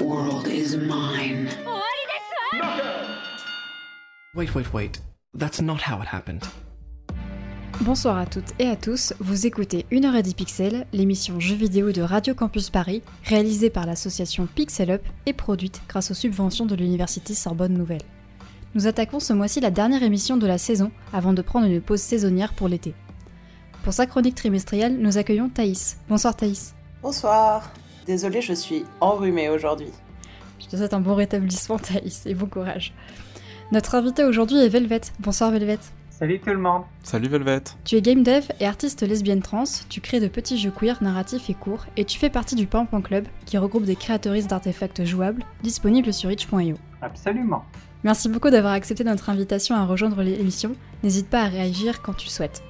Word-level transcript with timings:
world 0.00 0.48
is 0.48 0.76
mine. 0.76 1.48
Wait, 4.34 4.54
wait, 4.54 4.72
wait. 4.72 5.00
That's 5.34 5.60
not 5.60 5.78
how 5.88 6.00
it 6.02 6.08
happened. 6.12 6.42
Bonsoir 7.82 8.18
à 8.18 8.26
toutes 8.26 8.52
et 8.58 8.66
à 8.66 8.74
tous, 8.74 9.14
vous 9.20 9.46
écoutez 9.46 9.86
1h10 9.92 10.34
Pixel, 10.34 10.86
l'émission 10.92 11.38
jeux 11.38 11.54
vidéo 11.54 11.92
de 11.92 12.02
Radio 12.02 12.34
Campus 12.34 12.70
Paris, 12.70 13.02
réalisée 13.24 13.70
par 13.70 13.86
l'association 13.86 14.48
Pixel 14.52 14.90
Up 14.90 15.02
et 15.26 15.32
produite 15.32 15.80
grâce 15.88 16.10
aux 16.10 16.14
subventions 16.14 16.66
de 16.66 16.74
l'université 16.74 17.34
Sorbonne 17.34 17.74
Nouvelle. 17.74 18.02
Nous 18.74 18.88
attaquons 18.88 19.20
ce 19.20 19.32
mois-ci 19.32 19.60
la 19.60 19.70
dernière 19.70 20.02
émission 20.02 20.36
de 20.36 20.46
la 20.46 20.58
saison 20.58 20.90
avant 21.12 21.32
de 21.32 21.42
prendre 21.42 21.66
une 21.66 21.80
pause 21.80 22.00
saisonnière 22.00 22.52
pour 22.52 22.66
l'été. 22.66 22.94
Pour 23.84 23.92
sa 23.92 24.06
chronique 24.06 24.34
trimestrielle, 24.34 24.98
nous 24.98 25.18
accueillons 25.18 25.48
Thaïs. 25.48 25.98
Bonsoir 26.08 26.34
Thaïs. 26.34 26.74
Bonsoir. 27.00 27.72
Désolée, 28.08 28.40
je 28.40 28.54
suis 28.54 28.86
enrhumée 29.02 29.50
aujourd'hui. 29.50 29.90
Je 30.58 30.66
te 30.66 30.76
souhaite 30.76 30.94
un 30.94 31.00
bon 31.00 31.14
rétablissement 31.14 31.78
Thaïs 31.78 32.24
et 32.24 32.32
bon 32.32 32.46
courage. 32.46 32.94
Notre 33.70 33.94
invité 33.96 34.24
aujourd'hui 34.24 34.56
est 34.56 34.70
Velvet. 34.70 35.02
Bonsoir 35.20 35.50
Velvet. 35.50 35.78
Salut 36.08 36.40
tout 36.40 36.48
le 36.48 36.56
monde. 36.56 36.84
Salut 37.02 37.28
Velvet. 37.28 37.64
Tu 37.84 37.96
es 37.96 38.00
game 38.00 38.22
dev 38.22 38.46
et 38.60 38.66
artiste 38.66 39.02
lesbienne 39.02 39.42
trans, 39.42 39.64
tu 39.90 40.00
crées 40.00 40.20
de 40.20 40.28
petits 40.28 40.56
jeux 40.56 40.70
queer 40.70 41.02
narratifs 41.02 41.50
et 41.50 41.54
courts, 41.54 41.84
et 41.98 42.06
tu 42.06 42.18
fais 42.18 42.30
partie 42.30 42.54
du 42.54 42.66
Pampan 42.66 43.02
Club, 43.02 43.26
qui 43.44 43.58
regroupe 43.58 43.84
des 43.84 43.94
créatrices 43.94 44.48
d'artefacts 44.48 45.04
jouables, 45.04 45.44
disponibles 45.62 46.14
sur 46.14 46.30
itch.io. 46.30 46.76
Absolument. 47.02 47.62
Merci 48.04 48.30
beaucoup 48.30 48.48
d'avoir 48.48 48.72
accepté 48.72 49.04
notre 49.04 49.28
invitation 49.28 49.74
à 49.74 49.84
rejoindre 49.84 50.22
l'émission, 50.22 50.74
n'hésite 51.02 51.28
pas 51.28 51.42
à 51.42 51.48
réagir 51.48 52.00
quand 52.00 52.14
tu 52.14 52.28
souhaites. 52.28 52.62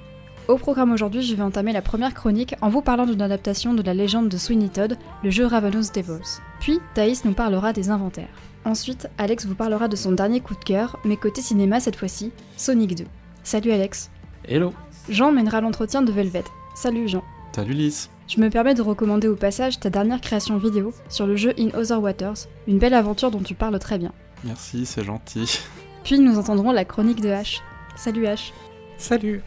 Au 0.48 0.56
programme 0.56 0.92
aujourd'hui, 0.92 1.20
je 1.20 1.34
vais 1.34 1.42
entamer 1.42 1.74
la 1.74 1.82
première 1.82 2.14
chronique 2.14 2.54
en 2.62 2.70
vous 2.70 2.80
parlant 2.80 3.04
d'une 3.04 3.20
adaptation 3.20 3.74
de 3.74 3.82
la 3.82 3.92
légende 3.92 4.30
de 4.30 4.38
Sweeney 4.38 4.70
Todd, 4.70 4.96
le 5.22 5.28
jeu 5.28 5.44
Ravenous 5.44 5.92
Devils. 5.94 6.41
Puis, 6.58 6.80
Thaïs 6.94 7.27
nous 7.27 7.34
parlera 7.34 7.74
des 7.74 7.91
inventaires. 7.91 8.32
Ensuite, 8.64 9.10
Alex 9.19 9.44
vous 9.44 9.54
parlera 9.54 9.88
de 9.88 9.96
son 9.96 10.12
dernier 10.12 10.41
coup 10.41 10.54
de 10.54 10.64
cœur, 10.64 10.98
mais 11.04 11.19
côté 11.19 11.42
cinéma 11.42 11.80
cette 11.80 11.96
fois-ci, 11.96 12.32
Sonic 12.56 12.94
2. 12.94 13.04
Salut 13.44 13.72
Alex. 13.72 14.10
Hello. 14.48 14.72
Jean 15.10 15.32
mènera 15.32 15.60
l'entretien 15.60 16.00
de 16.00 16.10
Velvet. 16.10 16.44
Salut 16.74 17.08
Jean. 17.08 17.22
Salut 17.54 17.74
Lys. 17.74 18.08
Je 18.26 18.41
me 18.41 18.48
permets 18.48 18.74
de 18.74 18.80
recommander 18.80 19.28
au 19.28 19.36
passage 19.36 19.78
ta 19.78 19.91
dernière 19.91 20.22
création 20.22 20.56
vidéo 20.56 20.94
sur 21.10 21.26
le 21.26 21.36
jeu 21.36 21.52
In 21.58 21.78
Other 21.78 22.00
Waters, 22.00 22.46
une 22.66 22.78
belle 22.78 22.94
aventure 22.94 23.30
dont 23.30 23.42
tu 23.42 23.52
parles 23.52 23.78
très 23.78 23.98
bien. 23.98 24.12
Merci, 24.44 24.86
c'est 24.86 25.04
gentil. 25.04 25.60
Puis 26.04 26.19
nous 26.19 26.38
entendrons 26.38 26.72
la 26.72 26.86
chronique 26.86 27.20
de 27.20 27.28
H. 27.28 27.60
Salut 27.96 28.24
H. 28.24 28.52
Salut. 28.96 29.42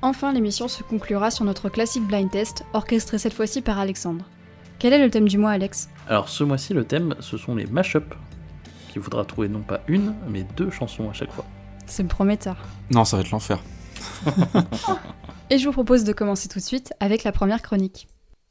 Enfin, 0.00 0.32
l'émission 0.32 0.68
se 0.68 0.82
conclura 0.82 1.30
sur 1.30 1.44
notre 1.44 1.68
classique 1.68 2.06
blind 2.06 2.30
test, 2.30 2.64
orchestré 2.72 3.18
cette 3.18 3.34
fois-ci 3.34 3.62
par 3.62 3.78
Alexandre. 3.78 4.24
Quel 4.78 4.92
est 4.92 5.02
le 5.02 5.10
thème 5.10 5.26
du 5.26 5.38
mois, 5.38 5.50
Alex? 5.50 5.88
Alors 6.08 6.28
ce 6.28 6.44
mois-ci, 6.44 6.72
le 6.72 6.84
thème, 6.84 7.16
ce 7.18 7.36
sont 7.36 7.56
les 7.56 7.66
mash-up, 7.66 8.14
qu'il 8.92 9.02
faudra 9.02 9.24
trouver 9.24 9.48
non 9.48 9.62
pas 9.62 9.80
une, 9.88 10.14
mais 10.28 10.46
deux 10.56 10.70
chansons 10.70 11.10
à 11.10 11.12
chaque 11.12 11.32
fois. 11.32 11.44
C'est 11.86 12.04
prometteur. 12.04 12.56
Non, 12.90 13.04
ça 13.04 13.16
va 13.16 13.22
être 13.22 13.30
l'enfer. 13.30 13.58
Et 15.50 15.58
je 15.58 15.66
vous 15.66 15.72
propose 15.72 16.04
de 16.04 16.12
commencer 16.12 16.48
tout 16.48 16.60
de 16.60 16.64
suite 16.64 16.92
avec 17.00 17.24
la 17.24 17.32
première 17.32 17.62
chronique. 17.62 18.06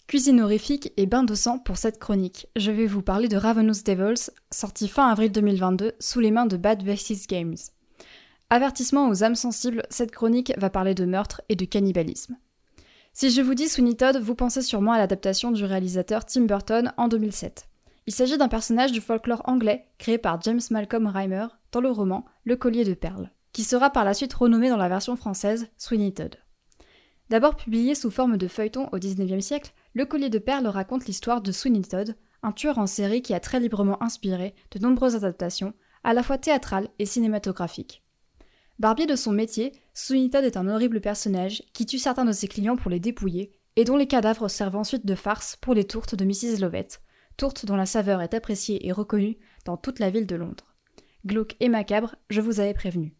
Cuisine 0.07 0.41
horrifique 0.41 0.91
et 0.97 1.05
bain 1.05 1.23
de 1.23 1.35
sang 1.35 1.59
pour 1.59 1.77
cette 1.77 1.99
chronique. 1.99 2.47
Je 2.55 2.71
vais 2.71 2.87
vous 2.87 3.01
parler 3.01 3.27
de 3.27 3.37
Ravenous 3.37 3.83
Devils, 3.85 4.31
sorti 4.51 4.87
fin 4.87 5.09
avril 5.09 5.31
2022 5.31 5.93
sous 5.99 6.19
les 6.19 6.31
mains 6.31 6.45
de 6.45 6.57
Bad 6.57 6.81
Versus 6.83 7.27
Games. 7.27 7.57
Avertissement 8.49 9.09
aux 9.09 9.25
âmes 9.25 9.35
sensibles, 9.35 9.83
cette 9.89 10.11
chronique 10.11 10.53
va 10.57 10.69
parler 10.69 10.95
de 10.95 11.03
meurtre 11.03 11.41
et 11.49 11.57
de 11.57 11.65
cannibalisme. 11.65 12.37
Si 13.11 13.29
je 13.29 13.41
vous 13.41 13.55
dis 13.55 13.67
Sweeney 13.67 13.95
Todd, 13.95 14.21
vous 14.21 14.35
pensez 14.35 14.61
sûrement 14.61 14.93
à 14.93 14.97
l'adaptation 14.97 15.51
du 15.51 15.65
réalisateur 15.65 16.25
Tim 16.25 16.45
Burton 16.45 16.93
en 16.95 17.09
2007. 17.09 17.67
Il 18.05 18.13
s'agit 18.13 18.37
d'un 18.37 18.47
personnage 18.47 18.93
du 18.93 19.01
folklore 19.01 19.41
anglais 19.43 19.89
créé 19.97 20.17
par 20.17 20.41
James 20.43 20.61
Malcolm 20.71 21.07
Reimer 21.07 21.47
dans 21.73 21.81
le 21.81 21.91
roman 21.91 22.23
Le 22.45 22.55
collier 22.55 22.85
de 22.85 22.93
perles, 22.93 23.31
qui 23.51 23.63
sera 23.63 23.89
par 23.89 24.05
la 24.05 24.13
suite 24.13 24.33
renommé 24.33 24.69
dans 24.69 24.77
la 24.77 24.87
version 24.87 25.17
française 25.17 25.67
Sweeney 25.77 26.13
Todd. 26.13 26.37
D'abord 27.29 27.57
publié 27.57 27.95
sous 27.95 28.11
forme 28.11 28.37
de 28.37 28.47
feuilleton 28.47 28.87
au 28.93 28.97
XIXe 28.97 29.43
siècle, 29.43 29.73
Le 29.93 30.05
collier 30.05 30.29
de 30.29 30.39
perles 30.39 30.67
raconte 30.67 31.05
l'histoire 31.05 31.41
de 31.41 31.51
Sweeney 31.51 31.81
Todd, 31.81 32.15
un 32.43 32.53
tueur 32.53 32.77
en 32.77 32.87
série 32.87 33.21
qui 33.21 33.33
a 33.33 33.41
très 33.41 33.59
librement 33.59 34.01
inspiré 34.01 34.55
de 34.71 34.79
nombreuses 34.79 35.17
adaptations, 35.17 35.73
à 36.05 36.13
la 36.13 36.23
fois 36.23 36.37
théâtrales 36.37 36.87
et 36.97 37.05
cinématographiques. 37.05 38.06
Barbier 38.79 39.07
de 39.07 39.15
son 39.15 39.31
métier, 39.31 39.71
Todd 39.95 40.43
est 40.43 40.55
un 40.55 40.67
horrible 40.67 41.01
personnage 41.01 41.63
qui 41.73 41.87
tue 41.87 41.97
certains 41.97 42.25
de 42.25 42.31
ses 42.31 42.47
clients 42.47 42.77
pour 42.77 42.91
les 42.91 42.99
dépouiller 42.99 43.51
et 43.75 43.83
dont 43.83 43.97
les 43.97 44.05
cadavres 44.05 44.49
servent 44.49 44.75
ensuite 44.75 45.05
de 45.05 45.15
farce 45.15 45.55
pour 45.55 45.73
les 45.73 45.85
tourtes 45.85 46.13
de 46.13 46.25
Mrs. 46.25 46.59
Lovett, 46.61 47.01
tourte 47.37 47.65
dont 47.65 47.75
la 47.75 47.87
saveur 47.87 48.21
est 48.21 48.35
appréciée 48.35 48.85
et 48.87 48.91
reconnue 48.91 49.37
dans 49.65 49.77
toute 49.77 49.97
la 49.97 50.11
ville 50.11 50.27
de 50.27 50.35
Londres. 50.35 50.75
Glauque 51.25 51.55
et 51.59 51.69
macabre, 51.69 52.15
je 52.29 52.39
vous 52.39 52.59
avais 52.59 52.75
prévenu. 52.75 53.15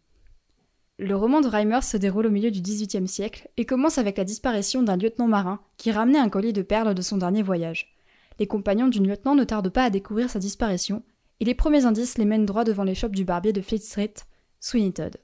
Le 1.00 1.16
roman 1.16 1.40
de 1.40 1.48
Reimer 1.48 1.80
se 1.82 1.96
déroule 1.96 2.26
au 2.26 2.30
milieu 2.30 2.50
du 2.50 2.60
XVIIIe 2.60 3.08
siècle 3.08 3.48
et 3.56 3.64
commence 3.64 3.98
avec 3.98 4.16
la 4.16 4.24
disparition 4.24 4.82
d'un 4.82 4.96
lieutenant 4.96 5.28
marin 5.28 5.60
qui 5.76 5.90
ramenait 5.90 6.18
un 6.18 6.28
collier 6.28 6.52
de 6.52 6.62
perles 6.62 6.94
de 6.94 7.02
son 7.02 7.16
dernier 7.16 7.42
voyage. 7.42 7.96
Les 8.38 8.46
compagnons 8.46 8.88
du 8.88 9.00
lieutenant 9.00 9.34
ne 9.34 9.44
tardent 9.44 9.68
pas 9.68 9.84
à 9.84 9.90
découvrir 9.90 10.30
sa 10.30 10.38
disparition 10.38 11.02
et 11.40 11.44
les 11.44 11.54
premiers 11.54 11.84
indices 11.84 12.18
les 12.18 12.24
mènent 12.24 12.46
droit 12.46 12.64
devant 12.64 12.84
l'échoppe 12.84 13.14
du 13.14 13.24
barbier 13.24 13.52
de 13.52 13.60
Fleet 13.60 13.78
Street, 13.78 14.14
Sweeney 14.60 14.92
Todd. 14.92 15.18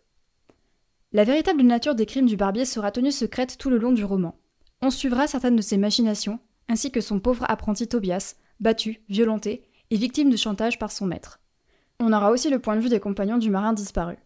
La 1.14 1.22
véritable 1.22 1.62
nature 1.62 1.94
des 1.94 2.06
crimes 2.06 2.26
du 2.26 2.36
barbier 2.36 2.64
sera 2.64 2.90
tenue 2.90 3.12
secrète 3.12 3.56
tout 3.56 3.70
le 3.70 3.78
long 3.78 3.92
du 3.92 4.04
roman. 4.04 4.36
On 4.82 4.90
suivra 4.90 5.28
certaines 5.28 5.54
de 5.54 5.62
ses 5.62 5.76
machinations, 5.76 6.40
ainsi 6.68 6.90
que 6.90 7.00
son 7.00 7.20
pauvre 7.20 7.48
apprenti 7.48 7.86
Tobias, 7.86 8.34
battu, 8.58 9.00
violenté 9.08 9.62
et 9.92 9.96
victime 9.96 10.28
de 10.28 10.36
chantage 10.36 10.76
par 10.76 10.90
son 10.90 11.06
maître. 11.06 11.38
On 12.00 12.12
aura 12.12 12.32
aussi 12.32 12.50
le 12.50 12.58
point 12.58 12.74
de 12.74 12.80
vue 12.80 12.88
des 12.88 12.98
compagnons 12.98 13.38
du 13.38 13.48
marin 13.48 13.72
disparu. 13.72 14.16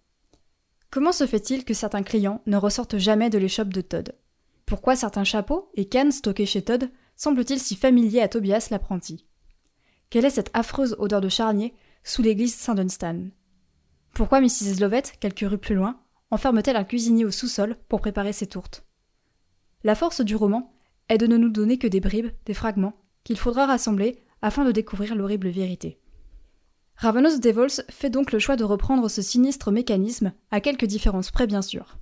Comment 0.89 1.13
se 1.13 1.27
fait-il 1.27 1.67
que 1.67 1.75
certains 1.75 2.03
clients 2.03 2.41
ne 2.47 2.57
ressortent 2.57 2.97
jamais 2.97 3.29
de 3.29 3.37
l'échoppe 3.37 3.75
de 3.75 3.83
Todd? 3.83 4.15
Pourquoi 4.65 4.97
certains 4.97 5.25
chapeaux 5.25 5.71
et 5.75 5.91
cannes 5.91 6.11
stockés 6.11 6.47
chez 6.47 6.63
Todd 6.63 6.91
semblent-ils 7.17 7.61
si 7.61 7.77
familiers 7.77 8.23
à 8.23 8.29
Tobias 8.29 8.69
l'apprenti? 8.71 9.27
Quelle 10.09 10.25
est 10.25 10.31
cette 10.31 10.51
affreuse 10.55 10.97
odeur 10.99 11.21
de 11.21 11.29
charnier 11.29 11.75
sous 12.03 12.23
l'église 12.23 12.55
Saint-Dunstan? 12.55 13.27
Pourquoi 14.15 14.41
Mrs. 14.41 14.81
Lovett, 14.81 15.19
quelques 15.21 15.41
rues 15.41 15.59
plus 15.59 15.75
loin, 15.75 16.01
enferme-t-elle 16.31 16.77
un 16.77 16.85
cuisinier 16.85 17.25
au 17.25 17.31
sous-sol 17.31 17.77
pour 17.89 18.01
préparer 18.01 18.33
ses 18.33 18.47
tourtes 18.47 18.85
La 19.85 19.95
force 19.95 20.21
du 20.21 20.37
roman 20.37 20.73
est 21.09 21.19
de 21.19 21.27
ne 21.27 21.37
nous 21.37 21.49
donner 21.49 21.79
que 21.79 21.87
des 21.87 22.01
bribes, 22.01 22.31
des 22.45 22.55
fragments, 22.55 23.01
qu'il 23.25 23.39
faudra 23.39 23.67
rassembler 23.67 24.23
afin 24.43 24.65
de 24.65 24.73
découvrir 24.73 25.15
l'horrible 25.15 25.49
vérité. 25.49 25.99
Ravenous 26.97 27.39
Devils 27.39 27.83
fait 27.91 28.11
donc 28.11 28.33
le 28.33 28.39
choix 28.39 28.57
de 28.57 28.65
reprendre 28.65 29.09
ce 29.09 29.23
sinistre 29.23 29.71
mécanisme, 29.71 30.33
à 30.51 30.61
quelques 30.61 30.85
différences 30.85 31.31
près 31.31 31.47
bien 31.47 31.63
sûr. 31.63 31.99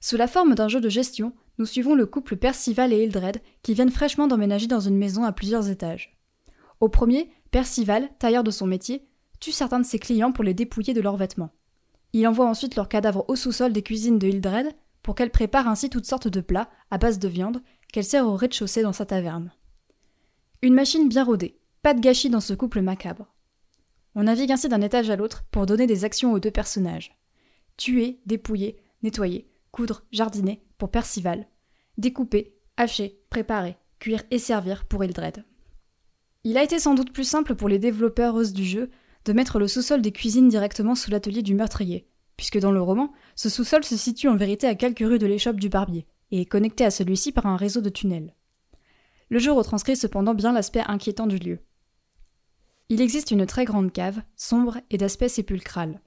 Sous 0.00 0.16
la 0.16 0.28
forme 0.28 0.54
d'un 0.54 0.68
jeu 0.68 0.80
de 0.80 0.90
gestion, 0.90 1.32
nous 1.58 1.64
suivons 1.64 1.94
le 1.94 2.04
couple 2.04 2.36
Percival 2.36 2.92
et 2.92 3.02
Hildred 3.02 3.40
qui 3.62 3.72
viennent 3.72 3.90
fraîchement 3.90 4.26
d'emménager 4.26 4.66
dans 4.66 4.80
une 4.80 4.98
maison 4.98 5.24
à 5.24 5.32
plusieurs 5.32 5.70
étages. 5.70 6.18
Au 6.80 6.90
premier, 6.90 7.30
Percival, 7.50 8.10
tailleur 8.18 8.44
de 8.44 8.50
son 8.50 8.66
métier, 8.66 9.08
tue 9.40 9.52
certains 9.52 9.80
de 9.80 9.86
ses 9.86 9.98
clients 9.98 10.32
pour 10.32 10.44
les 10.44 10.52
dépouiller 10.52 10.92
de 10.92 11.00
leurs 11.00 11.16
vêtements. 11.16 11.55
Il 12.16 12.26
envoie 12.26 12.48
ensuite 12.48 12.76
leurs 12.76 12.88
cadavres 12.88 13.26
au 13.28 13.36
sous-sol 13.36 13.74
des 13.74 13.82
cuisines 13.82 14.18
de 14.18 14.26
Hildred 14.26 14.72
pour 15.02 15.14
qu'elle 15.14 15.30
prépare 15.30 15.68
ainsi 15.68 15.90
toutes 15.90 16.06
sortes 16.06 16.28
de 16.28 16.40
plats 16.40 16.70
à 16.90 16.96
base 16.96 17.18
de 17.18 17.28
viande 17.28 17.62
qu'elle 17.92 18.06
sert 18.06 18.26
au 18.26 18.36
rez-de-chaussée 18.36 18.80
dans 18.80 18.94
sa 18.94 19.04
taverne. 19.04 19.52
Une 20.62 20.72
machine 20.72 21.10
bien 21.10 21.24
rodée, 21.24 21.58
pas 21.82 21.92
de 21.92 22.00
gâchis 22.00 22.30
dans 22.30 22.40
ce 22.40 22.54
couple 22.54 22.80
macabre. 22.80 23.34
On 24.14 24.22
navigue 24.22 24.50
ainsi 24.50 24.70
d'un 24.70 24.80
étage 24.80 25.10
à 25.10 25.16
l'autre 25.16 25.44
pour 25.50 25.66
donner 25.66 25.86
des 25.86 26.06
actions 26.06 26.32
aux 26.32 26.40
deux 26.40 26.50
personnages. 26.50 27.14
Tuer, 27.76 28.18
dépouiller, 28.24 28.80
nettoyer, 29.02 29.46
coudre, 29.70 30.02
jardiner 30.10 30.64
pour 30.78 30.90
Percival. 30.90 31.46
Découper, 31.98 32.56
hacher, 32.78 33.20
préparer, 33.28 33.76
cuire 33.98 34.22
et 34.30 34.38
servir 34.38 34.86
pour 34.86 35.04
Hildred. 35.04 35.44
Il 36.44 36.56
a 36.56 36.62
été 36.62 36.78
sans 36.78 36.94
doute 36.94 37.12
plus 37.12 37.28
simple 37.28 37.54
pour 37.54 37.68
les 37.68 37.78
développeurs 37.78 38.42
du 38.52 38.64
jeu 38.64 38.88
de 39.26 39.32
mettre 39.32 39.58
le 39.58 39.68
sous-sol 39.68 40.00
des 40.00 40.12
cuisines 40.12 40.48
directement 40.48 40.94
sous 40.94 41.10
l'atelier 41.10 41.42
du 41.42 41.54
meurtrier, 41.54 42.08
puisque 42.36 42.58
dans 42.58 42.72
le 42.72 42.80
roman, 42.80 43.12
ce 43.34 43.48
sous-sol 43.48 43.84
se 43.84 43.96
situe 43.96 44.28
en 44.28 44.36
vérité 44.36 44.66
à 44.66 44.74
quelques 44.74 45.00
rues 45.00 45.18
de 45.18 45.26
l'échoppe 45.26 45.60
du 45.60 45.68
barbier, 45.68 46.06
et 46.30 46.40
est 46.40 46.46
connecté 46.46 46.84
à 46.84 46.90
celui-ci 46.90 47.32
par 47.32 47.46
un 47.46 47.56
réseau 47.56 47.80
de 47.80 47.88
tunnels. 47.88 48.34
Le 49.28 49.40
jeu 49.40 49.52
retranscrit 49.52 49.96
cependant 49.96 50.34
bien 50.34 50.52
l'aspect 50.52 50.84
inquiétant 50.86 51.26
du 51.26 51.38
lieu. 51.38 51.58
Il 52.88 53.00
existe 53.00 53.32
une 53.32 53.46
très 53.46 53.64
grande 53.64 53.92
cave, 53.92 54.22
sombre 54.36 54.78
et 54.90 54.96
d'aspect 54.96 55.28
sépulcral. 55.28 56.00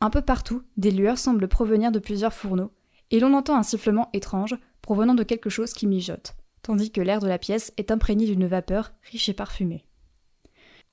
Un 0.00 0.10
peu 0.10 0.20
partout, 0.20 0.62
des 0.76 0.90
lueurs 0.90 1.18
semblent 1.18 1.48
provenir 1.48 1.90
de 1.90 1.98
plusieurs 1.98 2.34
fourneaux, 2.34 2.72
et 3.10 3.18
l'on 3.18 3.32
entend 3.32 3.56
un 3.56 3.62
sifflement 3.62 4.10
étrange 4.12 4.56
provenant 4.82 5.14
de 5.14 5.22
quelque 5.22 5.48
chose 5.48 5.72
qui 5.72 5.86
mijote, 5.86 6.34
tandis 6.60 6.90
que 6.90 7.00
l'air 7.00 7.20
de 7.20 7.26
la 7.26 7.38
pièce 7.38 7.72
est 7.78 7.90
imprégné 7.90 8.26
d'une 8.26 8.46
vapeur 8.46 8.92
riche 9.10 9.30
et 9.30 9.34
parfumée. 9.34 9.86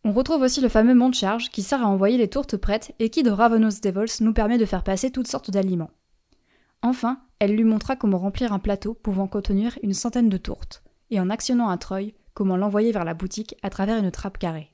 On 0.07 0.11
retrouve 0.11 0.43
aussi 0.43 0.61
le 0.61 0.69
fameux 0.69 0.93
mont 0.93 1.11
charge 1.11 1.49
qui 1.49 1.63
sert 1.63 1.81
à 1.81 1.87
envoyer 1.87 2.19
les 2.19 2.27
tourtes 2.27 2.57
prêtes 2.57 2.93
et 2.99 3.09
qui 3.09 3.23
de 3.23 3.31
Ravenous 3.31 3.81
Devils 3.81 4.21
nous 4.21 4.33
permet 4.33 4.59
de 4.59 4.65
faire 4.65 4.83
passer 4.83 5.09
toutes 5.09 5.25
sortes 5.25 5.49
d'aliments. 5.49 5.89
Enfin, 6.83 7.21
elle 7.39 7.55
lui 7.55 7.63
montra 7.63 7.95
comment 7.95 8.19
remplir 8.19 8.53
un 8.53 8.59
plateau 8.59 8.93
pouvant 8.93 9.25
contenir 9.25 9.79
une 9.81 9.95
centaine 9.95 10.29
de 10.29 10.37
tourtes, 10.37 10.83
et 11.09 11.19
en 11.19 11.31
actionnant 11.31 11.69
un 11.69 11.77
treuil, 11.77 12.13
comment 12.35 12.55
l'envoyer 12.55 12.91
vers 12.91 13.03
la 13.03 13.15
boutique 13.15 13.55
à 13.63 13.71
travers 13.71 13.97
une 13.97 14.11
trappe 14.11 14.37
carrée. 14.37 14.69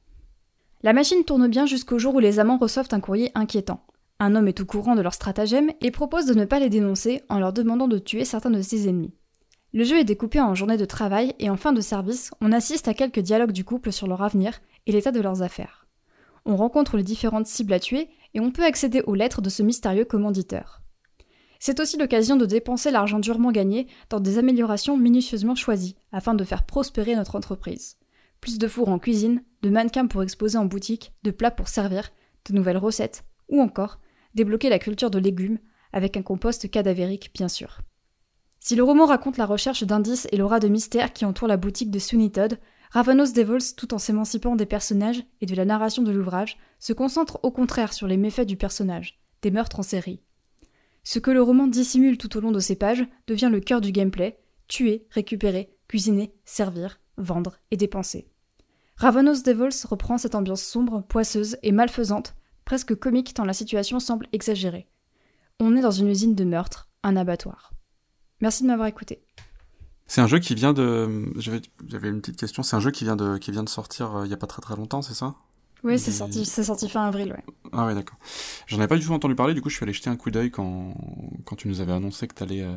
La 0.83 0.91
machine 0.91 1.23
tourne 1.23 1.47
bien 1.47 1.65
jusqu'au 1.65 1.97
jour 1.97 2.15
où 2.15 2.19
les 2.19 2.39
amants 2.39 2.57
reçoivent 2.57 2.89
un 2.91 2.99
courrier 2.99 3.31
inquiétant. 3.33 3.85
Un 4.19 4.35
homme 4.35 4.49
est 4.49 4.59
au 4.59 4.65
courant 4.65 4.95
de 4.95 5.01
leur 5.01 5.13
stratagème 5.13 5.71
et 5.79 5.91
propose 5.91 6.25
de 6.25 6.33
ne 6.33 6.43
pas 6.43 6.59
les 6.59 6.69
dénoncer 6.69 7.21
en 7.29 7.39
leur 7.39 7.53
demandant 7.53 7.87
de 7.87 7.99
tuer 7.99 8.25
certains 8.25 8.51
de 8.51 8.61
ses 8.61 8.89
ennemis. 8.89 9.13
Le 9.71 9.85
jeu 9.85 9.97
est 9.97 10.03
découpé 10.03 10.41
en 10.41 10.55
journées 10.55 10.75
de 10.75 10.83
travail 10.83 11.33
et 11.39 11.49
en 11.49 11.55
fin 11.55 11.71
de 11.71 11.79
service, 11.79 12.31
on 12.41 12.51
assiste 12.51 12.89
à 12.89 12.93
quelques 12.93 13.21
dialogues 13.21 13.53
du 13.53 13.63
couple 13.63 13.93
sur 13.93 14.07
leur 14.07 14.21
avenir 14.21 14.59
et 14.87 14.91
l'état 14.91 15.11
de 15.11 15.21
leurs 15.21 15.41
affaires. 15.41 15.87
On 16.45 16.55
rencontre 16.55 16.97
les 16.97 17.03
différentes 17.03 17.47
cibles 17.47 17.73
à 17.73 17.79
tuer 17.79 18.09
et 18.33 18.39
on 18.39 18.51
peut 18.51 18.63
accéder 18.63 19.01
aux 19.01 19.15
lettres 19.15 19.41
de 19.41 19.49
ce 19.49 19.63
mystérieux 19.63 20.05
commanditeur. 20.05 20.81
C'est 21.59 21.79
aussi 21.79 21.97
l'occasion 21.97 22.37
de 22.37 22.47
dépenser 22.47 22.89
l'argent 22.89 23.19
durement 23.19 23.51
gagné 23.51 23.87
dans 24.09 24.19
des 24.19 24.39
améliorations 24.39 24.97
minutieusement 24.97 25.53
choisies 25.53 25.95
afin 26.11 26.33
de 26.33 26.43
faire 26.43 26.65
prospérer 26.65 27.15
notre 27.15 27.35
entreprise. 27.35 27.97
Plus 28.39 28.57
de 28.57 28.67
fours 28.67 28.89
en 28.89 28.97
cuisine, 28.97 29.43
de 29.61 29.69
mannequins 29.69 30.07
pour 30.07 30.23
exposer 30.23 30.57
en 30.57 30.65
boutique, 30.65 31.13
de 31.21 31.29
plats 31.29 31.51
pour 31.51 31.67
servir, 31.67 32.09
de 32.49 32.55
nouvelles 32.55 32.77
recettes, 32.77 33.25
ou 33.47 33.61
encore 33.61 33.99
débloquer 34.33 34.69
la 34.69 34.79
culture 34.79 35.11
de 35.11 35.19
légumes 35.19 35.59
avec 35.93 36.17
un 36.17 36.23
compost 36.23 36.69
cadavérique 36.71 37.31
bien 37.33 37.47
sûr. 37.47 37.81
Si 38.59 38.75
le 38.75 38.83
roman 38.83 39.05
raconte 39.05 39.37
la 39.37 39.45
recherche 39.45 39.83
d'indices 39.83 40.27
et 40.31 40.37
l'aura 40.37 40.59
de 40.59 40.67
mystère 40.67 41.13
qui 41.13 41.25
entoure 41.25 41.47
la 41.47 41.57
boutique 41.57 41.91
de 41.91 41.99
Sweeney 41.99 42.31
Todd, 42.31 42.57
Ravenous 42.91 43.31
Devils, 43.31 43.73
tout 43.77 43.93
en 43.93 43.97
s'émancipant 43.97 44.57
des 44.57 44.65
personnages 44.65 45.23
et 45.39 45.45
de 45.45 45.55
la 45.55 45.63
narration 45.63 46.03
de 46.03 46.11
l'ouvrage, 46.11 46.57
se 46.77 46.91
concentre 46.91 47.39
au 47.41 47.49
contraire 47.49 47.93
sur 47.93 48.05
les 48.05 48.17
méfaits 48.17 48.45
du 48.45 48.57
personnage, 48.57 49.21
des 49.41 49.49
meurtres 49.49 49.79
en 49.79 49.83
série. 49.83 50.21
Ce 51.05 51.17
que 51.17 51.31
le 51.31 51.41
roman 51.41 51.67
dissimule 51.67 52.17
tout 52.17 52.35
au 52.35 52.41
long 52.41 52.51
de 52.51 52.59
ses 52.59 52.75
pages 52.75 53.07
devient 53.27 53.47
le 53.49 53.61
cœur 53.61 53.79
du 53.79 53.93
gameplay, 53.93 54.43
tuer, 54.67 55.07
récupérer, 55.09 55.73
cuisiner, 55.87 56.35
servir, 56.43 56.99
vendre 57.15 57.55
et 57.71 57.77
dépenser. 57.77 58.27
Ravenous 58.97 59.41
Devils 59.41 59.87
reprend 59.87 60.17
cette 60.17 60.35
ambiance 60.35 60.61
sombre, 60.61 61.01
poisseuse 61.07 61.57
et 61.63 61.71
malfaisante, 61.71 62.35
presque 62.65 62.95
comique 62.95 63.33
tant 63.33 63.45
la 63.45 63.53
situation 63.53 64.01
semble 64.01 64.27
exagérée. 64.33 64.89
On 65.61 65.77
est 65.77 65.81
dans 65.81 65.91
une 65.91 66.09
usine 66.09 66.35
de 66.35 66.43
meurtre, 66.43 66.89
un 67.03 67.15
abattoir. 67.15 67.71
Merci 68.41 68.63
de 68.63 68.67
m'avoir 68.67 68.89
écouté. 68.89 69.23
C'est 70.11 70.19
un 70.19 70.27
jeu 70.27 70.39
qui 70.39 70.55
vient 70.55 70.73
de. 70.73 71.31
J'avais 71.37 72.09
une 72.09 72.19
petite 72.19 72.35
question. 72.35 72.63
C'est 72.63 72.75
un 72.75 72.81
jeu 72.81 72.91
qui 72.91 73.05
vient 73.05 73.15
de, 73.15 73.37
qui 73.37 73.49
vient 73.49 73.63
de 73.63 73.69
sortir 73.69 74.13
euh, 74.13 74.25
il 74.25 74.29
y 74.29 74.33
a 74.33 74.37
pas 74.37 74.45
très 74.45 74.61
très 74.61 74.75
longtemps, 74.75 75.01
c'est 75.01 75.13
ça? 75.13 75.35
Oui, 75.85 75.97
c'est 75.97 76.11
sorti, 76.11 76.43
c'est 76.43 76.65
sorti 76.65 76.89
fin 76.89 77.05
avril, 77.07 77.31
ouais. 77.31 77.53
Ah 77.71 77.85
ouais, 77.85 77.95
d'accord. 77.95 78.17
J'en 78.67 78.77
avais 78.79 78.89
pas 78.89 78.97
du 78.97 79.05
tout 79.05 79.13
entendu 79.13 79.35
parler. 79.35 79.53
Du 79.53 79.61
coup, 79.61 79.69
je 79.69 79.75
suis 79.77 79.85
allé 79.85 79.93
jeter 79.93 80.09
un 80.09 80.17
coup 80.17 80.29
d'œil 80.29 80.51
quand 80.51 80.95
quand 81.45 81.55
tu 81.55 81.69
nous 81.69 81.79
avais 81.79 81.93
annoncé 81.93 82.27
que 82.27 82.33
t'allais 82.33 82.61
euh, 82.61 82.75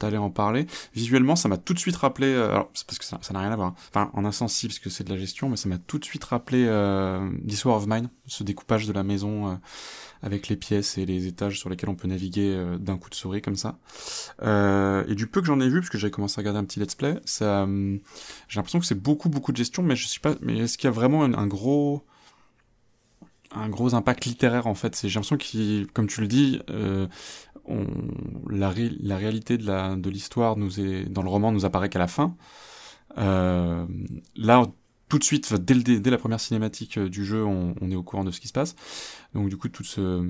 t'allais 0.00 0.16
en 0.16 0.28
parler. 0.28 0.66
Visuellement, 0.92 1.36
ça 1.36 1.48
m'a 1.48 1.56
tout 1.56 1.72
de 1.72 1.78
suite 1.78 1.94
rappelé. 1.94 2.26
Euh, 2.34 2.50
alors, 2.50 2.68
c'est 2.74 2.84
parce 2.84 2.98
que 2.98 3.04
ça 3.04 3.20
n'a 3.32 3.38
rien 3.38 3.52
à 3.52 3.56
voir. 3.56 3.68
Hein. 3.68 3.74
Enfin, 3.90 4.10
en 4.14 4.24
insensible, 4.24 4.72
parce 4.72 4.80
que 4.80 4.90
c'est 4.90 5.04
de 5.04 5.10
la 5.10 5.20
gestion, 5.20 5.48
mais 5.48 5.56
ça 5.56 5.68
m'a 5.68 5.78
tout 5.78 6.00
de 6.00 6.04
suite 6.04 6.24
rappelé 6.24 6.64
euh, 6.66 7.30
This 7.46 7.64
War 7.64 7.76
of 7.76 7.86
Mine, 7.86 8.08
ce 8.26 8.42
découpage 8.42 8.88
de 8.88 8.92
la 8.92 9.04
maison. 9.04 9.60
Euh, 10.22 10.26
avec 10.26 10.48
les 10.48 10.56
pièces 10.56 10.98
et 10.98 11.06
les 11.06 11.26
étages 11.26 11.58
sur 11.58 11.70
lesquels 11.70 11.88
on 11.88 11.94
peut 11.94 12.08
naviguer 12.08 12.54
euh, 12.54 12.78
d'un 12.78 12.98
coup 12.98 13.08
de 13.08 13.14
souris 13.14 13.40
comme 13.40 13.56
ça. 13.56 13.78
Euh, 14.42 15.04
et 15.08 15.14
du 15.14 15.26
peu 15.26 15.40
que 15.40 15.46
j'en 15.46 15.60
ai 15.60 15.68
vu, 15.68 15.80
parce 15.80 15.88
que 15.88 15.98
j'avais 15.98 16.10
commencé 16.10 16.38
à 16.38 16.42
regarder 16.42 16.58
un 16.58 16.64
petit 16.64 16.80
let's 16.80 16.94
play, 16.94 17.20
hum, 17.40 18.00
j'ai 18.48 18.58
l'impression 18.58 18.80
que 18.80 18.86
c'est 18.86 19.00
beaucoup 19.00 19.28
beaucoup 19.28 19.52
de 19.52 19.56
gestion, 19.56 19.82
mais 19.82 19.96
je 19.96 20.06
sais 20.06 20.20
pas, 20.20 20.34
mais 20.42 20.58
est-ce 20.58 20.76
qu'il 20.76 20.88
y 20.88 20.88
a 20.88 20.92
vraiment 20.92 21.24
un, 21.24 21.46
gros 21.46 22.04
un 23.52 23.68
gros 23.68 23.94
impact 23.94 24.26
littéraire 24.26 24.66
en 24.66 24.74
fait? 24.74 24.98
J'ai 25.02 25.08
l'impression 25.08 25.36
qu'il, 25.36 25.86
comme 25.92 26.06
tu 26.06 26.20
le 26.20 26.26
dis, 26.26 26.60
euh, 26.70 27.06
la, 28.50 28.68
réalité 28.70 29.58
de 29.58 30.10
l'histoire 30.10 30.56
dans 30.56 31.22
le 31.22 31.28
roman 31.28 31.52
nous 31.52 31.64
apparaît 31.64 31.88
qu'à 31.88 31.98
la 31.98 32.08
fin. 32.08 32.36
Euh, 33.18 33.86
là, 34.34 34.66
tout 35.08 35.18
de 35.18 35.24
suite, 35.24 35.54
dès, 35.54 36.00
dès 36.00 36.10
la 36.10 36.18
première 36.18 36.40
cinématique 36.40 36.98
euh, 36.98 37.08
du 37.08 37.24
jeu, 37.24 37.44
on, 37.44 37.74
est 37.90 37.94
au 37.94 38.02
courant 38.02 38.24
de 38.24 38.30
ce 38.30 38.40
qui 38.40 38.48
se 38.48 38.52
passe. 38.52 38.74
Donc 39.34 39.48
du 39.48 39.56
coup, 39.56 39.68
toute, 39.68 39.86
ce, 39.86 40.28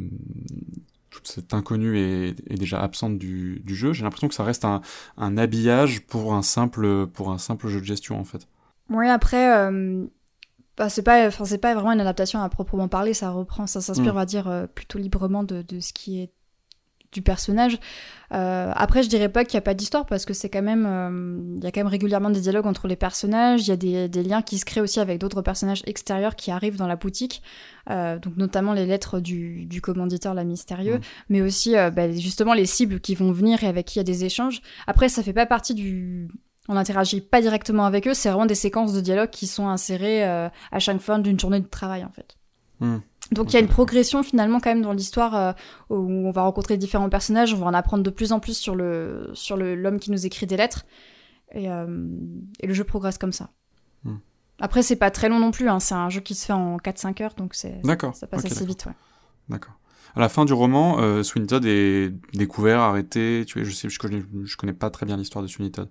toute 1.10 1.26
cette 1.26 1.54
inconnue 1.54 1.98
est, 1.98 2.58
déjà 2.58 2.82
absente 2.82 3.18
du, 3.18 3.62
jeu. 3.66 3.92
J'ai 3.92 4.04
l'impression 4.04 4.28
que 4.28 4.34
ça 4.34 4.44
reste 4.44 4.64
un, 4.64 4.82
habillage 5.38 6.02
pour 6.06 6.34
un, 6.34 6.42
simple, 6.42 7.06
pour 7.06 7.30
un 7.30 7.38
simple 7.38 7.68
jeu 7.68 7.80
de 7.80 7.86
gestion, 7.86 8.20
en 8.20 8.24
fait. 8.24 8.46
Oui, 8.90 9.08
après, 9.08 9.56
euh, 9.56 10.06
bah, 10.76 10.88
c'est 10.88 11.02
pas, 11.02 11.30
pas 11.30 11.74
vraiment 11.74 11.92
une 11.92 12.00
adaptation 12.00 12.42
à 12.42 12.48
proprement 12.48 12.88
parler. 12.88 13.14
Ça 13.14 13.30
reprend, 13.30 13.66
ça 13.66 13.80
s'inspire, 13.80 14.12
mm. 14.12 14.16
on 14.16 14.20
va 14.20 14.26
dire, 14.26 14.48
euh, 14.48 14.66
plutôt 14.66 14.98
librement 14.98 15.42
de, 15.42 15.62
de 15.62 15.80
ce 15.80 15.92
qui 15.92 16.20
est 16.20 16.30
du 17.12 17.22
personnage. 17.22 17.78
Euh, 18.32 18.72
après, 18.74 19.02
je 19.02 19.08
dirais 19.08 19.28
pas 19.28 19.44
qu'il 19.44 19.56
n'y 19.56 19.58
a 19.58 19.62
pas 19.62 19.74
d'histoire 19.74 20.06
parce 20.06 20.24
que 20.24 20.34
c'est 20.34 20.48
quand 20.48 20.62
même, 20.62 20.84
euh, 20.86 21.56
il 21.58 21.64
y 21.64 21.66
a 21.66 21.70
quand 21.70 21.80
même 21.80 21.86
régulièrement 21.86 22.30
des 22.30 22.40
dialogues 22.40 22.66
entre 22.66 22.88
les 22.88 22.96
personnages. 22.96 23.66
Il 23.66 23.68
y 23.68 23.72
a 23.72 23.76
des, 23.76 24.08
des, 24.08 24.22
liens 24.22 24.42
qui 24.42 24.58
se 24.58 24.64
créent 24.64 24.80
aussi 24.80 25.00
avec 25.00 25.18
d'autres 25.18 25.42
personnages 25.42 25.82
extérieurs 25.86 26.34
qui 26.34 26.50
arrivent 26.50 26.76
dans 26.76 26.88
la 26.88 26.96
boutique, 26.96 27.42
euh, 27.90 28.18
donc 28.18 28.36
notamment 28.36 28.72
les 28.72 28.86
lettres 28.86 29.20
du, 29.20 29.66
du 29.66 29.80
commanditeur 29.80 30.34
la 30.34 30.44
mystérieux, 30.44 31.00
mais 31.28 31.40
aussi 31.40 31.74
bah, 31.74 32.10
justement 32.12 32.54
les 32.54 32.66
cibles 32.66 33.00
qui 33.00 33.14
vont 33.14 33.32
venir 33.32 33.62
et 33.62 33.68
avec 33.68 33.86
qui 33.86 33.96
il 33.96 33.98
y 33.98 34.00
a 34.00 34.04
des 34.04 34.24
échanges. 34.24 34.60
Après, 34.86 35.08
ça 35.08 35.22
fait 35.22 35.32
pas 35.32 35.46
partie 35.46 35.74
du 35.74 36.28
on 36.68 36.74
n'interagit 36.74 37.20
pas 37.20 37.40
directement 37.40 37.84
avec 37.84 38.08
eux, 38.08 38.14
c'est 38.14 38.28
vraiment 38.28 38.44
des 38.44 38.56
séquences 38.56 38.92
de 38.92 39.00
dialogue 39.00 39.30
qui 39.30 39.46
sont 39.46 39.68
insérées 39.68 40.24
à 40.24 40.78
chaque 40.78 40.98
fin 40.98 41.20
d'une 41.20 41.38
journée 41.38 41.60
de 41.60 41.66
travail 41.66 42.04
en 42.04 42.10
fait. 42.10 42.36
Hmm. 42.80 42.98
Donc 43.32 43.50
il 43.50 43.54
y 43.54 43.56
a 43.56 43.60
une 43.60 43.68
progression 43.68 44.22
finalement 44.22 44.60
quand 44.60 44.70
même 44.70 44.82
dans 44.82 44.92
l'histoire 44.92 45.34
euh, 45.34 45.52
où 45.90 46.26
on 46.26 46.30
va 46.30 46.42
rencontrer 46.42 46.76
différents 46.76 47.08
personnages, 47.08 47.54
on 47.54 47.58
va 47.58 47.66
en 47.66 47.74
apprendre 47.74 48.02
de 48.02 48.10
plus 48.10 48.32
en 48.32 48.40
plus 48.40 48.56
sur 48.56 48.74
le 48.76 49.30
sur 49.34 49.56
l'homme 49.56 49.98
qui 49.98 50.10
nous 50.10 50.26
écrit 50.26 50.46
des 50.46 50.56
lettres 50.56 50.86
et, 51.52 51.70
euh, 51.70 52.06
et, 52.60 52.66
le 52.66 52.74
jeu 52.74 52.84
progresse 52.84 53.18
comme 53.18 53.32
ça. 53.32 53.50
Hmm. 54.04 54.16
Après 54.60 54.82
c'est 54.82 54.96
pas 54.96 55.10
très 55.10 55.28
long 55.28 55.40
non 55.40 55.50
plus, 55.50 55.68
hein, 55.68 55.80
c'est 55.80 55.94
un 55.94 56.08
jeu 56.08 56.20
qui 56.20 56.34
se 56.34 56.46
fait 56.46 56.52
en 56.52 56.76
4-5 56.76 57.22
heures 57.22 57.34
donc 57.34 57.54
c'est 57.54 57.80
ça 57.84 58.26
passe 58.26 58.44
assez 58.44 58.64
vite. 58.64 58.86
Ouais. 58.86 58.94
D'accord. 59.48 59.74
À 60.14 60.20
la 60.20 60.28
fin 60.30 60.46
du 60.46 60.54
roman, 60.54 60.98
euh, 61.00 61.22
Sweeney 61.22 61.46
Todd 61.46 61.66
est 61.66 62.10
découvert, 62.32 62.80
arrêté. 62.80 63.44
Tu 63.46 63.58
vois, 63.58 63.68
je 63.68 63.74
sais, 63.74 63.90
je 63.90 63.98
connais, 63.98 64.22
je 64.44 64.56
connais 64.56 64.72
pas 64.72 64.88
très 64.88 65.04
bien 65.04 65.18
l'histoire 65.18 65.42
de 65.42 65.48
Sweeney 65.48 65.70
Todd. 65.70 65.90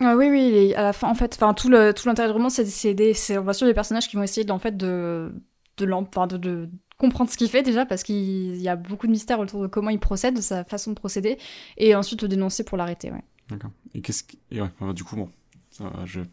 Ah 0.00 0.14
oui, 0.14 0.28
oui, 0.28 0.74
à 0.74 0.82
la 0.82 0.92
fin, 0.92 1.08
en 1.08 1.14
fait, 1.14 1.34
enfin 1.34 1.54
tout 1.54 1.70
l'intérêt 1.70 2.28
du 2.28 2.32
roman, 2.32 2.50
c'est 2.50 3.38
on 3.38 3.42
va 3.42 3.54
sur 3.54 3.66
des 3.66 3.72
personnages 3.72 4.08
qui 4.08 4.16
vont 4.16 4.22
essayer 4.22 4.50
en 4.50 4.58
fait 4.58 4.76
de 4.76 5.32
de, 5.76 6.36
de, 6.36 6.68
comprendre 6.98 7.30
ce 7.30 7.36
qu'il 7.36 7.48
fait 7.48 7.62
déjà 7.62 7.86
parce 7.86 8.02
qu'il 8.02 8.56
y 8.56 8.68
a 8.68 8.76
beaucoup 8.76 9.06
de 9.06 9.12
mystères 9.12 9.40
autour 9.40 9.62
de 9.62 9.66
comment 9.66 9.90
il 9.90 9.98
procède, 9.98 10.36
de 10.36 10.40
sa 10.40 10.64
façon 10.64 10.90
de 10.90 10.96
procéder, 10.96 11.38
et 11.76 11.94
ensuite 11.94 12.22
le 12.22 12.28
dénoncer 12.28 12.64
pour 12.64 12.78
l'arrêter. 12.78 13.10
Ouais. 13.10 13.24
D'accord. 13.48 13.70
Et 13.94 14.00
qu'est-ce 14.00 14.24
et 14.50 14.60
ouais, 14.60 14.70
du 14.94 15.04
coup 15.04 15.16
bon, 15.16 15.28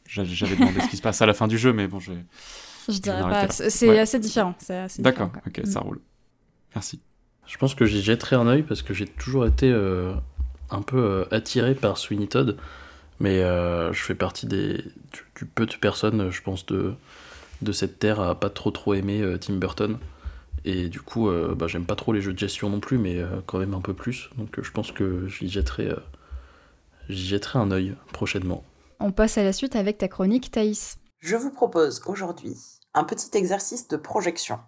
j'avais 0.05 0.55
demandé 0.55 0.81
ce 0.81 0.89
qui 0.89 0.97
se 0.97 1.01
passe 1.01 1.21
à 1.21 1.25
la 1.25 1.33
fin 1.33 1.47
du 1.47 1.57
jeu, 1.57 1.73
mais 1.73 1.87
bon, 1.87 1.99
je. 1.99 2.13
Je 2.89 2.97
dirais 2.97 3.21
pas. 3.21 3.47
C'est 3.49 3.99
assez 3.99 4.19
différent. 4.19 4.55
D'accord. 4.99 5.31
Ok, 5.45 5.61
ça 5.65 5.79
mm. 5.79 5.83
roule. 5.83 5.99
Merci. 6.75 6.99
Je 7.47 7.57
pense 7.57 7.75
que 7.75 7.85
j'y 7.85 8.01
jetterai 8.01 8.35
un 8.35 8.47
œil 8.47 8.63
parce 8.63 8.81
que 8.81 8.93
j'ai 8.93 9.05
toujours 9.05 9.45
été 9.45 9.69
euh, 9.69 10.13
un 10.69 10.81
peu 10.81 10.97
euh, 10.97 11.25
attiré 11.31 11.75
par 11.75 11.97
Sweeney 11.97 12.27
Todd, 12.27 12.57
mais 13.19 13.41
euh, 13.41 13.91
je 13.93 14.01
fais 14.01 14.15
partie 14.15 14.45
des 14.45 14.83
du 15.35 15.45
peu 15.45 15.65
de 15.65 15.75
personnes, 15.75 16.29
je 16.31 16.41
pense 16.41 16.65
de 16.67 16.93
de 17.61 17.71
cette 17.71 17.99
terre 17.99 18.19
à 18.19 18.39
pas 18.39 18.49
trop 18.49 18.71
trop 18.71 18.93
aimer 18.93 19.21
euh, 19.21 19.37
Tim 19.37 19.55
Burton. 19.55 19.99
Et 20.63 20.89
du 20.89 21.01
coup, 21.01 21.29
euh, 21.29 21.55
bah, 21.55 21.67
j'aime 21.67 21.85
pas 21.85 21.95
trop 21.95 22.13
les 22.13 22.21
jeux 22.21 22.33
de 22.33 22.39
gestion 22.39 22.69
non 22.69 22.79
plus, 22.79 22.97
mais 22.97 23.17
euh, 23.17 23.41
quand 23.45 23.57
même 23.57 23.73
un 23.73 23.81
peu 23.81 23.93
plus. 23.93 24.29
Donc 24.37 24.61
je 24.61 24.71
pense 24.71 24.91
que 24.91 25.27
j'y 25.27 25.49
jetterai, 25.49 25.95
j'y 27.09 27.27
jetterai 27.27 27.59
un 27.59 27.71
œil 27.71 27.95
prochainement. 28.13 28.63
On 28.99 29.11
passe 29.11 29.37
à 29.37 29.43
la 29.43 29.53
suite 29.53 29.75
avec 29.75 29.97
ta 29.97 30.07
chronique, 30.07 30.51
Thaïs. 30.51 30.99
Je 31.19 31.35
vous 31.35 31.51
propose 31.51 32.01
aujourd'hui 32.05 32.55
un 32.93 33.03
petit 33.03 33.35
exercice 33.37 33.87
de 33.87 33.97
projection. 33.97 34.59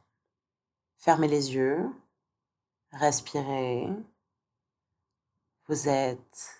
Fermez 0.97 1.27
les 1.27 1.53
yeux, 1.53 1.79
respirez. 2.91 3.87
Vous 5.67 5.87
êtes. 5.89 6.57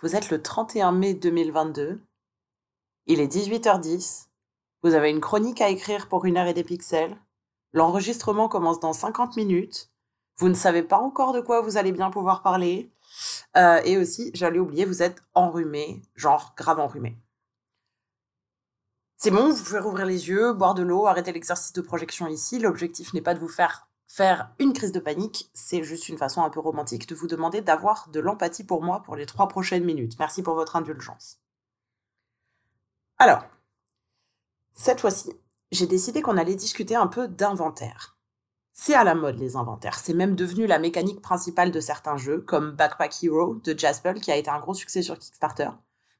Vous 0.00 0.16
êtes 0.16 0.30
le 0.30 0.42
31 0.42 0.92
mai 0.92 1.14
2022. 1.14 2.02
Il 3.06 3.20
est 3.20 3.32
18h10 3.32 4.31
vous 4.82 4.94
avez 4.94 5.10
une 5.10 5.20
chronique 5.20 5.60
à 5.60 5.68
écrire 5.68 6.08
pour 6.08 6.24
une 6.24 6.36
heure 6.36 6.46
et 6.46 6.54
des 6.54 6.64
pixels. 6.64 7.16
L'enregistrement 7.72 8.48
commence 8.48 8.80
dans 8.80 8.92
50 8.92 9.36
minutes. 9.36 9.90
Vous 10.36 10.48
ne 10.48 10.54
savez 10.54 10.82
pas 10.82 10.98
encore 10.98 11.32
de 11.32 11.40
quoi 11.40 11.60
vous 11.60 11.76
allez 11.76 11.92
bien 11.92 12.10
pouvoir 12.10 12.42
parler. 12.42 12.90
Euh, 13.56 13.80
et 13.84 13.96
aussi, 13.96 14.30
j'allais 14.34 14.58
oublier, 14.58 14.84
vous 14.84 15.02
êtes 15.02 15.22
enrhumé, 15.34 16.02
genre 16.16 16.54
grave 16.56 16.80
enrhumé. 16.80 17.16
C'est 19.16 19.30
bon, 19.30 19.50
vous 19.50 19.62
pouvez 19.62 19.78
rouvrir 19.78 20.06
les 20.06 20.28
yeux, 20.28 20.52
boire 20.52 20.74
de 20.74 20.82
l'eau, 20.82 21.06
arrêter 21.06 21.32
l'exercice 21.32 21.72
de 21.72 21.80
projection 21.80 22.26
ici. 22.26 22.58
L'objectif 22.58 23.14
n'est 23.14 23.20
pas 23.20 23.34
de 23.34 23.38
vous 23.38 23.48
faire 23.48 23.86
faire 24.12 24.50
une 24.58 24.74
crise 24.74 24.92
de 24.92 25.00
panique, 25.00 25.50
c'est 25.54 25.82
juste 25.82 26.10
une 26.10 26.18
façon 26.18 26.42
un 26.42 26.50
peu 26.50 26.60
romantique 26.60 27.08
de 27.08 27.14
vous 27.14 27.28
demander 27.28 27.62
d'avoir 27.62 28.08
de 28.10 28.20
l'empathie 28.20 28.62
pour 28.62 28.82
moi 28.82 29.02
pour 29.02 29.16
les 29.16 29.24
trois 29.24 29.48
prochaines 29.48 29.84
minutes. 29.84 30.18
Merci 30.18 30.42
pour 30.42 30.54
votre 30.54 30.76
indulgence. 30.76 31.38
Alors, 33.16 33.46
cette 34.74 35.00
fois-ci, 35.00 35.32
j'ai 35.70 35.86
décidé 35.86 36.22
qu'on 36.22 36.36
allait 36.36 36.54
discuter 36.54 36.96
un 36.96 37.06
peu 37.06 37.28
d'inventaire. 37.28 38.16
C'est 38.72 38.94
à 38.94 39.04
la 39.04 39.14
mode 39.14 39.38
les 39.38 39.56
inventaires, 39.56 39.98
c'est 39.98 40.14
même 40.14 40.34
devenu 40.34 40.66
la 40.66 40.78
mécanique 40.78 41.20
principale 41.20 41.70
de 41.70 41.80
certains 41.80 42.16
jeux, 42.16 42.40
comme 42.40 42.72
Backpack 42.72 43.22
Hero 43.22 43.56
de 43.56 43.78
Jaspel, 43.78 44.20
qui 44.20 44.32
a 44.32 44.36
été 44.36 44.50
un 44.50 44.60
gros 44.60 44.74
succès 44.74 45.02
sur 45.02 45.18
Kickstarter. 45.18 45.68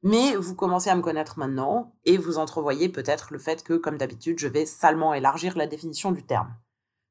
Mais 0.03 0.37
vous 0.37 0.55
commencez 0.55 0.91
à 0.91 0.97
me 0.97 1.01
connaître 1.01 1.39
maintenant, 1.39 1.95
et 2.05 2.19
vous 2.19 2.39
entrevoyez 2.39 2.89
peut-être 2.89 3.33
le 3.33 3.39
fait 3.39 3.63
que, 3.63 3.75
comme 3.75 3.97
d'habitude, 3.97 4.39
je 4.39 4.49
vais 4.49 4.67
salement 4.67 5.15
élargir 5.15 5.57
la 5.57 5.67
définition 5.67 6.13
du 6.13 6.25
terme. 6.25 6.55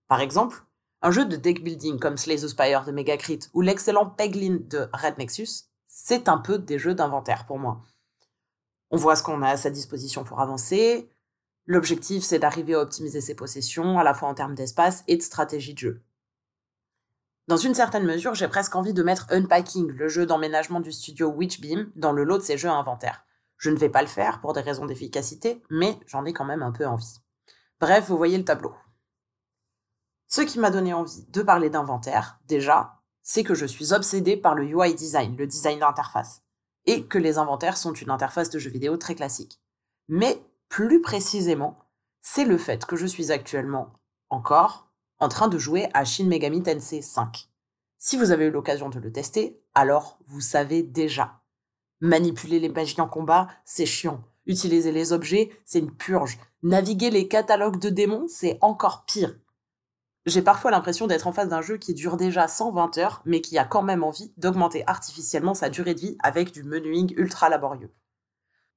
Par 0.08 0.20
exemple, 0.20 0.64
un 1.02 1.10
jeu 1.10 1.26
de 1.26 1.36
deck 1.36 1.64
building 1.64 2.00
comme 2.00 2.18
Slay 2.18 2.36
the 2.36 2.48
Spire 2.48 2.86
de 2.86 2.92
Megacrit 2.92 3.40
ou 3.54 3.62
l'excellent 3.62 4.06
Peglin 4.06 4.60
de 4.62 4.90
Red 4.94 5.18
Nexus, 5.18 5.66
c'est 5.88 6.30
un 6.30 6.38
peu 6.38 6.60
des 6.60 6.78
jeux 6.78 6.94
d'inventaire 6.94 7.46
pour 7.46 7.58
moi. 7.58 7.82
On 8.92 8.98
voit 8.98 9.16
ce 9.16 9.24
qu'on 9.24 9.42
a 9.42 9.50
à 9.50 9.58
sa 9.58 9.70
disposition 9.70 10.24
pour 10.24 10.42
avancer. 10.42 11.10
L'objectif, 11.72 12.22
c'est 12.22 12.38
d'arriver 12.38 12.74
à 12.74 12.82
optimiser 12.82 13.22
ses 13.22 13.34
possessions, 13.34 13.98
à 13.98 14.04
la 14.04 14.14
fois 14.14 14.28
en 14.28 14.34
termes 14.34 14.56
d'espace 14.56 15.06
et 15.08 15.16
de 15.16 15.22
stratégie 15.22 15.74
de 15.74 15.80
jeu. 15.80 16.02
Dans 17.48 17.56
une 17.56 17.74
certaine 17.74 18.04
mesure, 18.04 18.36
j'ai 18.36 18.50
presque 18.50 18.76
envie 18.76 18.92
de 18.92 19.02
mettre 19.02 19.28
Unpacking, 19.30 19.88
le 19.88 20.10
jeu 20.10 20.26
d'emménagement 20.26 20.82
du 20.82 20.92
studio 20.92 21.30
Witchbeam, 21.30 21.90
dans 21.96 22.12
le 22.12 22.26
lot 22.26 22.40
de 22.40 22.44
ces 22.44 22.58
jeux 22.58 22.68
inventaires. 22.68 23.24
Je 23.56 23.70
ne 23.70 23.78
vais 23.78 23.88
pas 23.88 24.02
le 24.02 24.10
faire 24.10 24.42
pour 24.42 24.52
des 24.52 24.60
raisons 24.60 24.86
d'efficacité, 24.86 25.64
mais 25.70 25.98
j'en 26.08 26.26
ai 26.26 26.34
quand 26.34 26.44
même 26.44 26.62
un 26.62 26.74
peu 26.74 26.86
envie. 26.86 27.22
Bref, 27.80 28.10
vous 28.10 28.18
voyez 28.18 28.38
le 28.38 28.44
tableau. 28.44 28.76
Ce 30.28 30.42
qui 30.42 30.60
m'a 30.60 30.72
donné 30.72 30.94
envie 30.94 31.26
de 31.30 31.42
parler 31.42 31.70
d'inventaire, 31.70 32.42
déjà, 32.48 33.00
c'est 33.24 33.46
que 33.46 33.56
je 33.56 33.66
suis 33.66 33.94
obsédée 33.94 34.36
par 34.36 34.56
le 34.56 34.66
UI 34.66 34.94
design, 34.94 35.38
le 35.38 35.48
design 35.48 35.80
d'interface, 35.80 36.42
et 36.86 37.06
que 37.06 37.18
les 37.18 37.38
inventaires 37.38 37.78
sont 37.78 37.94
une 37.94 38.10
interface 38.10 38.50
de 38.50 38.60
jeu 38.60 38.70
vidéo 38.70 38.98
très 38.98 39.16
classique. 39.16 39.62
Mais 40.10 40.44
plus 40.72 41.02
précisément, 41.02 41.78
c'est 42.22 42.46
le 42.46 42.58
fait 42.58 42.86
que 42.86 42.96
je 42.96 43.06
suis 43.06 43.34
actuellement 43.34 43.92
encore 44.30 44.88
en 45.20 45.28
train 45.28 45.50
de 45.50 45.58
jouer 45.58 45.90
à 45.94 46.06
Shin 46.06 46.28
Megami 46.28 46.64
Tensei 46.64 47.02
5. 47.02 47.50
Si 47.98 48.16
vous 48.16 48.32
avez 48.32 48.46
eu 48.46 48.52
l'occasion 48.52 48.88
de 48.88 48.98
le 48.98 49.12
tester, 49.12 49.62
alors 49.76 50.18
vous 50.28 50.40
savez 50.40 50.82
déjà. 50.82 51.42
Manipuler 52.00 52.62
les 52.62 52.70
magies 52.70 53.02
en 53.02 53.10
combat, 53.10 53.50
c'est 53.66 53.86
chiant. 53.86 54.24
Utiliser 54.46 54.94
les 54.94 55.12
objets, 55.12 55.52
c'est 55.66 55.80
une 55.80 55.92
purge. 55.92 56.40
Naviguer 56.64 57.10
les 57.10 57.28
catalogues 57.28 57.78
de 57.78 57.90
démons, 57.90 58.28
c'est 58.30 58.58
encore 58.62 59.04
pire. 59.04 59.36
J'ai 60.26 60.42
parfois 60.42 60.72
l'impression 60.72 61.06
d'être 61.06 61.28
en 61.28 61.34
face 61.34 61.50
d'un 61.50 61.62
jeu 61.62 61.80
qui 61.80 61.94
dure 61.94 62.16
déjà 62.16 62.48
120 62.48 62.98
heures, 62.98 63.22
mais 63.26 63.42
qui 63.42 63.58
a 63.58 63.66
quand 63.66 63.84
même 63.84 64.06
envie 64.06 64.32
d'augmenter 64.38 64.86
artificiellement 64.88 65.54
sa 65.54 65.70
durée 65.70 65.96
de 65.96 66.00
vie 66.00 66.18
avec 66.24 66.54
du 66.54 66.64
menuing 66.64 67.14
ultra 67.18 67.50
laborieux. 67.50 67.94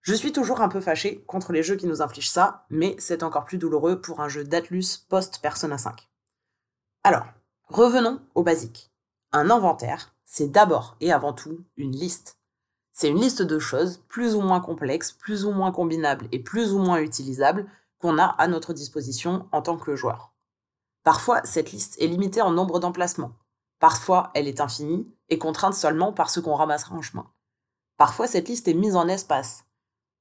Je 0.04 0.12
suis 0.12 0.32
toujours 0.32 0.60
un 0.60 0.68
peu 0.68 0.82
fâché 0.82 1.24
contre 1.26 1.54
les 1.54 1.62
jeux 1.62 1.76
qui 1.76 1.86
nous 1.86 2.02
infligent 2.02 2.28
ça, 2.28 2.66
mais 2.68 2.94
c'est 2.98 3.22
encore 3.22 3.46
plus 3.46 3.56
douloureux 3.56 4.02
pour 4.02 4.20
un 4.20 4.28
jeu 4.28 4.44
d'Atlus 4.44 4.98
post-Persona 5.08 5.78
5. 5.78 6.10
Alors, 7.04 7.24
revenons 7.68 8.20
au 8.34 8.42
basique. 8.42 8.92
Un 9.32 9.48
inventaire, 9.48 10.14
c'est 10.26 10.48
d'abord 10.48 10.98
et 11.00 11.10
avant 11.10 11.32
tout 11.32 11.64
une 11.78 11.96
liste. 11.96 12.38
C'est 12.92 13.08
une 13.08 13.18
liste 13.18 13.40
de 13.40 13.58
choses 13.58 14.04
plus 14.06 14.34
ou 14.34 14.42
moins 14.42 14.60
complexes, 14.60 15.10
plus 15.10 15.46
ou 15.46 15.52
moins 15.52 15.72
combinables 15.72 16.28
et 16.32 16.38
plus 16.38 16.74
ou 16.74 16.80
moins 16.80 16.98
utilisables 16.98 17.66
qu'on 17.98 18.18
a 18.18 18.26
à 18.26 18.46
notre 18.46 18.74
disposition 18.74 19.48
en 19.52 19.62
tant 19.62 19.78
que 19.78 19.96
joueur. 19.96 20.34
Parfois, 21.02 21.42
cette 21.44 21.72
liste 21.72 21.96
est 21.98 22.08
limitée 22.08 22.42
en 22.42 22.50
nombre 22.50 22.78
d'emplacements. 22.78 23.32
Parfois, 23.78 24.32
elle 24.34 24.48
est 24.48 24.60
infinie 24.60 25.10
et 25.30 25.38
contrainte 25.38 25.72
seulement 25.72 26.12
par 26.12 26.28
ce 26.28 26.40
qu'on 26.40 26.56
ramassera 26.56 26.94
en 26.94 27.00
chemin. 27.00 27.32
Parfois, 27.96 28.26
cette 28.26 28.48
liste 28.48 28.68
est 28.68 28.74
mise 28.74 28.96
en 28.96 29.08
espace. 29.08 29.63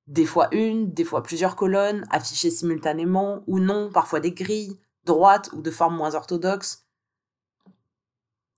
Des 0.07 0.25
fois 0.25 0.53
une, 0.53 0.91
des 0.91 1.05
fois 1.05 1.23
plusieurs 1.23 1.55
colonnes, 1.55 2.05
affichées 2.09 2.51
simultanément 2.51 3.43
ou 3.47 3.59
non, 3.59 3.89
parfois 3.91 4.19
des 4.19 4.33
grilles, 4.33 4.77
droites 5.05 5.49
ou 5.53 5.61
de 5.61 5.71
forme 5.71 5.95
moins 5.95 6.15
orthodoxe. 6.15 6.85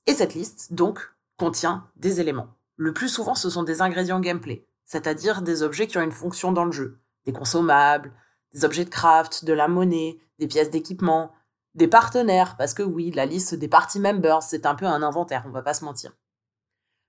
Et 0.08 0.14
cette 0.14 0.34
liste, 0.34 0.74
donc, 0.74 1.14
contient 1.38 1.90
des 1.96 2.20
éléments. 2.20 2.50
Le 2.78 2.94
plus 2.94 3.10
souvent, 3.10 3.36
ce 3.36 3.50
sont 3.50 3.64
des 3.64 3.82
ingrédients 3.82 4.20
gameplay, 4.20 4.68
c'est-à-dire 4.86 5.42
des 5.42 5.64
objets 5.64 5.88
qui 5.88 5.98
ont 5.98 6.04
une 6.04 6.12
fonction 6.12 6.52
dans 6.52 6.66
le 6.66 6.72
jeu. 6.72 7.00
Des 7.26 7.34
consommables, 7.34 8.14
des 8.54 8.66
objets 8.66 8.86
de 8.86 8.90
craft, 8.90 9.46
de 9.46 9.54
la 9.54 9.68
monnaie, 9.68 10.20
des 10.40 10.48
pièces 10.48 10.70
d'équipement, 10.70 11.32
des 11.74 11.88
partenaires, 11.88 12.56
parce 12.58 12.74
que 12.74 12.84
oui, 12.84 13.12
la 13.12 13.26
liste 13.26 13.56
des 13.56 13.68
party 13.68 14.00
members, 14.00 14.44
c'est 14.44 14.66
un 14.66 14.76
peu 14.76 14.86
un 14.86 15.04
inventaire, 15.04 15.44
on 15.46 15.52
va 15.52 15.62
pas 15.62 15.74
se 15.74 15.84
mentir. 15.84 16.14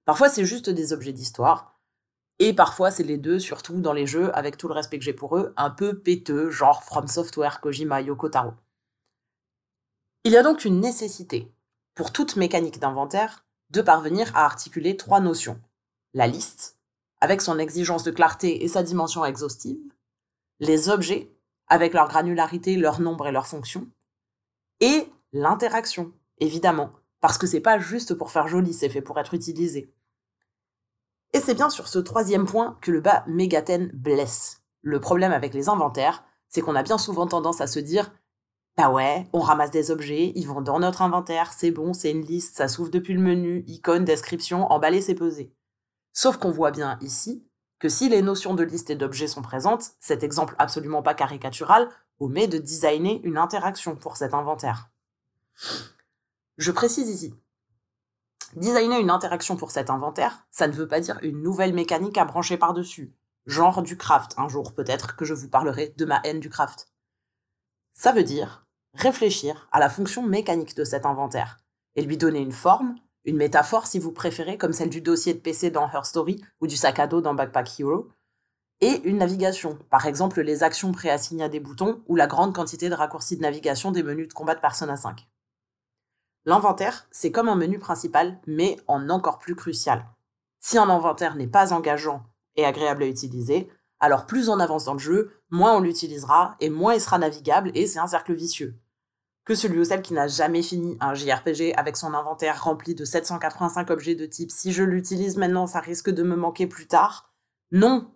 Parfois, 0.05 0.29
c'est 0.29 0.45
juste 0.45 0.71
des 0.71 0.93
objets 0.93 1.13
d'histoire, 1.13 1.76
et 2.39 2.53
parfois, 2.53 2.91
c'est 2.91 3.03
les 3.03 3.17
deux, 3.17 3.39
surtout 3.39 3.81
dans 3.81 3.95
les 3.95 4.07
jeux, 4.07 4.37
avec 4.37 4.57
tout 4.59 4.69
le 4.69 4.75
respect 4.75 4.99
que 4.99 5.05
j'ai 5.05 5.15
pour 5.15 5.37
eux, 5.37 5.55
un 5.57 5.71
peu 5.71 5.99
péteux, 5.99 6.51
genre 6.51 6.85
From 6.85 7.09
Software, 7.09 7.61
Kojima, 7.61 8.03
Yoko 8.03 8.29
Taro. 8.29 8.53
Il 10.25 10.33
y 10.33 10.37
a 10.37 10.43
donc 10.43 10.65
une 10.65 10.81
nécessité, 10.81 11.51
pour 11.95 12.13
toute 12.13 12.37
mécanique 12.37 12.79
d'inventaire, 12.79 13.47
de 13.71 13.81
parvenir 13.81 14.37
à 14.37 14.45
articuler 14.45 14.97
trois 14.97 15.21
notions. 15.21 15.61
La 16.13 16.27
liste, 16.27 16.79
avec 17.21 17.41
son 17.41 17.59
exigence 17.59 18.05
de 18.05 18.11
clarté 18.11 18.65
et 18.65 18.69
sa 18.69 18.83
dimension 18.83 19.25
exhaustive, 19.25 19.81
les 20.61 20.89
objets, 20.89 21.33
avec 21.69 21.95
leur 21.95 22.09
granularité, 22.09 22.77
leur 22.77 23.01
nombre 23.01 23.27
et 23.29 23.33
leur 23.33 23.47
fonction, 23.47 23.89
et 24.81 25.09
l'interaction, 25.33 26.13
évidemment, 26.39 26.93
parce 27.21 27.39
que 27.39 27.47
c'est 27.47 27.61
pas 27.61 27.79
juste 27.79 28.15
pour 28.15 28.31
faire 28.31 28.47
joli, 28.47 28.75
c'est 28.75 28.91
fait 28.91 29.01
pour 29.01 29.19
être 29.19 29.35
utilisé. 29.35 29.93
Et 31.33 31.41
c'est 31.41 31.55
bien 31.55 31.71
sur 31.71 31.89
ce 31.89 31.99
troisième 31.99 32.47
point 32.47 32.79
que 32.81 32.91
le 32.91 33.01
bas 33.01 33.25
mégaten 33.27 33.91
blesse. 33.93 34.63
Le 34.83 35.01
problème 35.01 35.33
avec 35.33 35.55
les 35.55 35.69
inventaires, 35.69 36.25
c'est 36.49 36.61
qu'on 36.61 36.77
a 36.77 36.83
bien 36.83 36.99
souvent 36.99 37.27
tendance 37.27 37.61
à 37.61 37.67
se 37.67 37.79
dire 37.79 38.13
Bah 38.77 38.91
ouais, 38.91 39.29
on 39.33 39.41
ramasse 39.41 39.71
des 39.71 39.91
objets, 39.91 40.33
ils 40.35 40.47
vont 40.47 40.61
dans 40.61 40.79
notre 40.79 41.03
inventaire, 41.03 41.53
c'est 41.53 41.71
bon, 41.71 41.93
c'est 41.93 42.11
une 42.11 42.25
liste, 42.25 42.57
ça 42.57 42.69
s'ouvre 42.69 42.91
depuis 42.91 43.15
le 43.15 43.21
menu, 43.21 43.65
icône, 43.67 44.05
description, 44.05 44.71
emballer, 44.73 45.03
c'est 45.03 45.15
pesé. 45.15 45.53
Sauf 46.13 46.37
qu'on 46.39 46.51
voit 46.51 46.71
bien 46.71 46.99
ici 47.03 47.47
que 47.79 47.89
si 47.89 48.09
les 48.09 48.23
notions 48.23 48.55
de 48.55 48.63
liste 48.65 48.91
et 48.91 48.97
d'objet 48.97 49.27
sont 49.27 49.43
présentes, 49.43 49.93
cet 50.01 50.23
exemple 50.23 50.55
absolument 50.59 51.03
pas 51.03 51.15
caricatural 51.15 51.89
omet 52.19 52.49
de 52.49 52.59
designer 52.59 53.21
une 53.25 53.37
interaction 53.37 53.97
pour 53.97 54.17
cet 54.17 54.33
inventaire. 54.33 54.89
Je 56.57 56.71
précise 56.71 57.11
ici. 57.11 57.35
Designer 58.55 59.01
une 59.01 59.11
interaction 59.11 59.57
pour 59.57 59.71
cet 59.71 59.91
inventaire, 59.91 60.47
ça 60.51 60.69
ne 60.69 60.73
veut 60.73 60.89
pas 60.89 61.01
dire 61.01 61.19
une 61.23 61.43
nouvelle 61.43 61.75
mécanique 61.75 62.17
à 62.17 62.25
brancher 62.25 62.57
par-dessus, 62.57 63.13
genre 63.45 63.83
du 63.83 63.97
craft, 63.97 64.35
un 64.39 64.49
jour 64.49 64.73
peut-être 64.73 65.17
que 65.17 65.25
je 65.25 65.35
vous 65.35 65.49
parlerai 65.49 65.95
de 65.97 66.05
ma 66.05 66.21
haine 66.25 66.41
du 66.41 66.49
craft. 66.49 66.89
Ça 67.93 68.13
veut 68.13 68.25
dire 68.25 68.67
réfléchir 68.95 69.69
à 69.73 69.81
la 69.81 69.91
fonction 69.91 70.23
mécanique 70.23 70.77
de 70.77 70.85
cet 70.85 71.05
inventaire, 71.07 71.59
et 71.97 72.03
lui 72.03 72.17
donner 72.17 72.41
une 72.41 72.53
forme, 72.53 72.97
une 73.25 73.37
métaphore 73.37 73.87
si 73.87 73.99
vous 73.99 74.13
préférez, 74.13 74.57
comme 74.57 74.73
celle 74.73 74.91
du 74.91 75.01
dossier 75.01 75.35
de 75.35 75.41
PC 75.41 75.71
dans 75.71 75.91
Her 75.91 76.07
Story 76.07 76.43
ou 76.61 76.67
du 76.67 76.77
sac 76.77 76.99
à 76.99 77.07
dos 77.07 77.21
dans 77.21 77.35
Backpack 77.35 77.81
Hero, 77.81 78.09
et 78.81 79.01
une 79.05 79.19
navigation, 79.19 79.79
par 79.91 80.07
exemple 80.07 80.41
les 80.41 80.63
actions 80.63 80.93
préassignées 80.93 81.45
à 81.45 81.49
des 81.49 81.61
boutons 81.61 82.03
ou 82.07 82.17
la 82.17 82.27
grande 82.27 82.55
quantité 82.55 82.89
de 82.89 82.95
raccourcis 82.95 83.37
de 83.37 83.43
navigation 83.43 83.91
des 83.91 84.03
menus 84.03 84.29
de 84.29 84.35
combat 84.35 84.55
de 84.55 84.61
Persona 84.61 84.97
5. 84.97 85.27
L'inventaire, 86.47 87.09
c'est 87.11 87.33
comme 87.33 87.49
un 87.49 87.57
menu 87.57 87.81
principal, 87.81 88.39
mais 88.47 88.77
en 88.87 89.11
encore 89.11 89.41
plus 89.41 89.57
crucial. 89.57 90.07
Si 90.61 90.79
un 90.79 90.89
inventaire 90.89 91.35
n'est 91.35 91.49
pas 91.49 91.73
engageant 91.73 92.23
et 92.55 92.65
agréable 92.65 93.03
à 93.03 93.09
utiliser, 93.09 93.69
alors 93.99 94.27
plus 94.27 94.49
on 94.49 94.61
avance 94.61 94.85
dans 94.85 94.93
le 94.93 95.01
jeu, 95.01 95.33
moins 95.51 95.77
on 95.77 95.81
l'utilisera 95.81 96.57
et 96.61 96.71
moins 96.71 96.95
il 96.95 97.01
sera 97.01 97.19
navigable 97.19 97.73
et 97.75 97.89
c'est 97.89 97.99
un 97.99 98.07
cercle 98.07 98.33
vicieux. 98.33 98.79
Que 99.45 99.57
celui 99.57 99.81
ou 99.81 99.85
celle 99.85 100.03
qui 100.03 100.15
n'a 100.15 100.29
jamais 100.29 100.63
fini 100.63 100.97
un 101.01 101.15
JRPG 101.15 101.75
avec 101.77 101.97
son 101.97 102.15
inventaire 102.15 102.63
rempli 102.63 102.95
de 102.95 103.05
785 103.05 103.91
objets 103.91 104.15
de 104.15 104.27
type 104.27 104.53
si 104.53 104.73
je 104.73 104.85
l'utilise 104.85 105.37
maintenant 105.37 105.67
ça 105.67 105.81
risque 105.81 106.11
de 106.11 106.23
me 106.23 106.37
manquer 106.37 106.69
plus 106.69 106.87
tard. 106.87 107.33
Non, 107.73 108.09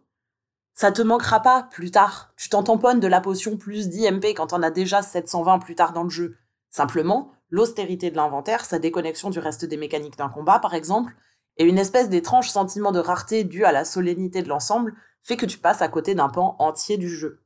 ça 0.75 0.93
te 0.93 1.03
manquera 1.03 1.41
pas 1.41 1.65
plus 1.65 1.91
tard. 1.91 2.33
Tu 2.37 2.49
t'en 2.49 2.63
tamponnes 2.63 3.01
de 3.01 3.09
la 3.09 3.21
potion 3.21 3.57
plus 3.57 3.89
d'IMP 3.89 4.35
quand 4.37 4.53
on 4.53 4.63
a 4.63 4.71
déjà 4.71 5.03
720 5.03 5.59
plus 5.59 5.75
tard 5.75 5.93
dans 5.93 6.05
le 6.05 6.11
jeu. 6.11 6.37
Simplement, 6.71 7.33
l'austérité 7.51 8.11
de 8.11 8.17
l'inventaire, 8.17 8.65
sa 8.65 8.79
déconnexion 8.79 9.31
du 9.31 9.39
reste 9.39 9.65
des 9.65 9.77
mécaniques 9.77 10.17
d'un 10.17 10.29
combat 10.29 10.59
par 10.59 10.75
exemple, 10.75 11.15
et 11.57 11.65
une 11.65 11.79
espèce 11.79 12.09
d'étrange 12.09 12.51
sentiment 12.51 12.93
de 12.93 13.01
rareté 13.01 13.45
dû 13.45 13.65
à 13.65 13.73
la 13.73 13.85
solennité 13.85 14.43
de 14.43 14.49
l'ensemble 14.49 14.95
fait 15.23 15.37
que 15.37 15.47
tu 15.47 15.59
passes 15.59 15.83
à 15.83 15.89
côté 15.89 16.15
d'un 16.15 16.29
pan 16.29 16.57
entier 16.59 16.97
du 16.97 17.09
jeu. 17.09 17.43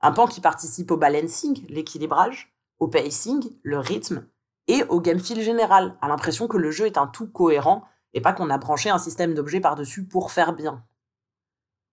Un 0.00 0.12
pan 0.12 0.26
qui 0.26 0.40
participe 0.40 0.90
au 0.90 0.96
balancing, 0.96 1.66
l'équilibrage, 1.68 2.54
au 2.78 2.88
pacing, 2.88 3.50
le 3.62 3.78
rythme, 3.78 4.26
et 4.66 4.84
au 4.84 5.00
game 5.00 5.18
feel 5.18 5.42
général, 5.42 5.96
à 6.00 6.08
l'impression 6.08 6.48
que 6.48 6.56
le 6.56 6.70
jeu 6.70 6.86
est 6.86 6.96
un 6.96 7.06
tout 7.06 7.28
cohérent 7.28 7.84
et 8.14 8.20
pas 8.20 8.32
qu'on 8.32 8.50
a 8.50 8.58
branché 8.58 8.88
un 8.88 8.98
système 8.98 9.34
d'objets 9.34 9.60
par-dessus 9.60 10.04
pour 10.04 10.32
faire 10.32 10.52
bien. 10.54 10.82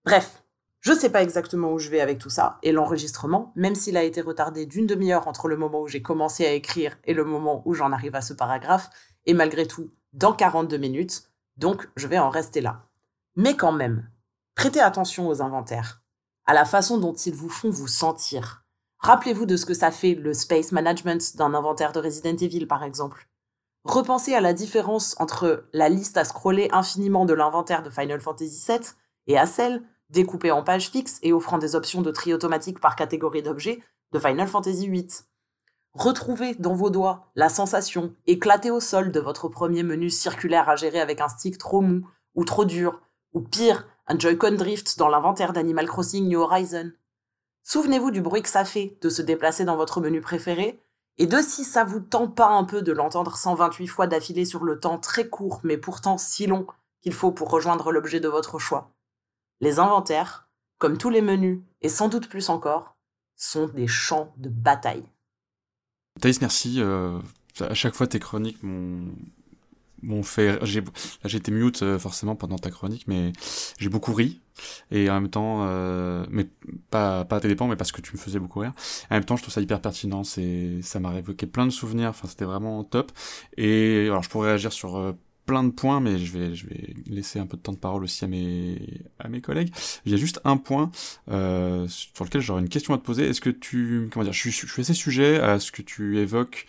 Bref, 0.05 0.43
Je 0.87 0.93
sais 0.93 1.09
pas 1.09 1.21
exactement 1.21 1.73
où 1.73 1.79
je 1.79 1.89
vais 1.89 1.99
avec 1.99 2.17
tout 2.17 2.29
ça, 2.29 2.59
et 2.63 2.71
l'enregistrement, 2.71 3.51
même 3.57 3.75
s'il 3.75 3.97
a 3.97 4.03
été 4.03 4.21
retardé 4.21 4.65
d'une 4.65 4.87
demi-heure 4.87 5.27
entre 5.27 5.49
le 5.49 5.57
moment 5.57 5.81
où 5.81 5.89
j'ai 5.89 6.01
commencé 6.01 6.45
à 6.45 6.53
écrire 6.53 6.97
et 7.03 7.13
le 7.13 7.25
moment 7.25 7.61
où 7.65 7.73
j'en 7.73 7.91
arrive 7.91 8.15
à 8.15 8.21
ce 8.21 8.33
paragraphe, 8.33 8.89
est 9.25 9.33
malgré 9.33 9.67
tout 9.67 9.91
dans 10.13 10.31
42 10.31 10.77
minutes, 10.77 11.23
donc 11.57 11.89
je 11.97 12.07
vais 12.07 12.17
en 12.17 12.29
rester 12.29 12.61
là. 12.61 12.87
Mais 13.35 13.57
quand 13.57 13.73
même, 13.73 14.09
prêtez 14.55 14.79
attention 14.79 15.27
aux 15.27 15.41
inventaires, 15.41 16.03
à 16.45 16.53
la 16.53 16.63
façon 16.63 16.97
dont 16.97 17.15
ils 17.15 17.35
vous 17.35 17.49
font 17.49 17.69
vous 17.69 17.89
sentir. 17.89 18.63
Rappelez-vous 18.99 19.45
de 19.45 19.57
ce 19.57 19.65
que 19.65 19.73
ça 19.73 19.91
fait 19.91 20.15
le 20.15 20.33
space 20.33 20.71
management 20.71 21.35
d'un 21.35 21.53
inventaire 21.53 21.91
de 21.91 21.99
Resident 21.99 22.37
Evil, 22.37 22.65
par 22.65 22.85
exemple. 22.85 23.27
Repensez 23.83 24.33
à 24.35 24.39
la 24.39 24.53
différence 24.53 25.17
entre 25.19 25.67
la 25.73 25.89
liste 25.89 26.15
à 26.15 26.23
scroller 26.23 26.69
infiniment 26.71 27.25
de 27.25 27.33
l'inventaire 27.33 27.83
de 27.83 27.89
Final 27.89 28.21
Fantasy 28.21 28.63
VII 28.65 28.79
et 29.27 29.37
à 29.37 29.45
celle, 29.45 29.83
découpée 30.09 30.51
en 30.51 30.63
pages 30.63 30.89
fixes 30.89 31.19
et 31.21 31.33
offrant 31.33 31.57
des 31.57 31.75
options 31.75 32.01
de 32.01 32.11
tri 32.11 32.33
automatique 32.33 32.79
par 32.79 32.95
catégorie 32.95 33.43
d'objets, 33.43 33.83
de 34.11 34.19
Final 34.19 34.47
Fantasy 34.47 34.89
VIII. 34.89 35.07
Retrouvez 35.93 36.55
dans 36.55 36.75
vos 36.75 36.89
doigts 36.89 37.31
la 37.35 37.49
sensation 37.49 38.13
éclatée 38.27 38.71
au 38.71 38.79
sol 38.79 39.11
de 39.11 39.19
votre 39.19 39.47
premier 39.47 39.83
menu 39.83 40.09
circulaire 40.09 40.69
à 40.69 40.75
gérer 40.75 40.99
avec 40.99 41.21
un 41.21 41.27
stick 41.27 41.57
trop 41.57 41.81
mou 41.81 42.07
ou 42.35 42.45
trop 42.45 42.65
dur, 42.65 43.01
ou 43.33 43.41
pire, 43.41 43.87
un 44.05 44.17
Joy-Con 44.17 44.51
drift 44.51 44.97
dans 44.97 45.07
l'inventaire 45.07 45.53
d'Animal 45.53 45.87
Crossing 45.87 46.27
New 46.27 46.39
Horizon. 46.39 46.91
Souvenez-vous 47.63 48.11
du 48.11 48.21
bruit 48.21 48.43
que 48.43 48.49
ça 48.49 48.63
fait 48.63 48.97
de 49.01 49.09
se 49.09 49.21
déplacer 49.21 49.65
dans 49.65 49.75
votre 49.75 49.99
menu 49.99 50.21
préféré, 50.21 50.79
et 51.17 51.25
de 51.25 51.41
si 51.41 51.63
ça 51.63 51.83
vous 51.83 51.99
tend 51.99 52.27
pas 52.27 52.49
un 52.49 52.63
peu 52.63 52.81
de 52.81 52.91
l'entendre 52.91 53.35
128 53.35 53.87
fois 53.87 54.07
d'affilée 54.07 54.45
sur 54.45 54.63
le 54.63 54.79
temps 54.79 54.99
très 54.99 55.27
court 55.27 55.61
mais 55.63 55.77
pourtant 55.77 56.17
si 56.17 56.45
long 56.45 56.67
qu'il 57.01 57.13
faut 57.13 57.31
pour 57.31 57.49
rejoindre 57.49 57.91
l'objet 57.91 58.19
de 58.19 58.27
votre 58.27 58.59
choix. 58.59 58.91
Les 59.61 59.79
inventaires, 59.79 60.49
comme 60.77 60.97
tous 60.97 61.09
les 61.09 61.21
menus, 61.21 61.59
et 61.81 61.89
sans 61.89 62.09
doute 62.09 62.29
plus 62.29 62.49
encore, 62.49 62.95
sont 63.35 63.67
des 63.67 63.87
champs 63.87 64.33
de 64.37 64.49
bataille. 64.49 65.05
Thaïs, 66.21 66.41
merci. 66.41 66.75
Euh, 66.79 67.19
à 67.59 67.73
chaque 67.73 67.95
fois, 67.95 68.07
tes 68.07 68.19
chroniques 68.19 68.61
m'ont 68.63 69.13
m'ont 70.03 70.23
fait 70.23 70.59
j'ai 70.63 70.83
été 71.37 71.51
mute 71.51 71.81
euh, 71.81 71.97
forcément 71.97 72.35
pendant 72.35 72.57
ta 72.57 72.69
chronique 72.69 73.05
mais 73.07 73.33
j'ai 73.79 73.89
beaucoup 73.89 74.13
ri 74.13 74.41
et 74.91 75.09
en 75.09 75.15
même 75.15 75.29
temps 75.29 75.65
euh, 75.67 76.25
mais 76.29 76.47
pas 76.89 77.25
pas 77.25 77.37
à 77.37 77.39
tes 77.39 77.47
dépens 77.47 77.67
mais 77.67 77.75
parce 77.75 77.91
que 77.91 78.01
tu 78.01 78.13
me 78.13 78.17
faisais 78.17 78.39
beaucoup 78.39 78.59
rire 78.59 78.73
en 79.09 79.15
même 79.15 79.25
temps 79.25 79.35
je 79.35 79.41
trouve 79.41 79.53
ça 79.53 79.61
hyper 79.61 79.81
pertinent 79.81 80.23
ça 80.23 80.99
m'a 80.99 81.09
révoqué 81.09 81.47
plein 81.47 81.65
de 81.65 81.71
souvenirs 81.71 82.09
enfin 82.09 82.27
c'était 82.27 82.45
vraiment 82.45 82.83
top 82.83 83.11
et 83.57 84.05
alors 84.05 84.23
je 84.23 84.29
pourrais 84.29 84.49
réagir 84.49 84.71
sur 84.71 84.97
euh, 84.97 85.13
plein 85.47 85.63
de 85.63 85.71
points, 85.71 85.99
mais 86.01 86.19
je 86.19 86.37
vais, 86.37 86.53
je 86.53 86.67
vais 86.67 86.93
laisser 87.07 87.39
un 87.39 87.47
peu 87.47 87.57
de 87.57 87.61
temps 87.63 87.71
de 87.71 87.77
parole 87.77 88.03
aussi 88.03 88.23
à 88.25 88.27
mes, 88.27 88.77
à 89.17 89.29
mes 89.29 89.41
collègues. 89.41 89.73
Il 90.05 90.11
y 90.11 90.15
a 90.15 90.17
juste 90.17 90.39
un 90.43 90.57
point 90.57 90.91
euh, 91.31 91.87
sur 91.87 92.25
lequel 92.25 92.41
j'aurais 92.41 92.61
une 92.61 92.69
question 92.69 92.93
à 92.93 92.97
te 92.97 93.03
poser. 93.03 93.27
Est-ce 93.27 93.41
que 93.41 93.49
tu, 93.49 94.09
comment 94.11 94.25
dire, 94.25 94.33
je 94.33 94.39
suis, 94.39 94.51
je 94.51 94.71
suis 94.71 94.81
assez 94.81 94.93
sujet 94.93 95.39
à 95.39 95.59
ce 95.59 95.71
que 95.71 95.81
tu 95.81 96.19
évoques 96.19 96.67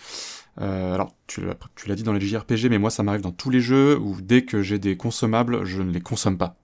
euh, 0.61 0.93
alors, 0.93 1.15
tu 1.29 1.43
l'as 1.87 1.95
dit 1.95 2.03
dans 2.03 2.13
les 2.13 2.21
JRPG, 2.21 2.69
mais 2.69 2.79
moi, 2.79 2.91
ça 2.91 3.05
m'arrive 3.05 3.21
dans 3.21 3.31
tous 3.31 3.49
les 3.49 3.61
jeux 3.61 3.97
où 3.97 4.21
dès 4.21 4.45
que 4.45 4.61
j'ai 4.61 4.81
des 4.81 4.97
consommables, 4.97 5.65
je 5.65 5.83
ne 5.83 5.93
les 5.93 6.01
consomme 6.01 6.37
pas. 6.37 6.57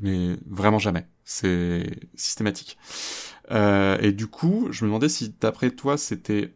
Mais 0.00 0.36
vraiment 0.46 0.78
jamais. 0.78 1.06
C'est 1.24 1.84
systématique. 2.14 2.78
Euh, 3.50 3.98
et 4.00 4.12
du 4.12 4.26
coup, 4.26 4.68
je 4.70 4.84
me 4.84 4.88
demandais 4.88 5.10
si, 5.10 5.34
d'après 5.38 5.70
toi, 5.70 5.98
c'était 5.98 6.54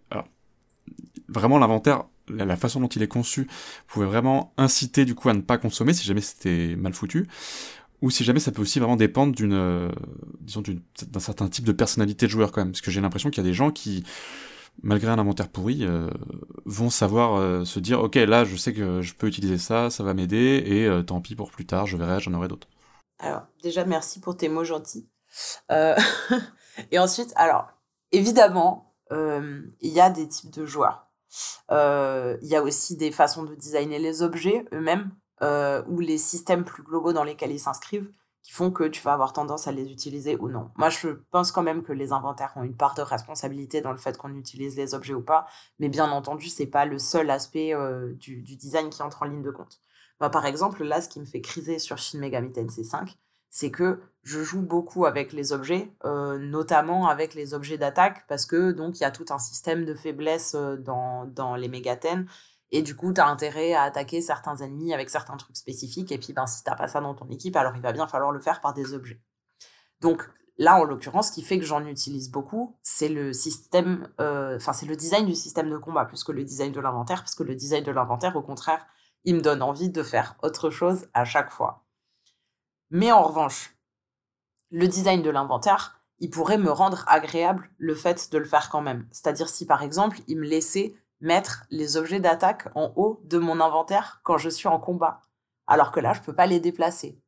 vraiment 1.29 1.59
l'inventaire, 1.59 2.05
la, 2.29 2.57
façon 2.57 2.81
dont 2.81 2.89
il 2.89 3.03
est 3.03 3.09
conçu, 3.09 3.49
pouvait 3.87 4.07
vraiment 4.07 4.53
inciter 4.57 5.05
du 5.05 5.15
coup 5.15 5.29
à 5.29 5.35
ne 5.35 5.41
pas 5.41 5.59
consommer 5.59 5.93
si 5.93 6.05
jamais 6.05 6.21
c'était 6.21 6.77
mal 6.77 6.93
foutu, 6.93 7.29
ou 8.03 8.11
si 8.11 8.25
jamais 8.25 8.41
ça 8.41 8.53
peut 8.53 8.63
aussi 8.63 8.79
vraiment 8.79 8.97
dépendre 8.97 9.35
d'une, 9.35 9.55
euh, 9.55 9.91
disons, 10.41 10.63
d'un 11.09 11.21
certain 11.21 11.49
type 11.49 11.65
de 11.65 11.73
personnalité 11.73 12.27
de 12.27 12.31
joueur 12.31 12.53
quand 12.53 12.61
même. 12.61 12.73
Parce 12.73 12.83
que 12.83 12.91
j'ai 12.91 13.01
l'impression 13.01 13.31
qu'il 13.31 13.43
y 13.43 13.47
a 13.47 13.49
des 13.49 13.55
gens 13.55 13.71
qui 13.71 14.05
malgré 14.83 15.11
un 15.11 15.19
inventaire 15.19 15.49
pourri, 15.49 15.87
euh, 15.87 16.11
vont 16.67 16.91
savoir 16.91 17.37
euh, 17.37 17.65
se 17.65 17.81
dire 17.81 17.99
ok 17.99 18.17
là 18.17 18.45
je 18.45 18.57
sais 18.57 18.75
que 18.75 19.01
je 19.01 19.15
peux 19.15 19.27
utiliser 19.27 19.57
ça, 19.57 19.89
ça 19.89 20.05
va 20.05 20.13
m'aider 20.13 20.63
et 20.67 21.07
tant 21.07 21.23
pis 21.23 21.35
pour 21.35 21.51
plus 21.51 21.65
tard, 21.65 21.87
je 21.87 21.97
verrai, 21.97 22.21
j'en 22.21 22.35
aurai 22.35 22.47
d'autres. 22.47 22.69
Alors 23.19 23.47
déjà 23.63 23.87
merci 23.87 24.21
pour 24.21 24.37
tes 24.37 24.51
mots 24.51 24.65
gentils. 24.65 25.09
et 25.71 26.99
ensuite 26.99 27.33
alors 27.37 27.69
évidemment 28.13 28.95
il 29.11 29.65
y 29.81 30.01
a 30.01 30.11
des 30.11 30.29
types 30.29 30.53
de 30.53 30.67
joueurs. 30.67 31.06
Il 31.71 32.49
y 32.49 32.57
a 32.57 32.63
aussi 32.63 32.97
des 32.97 33.13
façons 33.13 33.45
de 33.45 33.55
designer 33.55 33.99
les 33.99 34.23
objets 34.23 34.65
eux-mêmes 34.73 35.11
ou 35.89 36.01
les 36.01 36.19
systèmes 36.19 36.65
plus 36.65 36.83
globaux 36.83 37.13
dans 37.13 37.25
lesquels 37.25 37.53
ils 37.53 37.61
s'inscrivent 37.61 38.11
qui 38.47 38.53
font 38.53 38.71
que 38.71 38.85
tu 38.85 39.03
vas 39.03 39.13
avoir 39.13 39.33
tendance 39.33 39.67
à 39.67 39.73
les 39.73 39.91
utiliser 39.91 40.37
ou 40.37 40.49
non. 40.49 40.71
Moi, 40.77 40.89
je 40.89 41.09
pense 41.33 41.51
quand 41.51 41.65
même 41.65 41.83
que 41.83 41.93
les 41.93 42.13
inventaires 42.13 42.53
ont 42.55 42.63
une 42.63 42.77
part 42.77 42.95
de 42.95 43.03
responsabilité 43.03 43.81
dans 43.81 43.91
le 43.91 43.97
fait 43.97 44.17
qu'on 44.17 44.37
utilise 44.37 44.77
les 44.77 44.95
objets 44.95 45.15
ou 45.15 45.21
pas, 45.21 45.47
mais 45.81 45.89
bien 45.89 46.09
entendu, 46.13 46.49
c'est 46.49 46.69
pas 46.69 46.85
le 46.85 47.01
seul 47.01 47.29
aspect 47.31 47.75
euh, 47.75 48.15
du, 48.15 48.43
design 48.43 48.89
qui 48.89 49.03
entre 49.03 49.25
en 49.25 49.27
ligne 49.27 49.43
de 49.43 49.51
compte. 49.51 49.81
Par 50.21 50.47
exemple, 50.47 50.85
là, 50.85 51.01
ce 51.01 51.09
qui 51.09 51.19
me 51.19 51.25
fait 51.25 51.41
criser 51.41 51.81
sur 51.81 51.99
Shin 51.99 52.21
Megami 52.21 52.53
Tensei 52.53 52.85
5, 52.85 53.19
c'est 53.51 53.71
que 53.71 54.01
je 54.23 54.43
joue 54.43 54.63
beaucoup 54.63 55.07
avec 55.07 55.33
les 55.33 55.53
objets, 55.53 55.93
euh, 56.05 56.39
notamment 56.39 57.09
avec 57.09 57.35
les 57.35 57.55
objets 57.55 57.79
d'attaque, 57.79 58.27
parce 58.29 58.47
que 58.47 58.73
donc 58.73 58.99
il 58.99 59.03
y 59.03 59.05
a 59.07 59.11
tout 59.11 59.27
un 59.31 59.39
système 59.39 59.85
de 59.85 59.95
faiblesse 59.95 60.55
euh, 60.55 60.77
dans, 60.77 61.25
dans 61.27 61.55
les 61.55 61.69
mégathènes 61.69 62.27
et 62.73 62.83
du 62.83 62.97
coup, 62.97 63.13
tu 63.13 63.21
as 63.21 63.29
intérêt 63.29 63.75
à 63.75 63.83
attaquer 63.83 64.21
certains 64.21 64.57
ennemis 64.57 64.93
avec 64.93 65.09
certains 65.09 65.37
trucs 65.37 65.57
spécifiques. 65.57 66.11
Et 66.13 66.19
puis, 66.19 66.33
ben, 66.33 66.47
si 66.47 66.65
tu 66.65 66.71
pas 66.71 66.89
ça 66.89 67.01
dans 67.01 67.15
ton 67.15 67.29
équipe, 67.31 67.57
alors 67.57 67.77
il 67.77 67.83
va 67.83 67.93
bien 67.93 68.07
falloir 68.07 68.33
le 68.33 68.41
faire 68.41 68.61
par 68.61 68.75
des 68.75 68.93
objets. 68.93 69.21
Donc 70.01 70.29
là, 70.59 70.77
en 70.77 70.85
l'occurrence, 70.85 71.29
ce 71.29 71.33
qui 71.33 71.43
fait 71.43 71.59
que 71.59 71.65
j'en 71.65 71.85
utilise 71.87 72.31
beaucoup, 72.31 72.77
c'est 72.83 73.09
le 73.09 73.33
système, 73.33 74.09
euh, 74.21 74.57
enfin, 74.57 74.73
c'est 74.73 74.87
le 74.87 74.97
design 74.97 75.27
du 75.27 75.35
système 75.35 75.71
de 75.71 75.79
combat 75.79 76.05
plus 76.05 76.25
que 76.25 76.33
le 76.33 76.45
design 76.45 76.73
de 76.73 76.81
l'inventaire, 76.81 77.23
parce 77.23 77.35
que 77.35 77.45
le 77.45 77.55
design 77.55 77.85
de 77.85 77.93
l'inventaire, 77.93 78.35
au 78.37 78.43
contraire, 78.43 78.87
il 79.25 79.37
me 79.37 79.41
donne 79.41 79.63
envie 79.63 79.91
de 79.91 80.03
faire 80.03 80.37
autre 80.43 80.71
chose 80.71 81.09
à 81.15 81.25
chaque 81.25 81.51
fois. 81.51 81.86
Mais 82.91 83.13
en 83.13 83.23
revanche, 83.23 83.77
le 84.71 84.89
design 84.89 85.23
de 85.23 85.31
l'inventaire, 85.31 86.01
il 86.19 86.31
pourrait 86.31 86.59
me 86.59 86.71
rendre 86.71 87.05
agréable 87.09 87.71
le 87.79 87.95
fait 87.95 88.31
de 88.33 88.39
le 88.39 88.45
faire 88.45 88.71
quand 88.71 88.81
même. 88.81 89.07
C'est-à-dire 89.11 89.49
si 89.49 89.67
par 89.67 89.83
exemple, 89.83 90.21
il 90.29 90.39
me 90.39 90.47
laissait 90.47 90.95
mettre 91.21 91.65
les 91.71 91.97
objets 91.97 92.21
d'attaque 92.21 92.69
en 92.75 92.93
haut 92.97 93.21
de 93.25 93.39
mon 93.39 93.61
inventaire 93.61 94.21
quand 94.23 94.39
je 94.39 94.49
suis 94.49 94.69
en 94.69 94.79
combat. 94.79 95.21
Alors 95.67 95.91
que 95.91 96.01
là, 96.01 96.13
je 96.13 96.21
peux 96.21 96.35
pas 96.35 96.47
les 96.47 96.61
déplacer. 96.61 97.21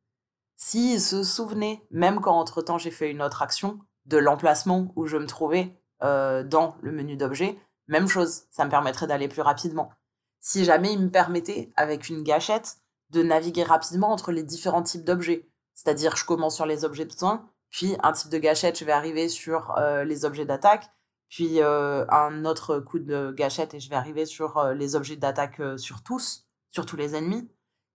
S'ils 0.55 1.01
se 1.01 1.23
souvenaient, 1.23 1.85
même 1.91 2.19
quand 2.19 2.37
entre-temps 2.37 2.77
j'ai 2.77 2.91
fait 2.91 3.11
une 3.11 3.21
autre 3.21 3.41
action, 3.41 3.79
de 4.05 4.17
l'emplacement 4.17 4.91
où 4.95 5.07
je 5.07 5.17
me 5.17 5.27
trouvais 5.27 5.75
euh, 6.03 6.43
dans 6.43 6.75
le 6.81 6.91
menu 6.91 7.15
d'objets, 7.15 7.57
même 7.87 8.07
chose, 8.07 8.43
ça 8.49 8.65
me 8.65 8.69
permettrait 8.69 9.07
d'aller 9.07 9.27
plus 9.27 9.41
rapidement. 9.41 9.91
Si 10.39 10.63
jamais 10.65 10.93
il 10.93 10.99
me 10.99 11.09
permettait, 11.09 11.71
avec 11.75 12.09
une 12.09 12.23
gâchette, 12.23 12.77
de 13.11 13.23
naviguer 13.23 13.63
rapidement 13.63 14.11
entre 14.11 14.31
les 14.31 14.43
différents 14.43 14.83
types 14.83 15.03
d'objets. 15.03 15.49
C'est-à-dire, 15.75 16.15
je 16.15 16.25
commence 16.25 16.55
sur 16.55 16.65
les 16.65 16.85
objets 16.85 17.05
de 17.05 17.11
soin, 17.11 17.49
puis 17.69 17.95
un 18.03 18.11
type 18.11 18.29
de 18.29 18.37
gâchette, 18.37 18.77
je 18.79 18.85
vais 18.85 18.91
arriver 18.91 19.29
sur 19.29 19.77
euh, 19.77 20.03
les 20.03 20.25
objets 20.25 20.45
d'attaque, 20.45 20.89
puis 21.29 21.61
euh, 21.61 22.05
un 22.09 22.45
autre 22.45 22.79
coup 22.79 22.99
de 22.99 23.31
gâchette 23.31 23.73
et 23.73 23.79
je 23.79 23.89
vais 23.89 23.95
arriver 23.95 24.25
sur 24.25 24.57
euh, 24.57 24.73
les 24.73 24.95
objets 24.95 25.15
d'attaque 25.15 25.61
sur 25.77 26.03
tous, 26.03 26.47
sur 26.71 26.85
tous 26.85 26.95
les 26.95 27.15
ennemis. 27.15 27.49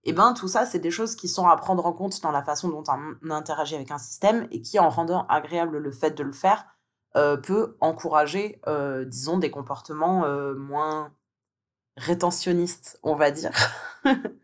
Et 0.04 0.12
ben 0.12 0.34
tout 0.34 0.48
ça, 0.48 0.66
c'est 0.66 0.78
des 0.78 0.90
choses 0.90 1.16
qui 1.16 1.28
sont 1.28 1.48
à 1.48 1.56
prendre 1.56 1.86
en 1.86 1.92
compte 1.92 2.20
dans 2.22 2.30
la 2.30 2.42
façon 2.42 2.68
dont 2.68 2.84
on 2.88 3.30
interagit 3.30 3.74
avec 3.74 3.90
un 3.90 3.98
système 3.98 4.46
et 4.50 4.60
qui, 4.60 4.78
en 4.78 4.90
rendant 4.90 5.26
agréable 5.28 5.78
le 5.78 5.90
fait 5.90 6.10
de 6.10 6.22
le 6.22 6.32
faire, 6.32 6.66
peut 7.14 7.78
encourager, 7.80 8.60
disons, 9.06 9.38
des 9.38 9.50
comportements 9.50 10.28
moins 10.56 11.10
rétentionnistes, 11.96 13.00
on 13.02 13.14
va 13.14 13.30
dire. 13.30 13.52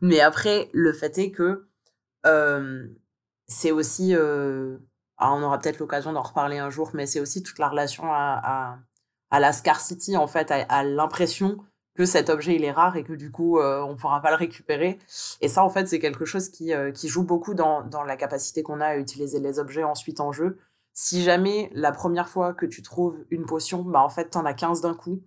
Mais 0.00 0.20
après, 0.20 0.70
le 0.72 0.92
fait 0.92 1.18
est 1.18 1.30
que 1.30 1.68
c'est 3.48 3.70
aussi 3.70 4.14
ah, 5.18 5.32
on 5.32 5.42
aura 5.42 5.58
peut-être 5.58 5.78
l'occasion 5.78 6.12
d'en 6.12 6.22
reparler 6.22 6.58
un 6.58 6.70
jour, 6.70 6.90
mais 6.92 7.06
c'est 7.06 7.20
aussi 7.20 7.42
toute 7.42 7.58
la 7.58 7.68
relation 7.68 8.04
à, 8.12 8.78
à, 9.30 9.40
la 9.40 9.52
scarcity, 9.52 10.16
en 10.16 10.26
fait, 10.26 10.50
à, 10.50 10.84
l'impression 10.84 11.58
que 11.94 12.04
cet 12.04 12.28
objet 12.28 12.54
il 12.54 12.64
est 12.64 12.72
rare 12.72 12.96
et 12.96 13.04
que 13.04 13.14
du 13.14 13.30
coup 13.30 13.58
euh, 13.58 13.80
on 13.80 13.96
pourra 13.96 14.20
pas 14.20 14.28
le 14.30 14.36
récupérer. 14.36 14.98
Et 15.40 15.48
ça, 15.48 15.64
en 15.64 15.70
fait, 15.70 15.86
c'est 15.88 15.98
quelque 15.98 16.26
chose 16.26 16.50
qui, 16.50 16.74
euh, 16.74 16.92
qui 16.92 17.08
joue 17.08 17.24
beaucoup 17.24 17.54
dans, 17.54 17.82
dans 17.82 18.04
la 18.04 18.16
capacité 18.16 18.62
qu'on 18.62 18.80
a 18.80 18.86
à 18.88 18.96
utiliser 18.98 19.40
les 19.40 19.58
objets 19.58 19.84
ensuite 19.84 20.20
en 20.20 20.32
jeu. 20.32 20.58
Si 20.92 21.22
jamais 21.22 21.70
la 21.74 21.92
première 21.92 22.28
fois 22.28 22.52
que 22.52 22.66
tu 22.66 22.82
trouves 22.82 23.24
une 23.30 23.46
potion, 23.46 23.82
bah 23.82 24.02
en 24.02 24.10
fait, 24.10 24.30
t'en 24.30 24.44
as 24.44 24.54
15 24.54 24.82
d'un 24.82 24.94
coup, 24.94 25.22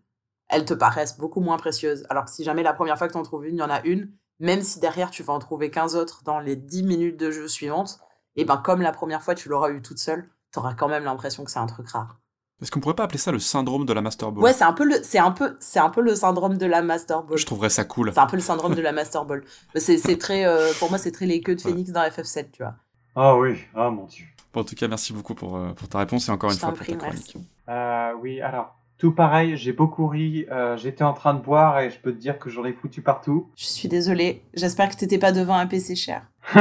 elles 0.47 0.65
te 0.65 0.73
paraissent 0.75 1.17
beaucoup 1.17 1.41
moins 1.41 1.57
précieuses. 1.57 2.05
Alors 2.09 2.25
que 2.25 2.31
si 2.31 2.43
jamais 2.43 2.63
la 2.63 2.73
première 2.73 2.97
fois 2.99 3.07
que 3.07 3.13
t'en 3.13 3.23
trouves 3.23 3.47
une, 3.47 3.55
il 3.55 3.59
y 3.59 3.63
en 3.63 3.69
a 3.71 3.81
une, 3.83 4.11
même 4.39 4.61
si 4.61 4.79
derrière 4.79 5.09
tu 5.11 5.23
vas 5.23 5.33
en 5.33 5.39
trouver 5.39 5.69
15 5.71 5.95
autres 5.95 6.23
dans 6.23 6.39
les 6.39 6.55
10 6.55 6.83
minutes 6.83 7.17
de 7.17 7.31
jeu 7.31 7.47
suivantes, 7.47 7.99
et 8.35 8.45
ben 8.45 8.57
comme 8.57 8.81
la 8.81 8.91
première 8.91 9.21
fois 9.21 9.35
tu 9.35 9.49
l'auras 9.49 9.69
eu 9.71 9.81
toute 9.81 9.99
seule, 9.99 10.29
tu 10.53 10.59
auras 10.59 10.73
quand 10.73 10.87
même 10.87 11.03
l'impression 11.03 11.43
que 11.43 11.51
c'est 11.51 11.59
un 11.59 11.67
truc 11.67 11.89
rare. 11.89 12.19
Est-ce 12.61 12.71
qu'on 12.71 12.81
pourrait 12.81 12.95
pas 12.95 13.05
appeler 13.05 13.19
ça 13.19 13.31
le 13.31 13.39
syndrome 13.39 13.85
de 13.85 13.93
la 13.93 14.01
Master 14.01 14.31
Ball? 14.33 14.43
Ouais, 14.43 14.51
c'est 14.51 14.65
un 14.65 14.73
peu 14.73 14.83
le, 14.83 15.01
c'est 15.01 15.17
un 15.19 15.31
peu, 15.31 15.55
c'est 15.61 15.79
un 15.79 15.89
peu 15.89 16.01
le 16.01 16.13
syndrome 16.13 16.57
de 16.57 16.65
la 16.65 16.81
Master 16.81 17.23
Ball. 17.23 17.37
Je 17.37 17.45
trouverais 17.45 17.69
ça 17.69 17.85
cool. 17.85 18.11
C'est 18.13 18.19
un 18.19 18.25
peu 18.27 18.35
le 18.35 18.41
syndrome 18.41 18.75
de 18.75 18.81
la 18.81 18.91
Master 18.91 19.23
Ball. 19.23 19.45
C'est, 19.75 20.17
très, 20.17 20.45
euh, 20.45 20.73
pour 20.77 20.89
moi, 20.89 20.97
c'est 20.97 21.11
très 21.13 21.25
les 21.25 21.39
queues 21.39 21.55
de 21.55 21.61
phoenix 21.61 21.91
dans 21.91 22.01
FF7, 22.01 22.51
tu 22.51 22.63
vois. 22.63 22.75
Ah 23.15 23.37
oui, 23.37 23.59
ah 23.75 23.89
mon 23.89 24.05
dieu. 24.05 24.25
Bon, 24.53 24.61
en 24.61 24.63
tout 24.65 24.75
cas, 24.75 24.87
merci 24.89 25.13
beaucoup 25.13 25.35
pour, 25.35 25.55
euh, 25.55 25.71
pour 25.71 25.87
ta 25.87 25.99
réponse 25.99 26.27
et 26.27 26.31
encore 26.31 26.49
Je 26.49 26.55
une 26.55 26.59
fois 26.59 26.71
t'en 26.71 26.75
pour 26.75 26.83
prie, 26.83 26.97
ta 26.97 26.97
chronique. 26.97 27.33
merci. 27.35 27.47
Euh, 27.69 28.13
oui, 28.21 28.41
alors, 28.41 28.75
tout 28.99 29.13
pareil, 29.13 29.55
j'ai 29.57 29.71
beaucoup 29.73 30.07
ri, 30.07 30.45
euh, 30.51 30.75
j'étais 30.77 31.03
en 31.05 31.13
train 31.13 31.33
de 31.33 31.39
boire 31.41 31.79
et 31.79 31.89
je 31.89 31.97
peux 31.99 32.11
te 32.11 32.17
dire 32.19 32.37
que 32.37 32.49
j'en 32.49 32.65
ai 32.65 32.73
foutu 32.73 33.01
partout. 33.01 33.49
Je 33.55 33.65
suis 33.65 33.87
désolée. 33.87 34.43
J'espère 34.53 34.89
que 34.89 34.95
t'étais 34.95 35.17
pas 35.17 35.31
devant 35.31 35.55
un 35.55 35.65
PC 35.65 35.95
cher. 35.95 36.27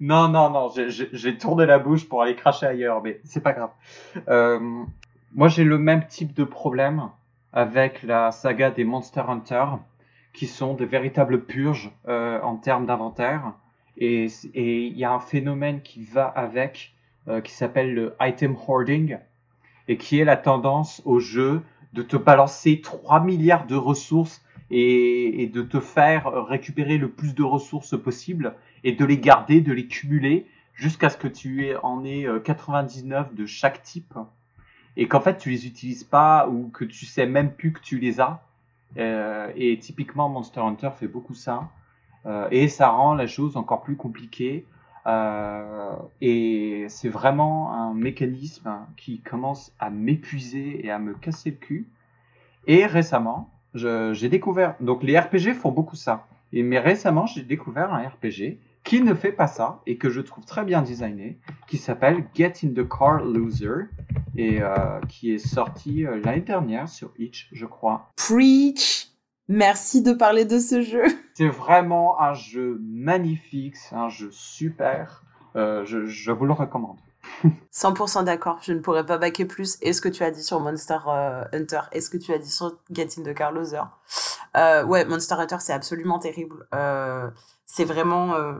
Non, 0.00 0.26
non, 0.28 0.50
non, 0.50 0.68
j'ai- 0.88 1.38
tourné 1.38 1.64
la 1.64 1.78
bouche 1.78 2.08
pour 2.08 2.22
aller 2.22 2.34
cracher 2.34 2.66
ailleurs, 2.66 3.00
mais 3.04 3.20
c'est 3.22 3.40
pas 3.42 3.52
grave. 3.52 3.70
Euh, 4.28 4.58
moi, 5.32 5.46
j'ai 5.46 5.62
le 5.62 5.78
même 5.78 6.06
type 6.08 6.34
de 6.34 6.42
problème 6.42 7.08
avec 7.52 8.02
la 8.02 8.32
saga 8.32 8.72
des 8.72 8.82
Monster 8.82 9.22
Hunter, 9.28 9.64
qui 10.32 10.48
sont 10.48 10.74
de 10.74 10.84
véritables 10.84 11.44
purges 11.44 11.92
euh, 12.08 12.40
en 12.42 12.56
termes 12.56 12.84
d'inventaire. 12.86 13.52
Et 13.96 14.26
et 14.54 14.86
il 14.86 14.98
y 14.98 15.04
a 15.04 15.12
un 15.12 15.20
phénomène 15.20 15.82
qui 15.82 16.02
va 16.02 16.24
avec, 16.24 16.94
euh, 17.28 17.40
qui 17.40 17.52
s'appelle 17.52 17.94
le 17.94 18.16
item 18.20 18.56
hoarding, 18.66 19.18
et 19.92 19.98
qui 19.98 20.18
est 20.18 20.24
la 20.24 20.38
tendance 20.38 21.02
au 21.04 21.20
jeu 21.20 21.60
de 21.92 22.00
te 22.00 22.16
balancer 22.16 22.80
3 22.80 23.20
milliards 23.20 23.66
de 23.66 23.76
ressources 23.76 24.42
et, 24.70 25.50
de 25.52 25.60
te 25.60 25.80
faire 25.80 26.46
récupérer 26.46 26.96
le 26.96 27.10
plus 27.10 27.34
de 27.34 27.42
ressources 27.42 28.00
possible 28.00 28.54
et 28.84 28.92
de 28.92 29.04
les 29.04 29.18
garder, 29.18 29.60
de 29.60 29.74
les 29.74 29.86
cumuler 29.86 30.46
jusqu'à 30.72 31.10
ce 31.10 31.18
que 31.18 31.28
tu 31.28 31.76
en 31.82 32.06
aies 32.06 32.26
euh, 32.26 32.40
99 32.40 33.34
de 33.34 33.44
chaque 33.44 33.82
type 33.82 34.14
et 34.96 35.08
qu'en 35.08 35.20
fait 35.20 35.36
tu 35.36 35.50
les 35.50 35.66
utilises 35.66 36.04
pas 36.04 36.48
ou 36.48 36.70
que 36.70 36.86
tu 36.86 37.04
sais 37.04 37.26
même 37.26 37.52
plus 37.52 37.74
que 37.74 37.80
tu 37.80 37.98
les 37.98 38.18
as. 38.18 38.42
Euh, 38.96 39.52
et 39.56 39.78
typiquement 39.78 40.30
Monster 40.30 40.60
Hunter 40.60 40.90
fait 40.98 41.08
beaucoup 41.08 41.34
ça 41.34 41.68
Euh, 42.24 42.46
et 42.52 42.68
ça 42.68 42.88
rend 42.88 43.14
la 43.14 43.26
chose 43.26 43.56
encore 43.56 43.82
plus 43.82 43.96
compliquée. 43.96 44.64
Euh, 45.06 45.94
et 46.20 46.86
c'est 46.88 47.08
vraiment 47.08 47.72
un 47.72 47.94
mécanisme 47.94 48.70
qui 48.96 49.20
commence 49.20 49.72
à 49.78 49.90
m'épuiser 49.90 50.84
et 50.84 50.90
à 50.90 50.98
me 50.98 51.14
casser 51.14 51.50
le 51.50 51.56
cul. 51.56 51.88
Et 52.66 52.86
récemment, 52.86 53.50
j'ai 53.74 54.28
découvert. 54.28 54.76
Donc 54.80 55.02
les 55.02 55.18
RPG 55.18 55.54
font 55.54 55.72
beaucoup 55.72 55.96
ça. 55.96 56.26
Et 56.52 56.62
mais 56.62 56.78
récemment, 56.78 57.26
j'ai 57.26 57.42
découvert 57.42 57.92
un 57.92 58.06
RPG 58.06 58.58
qui 58.84 59.00
ne 59.00 59.14
fait 59.14 59.32
pas 59.32 59.46
ça 59.46 59.80
et 59.86 59.96
que 59.96 60.10
je 60.10 60.20
trouve 60.20 60.44
très 60.44 60.64
bien 60.64 60.82
designé, 60.82 61.38
qui 61.68 61.78
s'appelle 61.78 62.24
Get 62.34 62.54
in 62.64 62.68
the 62.70 62.86
Car 62.88 63.22
Loser 63.22 63.86
et 64.36 64.60
euh, 64.60 65.00
qui 65.08 65.32
est 65.32 65.38
sorti 65.38 66.04
euh, 66.04 66.20
l'année 66.24 66.40
dernière 66.40 66.88
sur 66.88 67.12
Itch, 67.18 67.48
je 67.52 67.66
crois. 67.66 68.10
Preach 68.16 69.11
Merci 69.48 70.02
de 70.02 70.12
parler 70.12 70.44
de 70.44 70.58
ce 70.58 70.82
jeu. 70.82 71.04
C'est 71.34 71.48
vraiment 71.48 72.20
un 72.20 72.34
jeu 72.34 72.78
magnifique, 72.82 73.76
c'est 73.76 73.94
un 73.94 74.08
jeu 74.08 74.28
super. 74.30 75.22
Euh, 75.56 75.84
je, 75.84 76.04
je 76.06 76.30
vous 76.30 76.44
le 76.46 76.52
recommande. 76.52 76.98
100% 77.72 78.24
d'accord, 78.24 78.58
je 78.62 78.72
ne 78.72 78.80
pourrais 78.80 79.06
pas 79.06 79.16
baquer 79.18 79.44
plus. 79.46 79.78
Et 79.80 79.92
ce 79.92 80.00
que 80.00 80.08
tu 80.08 80.22
as 80.24 80.30
dit 80.30 80.42
sur 80.42 80.60
Monster 80.60 80.98
euh, 81.08 81.44
Hunter, 81.52 81.80
et 81.92 82.00
ce 82.00 82.10
que 82.10 82.18
tu 82.18 82.32
as 82.32 82.38
dit 82.38 82.50
sur 82.50 82.78
Get 82.90 83.08
in 83.18 83.22
the 83.22 83.34
Car 83.34 83.52
Loser. 83.52 83.80
Euh, 84.56 84.84
ouais, 84.84 85.04
Monster 85.06 85.34
Hunter, 85.36 85.56
c'est 85.60 85.72
absolument 85.72 86.18
terrible. 86.18 86.66
Euh, 86.74 87.30
c'est 87.64 87.84
vraiment... 87.84 88.34
euh, 88.34 88.54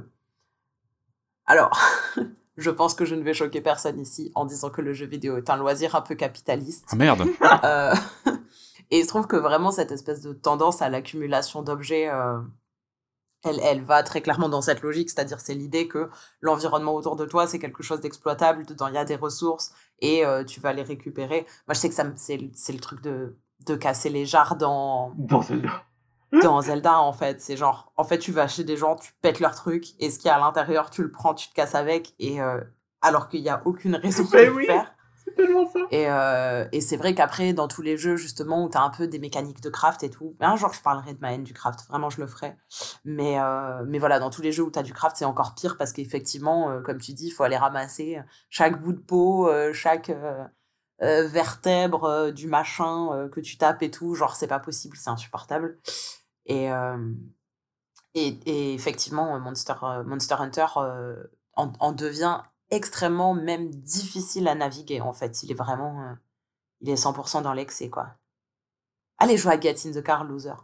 Alors, 1.46 1.78
je 2.56 2.70
pense 2.70 2.94
que 2.94 3.04
je 3.04 3.14
ne 3.14 3.22
vais 3.22 3.34
choquer 3.34 3.60
personne 3.60 4.00
ici 4.00 4.32
en 4.34 4.44
disant 4.46 4.70
que 4.70 4.80
le 4.80 4.92
jeu 4.94 5.06
vidéo 5.06 5.36
est 5.36 5.50
un 5.50 5.56
loisir 5.56 5.94
un 5.94 6.00
peu 6.00 6.14
capitaliste. 6.14 6.88
Ah 6.92 6.96
merde 6.96 7.26
Euh, 7.64 7.94
et 8.92 9.00
il 9.00 9.04
se 9.04 9.08
trouve 9.08 9.26
que 9.28 9.36
vraiment 9.36 9.72
cette 9.72 9.92
espèce 9.92 10.22
de 10.22 10.32
tendance 10.34 10.82
à 10.82 10.88
l'accumulation 10.90 11.62
d'objets, 11.64 12.08
euh, 12.10 12.40
elle, 13.44 13.60
elle 13.62 13.82
va 13.84 14.02
très 14.02 14.20
clairement 14.22 14.48
dans 14.48 14.62
cette 14.62 14.82
logique, 14.82 15.10
c'est-à-dire 15.10 15.40
c'est 15.40 15.54
l'idée 15.54 15.88
que 15.88 16.08
l'environnement 16.40 16.94
autour 16.94 17.16
de 17.16 17.24
toi 17.26 17.46
c'est 17.46 17.58
quelque 17.58 17.82
chose 17.82 18.00
d'exploitable, 18.00 18.64
dedans 18.66 18.86
il 18.88 18.94
y 18.94 18.98
a 18.98 19.04
des 19.04 19.16
ressources 19.16 19.72
et 20.00 20.24
euh, 20.24 20.44
tu 20.44 20.60
vas 20.60 20.72
les 20.72 20.82
récupérer. 20.82 21.46
Moi 21.66 21.74
je 21.74 21.80
sais 21.80 21.88
que 21.88 21.94
ça 21.94 22.04
c'est 22.16 22.36
le- 22.36 22.50
c'est 22.54 22.72
le 22.72 22.80
truc 22.80 23.00
de, 23.02 23.36
de 23.66 23.74
casser 23.76 24.10
les 24.10 24.26
jarres 24.26 24.56
dans, 24.56 25.14
Dans 25.16 25.42
Zelda. 25.42 25.84
dans 26.32 26.60
Zelda 26.62 26.98
en 27.00 27.12
fait. 27.12 27.40
C'est 27.40 27.56
genre, 27.56 27.92
en 27.96 28.04
fait 28.04 28.18
tu 28.18 28.32
vas 28.32 28.48
chez 28.48 28.64
des 28.64 28.76
gens, 28.76 28.96
tu 28.96 29.12
pètes 29.22 29.40
leur 29.40 29.54
truc 29.54 29.86
et 30.00 30.10
ce 30.10 30.18
qu'il 30.18 30.26
y 30.28 30.30
a 30.30 30.36
à 30.36 30.40
l'intérieur 30.40 30.90
tu 30.90 31.02
le 31.02 31.10
prends, 31.10 31.34
tu 31.34 31.48
te 31.48 31.54
casses 31.54 31.74
avec 31.74 32.14
et 32.18 32.40
euh, 32.40 32.60
alors 33.00 33.28
qu'il 33.28 33.42
n'y 33.42 33.48
a 33.48 33.62
aucune 33.66 33.96
raison 33.96 34.24
de 34.24 34.30
Mais 34.34 34.44
le 34.46 34.52
oui. 34.54 34.66
faire. 34.66 34.94
Et, 35.90 36.06
euh, 36.08 36.66
et 36.72 36.80
c'est 36.80 36.96
vrai 36.96 37.14
qu'après, 37.14 37.52
dans 37.52 37.68
tous 37.68 37.82
les 37.82 37.96
jeux, 37.96 38.16
justement, 38.16 38.64
où 38.64 38.70
tu 38.70 38.76
as 38.76 38.82
un 38.82 38.90
peu 38.90 39.06
des 39.06 39.18
mécaniques 39.18 39.60
de 39.60 39.68
craft 39.68 40.02
et 40.02 40.10
tout, 40.10 40.36
un 40.40 40.56
jour, 40.56 40.72
je 40.72 40.80
parlerai 40.80 41.14
de 41.14 41.20
ma 41.20 41.32
haine 41.32 41.44
du 41.44 41.52
craft, 41.52 41.86
vraiment, 41.88 42.10
je 42.10 42.20
le 42.20 42.26
ferai. 42.26 42.56
Mais, 43.04 43.38
euh, 43.38 43.84
mais 43.86 43.98
voilà, 43.98 44.18
dans 44.18 44.30
tous 44.30 44.42
les 44.42 44.52
jeux 44.52 44.62
où 44.62 44.70
tu 44.70 44.78
as 44.78 44.82
du 44.82 44.92
craft, 44.92 45.16
c'est 45.16 45.24
encore 45.24 45.54
pire 45.54 45.76
parce 45.76 45.92
qu'effectivement, 45.92 46.70
euh, 46.70 46.80
comme 46.80 46.98
tu 46.98 47.12
dis, 47.12 47.26
il 47.26 47.30
faut 47.30 47.42
aller 47.42 47.56
ramasser 47.56 48.20
chaque 48.50 48.80
bout 48.80 48.92
de 48.92 49.00
peau, 49.00 49.50
chaque 49.72 50.12
vertèbre 51.00 52.32
du 52.32 52.46
machin 52.46 53.28
que 53.32 53.40
tu 53.40 53.56
tapes 53.56 53.82
et 53.82 53.90
tout. 53.90 54.14
Genre, 54.14 54.34
c'est 54.36 54.46
pas 54.46 54.60
possible, 54.60 54.96
c'est 54.96 55.10
insupportable. 55.10 55.78
Et, 56.46 56.68
et, 58.14 58.74
effectivement, 58.74 59.38
Monster, 59.40 59.74
Monster 60.06 60.36
Hunter 60.38 60.66
en, 61.54 61.72
en 61.78 61.92
devient 61.92 62.40
extrêmement 62.72 63.34
même 63.34 63.70
difficile 63.70 64.48
à 64.48 64.56
naviguer 64.56 65.00
en 65.00 65.12
fait. 65.12 65.44
Il 65.44 65.52
est 65.52 65.54
vraiment... 65.54 66.02
euh, 66.02 66.14
il 66.80 66.90
est 66.90 66.94
100% 66.94 67.42
dans 67.42 67.52
l'excès 67.52 67.88
quoi. 67.88 68.16
Allez 69.18 69.36
jouer 69.36 69.52
à 69.52 69.60
Get 69.60 69.76
in 69.86 69.92
the 69.92 70.02
Car 70.02 70.24
Loser. 70.24 70.54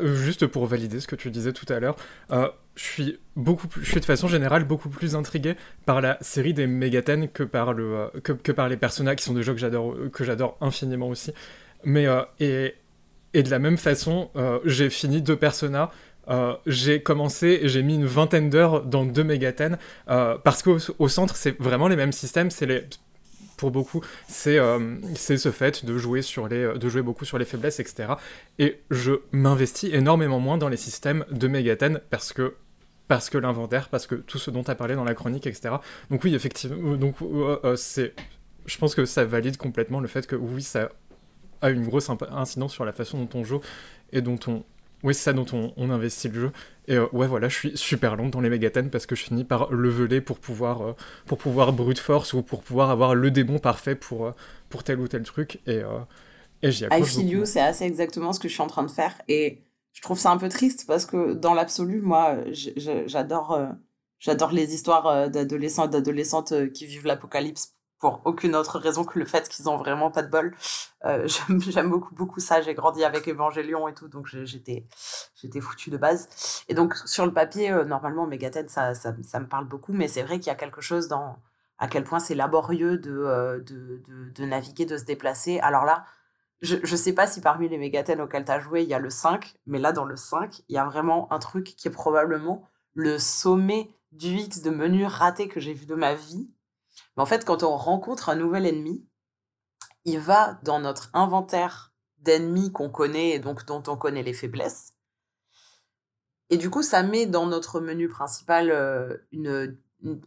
Euh, 0.00 0.14
Juste 0.14 0.46
pour 0.46 0.64
valider 0.66 1.00
ce 1.00 1.06
que 1.06 1.16
tu 1.16 1.30
disais 1.30 1.52
tout 1.52 1.70
à 1.70 1.78
l'heure, 1.78 1.96
euh, 2.30 2.48
je 2.76 2.82
suis 2.82 3.18
beaucoup 3.36 3.68
plus, 3.68 3.84
je 3.84 3.90
suis 3.90 4.00
de 4.00 4.04
façon 4.06 4.28
générale 4.28 4.64
beaucoup 4.64 4.88
plus 4.88 5.14
intrigué 5.14 5.56
par 5.84 6.00
la 6.00 6.16
série 6.22 6.54
des 6.54 6.66
Megaten 6.66 7.28
que 7.28 7.42
par 7.42 7.74
le, 7.74 8.10
que, 8.22 8.32
que 8.32 8.52
par 8.52 8.70
les 8.70 8.78
personnages 8.78 9.16
qui 9.16 9.24
sont 9.24 9.34
des 9.34 9.42
jeux 9.42 9.52
que 9.52 9.60
j'adore, 9.60 9.94
que 10.10 10.24
j'adore 10.24 10.56
infiniment 10.62 11.08
aussi. 11.08 11.34
Mais 11.84 12.06
et 12.40 12.74
et 13.34 13.42
de 13.42 13.50
la 13.50 13.58
même 13.58 13.78
façon, 13.78 14.30
j'ai 14.64 14.88
fini 14.90 15.20
deux 15.22 15.36
Persona. 15.36 15.90
Euh, 16.28 16.54
j'ai 16.66 17.02
commencé 17.02 17.60
j'ai 17.64 17.82
mis 17.82 17.96
une 17.96 18.06
vingtaine 18.06 18.48
d'heures 18.48 18.84
dans 18.84 19.04
deux 19.04 19.24
Megaten 19.24 19.78
euh, 20.08 20.38
parce 20.42 20.62
qu'au 20.62 20.78
au 20.98 21.08
centre 21.08 21.36
c'est 21.36 21.58
vraiment 21.60 21.88
les 21.88 21.96
mêmes 21.96 22.12
systèmes, 22.12 22.50
c'est 22.50 22.66
les 22.66 22.84
pour 23.62 23.70
beaucoup, 23.70 24.00
c'est 24.26 24.58
euh, 24.58 24.96
ce 25.14 25.52
fait 25.52 25.84
de 25.84 25.96
jouer, 25.96 26.20
sur 26.20 26.48
les, 26.48 26.76
de 26.76 26.88
jouer 26.88 27.02
beaucoup 27.02 27.24
sur 27.24 27.38
les 27.38 27.44
faiblesses, 27.44 27.78
etc. 27.78 28.14
Et 28.58 28.80
je 28.90 29.12
m'investis 29.30 29.94
énormément 29.94 30.40
moins 30.40 30.58
dans 30.58 30.68
les 30.68 30.76
systèmes 30.76 31.24
de 31.30 31.46
Megaten 31.46 32.00
parce 32.10 32.32
que, 32.32 32.56
parce 33.06 33.30
que 33.30 33.38
l'inventaire, 33.38 33.88
parce 33.88 34.08
que 34.08 34.16
tout 34.16 34.38
ce 34.38 34.50
dont 34.50 34.64
tu 34.64 34.72
as 34.72 34.74
parlé 34.74 34.96
dans 34.96 35.04
la 35.04 35.14
chronique, 35.14 35.46
etc. 35.46 35.76
Donc 36.10 36.24
oui, 36.24 36.34
effectivement, 36.34 36.96
donc, 36.96 37.14
euh, 37.22 37.56
euh, 37.62 37.76
c'est, 37.76 38.14
je 38.66 38.76
pense 38.78 38.96
que 38.96 39.04
ça 39.04 39.24
valide 39.24 39.56
complètement 39.56 40.00
le 40.00 40.08
fait 40.08 40.26
que 40.26 40.34
oui, 40.34 40.62
ça 40.62 40.90
a 41.60 41.70
une 41.70 41.86
grosse 41.86 42.10
incidence 42.32 42.72
sur 42.72 42.84
la 42.84 42.92
façon 42.92 43.22
dont 43.22 43.38
on 43.38 43.44
joue 43.44 43.60
et 44.12 44.22
dont 44.22 44.40
on... 44.48 44.64
Oui, 45.02 45.14
c'est 45.14 45.22
ça 45.22 45.32
dont 45.32 45.46
on, 45.52 45.72
on 45.76 45.90
investit 45.90 46.28
le 46.28 46.34
jeu. 46.40 46.52
Et 46.86 46.96
euh, 46.96 47.06
ouais, 47.12 47.26
voilà, 47.26 47.48
je 47.48 47.56
suis 47.56 47.76
super 47.76 48.16
long 48.16 48.28
dans 48.28 48.40
les 48.40 48.50
Megaten 48.50 48.88
parce 48.90 49.06
que 49.06 49.16
je 49.16 49.24
finis 49.24 49.44
par 49.44 49.70
leveler 49.72 50.20
pour 50.20 50.38
pouvoir, 50.38 50.82
euh, 50.82 50.96
pour 51.26 51.38
pouvoir 51.38 51.72
brute 51.72 51.98
force 51.98 52.32
ou 52.34 52.42
pour 52.42 52.62
pouvoir 52.62 52.90
avoir 52.90 53.14
le 53.14 53.30
démon 53.30 53.58
parfait 53.58 53.96
pour, 53.96 54.26
euh, 54.26 54.32
pour 54.68 54.84
tel 54.84 55.00
ou 55.00 55.08
tel 55.08 55.22
truc. 55.24 55.60
Et, 55.66 55.78
euh, 55.78 55.98
et 56.62 56.72
j'y 56.72 56.84
I 56.90 57.00
accroche 57.00 57.14
feel 57.14 57.24
beaucoup. 57.24 57.28
you, 57.28 57.44
c'est 57.44 57.60
assez 57.60 57.84
exactement 57.84 58.32
ce 58.32 58.40
que 58.40 58.48
je 58.48 58.52
suis 58.54 58.62
en 58.62 58.66
train 58.66 58.84
de 58.84 58.90
faire. 58.90 59.20
Et 59.28 59.62
je 59.92 60.00
trouve 60.02 60.18
ça 60.18 60.30
un 60.30 60.36
peu 60.36 60.48
triste 60.48 60.84
parce 60.86 61.06
que 61.06 61.32
dans 61.34 61.54
l'absolu, 61.54 62.00
moi, 62.00 62.38
j'adore 62.52 63.58
j'adore 64.18 64.52
les 64.52 64.74
histoires 64.74 65.30
d'adolescents 65.30 65.86
et 65.86 65.90
d'adolescentes 65.90 66.72
qui 66.72 66.86
vivent 66.86 67.06
l'apocalypse 67.06 67.74
pour 68.02 68.20
aucune 68.24 68.56
autre 68.56 68.80
raison 68.80 69.04
que 69.04 69.16
le 69.16 69.24
fait 69.24 69.48
qu'ils 69.48 69.70
ont 69.70 69.76
vraiment 69.76 70.10
pas 70.10 70.22
de 70.22 70.28
bol. 70.28 70.56
Euh, 71.04 71.28
J'aime 71.60 71.88
beaucoup, 71.88 72.12
beaucoup 72.16 72.40
ça. 72.40 72.60
J'ai 72.60 72.74
grandi 72.74 73.04
avec 73.04 73.28
Evangelion 73.28 73.86
et 73.86 73.94
tout, 73.94 74.08
donc 74.08 74.26
j'étais 74.26 74.86
j'étais 75.36 75.60
foutu 75.60 75.90
de 75.90 75.96
base. 75.96 76.28
Et 76.68 76.74
donc, 76.74 76.96
sur 77.06 77.24
le 77.24 77.32
papier, 77.32 77.70
euh, 77.70 77.84
normalement, 77.84 78.26
Megaten, 78.26 78.68
ça, 78.68 78.94
ça, 78.94 79.12
me 79.12 79.46
parle 79.46 79.66
beaucoup, 79.66 79.92
mais 79.92 80.08
c'est 80.08 80.22
vrai 80.22 80.40
qu'il 80.40 80.48
y 80.48 80.50
a 80.50 80.56
quelque 80.56 80.80
chose 80.80 81.06
dans 81.06 81.36
à 81.78 81.86
quel 81.86 82.02
point 82.02 82.18
c'est 82.18 82.34
laborieux 82.34 82.98
de, 82.98 83.12
euh, 83.12 83.60
de, 83.60 84.02
de, 84.08 84.30
de 84.30 84.44
naviguer, 84.46 84.84
de 84.84 84.98
se 84.98 85.04
déplacer. 85.04 85.60
Alors 85.60 85.84
là, 85.84 86.04
je, 86.60 86.76
je 86.82 86.96
sais 86.96 87.12
pas 87.12 87.28
si 87.28 87.40
parmi 87.40 87.68
les 87.68 87.78
Megaten 87.78 88.20
auxquels 88.20 88.44
tu 88.44 88.50
as 88.50 88.58
joué, 88.58 88.82
il 88.82 88.88
y 88.88 88.94
a 88.94 88.98
le 88.98 89.10
5, 89.10 89.54
mais 89.66 89.78
là, 89.78 89.92
dans 89.92 90.04
le 90.04 90.16
5, 90.16 90.62
il 90.68 90.74
y 90.74 90.78
a 90.78 90.84
vraiment 90.84 91.32
un 91.32 91.38
truc 91.38 91.76
qui 91.76 91.86
est 91.86 91.92
probablement 91.92 92.68
le 92.94 93.18
sommet 93.18 93.90
du 94.10 94.28
X 94.28 94.62
de 94.62 94.70
menu 94.70 95.06
raté 95.06 95.46
que 95.46 95.60
j'ai 95.60 95.72
vu 95.72 95.86
de 95.86 95.94
ma 95.94 96.14
vie. 96.14 96.48
Mais 97.16 97.22
en 97.22 97.26
fait, 97.26 97.44
quand 97.44 97.62
on 97.62 97.76
rencontre 97.76 98.28
un 98.28 98.36
nouvel 98.36 98.66
ennemi, 98.66 99.06
il 100.04 100.18
va 100.18 100.58
dans 100.62 100.80
notre 100.80 101.10
inventaire 101.14 101.92
d'ennemis 102.18 102.72
qu'on 102.72 102.90
connaît 102.90 103.30
et 103.30 103.38
donc 103.38 103.66
dont 103.66 103.82
on 103.86 103.96
connaît 103.96 104.22
les 104.22 104.32
faiblesses. 104.32 104.94
Et 106.50 106.56
du 106.56 106.70
coup, 106.70 106.82
ça 106.82 107.02
met 107.02 107.26
dans 107.26 107.46
notre 107.46 107.80
menu 107.80 108.08
principal 108.08 108.70
euh, 108.70 109.16
une, 109.32 109.76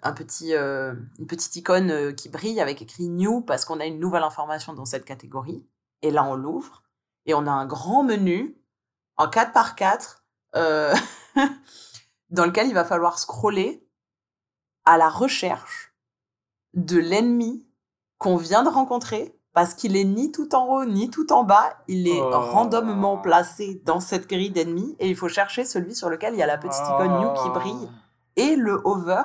un 0.02 0.14
petit, 0.14 0.54
euh, 0.54 0.94
une 1.20 1.28
petite 1.28 1.56
icône 1.56 1.92
euh, 1.92 2.12
qui 2.14 2.30
brille 2.30 2.62
avec 2.62 2.82
écrit 2.82 3.08
New 3.10 3.42
parce 3.42 3.66
qu'on 3.66 3.80
a 3.80 3.86
une 3.86 4.00
nouvelle 4.00 4.24
information 4.24 4.74
dans 4.74 4.86
cette 4.86 5.06
catégorie. 5.06 5.68
Et 6.02 6.12
là, 6.12 6.24
on 6.24 6.36
l'ouvre 6.36 6.84
et 7.26 7.34
on 7.34 7.48
a 7.48 7.52
un 7.52 7.66
grand 7.66 8.04
menu 8.04 8.58
en 9.18 9.30
4 9.30 9.52
par 9.52 9.76
4 9.76 10.24
euh, 10.56 10.94
dans 12.30 12.46
lequel 12.46 12.68
il 12.68 12.74
va 12.74 12.86
falloir 12.86 13.20
scroller 13.20 13.88
à 14.86 14.98
la 14.98 15.10
recherche 15.10 15.95
de 16.76 16.98
l'ennemi 16.98 17.66
qu'on 18.18 18.38
vient 18.38 18.64
de 18.64 18.70
rencontrer 18.70 19.38
parce 19.54 19.74
qu'il 19.74 19.96
est 19.96 20.04
ni 20.04 20.32
tout 20.32 20.54
en 20.54 20.68
haut 20.68 20.86
ni 20.86 21.10
tout 21.10 21.32
en 21.32 21.44
bas, 21.46 21.78
il 21.88 22.08
est 22.08 22.22
Oh. 22.22 22.30
randomement 22.40 23.18
placé 23.18 23.82
dans 23.86 24.02
cette 24.02 24.28
grille 24.30 24.52
d'ennemis 24.52 24.96
et 25.00 25.10
il 25.10 25.16
faut 25.16 25.30
chercher 25.30 25.64
celui 25.64 25.96
sur 25.96 26.10
lequel 26.10 26.34
il 26.34 26.40
y 26.40 26.44
a 26.44 26.48
la 26.48 26.58
petite 26.58 26.82
icône 26.82 27.22
new 27.22 27.34
qui 27.42 27.50
brille 27.50 27.90
et 28.36 28.56
le 28.58 28.82
hover 28.84 29.24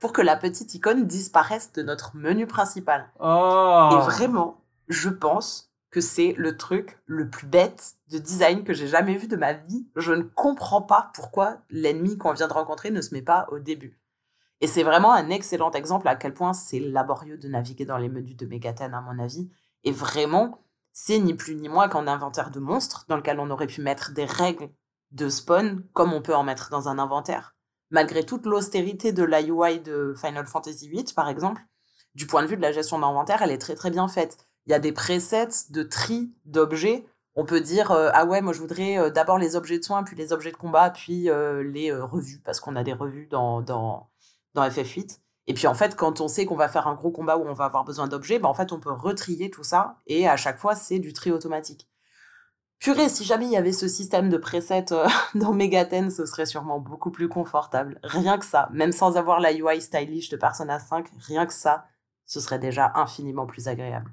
pour 0.00 0.12
que 0.12 0.22
la 0.22 0.36
petite 0.36 0.74
icône 0.74 1.06
disparaisse 1.06 1.72
de 1.72 1.82
notre 1.82 2.16
menu 2.16 2.46
principal. 2.46 3.10
Oh. 3.20 3.90
Et 3.92 3.96
vraiment, 3.96 4.62
je 4.88 5.10
pense 5.10 5.70
que 5.90 6.00
c'est 6.00 6.34
le 6.38 6.56
truc 6.56 6.98
le 7.06 7.28
plus 7.28 7.46
bête 7.46 7.94
de 8.10 8.18
design 8.18 8.62
que 8.64 8.72
j'ai 8.74 8.86
jamais 8.88 9.16
vu 9.16 9.26
de 9.26 9.36
ma 9.36 9.52
vie. 9.54 9.86
Je 9.96 10.12
ne 10.12 10.22
comprends 10.22 10.82
pas 10.82 11.10
pourquoi 11.14 11.56
l'ennemi 11.70 12.16
qu'on 12.16 12.32
vient 12.32 12.48
de 12.48 12.52
rencontrer 12.52 12.90
ne 12.90 13.00
se 13.02 13.12
met 13.14 13.22
pas 13.22 13.46
au 13.50 13.58
début. 13.58 13.98
Et 14.60 14.66
c'est 14.66 14.82
vraiment 14.82 15.12
un 15.12 15.30
excellent 15.30 15.70
exemple 15.70 16.08
à 16.08 16.16
quel 16.16 16.34
point 16.34 16.52
c'est 16.52 16.80
laborieux 16.80 17.38
de 17.38 17.48
naviguer 17.48 17.84
dans 17.84 17.98
les 17.98 18.08
menus 18.08 18.36
de 18.36 18.46
Megaten, 18.46 18.92
à 18.92 19.00
mon 19.00 19.18
avis. 19.18 19.48
Et 19.84 19.92
vraiment, 19.92 20.60
c'est 20.92 21.18
ni 21.18 21.34
plus 21.34 21.54
ni 21.54 21.68
moins 21.68 21.88
qu'un 21.88 22.08
inventaire 22.08 22.50
de 22.50 22.58
monstres 22.58 23.04
dans 23.08 23.16
lequel 23.16 23.38
on 23.38 23.50
aurait 23.50 23.68
pu 23.68 23.82
mettre 23.82 24.12
des 24.12 24.24
règles 24.24 24.68
de 25.12 25.28
spawn 25.28 25.84
comme 25.92 26.12
on 26.12 26.22
peut 26.22 26.34
en 26.34 26.42
mettre 26.42 26.70
dans 26.70 26.88
un 26.88 26.98
inventaire. 26.98 27.54
Malgré 27.90 28.26
toute 28.26 28.46
l'austérité 28.46 29.12
de 29.12 29.22
la 29.22 29.42
de 29.42 30.14
Final 30.20 30.46
Fantasy 30.46 30.88
VIII, 30.88 31.14
par 31.14 31.28
exemple, 31.28 31.62
du 32.14 32.26
point 32.26 32.42
de 32.42 32.48
vue 32.48 32.56
de 32.56 32.62
la 32.62 32.72
gestion 32.72 32.98
d'inventaire, 32.98 33.42
elle 33.42 33.52
est 33.52 33.58
très 33.58 33.76
très 33.76 33.90
bien 33.90 34.08
faite. 34.08 34.38
Il 34.66 34.72
y 34.72 34.74
a 34.74 34.78
des 34.80 34.92
presets 34.92 35.70
de 35.70 35.82
tri 35.84 36.34
d'objets. 36.44 37.06
On 37.36 37.44
peut 37.44 37.60
dire 37.60 37.92
euh, 37.92 38.10
ah 38.12 38.26
ouais, 38.26 38.40
moi 38.40 38.52
je 38.52 38.58
voudrais 38.58 38.98
euh, 38.98 39.10
d'abord 39.10 39.38
les 39.38 39.54
objets 39.56 39.78
de 39.78 39.84
soins, 39.84 40.02
puis 40.02 40.16
les 40.16 40.32
objets 40.32 40.50
de 40.50 40.56
combat, 40.56 40.90
puis 40.90 41.30
euh, 41.30 41.62
les 41.62 41.92
revues, 41.92 42.40
parce 42.44 42.60
qu'on 42.60 42.76
a 42.76 42.82
des 42.82 42.92
revues 42.92 43.28
dans, 43.28 43.62
dans, 43.62 44.10
dans 44.58 44.68
FF8. 44.68 45.20
Et 45.46 45.54
puis 45.54 45.66
en 45.66 45.74
fait, 45.74 45.96
quand 45.96 46.20
on 46.20 46.28
sait 46.28 46.44
qu'on 46.44 46.56
va 46.56 46.68
faire 46.68 46.86
un 46.86 46.94
gros 46.94 47.10
combat 47.10 47.38
où 47.38 47.46
on 47.48 47.54
va 47.54 47.64
avoir 47.64 47.84
besoin 47.84 48.06
d'objets, 48.06 48.38
bah, 48.38 48.48
en 48.48 48.54
fait 48.54 48.72
on 48.72 48.80
peut 48.80 48.92
retrier 48.92 49.50
tout 49.50 49.64
ça, 49.64 49.96
et 50.06 50.28
à 50.28 50.36
chaque 50.36 50.58
fois 50.58 50.74
c'est 50.74 50.98
du 50.98 51.12
tri 51.12 51.30
automatique. 51.30 51.88
Purée, 52.80 53.08
si 53.08 53.24
jamais 53.24 53.46
il 53.46 53.52
y 53.52 53.56
avait 53.56 53.72
ce 53.72 53.88
système 53.88 54.28
de 54.28 54.36
presets 54.36 54.92
euh, 54.92 55.08
dans 55.34 55.52
Megaten, 55.52 56.10
ce 56.10 56.26
serait 56.26 56.46
sûrement 56.46 56.78
beaucoup 56.78 57.10
plus 57.10 57.28
confortable. 57.28 57.98
Rien 58.04 58.38
que 58.38 58.44
ça, 58.44 58.68
même 58.72 58.92
sans 58.92 59.16
avoir 59.16 59.40
la 59.40 59.52
UI 59.52 59.80
stylish 59.80 60.28
de 60.28 60.36
Persona 60.36 60.78
5, 60.78 61.06
rien 61.18 61.46
que 61.46 61.54
ça, 61.54 61.86
ce 62.26 62.40
serait 62.40 62.60
déjà 62.60 62.92
infiniment 62.94 63.46
plus 63.46 63.66
agréable. 63.66 64.12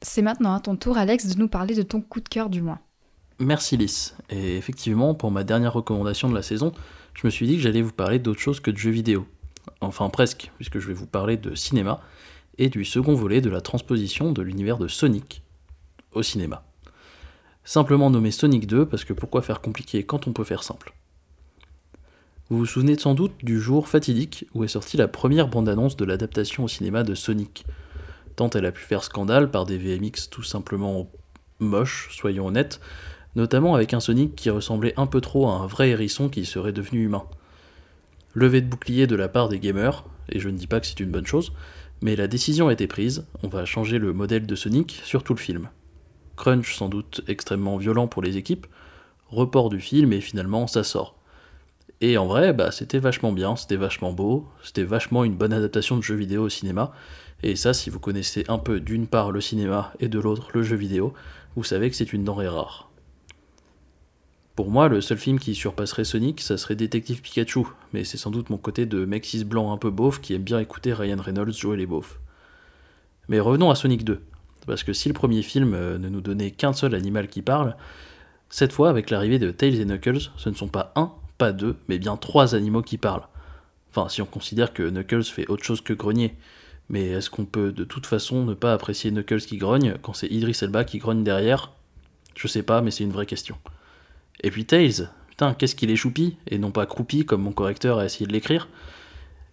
C'est 0.00 0.22
maintenant 0.22 0.54
à 0.54 0.60
ton 0.60 0.76
tour, 0.76 0.96
Alex, 0.96 1.26
de 1.26 1.38
nous 1.38 1.48
parler 1.48 1.74
de 1.74 1.82
ton 1.82 2.00
coup 2.00 2.20
de 2.20 2.28
cœur 2.28 2.48
du 2.48 2.62
mois. 2.62 2.78
Merci 3.38 3.76
Lys. 3.76 4.14
Et 4.30 4.56
effectivement, 4.56 5.14
pour 5.14 5.30
ma 5.30 5.44
dernière 5.44 5.72
recommandation 5.72 6.30
de 6.30 6.34
la 6.34 6.42
saison, 6.42 6.72
je 7.14 7.26
me 7.26 7.30
suis 7.30 7.46
dit 7.46 7.56
que 7.56 7.62
j'allais 7.62 7.82
vous 7.82 7.92
parler 7.92 8.18
d'autre 8.18 8.40
chose 8.40 8.60
que 8.60 8.70
de 8.70 8.76
jeux 8.76 8.90
vidéo. 8.90 9.26
Enfin 9.80 10.08
presque, 10.08 10.50
puisque 10.56 10.78
je 10.78 10.88
vais 10.88 10.94
vous 10.94 11.06
parler 11.06 11.36
de 11.36 11.54
cinéma 11.54 12.00
et 12.58 12.68
du 12.68 12.84
second 12.84 13.14
volet 13.14 13.40
de 13.40 13.50
la 13.50 13.60
transposition 13.60 14.32
de 14.32 14.42
l'univers 14.42 14.78
de 14.78 14.88
Sonic 14.88 15.42
au 16.12 16.22
cinéma. 16.22 16.64
Simplement 17.64 18.10
nommé 18.10 18.30
Sonic 18.30 18.66
2, 18.66 18.86
parce 18.86 19.04
que 19.04 19.12
pourquoi 19.12 19.42
faire 19.42 19.60
compliqué 19.60 20.04
quand 20.04 20.26
on 20.28 20.32
peut 20.32 20.44
faire 20.44 20.62
simple? 20.62 20.94
Vous 22.48 22.58
vous 22.58 22.66
souvenez 22.66 22.96
sans 22.96 23.14
doute 23.14 23.32
du 23.42 23.60
jour 23.60 23.88
fatidique 23.88 24.46
où 24.54 24.62
est 24.62 24.68
sortie 24.68 24.96
la 24.96 25.08
première 25.08 25.48
bande-annonce 25.48 25.96
de 25.96 26.04
l'adaptation 26.04 26.62
au 26.62 26.68
cinéma 26.68 27.02
de 27.02 27.16
Sonic. 27.16 27.66
Tant 28.36 28.48
elle 28.50 28.66
a 28.66 28.72
pu 28.72 28.82
faire 28.82 29.02
scandale 29.02 29.50
par 29.50 29.66
des 29.66 29.78
VMX 29.78 30.30
tout 30.30 30.44
simplement 30.44 31.10
moches, 31.58 32.08
soyons 32.12 32.46
honnêtes, 32.46 32.80
notamment 33.34 33.74
avec 33.74 33.94
un 33.94 34.00
Sonic 34.00 34.36
qui 34.36 34.50
ressemblait 34.50 34.94
un 34.96 35.06
peu 35.06 35.20
trop 35.20 35.48
à 35.48 35.54
un 35.54 35.66
vrai 35.66 35.88
hérisson 35.90 36.28
qui 36.28 36.46
serait 36.46 36.72
devenu 36.72 37.04
humain. 37.04 37.24
Levé 38.36 38.60
de 38.60 38.68
bouclier 38.68 39.06
de 39.06 39.16
la 39.16 39.28
part 39.28 39.48
des 39.48 39.58
gamers, 39.58 40.04
et 40.28 40.40
je 40.40 40.50
ne 40.50 40.58
dis 40.58 40.66
pas 40.66 40.78
que 40.78 40.86
c'est 40.86 41.00
une 41.00 41.10
bonne 41.10 41.24
chose, 41.24 41.54
mais 42.02 42.16
la 42.16 42.26
décision 42.26 42.68
a 42.68 42.72
été 42.74 42.86
prise, 42.86 43.24
on 43.42 43.48
va 43.48 43.64
changer 43.64 43.98
le 43.98 44.12
modèle 44.12 44.46
de 44.46 44.54
Sonic 44.54 45.00
sur 45.04 45.24
tout 45.24 45.32
le 45.32 45.38
film. 45.38 45.70
Crunch 46.36 46.76
sans 46.76 46.90
doute 46.90 47.22
extrêmement 47.28 47.78
violent 47.78 48.08
pour 48.08 48.20
les 48.20 48.36
équipes, 48.36 48.66
report 49.30 49.70
du 49.70 49.80
film 49.80 50.12
et 50.12 50.20
finalement 50.20 50.66
ça 50.66 50.84
sort. 50.84 51.16
Et 52.02 52.18
en 52.18 52.26
vrai, 52.26 52.52
bah 52.52 52.72
c'était 52.72 52.98
vachement 52.98 53.32
bien, 53.32 53.56
c'était 53.56 53.76
vachement 53.76 54.12
beau, 54.12 54.46
c'était 54.62 54.84
vachement 54.84 55.24
une 55.24 55.34
bonne 55.34 55.54
adaptation 55.54 55.96
de 55.96 56.02
jeu 56.02 56.14
vidéo 56.14 56.42
au 56.42 56.50
cinéma, 56.50 56.92
et 57.42 57.56
ça 57.56 57.72
si 57.72 57.88
vous 57.88 58.00
connaissez 58.00 58.44
un 58.48 58.58
peu 58.58 58.80
d'une 58.80 59.06
part 59.06 59.30
le 59.30 59.40
cinéma 59.40 59.94
et 59.98 60.08
de 60.08 60.18
l'autre 60.18 60.50
le 60.52 60.62
jeu 60.62 60.76
vidéo, 60.76 61.14
vous 61.56 61.64
savez 61.64 61.88
que 61.88 61.96
c'est 61.96 62.12
une 62.12 62.24
denrée 62.24 62.48
rare. 62.48 62.85
Pour 64.56 64.70
moi, 64.70 64.88
le 64.88 65.02
seul 65.02 65.18
film 65.18 65.38
qui 65.38 65.54
surpasserait 65.54 66.04
Sonic, 66.04 66.40
ça 66.40 66.56
serait 66.56 66.76
Détective 66.76 67.20
Pikachu, 67.20 67.66
mais 67.92 68.04
c'est 68.04 68.16
sans 68.16 68.30
doute 68.30 68.48
mon 68.48 68.56
côté 68.56 68.86
de 68.86 69.04
mec 69.04 69.26
cis 69.26 69.44
blanc 69.44 69.70
un 69.70 69.76
peu 69.76 69.90
beauf 69.90 70.22
qui 70.22 70.32
aime 70.32 70.44
bien 70.44 70.58
écouter 70.58 70.94
Ryan 70.94 71.20
Reynolds 71.20 71.52
jouer 71.52 71.76
les 71.76 71.84
beaufs. 71.84 72.18
Mais 73.28 73.38
revenons 73.38 73.70
à 73.70 73.74
Sonic 73.74 74.02
2, 74.02 74.22
parce 74.66 74.82
que 74.82 74.94
si 74.94 75.08
le 75.08 75.14
premier 75.14 75.42
film 75.42 75.74
euh, 75.74 75.98
ne 75.98 76.08
nous 76.08 76.22
donnait 76.22 76.52
qu'un 76.52 76.72
seul 76.72 76.94
animal 76.94 77.28
qui 77.28 77.42
parle, 77.42 77.76
cette 78.48 78.72
fois, 78.72 78.88
avec 78.88 79.10
l'arrivée 79.10 79.38
de 79.38 79.50
Tails 79.50 79.78
et 79.78 79.84
Knuckles, 79.84 80.30
ce 80.38 80.48
ne 80.48 80.54
sont 80.54 80.68
pas 80.68 80.90
un, 80.96 81.12
pas 81.36 81.52
deux, 81.52 81.76
mais 81.88 81.98
bien 81.98 82.16
trois 82.16 82.54
animaux 82.54 82.80
qui 82.80 82.96
parlent. 82.96 83.28
Enfin, 83.90 84.08
si 84.08 84.22
on 84.22 84.26
considère 84.26 84.72
que 84.72 84.88
Knuckles 84.88 85.24
fait 85.24 85.48
autre 85.48 85.64
chose 85.64 85.82
que 85.82 85.92
grogner. 85.92 86.34
Mais 86.88 87.08
est-ce 87.08 87.28
qu'on 87.28 87.44
peut 87.44 87.72
de 87.72 87.84
toute 87.84 88.06
façon 88.06 88.44
ne 88.44 88.54
pas 88.54 88.72
apprécier 88.72 89.10
Knuckles 89.10 89.40
qui 89.40 89.58
grogne 89.58 89.96
quand 90.00 90.14
c'est 90.14 90.28
Idris 90.28 90.56
Elba 90.62 90.84
qui 90.84 90.96
grogne 90.96 91.24
derrière? 91.24 91.72
Je 92.34 92.48
sais 92.48 92.62
pas, 92.62 92.80
mais 92.80 92.90
c'est 92.90 93.04
une 93.04 93.12
vraie 93.12 93.26
question. 93.26 93.58
Et 94.42 94.50
puis 94.50 94.64
Tails, 94.64 95.08
putain, 95.28 95.54
qu'est-ce 95.54 95.74
qu'il 95.74 95.90
est 95.90 95.96
choupi, 95.96 96.36
et 96.48 96.58
non 96.58 96.70
pas 96.70 96.86
croupi 96.86 97.24
comme 97.24 97.42
mon 97.42 97.52
correcteur 97.52 97.98
a 97.98 98.04
essayé 98.04 98.26
de 98.26 98.32
l'écrire. 98.32 98.68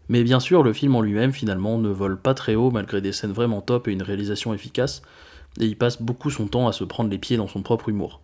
Mais 0.10 0.24
bien 0.24 0.40
sûr, 0.40 0.64
le 0.64 0.74
film 0.74 0.96
en 0.96 1.02
lui-même, 1.02 1.32
finalement, 1.32 1.78
ne 1.78 1.90
vole 1.90 2.20
pas 2.20 2.34
très 2.34 2.56
haut 2.56 2.72
malgré 2.72 3.02
des 3.02 3.14
scènes 3.14 3.32
vraiment 3.32 3.62
top 3.62 3.88
et 3.88 3.92
une 3.92 4.04
réalisation 4.04 4.54
efficace, 4.54 5.02
et 5.60 5.66
il 5.66 5.78
passe 5.78 6.02
beaucoup 6.02 6.30
son 6.30 6.48
temps 6.48 6.68
à 6.68 6.74
se 6.74 6.84
prendre 6.84 7.10
les 7.10 7.18
pieds 7.18 7.38
dans 7.38 7.48
son 7.48 7.62
propre 7.62 7.90
humour. 7.90 8.22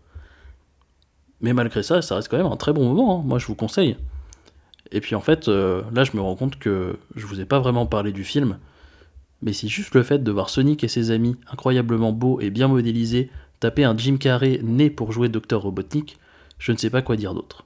Mais 1.42 1.54
malgré 1.54 1.84
ça, 1.84 2.02
ça 2.02 2.16
reste 2.16 2.28
quand 2.30 2.38
même 2.38 2.52
un 2.52 2.58
très 2.58 2.74
bon 2.74 2.86
moment, 2.86 3.20
hein. 3.20 3.24
moi 3.26 3.40
je 3.40 3.48
vous 3.48 3.56
conseille. 3.56 3.96
Et 4.92 5.00
puis 5.02 5.16
en 5.16 5.22
fait, 5.22 5.48
euh, 5.48 5.84
là 5.94 6.04
je 6.04 6.18
me 6.18 6.22
rends 6.22 6.36
compte 6.36 6.58
que 6.58 6.98
je 7.16 7.26
vous 7.26 7.40
ai 7.40 7.46
pas 7.46 7.60
vraiment 7.60 7.86
parlé 7.86 8.12
du 8.12 8.24
film, 8.24 8.58
mais 9.42 9.54
c'est 9.54 9.68
juste 9.68 9.96
le 9.96 10.04
fait 10.04 10.22
de 10.22 10.32
voir 10.32 10.50
Sonic 10.50 10.84
et 10.84 10.88
ses 10.88 11.12
amis, 11.12 11.38
incroyablement 11.52 12.12
beaux 12.12 12.42
et 12.42 12.50
bien 12.50 12.68
modélisés, 12.68 13.30
taper 13.60 13.86
un 13.86 13.98
Jim 13.98 14.18
Carrey 14.18 14.60
né 14.64 14.90
pour 14.90 15.12
jouer 15.12 15.30
Dr 15.30 15.58
Robotnik, 15.58 16.18
je 16.60 16.72
ne 16.72 16.78
sais 16.78 16.90
pas 16.90 17.02
quoi 17.02 17.16
dire 17.16 17.34
d'autre. 17.34 17.66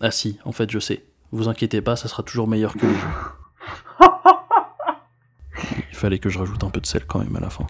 Ah 0.00 0.10
si, 0.10 0.38
en 0.44 0.52
fait 0.52 0.70
je 0.70 0.78
sais. 0.78 1.04
Vous 1.32 1.48
inquiétez 1.48 1.82
pas, 1.82 1.96
ça 1.96 2.08
sera 2.08 2.22
toujours 2.22 2.48
meilleur 2.48 2.74
que 2.74 2.86
les 2.86 2.94
jeux. 2.94 3.08
Il 5.90 5.96
fallait 5.96 6.18
que 6.18 6.28
je 6.28 6.38
rajoute 6.38 6.62
un 6.64 6.70
peu 6.70 6.80
de 6.80 6.86
sel 6.86 7.04
quand 7.06 7.18
même 7.18 7.36
à 7.36 7.40
la 7.40 7.50
fin. 7.50 7.66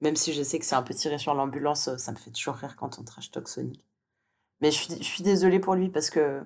Même 0.00 0.16
si 0.16 0.32
je 0.32 0.42
sais 0.42 0.58
que 0.58 0.64
c'est 0.64 0.74
un 0.74 0.82
peu 0.82 0.92
tiré 0.94 1.18
sur 1.18 1.34
l'ambulance, 1.34 1.96
ça 1.96 2.12
me 2.12 2.16
fait 2.16 2.30
toujours 2.30 2.56
rire 2.56 2.76
quand 2.76 2.98
on 2.98 3.04
trash 3.04 3.30
talk 3.30 3.48
Sonic. 3.48 3.84
Mais 4.60 4.70
je 4.70 4.76
suis, 4.76 4.94
je 4.98 5.02
suis 5.02 5.22
désolée 5.22 5.60
pour 5.60 5.74
lui 5.74 5.88
parce 5.88 6.10
que 6.10 6.42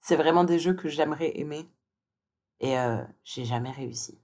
c'est 0.00 0.16
vraiment 0.16 0.44
des 0.44 0.58
jeux 0.58 0.74
que 0.74 0.88
j'aimerais 0.88 1.38
aimer. 1.38 1.68
Et 2.60 2.78
euh, 2.78 3.02
j'ai 3.24 3.44
jamais 3.44 3.70
réussi. 3.70 4.18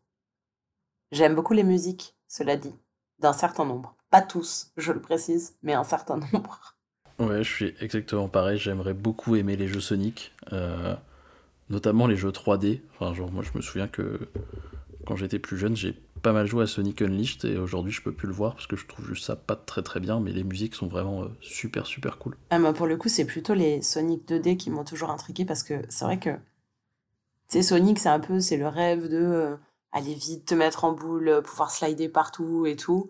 J'aime 1.11 1.35
beaucoup 1.35 1.53
les 1.53 1.65
musiques, 1.65 2.17
cela 2.29 2.57
dit, 2.57 2.75
d'un 3.19 3.35
certain 3.35 3.67
nombre. 3.67 3.95
Pas 4.11 4.23
tous, 4.23 4.73
je 4.77 4.93
le 4.93 5.03
précise, 5.03 5.57
mais 5.63 5.75
un 5.75 5.85
certain 5.85 6.17
nombre. 6.33 6.77
Ouais, 7.19 7.43
je 7.43 7.51
suis 7.51 7.75
exactement 7.81 8.29
pareil. 8.29 8.59
J'aimerais 8.59 8.95
beaucoup 8.95 9.37
aimer 9.37 9.57
les 9.57 9.69
jeux 9.69 9.81
Sonic, 9.81 10.33
euh, 10.53 10.95
notamment 11.71 12.07
les 12.07 12.17
jeux 12.17 12.31
3D. 12.31 12.81
Enfin, 12.95 13.15
genre, 13.15 13.31
moi, 13.31 13.43
je 13.43 13.57
me 13.57 13.63
souviens 13.63 13.89
que 13.89 14.29
quand 15.07 15.17
j'étais 15.17 15.39
plus 15.39 15.59
jeune, 15.59 15.77
j'ai 15.77 15.95
pas 16.23 16.33
mal 16.33 16.47
joué 16.47 16.63
à 16.63 16.67
Sonic 16.67 17.03
Unleashed 17.03 17.45
et 17.45 17.57
aujourd'hui, 17.57 17.93
je 17.93 18.03
peux 18.03 18.13
plus 18.13 18.29
le 18.29 18.35
voir 18.35 18.55
parce 18.55 18.67
que 18.67 18.77
je 18.77 18.87
trouve 18.87 19.07
juste 19.07 19.25
ça 19.25 19.37
pas 19.37 19.57
très 19.57 19.83
très 19.83 20.01
bien, 20.01 20.21
mais 20.21 20.33
les 20.33 20.45
musiques 20.45 20.75
sont 20.75 20.87
vraiment 20.87 21.23
euh, 21.23 21.29
super 21.41 21.87
super 21.87 22.19
cool. 22.19 22.37
Ah, 22.51 22.59
bah, 22.59 22.73
pour 22.73 22.87
le 22.87 22.97
coup, 22.97 23.09
c'est 23.09 23.25
plutôt 23.25 23.55
les 23.55 23.83
Sonic 23.83 24.29
2D 24.29 24.57
qui 24.57 24.71
m'ont 24.71 24.85
toujours 24.85 25.11
intrigué 25.11 25.45
parce 25.45 25.63
que 25.63 25.83
c'est 25.89 26.05
vrai 26.05 26.19
que, 26.19 26.31
sais, 27.49 27.63
Sonic, 27.63 27.99
c'est 27.99 28.09
un 28.09 28.21
peu, 28.21 28.41
c'est 28.41 28.57
le 28.57 28.69
rêve 28.69 29.09
de 29.09 29.17
euh, 29.17 29.57
aller 29.91 30.15
vite, 30.15 30.47
te 30.47 30.55
mettre 30.55 30.85
en 30.85 30.93
boule, 30.93 31.43
pouvoir 31.45 31.71
slider 31.71 32.09
partout 32.09 32.67
et 32.67 32.77
tout. 32.77 33.09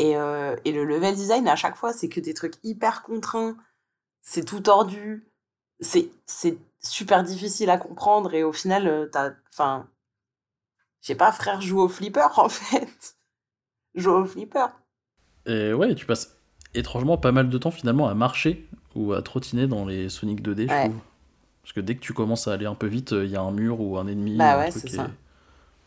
Et, 0.00 0.16
euh, 0.16 0.56
et 0.66 0.72
le 0.72 0.84
level 0.84 1.14
design, 1.16 1.48
à 1.48 1.56
chaque 1.56 1.76
fois, 1.76 1.94
c'est 1.94 2.10
que 2.10 2.20
des 2.20 2.34
trucs 2.34 2.56
hyper 2.64 3.04
contraints, 3.04 3.56
c'est 4.22 4.44
tout 4.44 4.60
tordu, 4.60 5.28
c'est 5.80 6.10
c'est 6.26 6.58
super 6.82 7.24
difficile 7.24 7.70
à 7.70 7.78
comprendre 7.78 8.34
et 8.34 8.44
au 8.44 8.52
final, 8.52 8.88
euh, 8.88 9.06
t'as, 9.12 9.32
enfin, 9.50 9.88
je 11.02 11.08
sais 11.08 11.14
pas, 11.14 11.30
frère, 11.32 11.60
joue 11.60 11.80
au 11.80 11.88
flipper 11.88 12.28
en 12.38 12.48
fait. 12.48 13.16
Joue 13.94 14.12
au 14.12 14.24
flipper. 14.26 14.68
Et 15.46 15.72
ouais, 15.72 15.94
tu 15.94 16.06
passes 16.06 16.36
étrangement 16.74 17.16
pas 17.18 17.32
mal 17.32 17.48
de 17.48 17.58
temps 17.58 17.70
finalement 17.70 18.08
à 18.08 18.14
marcher 18.14 18.68
ou 18.94 19.12
à 19.12 19.22
trottiner 19.22 19.66
dans 19.66 19.84
les 19.86 20.08
Sonic 20.08 20.42
2D, 20.42 20.68
je 20.68 20.74
Ouais. 20.74 20.76
trouve. 20.76 20.98
Parce 21.62 21.74
que 21.74 21.80
dès 21.80 21.96
que 21.96 22.00
tu 22.00 22.14
commences 22.14 22.48
à 22.48 22.54
aller 22.54 22.66
un 22.66 22.74
peu 22.76 22.88
vite, 22.88 23.12
il 23.12 23.30
y 23.30 23.36
a 23.36 23.42
un 23.42 23.52
mur 23.52 23.80
ou 23.80 23.98
un 23.98 24.06
ennemi, 24.08 24.38
Bah 24.38 24.58
un 24.58 24.64
ouais, 24.64 24.70
truc 24.70 24.84
c'est 24.84 24.88
et- 24.94 24.98
ça. 24.98 25.16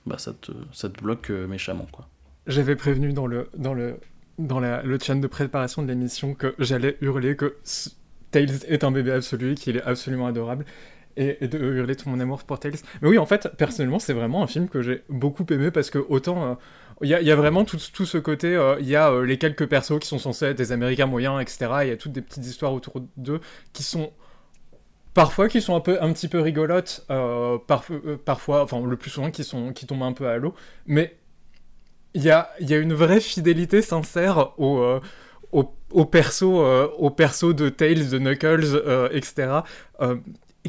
Bah 0.07 0.17
ça 0.19 0.33
te, 0.33 0.51
ça 0.73 0.89
te 0.89 1.01
bloque 1.03 1.31
euh, 1.31 1.47
méchamment 1.47 1.87
quoi. 1.91 2.07
J'avais 2.47 2.75
prévenu 2.75 3.13
dans 3.13 3.27
le 3.27 3.49
dans 3.57 3.73
le 3.73 3.99
dans 4.39 4.59
la, 4.59 4.81
le 4.83 4.97
chat 4.99 5.15
de 5.15 5.27
préparation 5.27 5.81
de 5.83 5.87
l'émission 5.87 6.33
que 6.33 6.55
j'allais 6.59 6.97
hurler 7.01 7.35
que 7.35 7.55
Tails 8.31 8.65
est 8.67 8.83
un 8.83 8.91
bébé 8.91 9.11
absolu, 9.11 9.55
qu'il 9.55 9.77
est 9.77 9.83
absolument 9.83 10.27
adorable. 10.27 10.65
et, 11.17 11.47
de 11.47 11.59
hurler 11.59 11.95
tout 11.95 12.09
mon 12.09 12.19
amour 12.19 12.43
pour 12.43 12.59
Tails. 12.59 12.73
Mais 13.01 13.09
oui, 13.09 13.17
en 13.19 13.25
fait, 13.27 13.49
personnellement, 13.57 13.99
c'est 13.99 14.13
vraiment 14.13 14.43
un 14.43 14.47
film 14.47 14.69
que 14.69 14.81
j'ai 14.81 15.03
beaucoup 15.09 15.45
aimé 15.51 15.71
parce 15.71 15.89
que 15.91 15.99
autant. 15.99 16.45
euh, 16.51 16.55
il 17.01 17.09
y, 17.09 17.31
a, 17.31 17.35
vraiment 17.35 17.65
tout, 17.65 17.77
tout 17.93 18.05
ce 18.05 18.17
côté, 18.19 18.55
euh, 18.55 18.77
il 18.79 18.87
y 18.87 18.95
a 18.95 19.11
euh, 19.11 19.25
les 19.25 19.37
quelques 19.37 19.67
persos 19.67 19.99
qui 19.99 20.07
sont 20.07 20.19
censés 20.19 20.45
être 20.47 20.57
des 20.57 20.71
Américains 20.71 21.07
moyens, 21.07 21.41
etc. 21.41 21.71
Il 21.83 21.89
y 21.89 21.91
a 21.91 21.97
toutes 21.97 22.13
des 22.13 22.21
petites 22.21 22.45
histoires 22.45 22.73
autour 22.73 23.01
d'eux 23.17 23.41
qui 23.73 23.83
sont 23.83 24.13
parfois 25.13 25.47
qui 25.47 25.61
sont 25.61 25.75
un 25.75 25.79
peu 25.79 26.01
un 26.01 26.11
petit 26.13 26.27
peu 26.27 26.39
rigolotes, 26.39 27.05
parf- 27.09 27.91
euh, 27.91 28.17
parfois, 28.23 28.63
enfin 28.63 28.81
le 28.85 28.97
plus 28.97 29.11
souvent 29.11 29.31
qui 29.31 29.43
sont 29.43 29.73
qui 29.73 29.85
tombent 29.85 30.03
un 30.03 30.13
peu 30.13 30.27
à 30.27 30.37
l'eau, 30.37 30.53
mais 30.87 31.15
il 32.13 32.23
y 32.23 32.29
a, 32.29 32.49
y 32.59 32.73
a 32.73 32.77
une 32.77 32.93
vraie 32.93 33.19
fidélité 33.19 33.81
sincère 33.81 34.53
au, 34.59 34.79
euh, 34.79 34.99
au, 35.51 35.73
au 35.91 36.05
perso, 36.05 36.61
euh, 36.61 36.87
de 37.53 37.69
Tails, 37.69 38.09
de 38.09 38.19
Knuckles, 38.19 38.75
euh, 38.75 39.09
etc. 39.11 39.49
euh, 40.01 40.15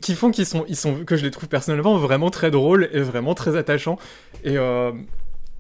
qui 0.01 0.15
font 0.15 0.31
qu'ils 0.31 0.47
sont, 0.47 0.65
ils 0.69 0.77
sont, 0.77 1.05
que 1.05 1.17
je 1.17 1.25
les 1.25 1.31
trouve 1.31 1.49
personnellement 1.49 1.97
vraiment 1.99 2.31
très 2.31 2.51
drôles 2.51 2.89
et 2.93 3.01
vraiment 3.01 3.35
très 3.35 3.57
attachants. 3.57 3.99
Et, 4.45 4.57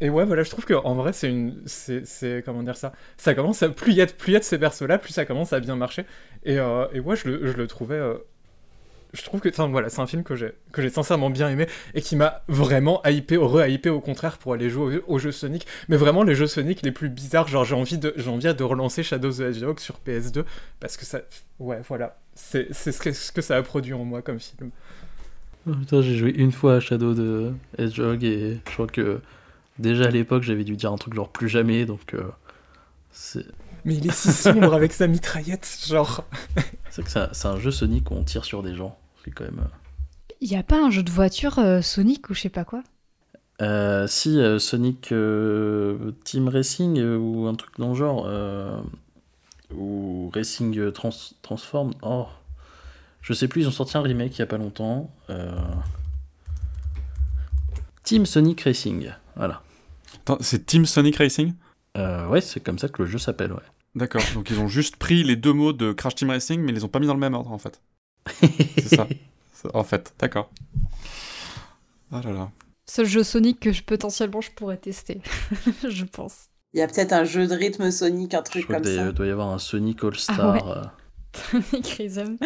et 0.00 0.10
ouais, 0.10 0.24
voilà, 0.24 0.42
je 0.42 0.50
trouve 0.50 0.66
qu'en 0.66 0.94
vrai, 0.94 1.12
c'est 1.12 1.28
une. 1.28 1.62
C'est, 1.66 2.42
Comment 2.44 2.64
dire 2.64 2.76
ça? 2.76 2.92
Ça 3.16 3.34
commence 3.34 3.62
à. 3.62 3.68
Plus 3.68 3.92
il 3.92 3.98
y 3.98 4.02
a, 4.02 4.06
y 4.26 4.36
a 4.36 4.38
de 4.40 4.44
ces 4.44 4.58
persos-là, 4.58 4.98
plus 4.98 5.12
ça 5.12 5.24
commence 5.24 5.52
à 5.52 5.60
bien 5.60 5.76
marcher. 5.76 6.04
Et, 6.44 6.54
et 6.56 7.00
ouais, 7.00 7.14
je 7.14 7.28
le, 7.28 7.46
je 7.46 7.56
le 7.56 7.66
trouvais. 7.68 8.00
Je 9.14 9.22
trouve 9.22 9.40
que. 9.40 9.48
Enfin 9.48 9.68
voilà, 9.68 9.88
c'est 9.88 10.00
un 10.00 10.07
film 10.07 10.22
que 10.24 10.35
j'ai, 10.37 10.53
que 10.72 10.83
j'ai 10.83 10.90
sincèrement 10.90 11.31
bien 11.31 11.48
aimé 11.48 11.66
et 11.94 12.03
qui 12.03 12.16
m'a 12.16 12.42
vraiment 12.48 13.00
hypé, 13.07 13.37
re-hypé 13.38 13.88
au 13.88 14.00
contraire 14.00 14.37
pour 14.38 14.53
aller 14.53 14.68
jouer 14.68 14.98
aux, 15.07 15.14
aux 15.14 15.18
jeux 15.18 15.33
Sonic. 15.33 15.66
Mais 15.88 15.96
vraiment, 15.96 16.22
les 16.22 16.35
jeux 16.35 16.46
Sonic 16.46 16.83
les 16.83 16.92
plus 16.92 17.09
bizarres, 17.09 17.48
genre 17.48 17.64
j'ai 17.64 17.74
envie 17.74 17.96
de, 17.98 18.12
j'ai 18.16 18.29
envie 18.29 18.53
de 18.55 18.62
relancer 18.64 19.03
Shadows 19.03 19.29
of 19.29 19.37
the 19.38 19.40
Hedgehog 19.57 19.79
sur 19.81 19.96
PS2 20.07 20.44
parce 20.81 20.96
que 20.98 21.05
ça. 21.07 21.20
Ouais, 21.59 21.81
voilà. 21.88 22.18
C'est, 22.35 22.66
c'est 22.72 22.92
ce, 22.92 23.00
que, 23.00 23.12
ce 23.12 23.31
que 23.33 23.40
ça 23.40 23.57
a 23.57 23.62
produit 23.62 23.94
en 23.94 24.05
moi 24.05 24.20
comme 24.20 24.40
film. 24.40 24.70
Oh, 25.66 25.72
putain, 25.72 26.03
j'ai 26.03 26.16
joué 26.16 26.31
une 26.31 26.53
fois 26.53 26.74
à 26.74 26.81
Shadow 26.81 27.14
de 27.14 27.53
Hedgehog 27.79 28.22
et 28.24 28.59
je 28.66 28.72
crois 28.74 28.87
que 28.87 29.20
déjà 29.79 30.05
à 30.05 30.11
l'époque 30.11 30.42
j'avais 30.42 30.64
dû 30.64 30.77
dire 30.77 30.92
un 30.92 30.96
truc 30.98 31.14
genre 31.14 31.31
plus 31.31 31.48
jamais 31.48 31.85
donc 31.87 32.12
euh, 32.14 32.22
c'est. 33.11 33.46
Mais 33.87 33.94
il 33.96 34.07
est 34.07 34.12
si 34.12 34.33
sombre 34.33 34.72
avec 34.74 34.92
sa 34.92 35.07
mitraillette, 35.07 35.68
genre. 35.88 36.24
C'est 36.90 37.03
que 37.05 37.11
c'est 37.11 37.18
un- 37.18 37.29
c'est 37.33 37.48
un 37.48 37.59
jeu 37.59 37.70
Sonic 37.70 38.11
où 38.11 38.14
on 38.14 38.24
tire 38.24 38.44
sur 38.44 38.62
des 38.62 38.74
gens. 38.74 38.98
Quand 39.32 39.44
même. 39.44 39.60
euh, 39.60 40.34
Il 40.40 40.50
y 40.50 40.56
a 40.56 40.62
pas 40.62 40.82
un 40.84 40.90
jeu 40.90 41.02
de 41.02 41.10
voiture 41.10 41.58
euh, 41.58 41.80
Sonic 41.82 42.28
ou 42.30 42.34
je 42.34 42.40
sais 42.40 42.48
pas 42.48 42.64
quoi? 42.64 42.82
Euh, 43.62 44.06
si 44.06 44.40
euh, 44.40 44.58
Sonic 44.58 45.12
euh, 45.12 46.12
Team 46.24 46.48
Racing 46.48 46.98
euh, 46.98 47.16
ou 47.16 47.46
un 47.46 47.54
truc 47.54 47.78
dans 47.78 47.90
le 47.90 47.94
genre 47.94 48.24
euh, 48.26 48.80
ou 49.74 50.30
Racing 50.34 50.90
Trans 50.92 51.10
Transform. 51.42 51.92
Oh, 52.02 52.26
je 53.22 53.32
sais 53.32 53.48
plus. 53.48 53.62
Ils 53.62 53.68
ont 53.68 53.72
sorti 53.72 53.96
un 53.96 54.02
remake 54.02 54.37
il 54.37 54.40
y 54.40 54.42
a 54.42 54.46
pas 54.46 54.58
longtemps. 54.58 55.10
euh, 55.30 55.54
Team 58.02 58.26
Sonic 58.26 58.60
Racing. 58.62 59.10
Voilà. 59.37 59.62
Attends, 60.16 60.38
c'est 60.40 60.66
Team 60.66 60.84
Sonic 60.84 61.16
Racing? 61.16 61.54
Euh, 61.96 62.26
ouais, 62.28 62.40
c'est 62.40 62.60
comme 62.60 62.78
ça 62.78 62.88
que 62.88 63.02
le 63.02 63.08
jeu 63.08 63.18
s'appelle. 63.18 63.52
Ouais. 63.52 63.62
D'accord, 63.94 64.22
donc 64.34 64.50
ils 64.50 64.58
ont 64.58 64.68
juste 64.68 64.96
pris 64.96 65.22
les 65.22 65.37
deux 65.37 65.52
mots 65.52 65.72
de 65.72 65.92
Crash 65.92 66.16
Team 66.16 66.30
Racing, 66.30 66.60
mais 66.60 66.72
ils 66.72 66.74
les 66.74 66.84
ont 66.84 66.88
pas 66.88 66.98
mis 66.98 67.06
dans 67.06 67.14
le 67.14 67.20
même 67.20 67.34
ordre 67.34 67.52
en 67.52 67.58
fait. 67.58 67.80
C'est 68.76 68.88
ça. 68.88 69.08
En 69.72 69.82
fait, 69.82 70.14
d'accord. 70.18 70.50
Ah 72.12 72.20
là 72.22 72.32
là. 72.32 72.50
Seul 72.87 73.06
jeu 73.06 73.22
Sonic 73.24 73.60
que 73.60 73.72
je, 73.72 73.82
potentiellement 73.82 74.40
je 74.40 74.50
pourrais 74.50 74.76
tester, 74.76 75.22
je 75.88 76.04
pense. 76.04 76.48
Il 76.74 76.80
y 76.80 76.82
a 76.82 76.87
peut-être 76.88 77.12
un 77.12 77.24
jeu 77.24 77.46
de 77.46 77.54
rythme 77.54 77.90
Sonic, 77.90 78.34
un 78.34 78.42
Je 78.50 78.50
truc 78.50 78.64
crois 78.64 78.76
comme 78.76 78.84
qu'il 78.84 78.94
ça. 78.96 79.12
doit 79.12 79.26
y 79.26 79.30
avoir 79.30 79.48
un 79.48 79.58
Sonic 79.58 80.02
All 80.04 80.16
Star. 80.16 80.40
Ah 80.40 80.52
ouais. 80.52 80.62
euh, 80.66 80.82
Sonic 81.70 81.87
Rhythm. 81.88 82.37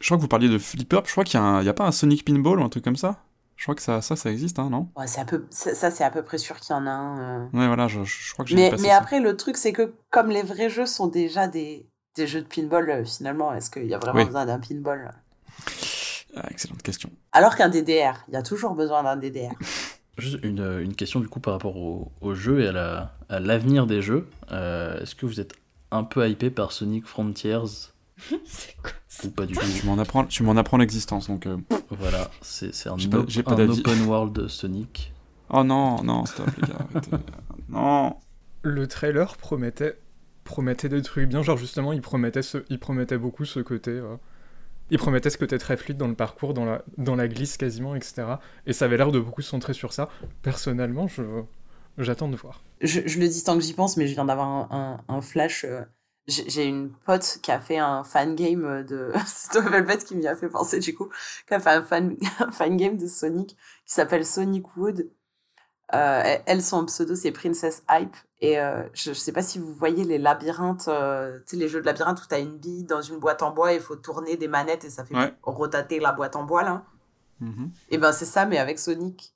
Je 0.00 0.06
crois 0.06 0.16
que 0.18 0.22
vous 0.22 0.28
parliez 0.28 0.48
de 0.48 0.58
Flipper, 0.58 1.00
je 1.06 1.12
crois 1.12 1.24
qu'il 1.24 1.38
y, 1.40 1.42
a 1.42 1.46
un- 1.46 1.60
il 1.62 1.66
y 1.66 1.68
a 1.68 1.74
pas 1.74 1.86
un 1.86 1.92
Sonic 1.92 2.24
Pinball 2.24 2.60
ou 2.60 2.64
un 2.64 2.68
truc 2.68 2.84
comme 2.84 2.96
ça? 2.96 3.24
Je 3.56 3.64
crois 3.64 3.74
que 3.74 3.82
ça, 3.82 4.02
ça, 4.02 4.16
ça 4.16 4.30
existe, 4.30 4.58
hein, 4.58 4.70
non? 4.70 4.90
Ouais, 4.96 5.06
c'est 5.08 5.20
un 5.20 5.24
peu, 5.24 5.46
ça, 5.50 5.74
ça, 5.74 5.90
c'est 5.90 6.04
à 6.04 6.10
peu 6.10 6.22
près 6.22 6.38
sûr 6.38 6.58
qu'il 6.60 6.72
y 6.74 6.78
en 6.78 6.86
a 6.86 6.90
un. 6.90 7.46
euh. 7.46 7.48
Ouais, 7.52 7.66
voilà, 7.66 7.88
je, 7.88 8.04
je 8.04 8.32
crois 8.32 8.44
que 8.44 8.50
j'ai 8.50 8.56
Mais, 8.56 8.70
mais 8.78 8.78
ça. 8.88 8.96
après, 8.96 9.20
le 9.20 9.36
truc, 9.36 9.56
c'est 9.56 9.72
que 9.72 9.94
comme 10.10 10.28
les 10.30 10.42
vrais 10.42 10.70
jeux 10.70 10.86
sont 10.86 11.08
déjà 11.08 11.48
des, 11.48 11.88
des 12.14 12.26
jeux 12.26 12.40
de 12.42 12.46
pinball, 12.46 12.88
euh, 12.90 13.04
finalement, 13.04 13.52
est-ce 13.54 13.70
qu'il 13.70 13.86
y 13.86 13.94
a 13.94 13.98
vraiment 13.98 14.20
Oui. 14.20 14.24
besoin 14.26 14.46
d'un 14.46 14.58
pinball? 14.58 15.12
Ah, 16.36 16.46
excellente 16.50 16.82
question. 16.82 17.10
Alors 17.32 17.56
qu'un 17.56 17.68
DDR, 17.68 18.24
il 18.28 18.34
y 18.34 18.36
a 18.36 18.42
toujours 18.42 18.74
besoin 18.74 19.02
d'un 19.02 19.16
DDR. 19.16 19.52
Juste 20.18 20.38
une, 20.44 20.78
une 20.80 20.94
question 20.94 21.18
du 21.18 21.28
coup 21.28 21.40
par 21.40 21.54
rapport 21.54 21.76
au, 21.76 22.12
au 22.20 22.34
jeu 22.34 22.60
et 22.60 22.68
à 22.68 22.72
la- 22.72 23.14
à 23.28 23.40
l'avenir 23.40 23.86
des 23.86 24.00
jeux. 24.00 24.28
Euh, 24.52 25.00
Est-ce 25.00 25.14
que 25.16 25.26
vous 25.26 25.40
êtes 25.40 25.54
un 25.90 26.04
peu 26.04 26.28
hypé 26.28 26.50
par 26.50 26.70
Sonic 26.70 27.04
Frontiers? 27.04 27.58
Ou 29.24 29.28
pas 29.30 29.46
du 29.46 29.54
tout? 29.54 29.66
Tu 29.80 29.86
m'en 29.86 29.98
apprends, 29.98 30.24
tu 30.24 30.42
m'en 30.44 30.56
apprends 30.56 30.76
l'existence, 30.76 31.26
donc... 31.28 31.46
euh, 31.46 31.56
Voilà, 31.90 32.30
c'est 32.42 32.72
c'est 32.74 32.88
un, 32.88 32.96
J'ai 32.96 33.08
pas- 33.08 33.18
op- 33.18 33.28
j'ai 33.28 33.42
pas 33.42 33.54
un 33.54 33.68
open 33.68 34.02
world 34.06 34.46
Sonic. 34.48 35.12
Oh 35.50 35.62
non, 35.64 36.02
non, 36.04 36.24
stop 36.26 36.46
les 36.60 36.68
gars, 36.68 36.74
arrêtez. 36.94 37.10
Non 37.68 38.16
Le 38.62 38.86
trailer 38.86 39.36
promettait, 39.36 39.98
promettait 40.44 40.88
des 40.88 41.02
trucs 41.02 41.28
bien, 41.28 41.42
genre 41.42 41.56
justement, 41.58 41.92
il 41.92 42.00
promettait, 42.02 42.42
ce, 42.42 42.58
il 42.70 42.78
promettait 42.80 43.18
beaucoup 43.18 43.44
ce 43.44 43.60
côté. 43.60 43.90
euh, 43.92 44.16
il 44.90 44.98
promettait 44.98 45.30
ce 45.30 45.38
côté 45.38 45.58
très 45.58 45.76
fluide 45.76 45.96
dans 45.98 46.08
le 46.08 46.14
parcours, 46.14 46.54
dans 46.54 46.64
la, 46.64 46.82
dans 46.98 47.16
la 47.16 47.28
glisse 47.28 47.56
quasiment, 47.56 47.94
etc. 47.96 48.38
Et 48.66 48.72
ça 48.72 48.86
avait 48.86 48.96
l'air 48.98 49.12
de 49.12 49.20
beaucoup 49.20 49.42
se 49.42 49.50
centrer 49.50 49.74
sur 49.74 49.92
ça. 49.92 50.08
Personnellement, 50.42 51.08
je, 51.08 51.22
j'attends 51.98 52.28
de 52.28 52.36
voir. 52.36 52.62
Je, 52.80 53.00
le 53.00 53.28
dis 53.28 53.42
tant 53.44 53.56
que 53.56 53.62
j'y 53.64 53.72
pense, 53.74 53.96
mais 53.96 54.06
je 54.06 54.14
viens 54.14 54.24
d'avoir 54.26 54.70
un, 55.08 55.20
flash. 55.22 55.64
euh, 55.64 55.82
J'ai 56.26 56.64
une 56.66 56.90
pote 56.92 57.38
qui 57.42 57.50
a 57.50 57.60
fait 57.60 57.78
un 57.78 58.04
fan 58.04 58.34
game 58.34 58.84
de. 58.84 59.12
C'est 59.26 59.58
Velvet, 59.60 59.98
qui 59.98 60.14
m'y 60.16 60.26
a 60.26 60.36
fait 60.36 60.48
penser, 60.48 60.80
du 60.80 60.94
coup. 60.94 61.08
Qui 61.48 61.54
a 61.54 61.60
fait 61.60 61.70
un 61.70 61.82
fan, 61.82 62.76
game 62.76 62.96
de 62.96 63.06
Sonic 63.06 63.56
qui 63.86 63.92
s'appelle 63.94 64.26
Sonic 64.26 64.76
Wood. 64.76 65.10
Euh, 65.94 66.38
elle, 66.46 66.62
son 66.62 66.84
pseudo, 66.86 67.14
c'est 67.14 67.32
Princess 67.32 67.84
Hype. 67.90 68.16
Et 68.46 68.58
euh, 68.58 68.82
je, 68.92 69.12
je 69.12 69.18
sais 69.18 69.32
pas 69.32 69.42
si 69.42 69.58
vous 69.58 69.72
voyez 69.72 70.04
les 70.04 70.18
labyrinthes, 70.18 70.88
euh, 70.88 71.38
tu 71.40 71.42
sais, 71.46 71.56
les 71.56 71.68
jeux 71.68 71.80
de 71.80 71.86
labyrinthe 71.86 72.20
où 72.22 72.26
tu 72.28 72.34
as 72.34 72.38
une 72.40 72.58
bille 72.58 72.84
dans 72.84 73.00
une 73.00 73.18
boîte 73.18 73.42
en 73.42 73.52
bois 73.52 73.72
et 73.72 73.76
il 73.76 73.80
faut 73.80 73.96
tourner 73.96 74.36
des 74.36 74.48
manettes 74.48 74.84
et 74.84 74.90
ça 74.90 75.04
fait 75.04 75.14
Ouais. 75.16 75.32
rotater 75.42 75.98
la 76.00 76.12
boîte 76.12 76.36
en 76.36 76.44
bois, 76.44 76.62
là. 76.62 76.84
Mhm. 77.40 77.70
Et 77.90 77.98
ben 77.98 78.12
c'est 78.12 78.24
ça, 78.26 78.44
mais 78.46 78.58
avec 78.58 78.78
Sonic. 78.78 79.34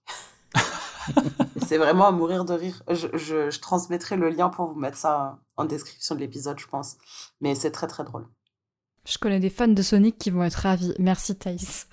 C'est 1.66 1.78
vraiment 1.78 2.06
à 2.06 2.10
mourir 2.10 2.44
de 2.44 2.52
rire. 2.54 2.82
Je, 2.90 3.08
je, 3.14 3.50
je 3.50 3.60
transmettrai 3.60 4.16
le 4.16 4.28
lien 4.28 4.48
pour 4.50 4.66
vous 4.66 4.78
mettre 4.78 4.96
ça 4.98 5.38
en 5.56 5.64
description 5.64 6.14
de 6.14 6.20
l'épisode, 6.20 6.58
je 6.58 6.66
pense. 6.66 6.96
Mais 7.40 7.54
c'est 7.54 7.70
très 7.70 7.86
très 7.86 8.04
drôle. 8.04 8.26
Je 9.06 9.16
connais 9.18 9.40
des 9.40 9.48
fans 9.50 9.68
de 9.68 9.82
Sonic 9.82 10.18
qui 10.18 10.30
vont 10.30 10.42
être 10.44 10.56
ravis. 10.56 10.94
Merci 10.98 11.34
Thaïs. 11.36 11.86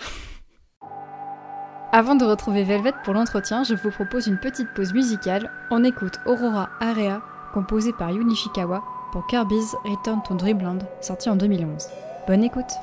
Avant 1.98 2.16
de 2.16 2.26
retrouver 2.26 2.66
Velvet 2.66 2.92
pour 3.06 3.14
l'entretien, 3.14 3.64
je 3.64 3.74
vous 3.74 3.90
propose 3.90 4.28
une 4.28 4.38
petite 4.38 4.68
pause 4.74 4.94
musicale. 4.94 5.50
On 5.72 5.82
écoute 5.86 6.20
Aurora 6.26 6.68
Area, 6.82 7.22
composée 7.54 7.94
par 7.94 8.12
Yuni 8.12 8.34
Ishikawa, 8.34 8.84
pour 9.14 9.26
Kirby's 9.28 9.74
Return 9.86 10.22
to 10.28 10.34
Dreamland, 10.34 10.80
sorti 11.00 11.30
en 11.30 11.38
2011. 11.38 11.88
Bonne 12.28 12.44
écoute 12.44 12.74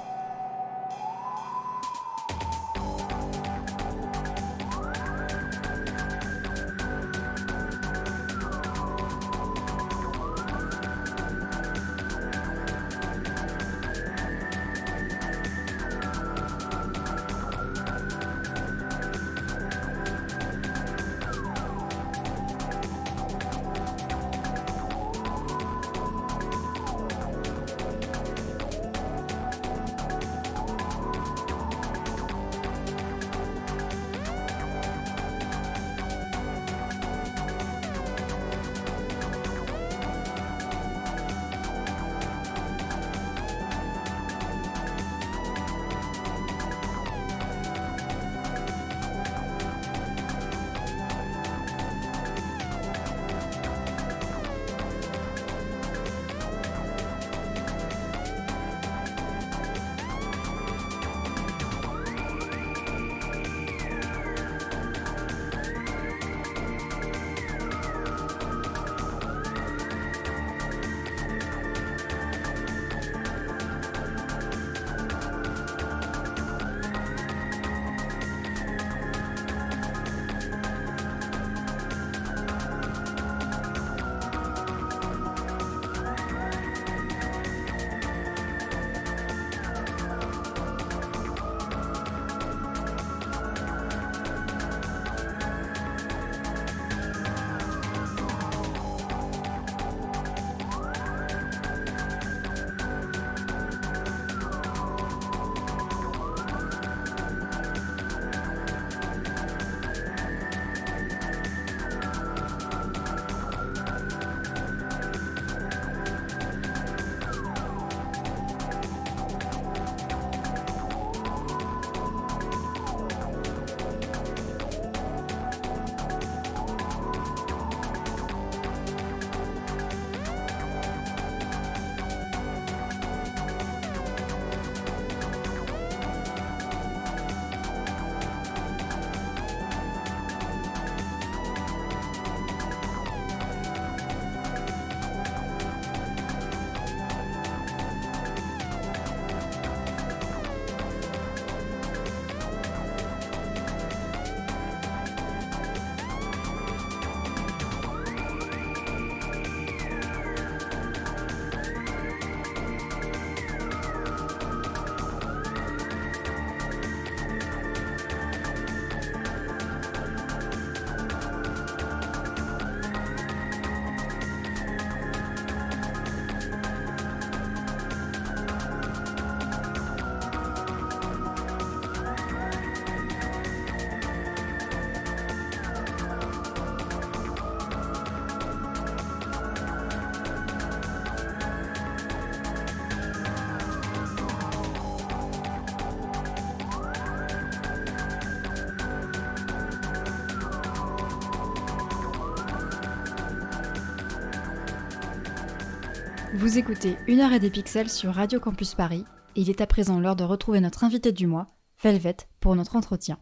Vous 206.35 206.57
écoutez 206.57 206.97
Une 207.09 207.21
heure 207.21 207.35
et 207.35 207.39
des 207.39 207.51
pixels 207.51 207.91
sur 207.91 208.15
Radio 208.15 208.41
Campus 208.41 208.75
Paris, 208.75 209.05
et 209.37 209.43
il 209.43 209.51
est 209.51 209.61
à 209.61 209.67
présent 209.67 210.01
l'heure 210.01 210.17
de 210.17 210.25
retrouver 210.25 210.61
notre 210.61 210.83
invité 210.83 211.13
du 211.13 211.27
mois, 211.27 211.49
Velvet, 211.83 212.17
pour 212.41 212.57
notre 212.57 212.75
entretien. 212.75 213.19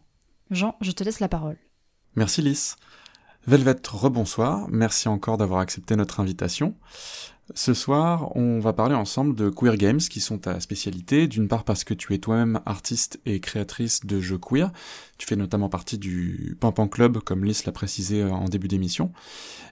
Jean, 0.49 0.77
je 0.79 0.91
te 0.91 1.03
laisse 1.03 1.19
la 1.19 1.27
parole. 1.27 1.57
Merci 2.15 2.41
Lys. 2.41 2.77
Velvet, 3.47 3.81
rebonsoir, 3.89 4.67
merci 4.69 5.07
encore 5.07 5.37
d'avoir 5.37 5.61
accepté 5.61 5.95
notre 5.95 6.19
invitation. 6.19 6.75
Ce 7.55 7.73
soir, 7.73 8.35
on 8.37 8.59
va 8.59 8.71
parler 8.71 8.93
ensemble 8.93 9.35
de 9.35 9.49
queer 9.49 9.77
games 9.77 9.97
qui 9.97 10.21
sont 10.21 10.37
ta 10.37 10.59
spécialité, 10.59 11.27
d'une 11.27 11.47
part 11.47 11.63
parce 11.63 11.83
que 11.83 11.95
tu 11.95 12.13
es 12.13 12.19
toi-même 12.19 12.61
artiste 12.67 13.19
et 13.25 13.39
créatrice 13.39 14.05
de 14.05 14.21
jeux 14.21 14.37
queer, 14.37 14.71
tu 15.17 15.25
fais 15.25 15.35
notamment 15.35 15.69
partie 15.69 15.97
du 15.97 16.55
Pampan 16.59 16.87
Club 16.87 17.17
comme 17.17 17.43
Lys 17.43 17.65
l'a 17.65 17.71
précisé 17.71 18.23
en 18.23 18.45
début 18.45 18.67
d'émission, 18.67 19.11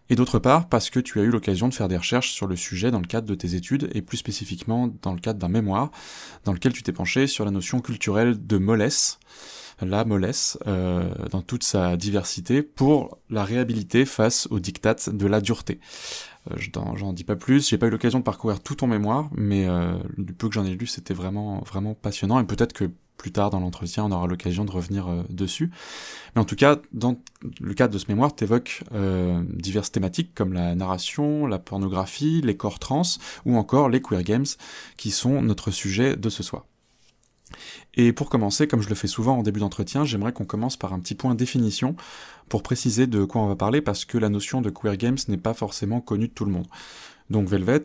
et 0.10 0.16
d'autre 0.16 0.40
part 0.40 0.68
parce 0.68 0.90
que 0.90 1.00
tu 1.00 1.20
as 1.20 1.24
eu 1.24 1.30
l'occasion 1.30 1.70
de 1.70 1.74
faire 1.76 1.88
des 1.88 1.98
recherches 1.98 2.32
sur 2.32 2.48
le 2.48 2.56
sujet 2.56 2.90
dans 2.90 3.00
le 3.00 3.08
cadre 3.08 3.28
de 3.28 3.36
tes 3.36 3.54
études 3.54 3.92
et 3.94 4.02
plus 4.02 4.18
spécifiquement 4.18 4.90
dans 5.04 5.14
le 5.14 5.20
cadre 5.20 5.40
d'un 5.40 5.48
mémoire 5.48 5.92
dans 6.44 6.54
lequel 6.54 6.74
tu 6.74 6.82
t'es 6.82 6.92
penché 6.92 7.28
sur 7.28 7.46
la 7.46 7.52
notion 7.52 7.82
culturelle 7.82 8.48
de 8.48 8.58
mollesse, 8.58 9.20
la 9.82 10.06
mollesse 10.06 10.58
euh, 10.68 11.10
dans 11.32 11.42
toute 11.42 11.64
sa 11.64 11.98
diversité 11.98 12.62
pour 12.64 13.18
la 13.30 13.44
réhabiliter 13.44 14.06
face 14.06 14.48
aux 14.52 14.60
dictates 14.60 15.10
de 15.10 15.28
la 15.28 15.42
dureté. 15.42 15.80
Euh, 16.52 16.56
j'en 16.96 17.14
dis 17.14 17.24
pas 17.24 17.36
plus, 17.36 17.70
j'ai 17.70 17.78
pas 17.78 17.88
eu 17.88 17.92
l'occasion 17.92 18.20
de 18.20 18.24
parcourir 18.24 18.62
tout 18.62 18.76
ton 18.76 18.88
mémoire, 18.88 19.30
mais 19.36 19.68
euh, 19.68 19.98
du 20.18 20.34
peu 20.34 20.48
que 20.48 20.56
j'en 20.56 20.66
ai 20.66 20.76
lu, 20.76 20.88
c'était 20.88 21.14
vraiment 21.14 21.62
vraiment 21.62 21.94
passionnant 21.94 22.40
et 22.40 22.46
peut-être 22.46 22.74
que 22.74 22.90
plus 23.20 23.32
tard 23.32 23.52
dans 23.52 23.60
l'entretien, 23.60 24.06
on 24.06 24.12
aura 24.12 24.26
l'occasion 24.26 24.66
de 24.66 24.72
revenir 24.72 25.08
euh, 25.08 25.22
dessus. 25.30 25.70
Mais 26.34 26.42
en 26.42 26.46
tout 26.46 26.56
cas, 26.56 26.80
dans 26.92 27.22
le 27.60 27.74
cadre 27.76 27.94
de 27.94 28.00
ce 28.00 28.06
mémoire, 28.08 28.34
tu 28.34 28.46
évoques 28.46 28.84
euh, 28.94 29.44
diverses 29.50 29.92
thématiques 29.92 30.34
comme 30.34 30.54
la 30.54 30.74
narration, 30.74 31.46
la 31.46 31.60
pornographie, 31.60 32.42
les 32.42 32.58
corps 32.58 32.80
trans 32.80 33.04
ou 33.46 33.58
encore 33.58 33.90
les 33.90 34.02
queer 34.02 34.24
games 34.24 34.46
qui 34.98 35.12
sont 35.12 35.44
notre 35.44 35.70
sujet 35.70 36.16
de 36.16 36.30
ce 36.30 36.42
soir. 36.42 36.66
Et 38.02 38.14
pour 38.14 38.30
commencer, 38.30 38.66
comme 38.66 38.82
je 38.82 38.88
le 38.88 38.96
fais 38.96 39.10
souvent 39.10 39.38
en 39.38 39.44
début 39.44 39.60
d'entretien, 39.60 40.06
j'aimerais 40.06 40.32
qu'on 40.32 40.46
commence 40.46 40.78
par 40.78 40.94
un 40.94 41.00
petit 41.00 41.16
point 41.16 41.36
définition 41.36 41.98
pour 42.48 42.64
préciser 42.64 43.08
de 43.08 43.26
quoi 43.26 43.42
on 43.42 43.48
va 43.48 43.58
parler 43.58 43.82
parce 43.82 44.06
que 44.06 44.18
la 44.18 44.30
notion 44.30 44.62
de 44.62 44.70
queer 44.70 44.96
games 44.96 45.18
n'est 45.28 45.36
pas 45.36 45.54
forcément 45.54 46.00
connue 46.00 46.30
de 46.30 46.34
tout 46.34 46.46
le 46.46 46.52
monde. 46.52 46.68
Donc 47.30 47.50
Velvet, 47.50 47.84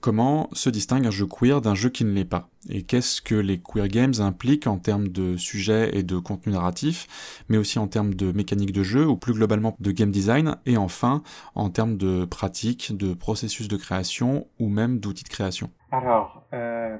comment 0.00 0.48
se 0.52 0.70
distingue 0.70 1.04
un 1.04 1.10
jeu 1.10 1.26
queer 1.26 1.60
d'un 1.60 1.74
jeu 1.74 1.88
qui 1.88 2.04
ne 2.04 2.12
l'est 2.12 2.24
pas? 2.24 2.48
Et 2.68 2.84
qu'est-ce 2.84 3.20
que 3.20 3.34
les 3.34 3.58
queer 3.58 3.88
games 3.88 4.14
impliquent 4.20 4.68
en 4.68 4.78
termes 4.78 5.08
de 5.08 5.36
sujet 5.36 5.98
et 5.98 6.04
de 6.04 6.18
contenu 6.18 6.52
narratif, 6.52 7.42
mais 7.48 7.56
aussi 7.56 7.80
en 7.80 7.88
termes 7.88 8.14
de 8.14 8.30
mécanique 8.30 8.70
de 8.70 8.84
jeu, 8.84 9.04
ou 9.04 9.16
plus 9.16 9.32
globalement 9.32 9.74
de 9.80 9.90
game 9.90 10.12
design, 10.12 10.58
et 10.64 10.76
enfin 10.76 11.24
en 11.56 11.70
termes 11.70 11.96
de 11.96 12.24
pratique, 12.24 12.96
de 12.96 13.14
processus 13.14 13.66
de 13.66 13.76
création, 13.76 14.46
ou 14.60 14.68
même 14.68 15.00
d'outils 15.00 15.24
de 15.24 15.28
création? 15.28 15.70
Alors, 15.90 16.44
euh, 16.52 16.96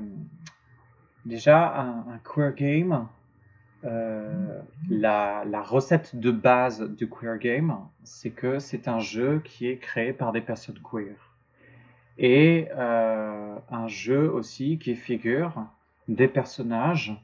déjà, 1.24 1.80
un, 1.80 2.18
queer 2.24 2.54
game, 2.54 3.06
euh, 3.84 4.60
la, 4.88 5.62
recette 5.62 6.16
de 6.16 6.30
base 6.30 6.80
du 6.80 7.08
queer 7.08 7.38
game, 7.38 7.78
c'est 8.04 8.30
que 8.30 8.58
c'est 8.58 8.88
un 8.88 8.98
jeu 8.98 9.40
qui 9.44 9.68
est 9.68 9.78
créé 9.78 10.12
par 10.12 10.32
des 10.32 10.40
personnes 10.40 10.78
queer 10.82 11.14
et 12.20 12.68
euh, 12.76 13.56
un 13.70 13.88
jeu 13.88 14.30
aussi 14.30 14.78
qui 14.78 14.94
figure 14.94 15.66
des 16.06 16.28
personnages 16.28 17.16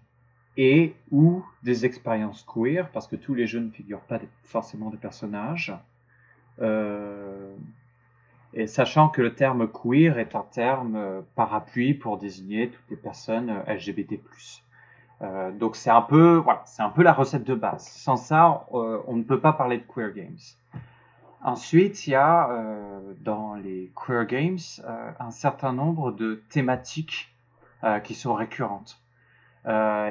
et 0.56 0.94
ou 1.10 1.44
des 1.62 1.84
expériences 1.84 2.44
queer, 2.44 2.90
parce 2.92 3.06
que 3.06 3.14
tous 3.14 3.34
les 3.34 3.46
jeux 3.46 3.60
ne 3.60 3.70
figurent 3.70 4.00
pas 4.00 4.18
forcément 4.42 4.88
des 4.88 4.96
personnages. 4.96 5.74
Euh, 6.62 7.54
et 8.56 8.66
sachant 8.66 9.08
que 9.08 9.22
le 9.22 9.34
terme 9.34 9.68
queer 9.68 10.18
est 10.18 10.34
un 10.34 10.44
terme 10.50 11.22
parapluie 11.36 11.94
pour 11.94 12.18
désigner 12.18 12.70
toutes 12.70 12.90
les 12.90 12.96
personnes 12.96 13.62
LGBT+. 13.68 14.20
Euh, 15.22 15.50
donc 15.52 15.76
c'est 15.76 15.90
un 15.90 16.02
peu, 16.02 16.36
voilà, 16.36 16.62
c'est 16.66 16.82
un 16.82 16.90
peu 16.90 17.02
la 17.02 17.12
recette 17.12 17.44
de 17.44 17.54
base. 17.54 17.86
Sans 17.86 18.16
ça, 18.16 18.66
on 18.72 19.14
ne 19.14 19.22
peut 19.22 19.40
pas 19.40 19.52
parler 19.52 19.78
de 19.78 19.84
queer 19.84 20.12
games. 20.12 20.38
Ensuite, 21.46 22.08
il 22.08 22.10
y 22.10 22.14
a 22.16 22.50
euh, 22.50 23.12
dans 23.20 23.54
les 23.54 23.92
queer 23.94 24.26
games 24.26 24.58
euh, 24.84 25.10
un 25.20 25.30
certain 25.30 25.72
nombre 25.72 26.10
de 26.10 26.42
thématiques 26.50 27.32
euh, 27.84 28.00
qui 28.00 28.14
sont 28.14 28.34
récurrentes. 28.34 29.00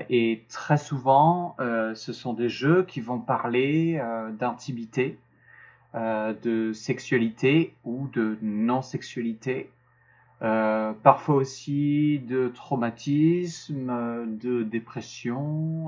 et 0.09 0.45
très 0.49 0.77
souvent, 0.77 1.55
ce 1.59 2.13
sont 2.13 2.33
des 2.33 2.49
jeux 2.49 2.83
qui 2.83 2.99
vont 2.99 3.19
parler 3.19 4.01
d'intimité, 4.37 5.17
de 5.95 6.73
sexualité 6.73 7.73
ou 7.85 8.07
de 8.09 8.37
non-sexualité, 8.41 9.69
parfois 10.39 11.35
aussi 11.35 12.19
de 12.27 12.49
traumatisme, 12.49 14.27
de 14.41 14.63
dépression, 14.63 15.87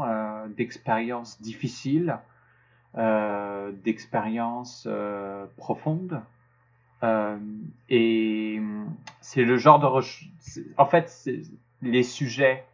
d'expériences 0.55 1.41
difficiles. 1.41 2.17
Euh, 2.97 3.71
d'expériences 3.83 4.87
euh, 4.89 5.45
profondes. 5.57 6.19
Euh, 7.03 7.37
et 7.89 8.59
c'est 9.21 9.43
le 9.43 9.57
genre 9.57 9.77
de... 9.77 10.67
En 10.77 10.85
fait, 10.87 11.29
les 11.83 12.01
sujets, 12.01 12.65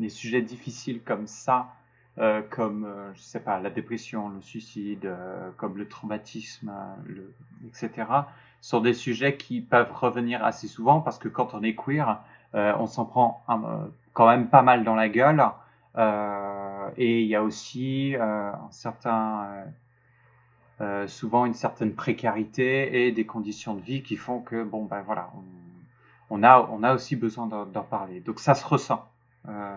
les 0.00 0.08
sujets 0.08 0.42
difficiles 0.42 1.00
comme 1.00 1.28
ça, 1.28 1.68
comme, 2.50 2.88
je 3.14 3.20
sais 3.20 3.40
pas, 3.40 3.60
la 3.60 3.70
dépression, 3.70 4.30
le 4.30 4.40
suicide, 4.40 5.10
comme 5.56 5.76
le 5.76 5.86
traumatisme, 5.86 6.72
le, 7.04 7.34
etc., 7.66 8.06
sont 8.60 8.80
des 8.80 8.94
sujets 8.94 9.36
qui 9.36 9.60
peuvent 9.60 9.92
revenir 9.92 10.44
assez 10.44 10.66
souvent 10.66 11.00
parce 11.00 11.18
que 11.18 11.28
quand 11.28 11.52
on 11.54 11.62
est 11.62 11.74
queer, 11.74 12.20
on 12.54 12.86
s'en 12.86 13.04
prend 13.04 13.44
quand 14.14 14.26
même 14.28 14.48
pas 14.48 14.62
mal 14.62 14.82
dans 14.82 14.94
la 14.94 15.08
gueule. 15.08 15.44
Euh, 15.98 16.90
et 16.96 17.22
il 17.22 17.26
y 17.26 17.34
a 17.34 17.42
aussi 17.42 18.16
euh, 18.16 18.52
un 18.52 18.70
certain, 18.70 19.64
euh, 20.80 21.06
souvent 21.08 21.46
une 21.46 21.54
certaine 21.54 21.94
précarité 21.94 23.06
et 23.06 23.12
des 23.12 23.24
conditions 23.24 23.74
de 23.74 23.80
vie 23.80 24.02
qui 24.02 24.16
font 24.16 24.40
que 24.40 24.62
bon 24.62 24.84
ben 24.84 25.02
voilà, 25.02 25.30
on, 26.30 26.42
a 26.42 26.68
on 26.70 26.82
a 26.82 26.94
aussi 26.94 27.16
besoin 27.16 27.46
d'en 27.46 27.82
parler. 27.82 28.20
Donc 28.20 28.40
ça 28.40 28.54
se 28.54 28.66
ressent, 28.66 29.06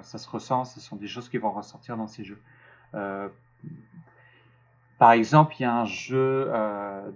ça 0.01 0.17
se 0.17 0.29
ressent. 0.29 0.65
Ce 0.65 0.79
sont 0.79 0.95
des 0.95 1.07
choses 1.07 1.29
qui 1.29 1.37
vont 1.37 1.51
ressortir 1.51 1.97
dans 1.97 2.07
ces 2.07 2.23
jeux. 2.23 2.41
Par 4.97 5.11
exemple, 5.11 5.55
il 5.59 5.63
y 5.63 5.65
a 5.65 5.73
un 5.73 5.85
jeu 5.85 6.51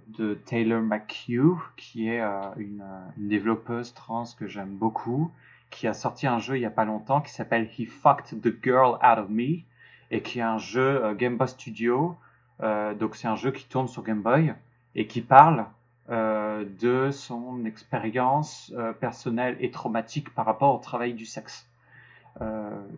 de 0.08 0.34
Taylor 0.34 0.80
McHugh, 0.80 1.58
qui 1.76 2.08
est 2.08 2.20
une, 2.56 2.84
une, 3.16 3.28
développeuse 3.28 3.92
trans 3.94 4.24
que 4.38 4.46
j'aime 4.46 4.76
beaucoup, 4.76 5.30
qui 5.74 5.88
a 5.88 5.94
sorti 5.94 6.26
un 6.26 6.38
jeu 6.38 6.56
il 6.56 6.60
y 6.60 6.66
a 6.66 6.70
pas 6.70 6.84
longtemps 6.84 7.20
qui 7.20 7.32
s'appelle 7.32 7.68
He 7.76 7.86
Fucked 7.86 8.40
the 8.40 8.54
Girl 8.62 8.94
Out 9.02 9.18
of 9.18 9.28
Me 9.28 9.62
et 10.10 10.22
qui 10.22 10.38
est 10.38 10.42
un 10.42 10.58
jeu 10.58 11.04
euh, 11.04 11.14
Game 11.14 11.36
Boy 11.36 11.48
Studio. 11.48 12.16
Euh, 12.62 12.94
donc 12.94 13.16
c'est 13.16 13.26
un 13.26 13.34
jeu 13.34 13.50
qui 13.50 13.66
tourne 13.66 13.88
sur 13.88 14.04
Game 14.04 14.22
Boy 14.22 14.54
et 14.94 15.08
qui 15.08 15.20
parle 15.20 15.66
euh, 16.10 16.64
de 16.80 17.10
son 17.10 17.64
expérience 17.64 18.72
personnelle 19.00 19.56
et 19.58 19.70
traumatique 19.70 20.32
par 20.32 20.46
rapport 20.46 20.74
au 20.74 20.78
travail 20.78 21.14
du 21.14 21.26
sexe. 21.26 21.68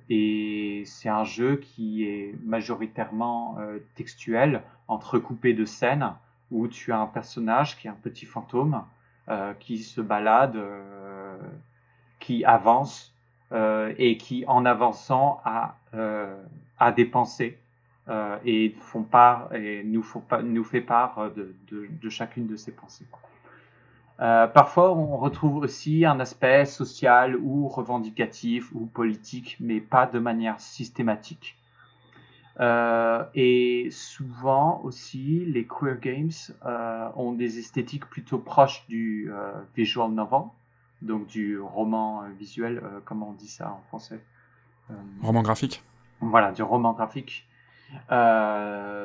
Et 0.09 0.82
c'est 0.87 1.09
un 1.09 1.24
jeu 1.24 1.57
qui 1.57 2.05
est 2.05 2.34
majoritairement 2.45 3.59
textuel, 3.95 4.62
entrecoupé 4.89 5.53
de 5.53 5.64
scènes 5.64 6.12
où 6.51 6.68
tu 6.68 6.93
as 6.93 6.99
un 6.99 7.07
personnage 7.07 7.78
qui 7.78 7.87
est 7.87 7.91
un 7.91 7.99
petit 8.03 8.26
fantôme 8.26 8.82
qui 9.61 9.78
se 9.78 10.01
balade 10.01 10.57
qui 12.26 12.45
avance 12.45 13.14
euh, 13.53 13.95
et 13.99 14.16
qui, 14.16 14.45
en 14.49 14.64
avançant, 14.64 15.41
a, 15.45 15.76
euh, 15.95 16.34
des 16.97 17.05
pensées 17.05 17.59
euh, 18.09 18.37
et, 18.45 18.74
nous, 19.84 20.64
fait 20.64 20.80
part 20.80 21.30
de 21.37 22.09
chacune 22.09 22.49
de 22.49 22.57
ces 22.57 22.72
pensées. 22.72 23.07
Euh, 24.20 24.46
parfois, 24.46 24.92
on 24.92 25.16
retrouve 25.18 25.56
aussi 25.56 26.04
un 26.06 26.20
aspect 26.20 26.64
social 26.64 27.36
ou 27.36 27.68
revendicatif 27.68 28.72
ou 28.74 28.86
politique, 28.86 29.56
mais 29.60 29.80
pas 29.80 30.06
de 30.06 30.18
manière 30.18 30.58
systématique. 30.58 31.56
Euh, 32.58 33.22
et 33.34 33.88
souvent 33.90 34.80
aussi, 34.82 35.44
les 35.46 35.66
queer 35.66 36.00
games 36.00 36.30
euh, 36.64 37.08
ont 37.16 37.32
des 37.32 37.58
esthétiques 37.58 38.06
plutôt 38.06 38.38
proches 38.38 38.86
du 38.88 39.30
visual 39.76 40.10
novel, 40.12 40.44
donc 41.02 41.26
du 41.26 41.58
roman 41.60 42.22
visuel, 42.38 42.82
comment 43.04 43.30
on 43.30 43.34
dit 43.34 43.48
ça 43.48 43.70
en 43.70 43.82
français 43.88 44.20
Roman 45.20 45.42
graphique. 45.42 45.82
Voilà, 46.20 46.52
du 46.52 46.62
roman 46.62 46.94
graphique. 46.94 47.46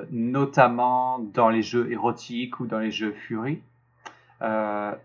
notamment 0.09 1.19
dans 1.19 1.49
les 1.49 1.63
jeux 1.63 1.91
érotiques 1.91 2.61
ou 2.61 2.67
dans 2.67 2.79
les 2.79 2.91
jeux 2.91 3.11
Fury, 3.11 3.61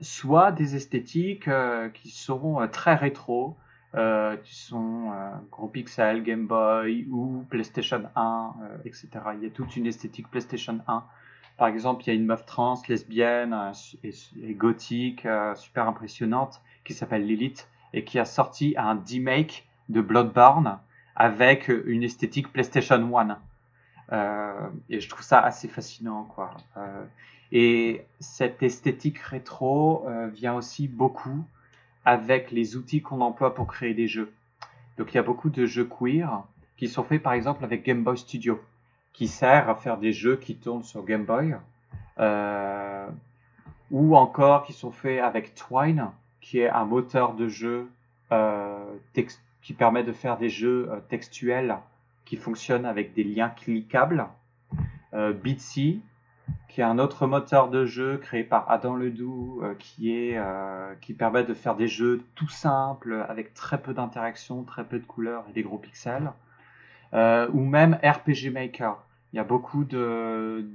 soit 0.00 0.52
des 0.52 0.76
esthétiques 0.76 1.48
qui 1.94 2.10
sont 2.10 2.68
très 2.72 2.94
rétro, 2.94 3.56
qui 3.92 4.56
sont 4.56 5.12
gros 5.50 5.68
pixel, 5.68 6.22
Game 6.22 6.46
Boy 6.46 7.06
ou 7.10 7.44
PlayStation 7.50 8.02
1, 8.14 8.54
etc. 8.84 9.08
Il 9.34 9.42
y 9.42 9.46
a 9.46 9.50
toute 9.50 9.76
une 9.76 9.86
esthétique 9.86 10.30
PlayStation 10.30 10.80
1. 10.86 11.04
Par 11.58 11.68
exemple, 11.68 12.02
il 12.04 12.08
y 12.08 12.10
a 12.10 12.14
une 12.14 12.26
meuf 12.26 12.44
trans, 12.44 12.80
lesbienne 12.88 13.56
et, 14.04 14.54
gothique, 14.54 15.26
super 15.54 15.88
impressionnante, 15.88 16.60
qui 16.84 16.94
s'appelle 16.94 17.26
Lilith 17.26 17.68
et 17.92 18.04
qui 18.04 18.18
a 18.18 18.24
sorti 18.24 18.74
un 18.76 19.02
remake 19.08 19.66
de 19.88 20.00
Bloodborne 20.00 20.78
avec 21.14 21.68
une 21.68 22.02
esthétique 22.02 22.52
PlayStation 22.52 23.18
1. 23.18 23.38
Euh, 24.12 24.68
et 24.88 25.00
je 25.00 25.08
trouve 25.08 25.24
ça 25.24 25.40
assez 25.40 25.66
fascinant, 25.66 26.24
quoi. 26.24 26.54
Euh, 26.76 27.04
et 27.52 28.04
cette 28.20 28.62
esthétique 28.62 29.18
rétro 29.18 30.04
euh, 30.06 30.28
vient 30.28 30.54
aussi 30.54 30.88
beaucoup 30.88 31.44
avec 32.04 32.50
les 32.50 32.76
outils 32.76 33.02
qu'on 33.02 33.20
emploie 33.20 33.54
pour 33.54 33.66
créer 33.66 33.94
des 33.94 34.08
jeux. 34.08 34.32
Donc 34.98 35.12
il 35.12 35.16
y 35.16 35.20
a 35.20 35.22
beaucoup 35.22 35.50
de 35.50 35.66
jeux 35.66 35.84
queer 35.84 36.42
qui 36.76 36.88
sont 36.88 37.04
faits 37.04 37.22
par 37.22 37.32
exemple 37.32 37.64
avec 37.64 37.84
Game 37.84 38.02
Boy 38.02 38.18
Studio, 38.18 38.60
qui 39.12 39.28
sert 39.28 39.68
à 39.68 39.74
faire 39.74 39.98
des 39.98 40.12
jeux 40.12 40.36
qui 40.36 40.56
tournent 40.56 40.82
sur 40.82 41.04
Game 41.04 41.24
Boy, 41.24 41.56
euh, 42.18 43.08
ou 43.90 44.16
encore 44.16 44.64
qui 44.64 44.72
sont 44.72 44.90
faits 44.90 45.20
avec 45.20 45.54
Twine, 45.54 46.10
qui 46.40 46.58
est 46.58 46.68
un 46.68 46.84
moteur 46.84 47.34
de 47.34 47.48
jeu 47.48 47.88
euh, 48.32 48.84
qui 49.62 49.72
permet 49.72 50.04
de 50.04 50.12
faire 50.12 50.36
des 50.36 50.48
jeux 50.48 50.90
textuels 51.08 51.78
qui 52.24 52.36
fonctionnent 52.36 52.86
avec 52.86 53.14
des 53.14 53.24
liens 53.24 53.48
cliquables. 53.48 54.26
Bitsy, 55.42 56.02
qui 56.68 56.82
est 56.82 56.84
un 56.84 56.98
autre 56.98 57.26
moteur 57.26 57.70
de 57.70 57.86
jeu 57.86 58.18
créé 58.18 58.44
par 58.44 58.70
Adam 58.70 58.96
Ledoux, 58.96 59.60
euh, 59.62 59.74
qui, 59.78 60.12
est, 60.12 60.36
euh, 60.36 60.94
qui 61.00 61.14
permet 61.14 61.42
de 61.42 61.54
faire 61.54 61.74
des 61.74 61.88
jeux 61.88 62.22
tout 62.34 62.50
simples, 62.50 63.24
avec 63.30 63.54
très 63.54 63.80
peu 63.80 63.94
d'interactions, 63.94 64.62
très 64.62 64.84
peu 64.84 64.98
de 64.98 65.04
couleurs 65.06 65.46
et 65.48 65.52
des 65.54 65.62
gros 65.62 65.78
pixels. 65.78 66.32
Euh, 67.14 67.48
ou 67.54 67.64
même 67.64 67.94
RPG 68.02 68.50
Maker. 68.52 69.02
Il 69.32 69.36
y 69.36 69.38
a 69.38 69.44
beaucoup 69.44 69.84
de, 69.84 70.68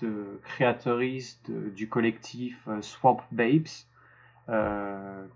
de 0.00 0.40
créateuristes 0.42 1.50
du 1.50 1.86
collectif 1.86 2.56
euh, 2.68 2.80
Swamp 2.80 3.20
Babes, 3.30 3.68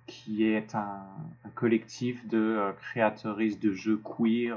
qui 0.06 0.44
est 0.44 0.74
un, 0.74 1.02
collectif 1.54 2.26
de 2.26 2.72
créateuristes 2.80 3.60
de 3.60 3.72
jeux 3.72 4.00
queer 4.02 4.56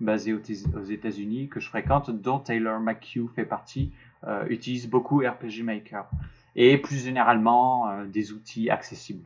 basés 0.00 0.32
aux, 0.32 0.40
aux 0.78 0.84
États-Unis 0.84 1.48
que 1.48 1.60
je 1.60 1.68
fréquente, 1.68 2.10
dont 2.10 2.38
Taylor 2.38 2.78
McHugh 2.78 3.30
fait 3.34 3.46
partie, 3.46 3.90
euh, 4.26 4.46
utilise 4.48 4.88
beaucoup 4.88 5.18
RPG 5.18 5.62
Maker. 5.62 6.06
Et 6.56 6.78
plus 6.78 7.02
généralement, 7.02 7.88
euh, 7.88 8.06
des 8.06 8.32
outils 8.32 8.70
accessibles. 8.70 9.24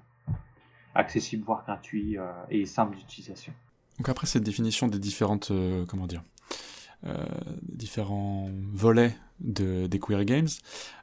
Accessibles, 0.94 1.44
voire 1.44 1.64
gratuits 1.64 2.18
euh, 2.18 2.30
et 2.51 2.64
simples 2.64 2.96
d'utilisation. 2.96 3.53
Donc 3.99 4.09
après 4.09 4.26
cette 4.26 4.44
définition 4.44 4.88
des 4.88 4.99
différentes, 4.99 5.51
euh, 5.51 5.84
comment 5.86 6.07
dire, 6.07 6.22
différents 7.62 8.51
volets 8.72 9.14
de, 9.38 9.86
des 9.86 10.01
queer 10.01 10.24
games, 10.24 10.49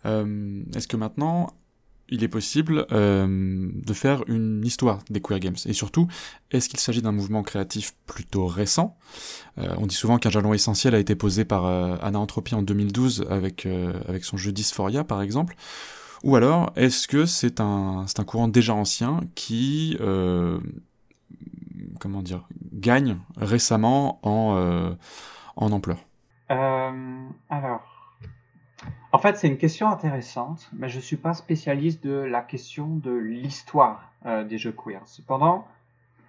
est-ce 0.04 0.88
que 0.90 0.98
maintenant 0.98 1.54
il 2.10 2.24
est 2.24 2.28
possible 2.28 2.86
euh, 2.92 3.70
de 3.74 3.94
faire 3.94 4.24
une 4.28 4.64
histoire 4.66 5.00
des 5.10 5.22
queer 5.22 5.40
games. 5.40 5.56
Et 5.66 5.74
surtout, 5.74 6.08
est-ce 6.52 6.70
qu'il 6.70 6.80
s'agit 6.80 7.02
d'un 7.02 7.12
mouvement 7.12 7.44
créatif 7.44 7.96
plutôt 8.06 8.46
récent? 8.46 8.98
Euh, 9.58 9.74
On 9.78 9.88
dit 9.88 9.96
souvent 9.96 10.18
qu'un 10.18 10.30
jalon 10.30 10.54
essentiel 10.54 10.94
a 10.96 11.00
été 11.00 11.16
posé 11.16 11.46
par 11.46 11.66
euh, 11.66 11.96
Anna 12.02 12.20
Entropy 12.20 12.54
en 12.56 12.62
2012 12.62 13.26
avec, 13.30 13.66
euh, 13.66 13.94
avec 14.08 14.24
son 14.24 14.38
jeu 14.38 14.52
Dysphoria 14.52 15.04
par 15.04 15.22
exemple. 15.22 15.56
Ou 16.24 16.36
alors, 16.36 16.72
est-ce 16.76 17.08
que 17.08 17.26
c'est 17.26 17.60
un, 17.60 18.06
c'est 18.08 18.20
un 18.20 18.24
courant 18.24 18.48
déjà 18.48 18.74
ancien 18.74 19.22
qui, 19.36 19.98
euh, 20.00 20.60
comment 22.00 22.22
dire, 22.24 22.48
gagne 22.74 23.18
récemment 23.38 24.20
en, 24.24 24.96
en 25.56 25.72
ampleur? 25.72 26.00
Alors, 26.50 27.95
en 29.16 29.18
fait, 29.18 29.38
c'est 29.38 29.48
une 29.48 29.58
question 29.58 29.88
intéressante, 29.88 30.70
mais 30.74 30.90
je 30.90 31.00
suis 31.00 31.16
pas 31.16 31.34
spécialiste 31.34 32.04
de 32.04 32.16
la 32.16 32.42
question 32.42 32.98
de 32.98 33.14
l'histoire 33.14 34.12
euh, 34.26 34.44
des 34.44 34.58
jeux 34.58 34.74
queer. 34.74 35.02
Cependant, 35.06 35.66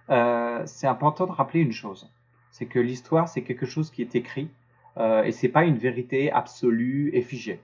euh, 0.09 0.63
c'est 0.65 0.87
important 0.87 1.27
de 1.27 1.33
rappeler 1.33 1.59
une 1.59 1.73
chose, 1.73 2.09
c'est 2.49 2.65
que 2.65 2.79
l'histoire, 2.79 3.27
c'est 3.27 3.41
quelque 3.41 3.65
chose 3.65 3.91
qui 3.91 4.01
est 4.01 4.15
écrit, 4.15 4.47
euh, 4.95 5.23
et 5.23 5.33
c'est 5.33 5.49
pas 5.49 5.65
une 5.65 5.75
vérité 5.75 6.31
absolue 6.31 7.09
et 7.11 7.21
figée. 7.21 7.59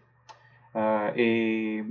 Euh, 0.76 1.10
et 1.16 1.86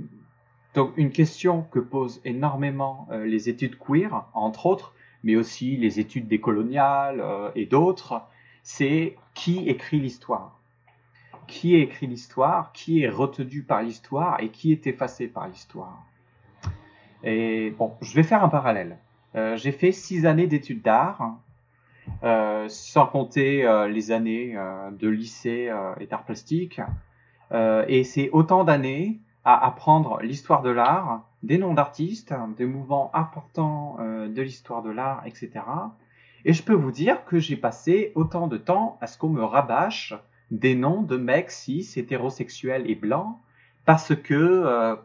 donc, 0.75 0.93
une 0.95 1.09
question 1.09 1.63
que 1.71 1.79
posent 1.79 2.21
énormément 2.25 3.07
les 3.25 3.49
études 3.49 3.79
queer, 3.79 4.27
entre 4.35 4.67
autres, 4.67 4.93
mais 5.23 5.35
aussi 5.35 5.75
les 5.75 5.99
études 5.99 6.27
décoloniales 6.27 7.51
et 7.55 7.65
d'autres, 7.65 8.21
c'est 8.61 9.17
qui 9.33 9.67
écrit 9.67 9.99
l'histoire? 9.99 10.59
Qui 11.47 11.75
écrit 11.75 12.07
l'histoire 12.07 12.71
Qui 12.73 13.03
est 13.03 13.09
retenu 13.09 13.63
par 13.63 13.81
l'histoire 13.81 14.39
Et 14.39 14.49
qui 14.49 14.71
est 14.71 14.87
effacé 14.87 15.27
par 15.27 15.47
l'histoire 15.47 16.03
Et 17.23 17.71
bon, 17.77 17.93
je 18.01 18.13
vais 18.15 18.23
faire 18.23 18.43
un 18.43 18.49
parallèle. 18.49 18.97
Euh, 19.35 19.57
J'ai 19.57 19.71
fait 19.71 19.91
six 19.91 20.25
années 20.25 20.47
d'études 20.47 20.81
d'art, 20.81 21.37
euh, 22.23 22.65
sans 22.69 23.07
compter 23.07 23.65
euh, 23.65 23.87
les 23.87 24.11
années 24.11 24.57
de 24.91 25.07
lycée 25.07 25.73
et 25.99 26.05
d'art 26.07 26.23
plastique. 26.23 26.81
Et 27.87 28.03
c'est 28.03 28.29
autant 28.31 28.63
d'années 28.63 29.19
à 29.45 29.65
apprendre 29.67 30.19
l'histoire 30.21 30.63
de 30.63 30.71
l'art, 30.71 31.27
des 31.43 31.57
noms 31.59 31.73
d'artistes, 31.73 32.33
des 32.57 32.65
mouvements 32.65 33.11
importants 33.13 33.97
de 33.99 34.41
l'histoire 34.41 34.81
de 34.81 34.89
l'art, 34.89 35.21
etc. 35.27 35.51
Et 36.45 36.53
je 36.53 36.63
peux 36.63 36.73
vous 36.73 36.91
dire 36.91 37.25
que 37.25 37.37
j'ai 37.37 37.55
passé 37.55 38.11
autant 38.15 38.47
de 38.47 38.57
temps 38.57 38.97
à 39.01 39.07
ce 39.07 39.19
qu'on 39.19 39.29
me 39.29 39.43
rabâche 39.43 40.15
des 40.53 40.75
noms 40.75 41.01
de 41.01 41.17
mecs 41.17 41.51
cis, 41.51 41.91
hétérosexuels 41.97 42.89
et 42.89 42.95
blancs, 42.95 43.37
parce 43.85 44.15
que 44.15 44.33
euh, 44.35 44.95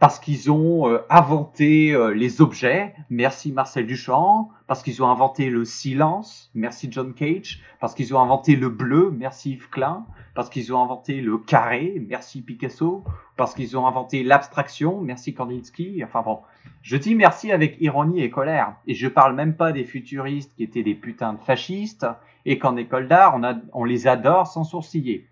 parce 0.00 0.18
qu'ils 0.18 0.50
ont 0.50 0.88
euh, 0.88 1.04
inventé 1.10 1.92
euh, 1.92 2.14
les 2.14 2.40
objets, 2.40 2.94
merci 3.10 3.52
Marcel 3.52 3.86
Duchamp, 3.86 4.48
parce 4.66 4.82
qu'ils 4.82 5.02
ont 5.02 5.08
inventé 5.08 5.50
le 5.50 5.66
silence, 5.66 6.50
merci 6.54 6.88
John 6.90 7.12
Cage, 7.12 7.60
parce 7.80 7.94
qu'ils 7.94 8.14
ont 8.16 8.18
inventé 8.18 8.56
le 8.56 8.70
bleu, 8.70 9.14
merci 9.14 9.52
Yves 9.52 9.68
Klein, 9.68 10.06
parce 10.34 10.48
qu'ils 10.48 10.72
ont 10.72 10.82
inventé 10.82 11.20
le 11.20 11.36
carré, 11.36 12.02
merci 12.08 12.40
Picasso, 12.40 13.04
parce 13.36 13.54
qu'ils 13.54 13.76
ont 13.76 13.86
inventé 13.86 14.24
l'abstraction, 14.24 15.02
merci 15.02 15.34
Kandinsky, 15.34 16.02
enfin 16.02 16.22
bon, 16.22 16.38
je 16.80 16.96
dis 16.96 17.14
merci 17.14 17.52
avec 17.52 17.76
ironie 17.80 18.22
et 18.22 18.30
colère, 18.30 18.76
et 18.86 18.94
je 18.94 19.06
parle 19.06 19.34
même 19.34 19.54
pas 19.54 19.70
des 19.70 19.84
futuristes 19.84 20.54
qui 20.56 20.62
étaient 20.62 20.82
des 20.82 20.94
putains 20.94 21.34
de 21.34 21.40
fascistes, 21.40 22.06
et 22.46 22.58
qu'en 22.58 22.78
école 22.78 23.06
d'art, 23.06 23.36
on, 23.36 23.60
on 23.74 23.84
les 23.84 24.06
adore 24.06 24.46
sans 24.46 24.64
sourciller. 24.64 25.26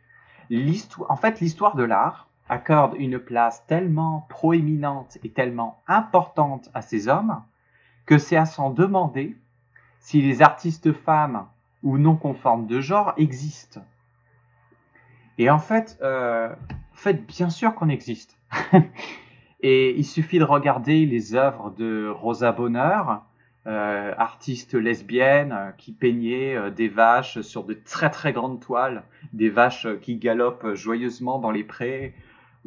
En 1.09 1.17
fait, 1.17 1.41
l'histoire 1.41 1.75
de 1.75 1.85
l'art, 1.85 2.28
accorde 2.49 2.95
une 2.99 3.19
place 3.19 3.65
tellement 3.67 4.27
proéminente 4.29 5.19
et 5.25 5.31
tellement 5.31 5.81
importante 5.87 6.71
à 6.75 6.83
ces 6.83 7.09
hommes 7.09 7.43
que 8.07 8.19
c'est 8.19 8.37
à 8.37 8.47
s'en 8.47 8.71
demander 8.71 9.37
si 10.01 10.23
les 10.23 10.43
artistes 10.43 10.93
femmes 10.93 11.47
ou 11.83 11.99
non 11.99 12.17
conformes 12.17 12.67
de 12.67 12.81
genre 12.81 13.13
existent. 13.17 13.83
Et 15.37 15.51
en 15.51 15.59
fait, 15.59 15.99
euh, 16.03 16.49
en 16.51 16.97
fait 16.97 17.27
bien 17.27 17.51
sûr 17.51 17.75
qu'on 17.75 17.89
existe. 17.89 18.39
et 19.61 19.97
il 19.97 20.05
suffit 20.05 20.39
de 20.39 20.45
regarder 20.45 21.07
les 21.07 21.35
œuvres 21.35 21.71
de 21.71 22.09
Rosa 22.09 22.53
Bonheur, 22.53 23.23
euh, 23.69 24.15
artiste 24.17 24.73
lesbienne 24.73 25.53
euh, 25.53 25.71
qui 25.77 25.93
peignait 25.93 26.57
euh, 26.57 26.71
des 26.71 26.89
vaches 26.89 27.43
sur 27.43 27.65
de 27.65 27.75
très 27.75 28.09
très 28.09 28.33
grandes 28.33 28.61
toiles, 28.61 29.03
des 29.35 29.51
vaches 29.51 29.87
qui 30.01 30.17
galopent 30.17 30.73
joyeusement 30.73 31.39
dans 31.39 31.51
les 31.51 31.65
prés, 31.65 32.15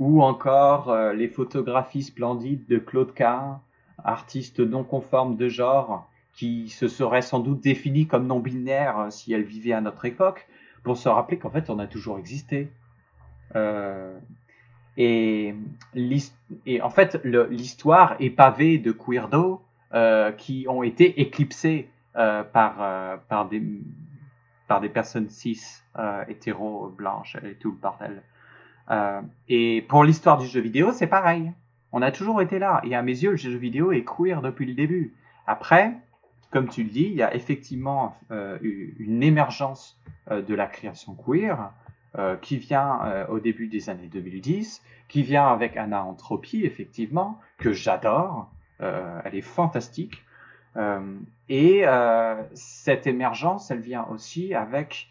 ou 0.01 0.23
encore 0.23 0.89
euh, 0.89 1.13
les 1.13 1.27
photographies 1.27 2.01
splendides 2.01 2.65
de 2.67 2.79
Claude 2.79 3.13
Cahin, 3.13 3.61
artiste 4.03 4.59
non 4.59 4.83
conforme 4.83 5.37
de 5.37 5.47
genre, 5.47 6.09
qui 6.33 6.69
se 6.69 6.87
serait 6.87 7.21
sans 7.21 7.39
doute 7.39 7.61
défini 7.61 8.07
comme 8.07 8.25
non 8.25 8.39
binaire 8.39 8.97
euh, 8.97 9.09
si 9.11 9.31
elle 9.31 9.43
vivait 9.43 9.73
à 9.73 9.79
notre 9.79 10.05
époque, 10.05 10.47
pour 10.81 10.97
se 10.97 11.07
rappeler 11.07 11.37
qu'en 11.37 11.51
fait 11.51 11.69
on 11.69 11.77
a 11.77 11.85
toujours 11.85 12.17
existé. 12.17 12.71
Euh, 13.55 14.17
et, 14.97 15.53
en 16.81 16.89
fait 16.89 17.23
l'histoire 17.23 18.15
est 18.19 18.31
pavée 18.31 18.79
de 18.79 18.91
queerdos 18.91 19.61
euh, 19.93 20.31
qui 20.31 20.65
ont 20.67 20.81
été 20.81 21.21
éclipsés 21.21 21.89
par, 22.13 23.21
par, 23.29 23.47
des, 23.47 23.61
par 24.67 24.81
des 24.81 24.89
personnes 24.89 25.29
cis, 25.29 25.61
hétéros, 26.27 26.89
blanches 26.89 27.37
et 27.43 27.53
tout 27.53 27.71
le 27.71 27.77
bordel. 27.77 28.23
Euh, 28.91 29.21
et 29.47 29.83
pour 29.87 30.03
l'histoire 30.03 30.37
du 30.37 30.47
jeu 30.47 30.59
vidéo, 30.59 30.91
c'est 30.91 31.07
pareil. 31.07 31.51
On 31.91 32.01
a 32.01 32.11
toujours 32.11 32.41
été 32.41 32.59
là. 32.59 32.81
Et 32.83 32.95
à 32.95 33.01
mes 33.01 33.11
yeux, 33.11 33.31
le 33.31 33.37
jeu 33.37 33.55
vidéo 33.55 33.91
est 33.91 34.03
queer 34.03 34.41
depuis 34.41 34.65
le 34.65 34.73
début. 34.73 35.13
Après, 35.47 35.93
comme 36.51 36.67
tu 36.67 36.83
le 36.83 36.89
dis, 36.89 37.05
il 37.05 37.13
y 37.13 37.23
a 37.23 37.33
effectivement 37.33 38.17
euh, 38.31 38.57
eu 38.61 38.95
une 38.99 39.23
émergence 39.23 39.99
euh, 40.29 40.41
de 40.41 40.53
la 40.53 40.67
création 40.67 41.15
queer 41.15 41.71
qui 42.41 42.57
vient 42.57 43.25
au 43.29 43.39
début 43.39 43.67
des 43.67 43.89
années 43.89 44.09
2010, 44.11 44.83
qui 45.07 45.23
vient 45.23 45.47
avec 45.47 45.77
Anna 45.77 46.03
Entropy, 46.03 46.65
effectivement, 46.65 47.39
que 47.57 47.71
j'adore. 47.71 48.51
Elle 48.79 49.33
est 49.33 49.39
fantastique. 49.39 50.21
Et 51.47 51.85
cette 52.53 53.07
émergence, 53.07 53.71
elle 53.71 53.79
vient 53.79 54.05
aussi 54.11 54.53
avec 54.53 55.07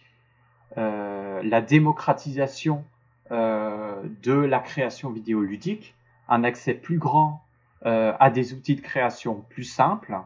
la 0.76 1.62
démocratisation 1.62 2.84
de 3.30 4.32
la 4.32 4.58
création 4.58 5.10
vidéoludique, 5.10 5.94
un 6.28 6.44
accès 6.44 6.74
plus 6.74 6.98
grand 6.98 7.42
euh, 7.86 8.12
à 8.20 8.30
des 8.30 8.52
outils 8.52 8.76
de 8.76 8.82
création 8.82 9.44
plus 9.48 9.64
simples, 9.64 10.18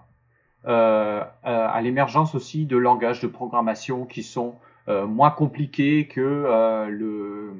euh, 0.67 1.21
euh, 1.21 1.69
à 1.69 1.81
l'émergence 1.83 2.35
aussi 2.35 2.67
de 2.67 2.77
langages 2.77 3.21
de 3.21 3.27
programmation 3.27 4.07
qui 4.07 4.23
sont 4.23 4.57
euh, 4.89 5.07
moins 5.07 5.31
compliqués 5.31 6.07
que 6.09 6.21
euh, 6.21 6.89
le 6.89 7.55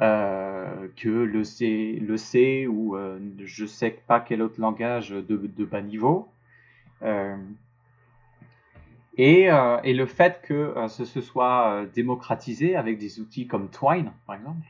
euh, 0.00 0.88
que 0.96 1.08
le 1.08 1.44
C, 1.44 1.98
le 2.00 2.16
C 2.16 2.66
ou 2.66 2.96
euh, 2.96 3.18
je 3.44 3.66
sais 3.66 3.90
pas 4.06 4.18
quel 4.18 4.42
autre 4.42 4.60
langage 4.60 5.10
de, 5.10 5.64
bas 5.64 5.82
niveau. 5.82 6.28
Euh, 7.02 7.36
et, 9.22 9.50
euh, 9.50 9.76
et 9.84 9.92
le 9.92 10.06
fait 10.06 10.40
que 10.40 10.54
euh, 10.54 10.88
ce 10.88 11.20
soit 11.20 11.72
euh, 11.72 11.86
démocratisé 11.94 12.74
avec 12.74 12.96
des 12.96 13.20
outils 13.20 13.46
comme 13.46 13.68
Twine, 13.68 14.12
par 14.26 14.36
exemple, 14.36 14.66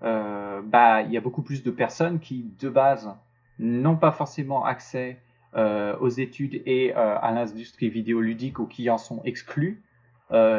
bah, 0.00 1.02
il 1.02 1.10
y 1.10 1.16
a 1.16 1.20
beaucoup 1.20 1.42
plus 1.42 1.64
de 1.64 1.72
personnes 1.72 2.20
qui, 2.20 2.52
de 2.60 2.68
base, 2.68 3.12
n'ont 3.58 3.96
pas 3.96 4.12
forcément 4.12 4.64
accès 4.64 5.18
aux 5.56 6.08
études 6.08 6.62
et 6.66 6.92
à 6.92 7.32
l'industrie 7.32 7.88
vidéoludique 7.88 8.60
ou 8.60 8.66
qui 8.66 8.88
en 8.90 8.98
sont 8.98 9.20
exclus, 9.24 9.82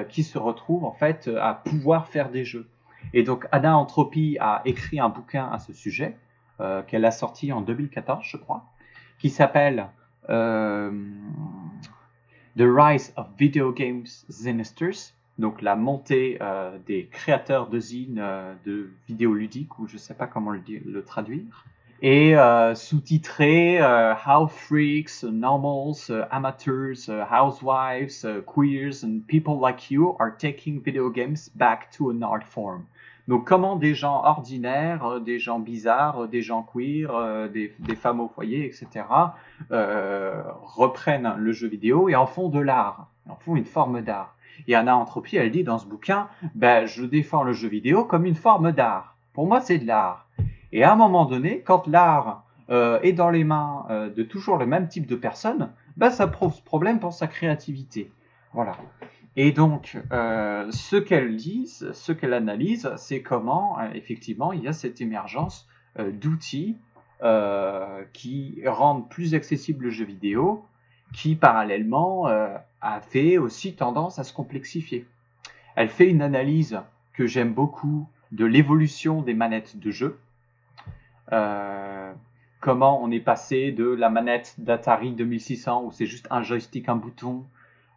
qui 0.10 0.24
se 0.24 0.38
retrouvent 0.38 0.84
en 0.84 0.92
fait 0.92 1.30
à 1.40 1.54
pouvoir 1.54 2.10
faire 2.10 2.32
des 2.32 2.44
jeux. 2.44 2.68
Et 3.14 3.24
donc 3.24 3.48
Anna 3.54 3.78
Entropy 3.78 4.38
a 4.42 4.62
écrit 4.66 5.00
un 5.00 5.08
bouquin 5.08 5.50
à 5.50 5.58
ce 5.60 5.72
sujet 5.72 6.18
qu'elle 6.88 7.06
a 7.06 7.12
sorti 7.12 7.54
en 7.54 7.62
2014, 7.62 8.26
je 8.26 8.36
crois, 8.36 8.66
qui 9.20 9.30
s'appelle 9.30 9.88
The 12.58 12.64
Rise 12.64 13.14
of 13.16 13.28
Video 13.38 13.72
Games 13.72 14.26
Zinisters, 14.30 15.14
donc 15.38 15.62
la 15.62 15.76
montée 15.76 16.38
euh, 16.42 16.78
des 16.86 17.06
créateurs 17.06 17.70
de 17.70 17.80
zines 17.80 18.20
euh, 18.20 18.54
de 18.66 18.90
vidéos 19.08 19.34
ludiques, 19.34 19.78
ou 19.80 19.88
je 19.88 19.94
ne 19.94 20.00
sais 20.00 20.16
pas 20.16 20.28
comment 20.28 20.52
le, 20.52 20.62
le 20.86 21.04
traduire, 21.04 21.66
et 22.02 22.36
euh, 22.36 22.76
sous-titré 22.76 23.82
euh, 23.82 24.14
How 24.14 24.48
Freaks, 24.48 25.24
Normals, 25.24 26.10
euh, 26.10 26.26
Amateurs, 26.32 26.98
euh, 27.10 27.24
Housewives, 27.30 28.26
euh, 28.26 28.42
Queers 28.42 29.04
and 29.04 29.20
People 29.28 29.60
like 29.62 29.92
you 29.92 30.16
are 30.20 30.32
taking 30.38 30.82
video 30.82 31.10
games 31.10 31.50
back 31.56 31.92
to 31.92 32.10
an 32.10 32.24
art 32.24 32.44
form. 32.44 32.86
Donc 33.30 33.46
comment 33.46 33.76
des 33.76 33.94
gens 33.94 34.24
ordinaires, 34.24 35.06
euh, 35.06 35.20
des 35.20 35.38
gens 35.38 35.60
bizarres, 35.60 36.24
euh, 36.24 36.28
des 36.28 36.42
gens 36.42 36.64
queer, 36.64 37.14
euh, 37.14 37.48
des, 37.48 37.96
femmes 37.96 38.22
au 38.22 38.28
foyer, 38.28 38.66
etc., 38.66 39.06
reprennent 39.70 41.36
le 41.38 41.52
jeu 41.52 41.68
vidéo 41.68 42.10
et 42.10 42.16
en 42.16 42.26
font 42.26 42.50
de 42.50 42.60
l'art, 42.60 43.12
en 43.30 43.36
font 43.36 43.56
une 43.56 43.66
forme 43.66 44.02
d'art. 44.02 44.36
Et 44.68 44.74
Anna 44.74 44.98
Entropy, 44.98 45.38
elle 45.38 45.52
dit 45.52 45.64
dans 45.64 45.78
ce 45.78 45.86
bouquin, 45.86 46.28
ben, 46.56 46.88
je 46.88 47.06
défends 47.06 47.44
le 47.44 47.54
jeu 47.54 47.70
vidéo 47.70 48.04
comme 48.04 48.26
une 48.26 48.34
forme 48.34 48.72
d'art. 48.72 49.16
Pour 49.34 49.46
moi, 49.46 49.62
c'est 49.62 49.78
de 49.78 49.86
l'art. 49.86 50.28
Et 50.72 50.84
à 50.84 50.92
un 50.92 50.96
moment 50.96 51.26
donné, 51.26 51.62
quand 51.62 51.86
l'art 51.86 52.44
est 52.70 53.14
dans 53.14 53.30
les 53.30 53.44
mains 53.44 53.86
de 54.16 54.24
toujours 54.24 54.58
le 54.58 54.66
même 54.66 54.88
type 54.88 55.06
de 55.06 55.16
personnes, 55.16 55.70
ben, 55.98 56.10
ça 56.10 56.26
pose 56.28 56.62
problème 56.62 57.00
pour 57.00 57.14
sa 57.14 57.28
créativité. 57.28 58.12
Voilà. 58.54 58.74
Et 59.42 59.54
donc, 59.54 59.98
euh, 60.12 60.70
ce 60.70 60.98
qu'elle 60.98 61.38
dit, 61.38 61.66
ce 61.66 62.12
qu'elle 62.12 62.34
analyse, 62.34 62.92
c'est 62.98 63.22
comment, 63.22 63.80
euh, 63.80 63.88
effectivement, 63.94 64.52
il 64.52 64.62
y 64.62 64.68
a 64.68 64.74
cette 64.74 65.00
émergence 65.00 65.66
euh, 65.98 66.12
d'outils 66.12 66.76
qui 68.12 68.62
rendent 68.66 69.10
plus 69.10 69.36
accessible 69.36 69.86
le 69.86 69.92
jeu 69.92 70.04
vidéo, 70.04 70.66
qui 71.14 71.36
parallèlement 71.36 72.28
a 72.28 73.02
fait 73.02 73.38
aussi 73.38 73.76
tendance 73.76 74.20
à 74.20 74.24
se 74.24 74.32
complexifier. 74.32 75.06
Elle 75.76 75.90
fait 75.90 76.10
une 76.10 76.22
analyse 76.22 76.80
que 77.14 77.28
j'aime 77.28 77.54
beaucoup 77.54 78.08
de 78.32 78.46
l'évolution 78.46 79.22
des 79.22 79.34
manettes 79.34 79.78
de 79.78 79.92
jeu. 79.92 80.18
Comment 82.62 83.04
on 83.04 83.12
est 83.12 83.20
passé 83.20 83.74
de 83.74 83.86
la 83.86 84.10
manette 84.10 84.56
d'Atari 84.58 85.12
2600 85.12 85.84
où 85.84 85.92
c'est 85.92 86.06
juste 86.06 86.28
un 86.30 86.42
joystick, 86.42 86.88
un 86.88 86.96
bouton, 86.96 87.44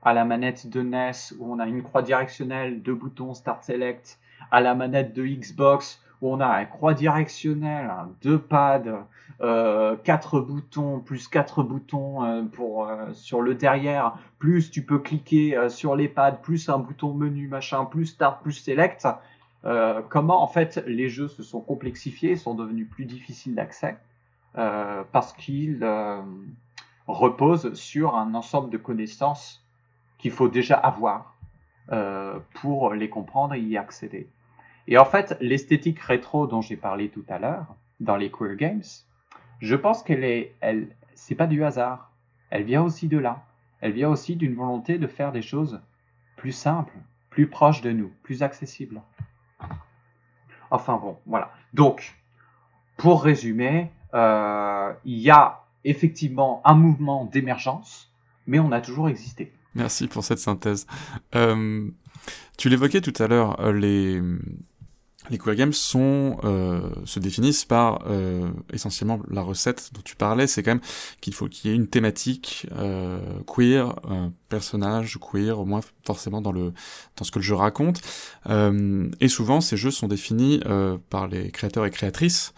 à 0.02 0.12
la 0.12 0.24
manette 0.24 0.68
de 0.68 0.82
NES 0.82 1.34
où 1.38 1.52
on 1.52 1.58
a 1.58 1.66
une 1.66 1.82
croix 1.82 2.02
directionnelle, 2.02 2.82
deux 2.82 2.94
boutons 2.94 3.34
Start 3.34 3.62
Select, 3.62 4.18
à 4.50 4.60
la 4.60 4.74
manette 4.74 5.14
de 5.14 5.24
Xbox 5.24 6.02
où 6.20 6.32
on 6.32 6.40
a 6.40 6.46
un 6.46 6.64
croix 6.64 6.94
directionnelle, 6.94 7.90
deux 8.22 8.38
pads, 8.38 9.06
euh, 9.40 9.96
quatre 10.04 10.40
boutons, 10.40 11.00
plus 11.00 11.26
quatre 11.26 11.64
boutons 11.64 12.24
euh, 12.24 12.42
pour 12.44 12.86
euh, 12.86 13.12
sur 13.12 13.42
le 13.42 13.56
derrière, 13.56 14.14
plus 14.38 14.70
tu 14.70 14.82
peux 14.82 15.00
cliquer 15.00 15.68
sur 15.68 15.96
les 15.96 16.08
pads, 16.08 16.32
plus 16.32 16.68
un 16.68 16.78
bouton 16.78 17.12
menu 17.12 17.48
machin, 17.48 17.84
plus 17.84 18.06
Start, 18.06 18.40
plus 18.42 18.52
Select. 18.52 19.06
Comment 20.08 20.42
en 20.42 20.48
fait 20.48 20.82
les 20.88 21.08
jeux 21.08 21.28
se 21.28 21.44
sont 21.44 21.60
complexifiés, 21.60 22.34
sont 22.34 22.54
devenus 22.54 22.88
plus 22.88 23.04
difficiles 23.04 23.54
d'accès 23.54 23.96
parce 24.54 25.32
qu'ils 25.34 25.86
reposent 27.06 27.72
sur 27.74 28.16
un 28.16 28.34
ensemble 28.34 28.70
de 28.70 28.76
connaissances 28.76 29.61
qu'il 30.22 30.30
faut 30.30 30.48
déjà 30.48 30.76
avoir 30.76 31.34
euh, 31.90 32.38
pour 32.54 32.94
les 32.94 33.10
comprendre 33.10 33.54
et 33.54 33.60
y 33.60 33.76
accéder. 33.76 34.28
Et 34.86 34.96
en 34.96 35.04
fait, 35.04 35.36
l'esthétique 35.40 35.98
rétro 35.98 36.46
dont 36.46 36.60
j'ai 36.62 36.76
parlé 36.76 37.08
tout 37.08 37.24
à 37.28 37.40
l'heure 37.40 37.66
dans 37.98 38.16
les 38.16 38.30
queer 38.30 38.54
games, 38.54 38.84
je 39.60 39.74
pense 39.74 40.02
qu'elle 40.04 40.22
est, 40.22 40.54
elle, 40.60 40.88
c'est 41.14 41.34
pas 41.34 41.48
du 41.48 41.64
hasard. 41.64 42.12
Elle 42.50 42.62
vient 42.62 42.82
aussi 42.82 43.08
de 43.08 43.18
là. 43.18 43.44
Elle 43.80 43.92
vient 43.92 44.10
aussi 44.10 44.36
d'une 44.36 44.54
volonté 44.54 44.96
de 44.96 45.08
faire 45.08 45.32
des 45.32 45.42
choses 45.42 45.80
plus 46.36 46.52
simples, 46.52 46.96
plus 47.28 47.48
proches 47.48 47.80
de 47.80 47.90
nous, 47.90 48.12
plus 48.22 48.44
accessibles. 48.44 49.02
Enfin 50.70 50.98
bon, 50.98 51.18
voilà. 51.26 51.52
Donc, 51.74 52.16
pour 52.96 53.24
résumer, 53.24 53.90
euh, 54.14 54.92
il 55.04 55.18
y 55.18 55.30
a 55.30 55.64
effectivement 55.84 56.62
un 56.64 56.74
mouvement 56.74 57.24
d'émergence, 57.24 58.12
mais 58.46 58.60
on 58.60 58.70
a 58.70 58.80
toujours 58.80 59.08
existé. 59.08 59.52
Merci 59.74 60.08
pour 60.08 60.24
cette 60.24 60.38
synthèse. 60.38 60.86
Euh, 61.34 61.88
tu 62.58 62.68
l'évoquais 62.68 63.00
tout 63.00 63.14
à 63.22 63.26
l'heure, 63.26 63.60
euh, 63.60 63.72
les, 63.72 64.20
les 65.30 65.38
queer 65.38 65.54
games 65.54 65.72
sont, 65.72 66.38
euh, 66.44 66.90
se 67.04 67.20
définissent 67.20 67.64
par 67.64 68.02
euh, 68.06 68.50
essentiellement 68.72 69.20
la 69.30 69.42
recette 69.42 69.90
dont 69.92 70.00
tu 70.04 70.16
parlais, 70.16 70.46
c'est 70.46 70.62
quand 70.62 70.72
même 70.72 70.80
qu'il 71.20 71.32
faut 71.32 71.48
qu'il 71.48 71.70
y 71.70 71.74
ait 71.74 71.76
une 71.76 71.86
thématique 71.86 72.66
euh, 72.72 73.20
queer, 73.46 73.94
un 74.08 74.32
personnage 74.48 75.18
queer, 75.20 75.58
au 75.60 75.64
moins 75.64 75.80
forcément 76.04 76.40
dans 76.40 76.52
le 76.52 76.72
dans 77.16 77.24
ce 77.24 77.30
que 77.30 77.38
le 77.38 77.44
jeu 77.44 77.54
raconte. 77.54 78.00
Euh, 78.48 79.08
et 79.20 79.28
souvent, 79.28 79.60
ces 79.60 79.76
jeux 79.76 79.92
sont 79.92 80.08
définis 80.08 80.60
euh, 80.66 80.98
par 81.08 81.28
les 81.28 81.50
créateurs 81.50 81.86
et 81.86 81.90
créatrices 81.90 82.52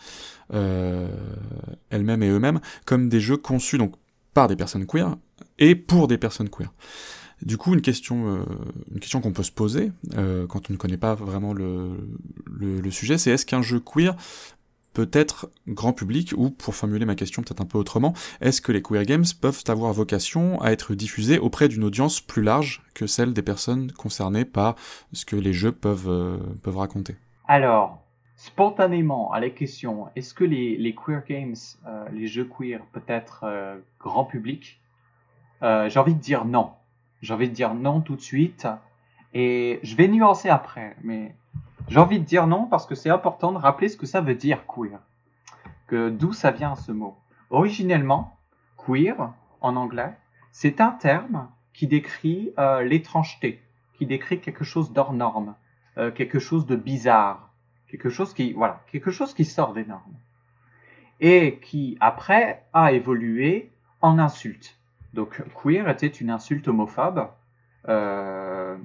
elles-mêmes 0.51 2.23
et 2.23 2.29
eux-mêmes 2.29 2.61
comme 2.85 3.09
des 3.09 3.19
jeux 3.19 3.39
conçus 3.39 3.79
donc 3.79 3.95
par 4.35 4.47
des 4.47 4.57
personnes 4.57 4.87
queer 4.87 5.17
et 5.59 5.75
pour 5.75 6.09
des 6.09 6.19
personnes 6.19 6.49
queer. 6.49 6.73
Du 7.43 7.59
coup, 7.59 7.75
une 7.75 7.83
question, 7.83 8.39
euh, 8.39 9.21
qu'on 9.21 9.33
peut 9.33 9.43
se 9.43 9.53
poser 9.53 9.93
euh, 10.17 10.47
quand 10.47 10.71
on 10.71 10.73
ne 10.73 10.79
connaît 10.79 10.97
pas 10.97 11.15
vraiment 11.15 11.53
le, 11.53 12.91
sujet, 12.91 13.19
c'est 13.19 13.31
est-ce 13.31 13.45
qu'un 13.45 13.63
jeu 13.63 13.81
queer 13.81 14.17
peut 14.95 15.11
être 15.13 15.51
grand 15.67 15.93
public 15.93 16.33
ou, 16.37 16.51
pour 16.51 16.75
formuler 16.75 17.05
ma 17.05 17.17
question 17.17 17.43
peut-être 17.43 17.61
un 17.61 17.67
peu 17.67 17.77
autrement, 17.79 18.15
est-ce 18.41 18.63
que 18.63 18.71
les 18.71 18.81
queer 18.81 19.05
games 19.05 19.25
peuvent 19.41 19.63
avoir 19.67 19.93
vocation 19.93 20.61
à 20.63 20.71
être 20.71 20.95
diffusés 20.95 21.39
auprès 21.39 21.69
d'une 21.69 21.83
audience 21.83 22.21
plus 22.21 22.43
large 22.43 22.83
que 22.95 23.07
celle 23.09 23.33
des 23.33 23.43
personnes 23.43 23.91
concernées 23.91 24.45
par 24.45 24.77
ce 25.13 25.27
que 25.27 25.35
les 25.35 25.53
jeux 25.53 25.73
peuvent, 25.73 26.09
euh, 26.09 26.39
raconter? 26.67 27.17
Alors, 27.49 28.05
spontanément 28.37 29.33
à 29.33 29.41
la 29.41 29.51
question, 29.51 30.07
est-ce 30.15 30.33
que 30.33 30.45
les, 30.45 30.77
les 30.77 30.95
queer 30.95 31.25
games, 31.29 31.57
les 32.13 32.29
jeux 32.29 32.49
queer, 32.49 32.81
peut 32.93 33.03
être 33.09 33.45
grand 33.99 34.25
public? 34.25 34.81
Euh, 35.63 35.89
J'ai 35.89 35.99
envie 35.99 36.15
de 36.15 36.21
dire 36.21 36.45
non. 36.45 36.73
J'ai 37.23 37.35
envie 37.35 37.49
de 37.49 37.55
dire 37.55 37.75
non 37.75 38.01
tout 38.01 38.17
de 38.17 38.21
suite. 38.21 38.67
Et 39.33 39.81
je 39.83 39.97
vais 39.97 40.09
nuancer 40.09 40.49
après, 40.49 40.97
mais 41.03 41.35
j'ai 41.89 41.99
envie 41.99 42.21
de 42.21 42.25
dire 42.25 42.47
non 42.47 42.67
parce 42.67 42.87
que 42.87 42.95
c'est 42.95 43.11
important 43.11 43.53
de 43.53 43.59
rappeler 43.59 43.89
ce 43.89 43.97
que 43.97 44.07
ça 44.07 44.21
veut 44.21 44.35
dire 44.35 44.67
queer. 44.67 45.01
Que 45.87 46.09
d'où 46.09 46.33
ça 46.33 46.51
vient 46.51 46.77
ce 46.77 46.93
mot. 46.93 47.17
Originellement, 47.51 48.37
queer, 48.77 49.33
en 49.61 49.77
anglais, 49.77 50.15
c'est 50.53 50.81
un 50.81 50.93
terme 50.93 51.49
qui 51.73 51.87
décrit 51.87 52.53
euh, 52.59 52.83
l'étrangeté, 52.83 53.61
qui 53.99 54.07
décrit 54.07 54.41
quelque 54.41 54.65
chose 54.65 54.93
d'hors 54.93 55.13
norme, 55.13 55.55
euh, 55.99 56.11
quelque 56.11 56.39
chose 56.39 56.67
de 56.67 56.77
bizarre, 56.77 57.51
quelque 57.89 58.11
chose 58.11 58.33
qui, 58.35 58.53
voilà, 58.53 58.83
quelque 58.91 59.11
chose 59.11 59.35
qui 59.35 59.45
sort 59.45 59.73
des 59.73 59.85
normes. 59.85 60.15
Et 61.21 61.59
qui, 61.61 61.97
après, 62.01 62.65
a 62.73 62.93
évolué 62.93 63.71
en 64.01 64.19
insulte. 64.19 64.79
Donc, 65.15 65.41
queer 65.63 65.89
était 65.89 66.09
une 66.09 66.29
insulte 66.29 66.67
homophobe, 66.67 67.29
euh, 67.89 68.77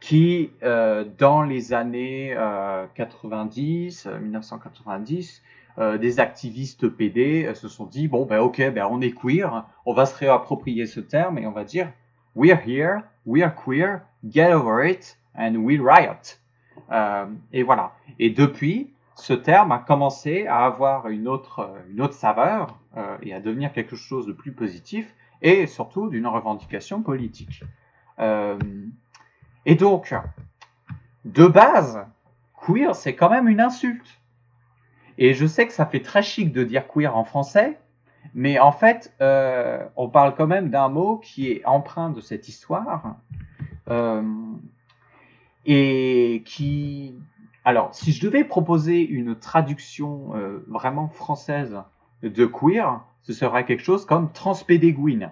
qui, 0.00 0.50
euh, 0.62 1.04
dans 1.18 1.42
les 1.42 1.74
années 1.74 2.34
euh, 2.34 2.86
90, 2.94 4.06
euh, 4.06 4.18
1990, 4.18 5.42
euh, 5.78 5.98
des 5.98 6.18
activistes 6.18 6.88
PD 6.88 7.52
se 7.54 7.68
sont 7.68 7.84
dit 7.84 8.06
bon 8.06 8.26
ben 8.26 8.38
ok 8.38 8.70
ben 8.72 8.86
on 8.88 9.00
est 9.00 9.10
queer, 9.10 9.66
on 9.84 9.92
va 9.92 10.06
se 10.06 10.16
réapproprier 10.16 10.86
ce 10.86 11.00
terme 11.00 11.38
et 11.38 11.46
on 11.46 11.50
va 11.50 11.64
dire 11.64 11.90
we're 12.36 12.58
here, 12.66 13.00
we're 13.26 13.52
queer, 13.54 14.00
get 14.26 14.52
over 14.52 14.88
it 14.88 15.18
and 15.36 15.56
we 15.56 15.78
riot. 15.80 16.38
Et 17.52 17.62
voilà. 17.62 17.92
Et 18.18 18.30
depuis, 18.30 18.90
ce 19.16 19.32
terme 19.32 19.72
a 19.72 19.78
commencé 19.78 20.46
à 20.46 20.64
avoir 20.64 21.08
une 21.08 21.28
autre, 21.28 21.70
une 21.90 22.02
autre 22.02 22.14
saveur 22.14 22.78
et 23.22 23.32
à 23.32 23.40
devenir 23.40 23.72
quelque 23.72 23.96
chose 23.96 24.26
de 24.26 24.32
plus 24.32 24.52
positif 24.52 25.12
et 25.44 25.66
surtout 25.66 26.08
d'une 26.08 26.26
revendication 26.26 27.02
politique. 27.02 27.62
Euh, 28.18 28.58
et 29.66 29.74
donc, 29.74 30.14
de 31.26 31.46
base, 31.46 32.04
queer, 32.66 32.96
c'est 32.96 33.14
quand 33.14 33.28
même 33.28 33.46
une 33.46 33.60
insulte. 33.60 34.20
Et 35.18 35.34
je 35.34 35.46
sais 35.46 35.66
que 35.66 35.72
ça 35.72 35.86
fait 35.86 36.00
très 36.00 36.22
chic 36.22 36.50
de 36.50 36.64
dire 36.64 36.88
queer 36.88 37.14
en 37.14 37.24
français, 37.24 37.78
mais 38.34 38.58
en 38.58 38.72
fait, 38.72 39.14
euh, 39.20 39.84
on 39.96 40.08
parle 40.08 40.34
quand 40.34 40.46
même 40.46 40.70
d'un 40.70 40.88
mot 40.88 41.18
qui 41.18 41.52
est 41.52 41.64
empreint 41.66 42.10
de 42.10 42.22
cette 42.22 42.48
histoire 42.48 43.16
euh, 43.90 44.22
et 45.66 46.42
qui... 46.46 47.16
Alors, 47.66 47.94
si 47.94 48.12
je 48.12 48.26
devais 48.26 48.44
proposer 48.44 49.06
une 49.06 49.38
traduction 49.38 50.32
vraiment 50.66 51.08
française 51.08 51.80
de 52.22 52.44
queer, 52.44 53.00
ce 53.24 53.32
serait 53.32 53.64
quelque 53.64 53.82
chose 53.82 54.04
comme 54.06 54.30
transpédéguine. 54.32 55.30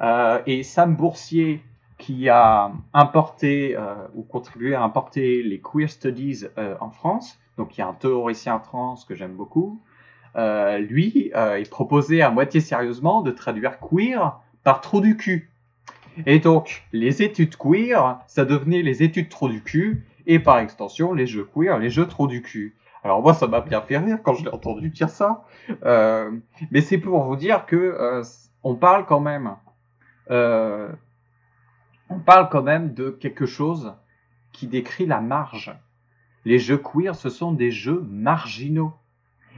Euh, 0.00 0.40
et 0.46 0.62
Sam 0.62 0.96
Boursier, 0.96 1.62
qui 1.98 2.28
a 2.28 2.72
importé 2.92 3.76
euh, 3.76 3.94
ou 4.14 4.22
contribué 4.22 4.74
à 4.74 4.82
importer 4.82 5.42
les 5.42 5.60
queer 5.60 5.88
studies 5.88 6.44
euh, 6.58 6.74
en 6.80 6.90
France, 6.90 7.38
donc 7.56 7.76
il 7.76 7.80
y 7.80 7.82
a 7.82 7.88
un 7.88 7.94
théoricien 7.94 8.58
trans 8.58 8.96
que 9.06 9.14
j'aime 9.14 9.34
beaucoup, 9.34 9.80
lui, 10.36 11.30
il 11.32 11.68
proposait 11.70 12.20
à 12.20 12.28
moitié 12.28 12.60
sérieusement 12.60 13.22
de 13.22 13.30
traduire 13.30 13.78
queer 13.78 14.40
par 14.64 14.80
trou 14.80 15.00
du 15.00 15.16
cul. 15.16 15.48
Et 16.26 16.40
donc, 16.40 16.82
les 16.92 17.22
études 17.22 17.54
queer, 17.56 18.18
ça 18.26 18.44
devenait 18.44 18.82
les 18.82 19.04
études 19.04 19.28
trou 19.28 19.48
du 19.48 19.62
cul, 19.62 20.04
et 20.26 20.40
par 20.40 20.58
extension, 20.58 21.12
les 21.12 21.28
jeux 21.28 21.48
queer, 21.54 21.78
les 21.78 21.88
jeux 21.88 22.08
trou 22.08 22.26
du 22.26 22.42
cul. 22.42 22.74
Alors 23.04 23.20
moi, 23.20 23.34
ça 23.34 23.46
m'a 23.46 23.60
bien 23.60 23.82
fait 23.82 23.98
rire 23.98 24.18
quand 24.22 24.32
je 24.32 24.44
l'ai 24.44 24.50
entendu 24.50 24.88
dire 24.88 25.10
ça, 25.10 25.44
euh, 25.84 26.30
mais 26.70 26.80
c'est 26.80 26.96
pour 26.96 27.22
vous 27.22 27.36
dire 27.36 27.66
que 27.66 27.76
euh, 27.76 28.22
on 28.62 28.76
parle 28.76 29.04
quand 29.04 29.20
même, 29.20 29.56
euh, 30.30 30.90
on 32.08 32.18
parle 32.18 32.48
quand 32.48 32.62
même 32.62 32.94
de 32.94 33.10
quelque 33.10 33.44
chose 33.44 33.94
qui 34.52 34.66
décrit 34.66 35.04
la 35.04 35.20
marge. 35.20 35.76
Les 36.46 36.58
jeux 36.58 36.78
queer, 36.78 37.14
ce 37.14 37.28
sont 37.28 37.52
des 37.52 37.70
jeux 37.70 38.00
marginaux. 38.08 38.94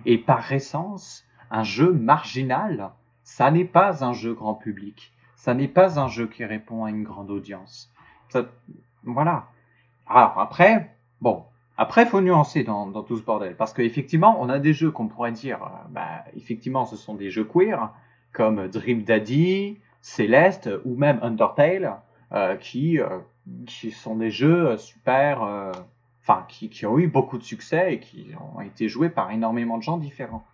Et 0.04 0.18
par 0.18 0.52
essence, 0.52 1.24
un 1.50 1.62
jeu 1.62 1.92
marginal, 1.92 2.90
ça 3.22 3.52
n'est 3.52 3.64
pas 3.64 4.04
un 4.04 4.12
jeu 4.12 4.34
grand 4.34 4.54
public. 4.54 5.12
Ça 5.36 5.54
n'est 5.54 5.68
pas 5.68 6.00
un 6.00 6.08
jeu 6.08 6.26
qui 6.26 6.44
répond 6.44 6.84
à 6.84 6.90
une 6.90 7.04
grande 7.04 7.30
audience. 7.30 7.92
Ça, 8.28 8.46
voilà. 9.04 9.46
Alors 10.06 10.38
après, 10.40 10.96
bon, 11.20 11.44
après 11.78 12.06
faut 12.06 12.20
nuancer 12.20 12.64
dans, 12.64 12.90
tout 13.02 13.16
ce 13.18 13.22
bordel 13.22 13.54
parce 13.54 13.72
qu'effectivement, 13.72 14.40
on 14.40 14.48
a 14.48 14.58
des 14.58 14.72
jeux 14.72 14.90
qu'on 14.90 15.08
pourrait 15.08 15.32
dire, 15.32 15.62
euh, 15.62 15.88
bah, 15.90 16.24
effectivement, 16.36 16.84
ce 16.86 16.96
sont 16.96 17.14
des 17.14 17.30
jeux 17.30 17.44
queer 17.44 17.92
comme 18.32 18.68
Dream 18.68 19.02
Daddy, 19.02 19.78
Celeste 20.00 20.70
ou 20.84 20.96
même 20.96 21.18
Undertale, 21.22 21.96
euh, 22.32 22.56
qui 22.56 22.98
euh, 23.00 23.18
qui 23.66 23.90
sont 23.92 24.16
des 24.16 24.30
jeux 24.30 24.76
super, 24.76 25.72
enfin 26.20 26.44
qui, 26.48 26.84
ont 26.84 26.98
eu 26.98 27.06
beaucoup 27.06 27.38
de 27.38 27.44
succès 27.44 27.94
et 27.94 28.00
qui 28.00 28.32
ont 28.56 28.60
été 28.60 28.88
joués 28.88 29.08
par 29.08 29.30
énormément 29.30 29.78
de 29.78 29.84
gens 29.84 29.98
différents. 29.98 30.44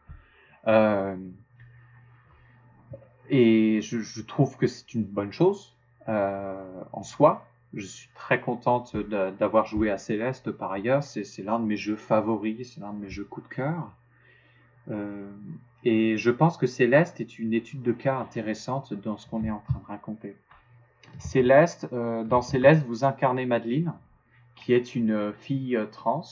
Et 3.31 3.81
je, 3.81 4.21
trouve 4.21 4.59
que 4.59 4.67
c'est 4.67 4.93
une 4.93 5.05
bonne 5.05 5.33
chose 5.33 5.75
en 6.07 7.03
soi. 7.03 7.47
Je 7.75 7.87
suis 7.87 8.09
très 8.15 8.41
contente 8.41 8.97
d'avoir 8.97 9.67
joué 9.67 9.91
à 9.91 9.99
Céleste 9.99 10.51
par 10.51 10.73
ailleurs. 10.73 11.03
C'est 11.03 11.43
l'un 11.43 11.59
de 11.59 11.65
mes 11.65 11.77
jeux 11.77 11.97
favoris, 11.97 12.75
c'est 12.75 12.81
l'un 12.81 12.93
de 12.93 12.99
mes 12.99 13.11
jeux 13.11 13.25
coup 13.25 13.41
de 13.41 13.49
cœur. 13.49 13.91
Euh, 14.91 15.31
et 15.85 16.17
je 16.17 16.31
pense 16.31 16.57
que 16.57 16.67
Céleste 16.67 17.21
est 17.21 17.39
une 17.39 17.55
étude 17.55 17.83
de 17.83 17.93
cas 17.93 18.17
intéressante 18.17 18.95
dans 18.95 19.17
ce 19.17 19.29
qu'on 19.29 19.45
est 19.45 19.51
en 19.51 19.61
train 19.61 19.81
de 19.81 19.87
raconter. 19.87 20.37
Céleste, 21.19 21.89
euh, 21.93 22.25
dans 22.25 22.43
Céleste, 22.43 22.85
vous 22.87 23.05
incarnez 23.05 23.47
Madeleine, 23.47 23.93
qui 24.55 24.73
est 24.73 24.95
une 24.95 25.33
fille 25.33 25.79
trans, 25.93 26.25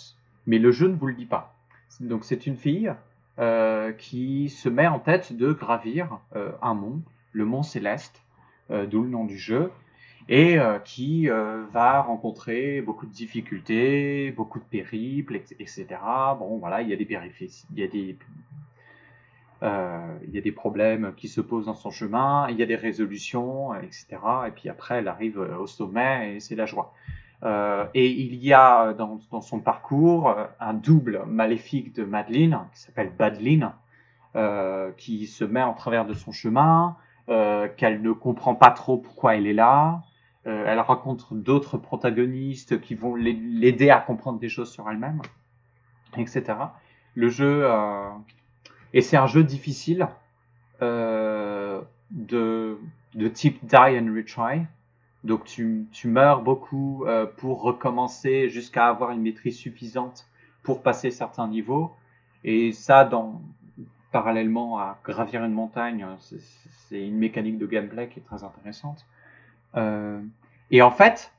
mais 0.46 0.58
le 0.58 0.70
jeu 0.70 0.88
ne 0.88 0.94
vous 0.94 1.06
le 1.06 1.14
dit 1.14 1.26
pas. 1.26 1.54
Donc 2.00 2.24
c'est 2.24 2.46
une 2.46 2.56
fille 2.56 2.92
euh, 3.38 3.92
qui 3.92 4.48
se 4.50 4.68
met 4.68 4.86
en 4.86 4.98
tête 4.98 5.36
de 5.36 5.52
gravir 5.52 6.18
un 6.62 6.74
mont, 6.74 7.00
le 7.32 7.44
mont 7.44 7.62
Céleste, 7.62 8.22
d'où 8.70 9.02
le 9.02 9.08
nom 9.08 9.24
du 9.24 9.38
jeu, 9.38 9.72
et 10.28 10.58
euh, 10.58 10.78
qui 10.78 11.28
euh, 11.28 11.64
va 11.72 12.02
rencontrer 12.02 12.80
beaucoup 12.82 13.06
de 13.06 13.12
difficultés, 13.12 14.32
beaucoup 14.32 14.58
de 14.58 14.64
périples, 14.64 15.36
etc. 15.36 15.86
Bon, 16.38 16.58
voilà, 16.58 16.82
il 16.82 16.88
y 16.88 16.92
a 16.92 16.96
des 16.96 17.04
péripéties, 17.04 17.66
il 17.72 17.80
y 17.80 17.82
a 17.82 17.88
des 17.88 18.16
euh, 19.62 20.18
il 20.26 20.34
y 20.34 20.38
a 20.38 20.40
des 20.40 20.52
problèmes 20.52 21.12
qui 21.16 21.28
se 21.28 21.40
posent 21.40 21.66
dans 21.66 21.74
son 21.74 21.90
chemin, 21.90 22.48
il 22.48 22.56
y 22.56 22.62
a 22.62 22.66
des 22.66 22.76
résolutions, 22.76 23.74
etc. 23.74 24.06
Et 24.46 24.50
puis 24.50 24.68
après, 24.68 24.96
elle 24.98 25.08
arrive 25.08 25.38
euh, 25.38 25.58
au 25.58 25.66
sommet 25.66 26.36
et 26.36 26.40
c'est 26.40 26.54
la 26.54 26.66
joie. 26.66 26.94
Euh, 27.42 27.86
et 27.94 28.10
il 28.10 28.34
y 28.36 28.52
a 28.52 28.92
dans, 28.94 29.18
dans 29.30 29.40
son 29.40 29.60
parcours 29.60 30.34
un 30.60 30.74
double 30.74 31.24
maléfique 31.26 31.94
de 31.94 32.04
Madeleine 32.04 32.58
qui 32.72 32.80
s'appelle 32.80 33.12
Badeline, 33.18 33.72
euh, 34.36 34.90
qui 34.96 35.26
se 35.26 35.44
met 35.44 35.62
en 35.62 35.74
travers 35.74 36.06
de 36.06 36.14
son 36.14 36.32
chemin, 36.32 36.96
qu'elle 37.76 38.02
ne 38.02 38.10
comprend 38.10 38.56
pas 38.56 38.72
trop 38.72 38.96
pourquoi 38.96 39.36
elle 39.36 39.46
est 39.46 39.52
là. 39.52 40.02
Euh, 40.46 40.64
elle 40.66 40.80
rencontre 40.80 41.34
d'autres 41.34 41.76
protagonistes 41.76 42.80
qui 42.80 42.94
vont 42.94 43.14
l'ai- 43.14 43.34
l'aider 43.34 43.90
à 43.90 43.98
comprendre 44.00 44.38
des 44.38 44.48
choses 44.48 44.70
sur 44.70 44.88
elle-même, 44.88 45.20
etc. 46.16 46.44
Le 47.14 47.28
jeu, 47.28 47.62
euh, 47.64 48.08
et 48.94 49.02
c'est 49.02 49.16
un 49.16 49.26
jeu 49.26 49.44
difficile 49.44 50.08
euh, 50.82 51.80
de, 52.10 52.78
de 53.14 53.28
type 53.28 53.64
die 53.66 53.76
and 53.76 54.14
retry. 54.14 54.62
Donc 55.24 55.44
tu, 55.44 55.86
tu 55.92 56.08
meurs 56.08 56.40
beaucoup 56.42 57.04
pour 57.36 57.60
recommencer 57.62 58.48
jusqu'à 58.48 58.88
avoir 58.88 59.10
une 59.10 59.20
maîtrise 59.20 59.56
suffisante 59.58 60.26
pour 60.62 60.82
passer 60.82 61.10
certains 61.10 61.46
niveaux. 61.48 61.92
Et 62.44 62.72
ça, 62.72 63.04
dans, 63.04 63.42
parallèlement 64.12 64.78
à 64.78 64.98
gravir 65.04 65.44
une 65.44 65.52
montagne, 65.52 66.06
c'est 66.18 67.06
une 67.06 67.18
mécanique 67.18 67.58
de 67.58 67.66
gameplay 67.66 68.08
qui 68.08 68.20
est 68.20 68.22
très 68.22 68.42
intéressante. 68.44 69.06
Euh, 69.76 70.20
et 70.70 70.82
en 70.82 70.90
fait, 70.90 71.32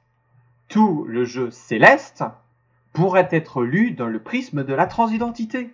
tout 0.67 1.05
le 1.07 1.25
jeu 1.25 1.51
céleste 1.51 2.23
pourrait 2.93 3.29
être 3.31 3.63
lu 3.63 3.91
dans 3.91 4.07
le 4.07 4.19
prisme 4.19 4.63
de 4.63 4.73
la 4.73 4.85
transidentité. 4.85 5.73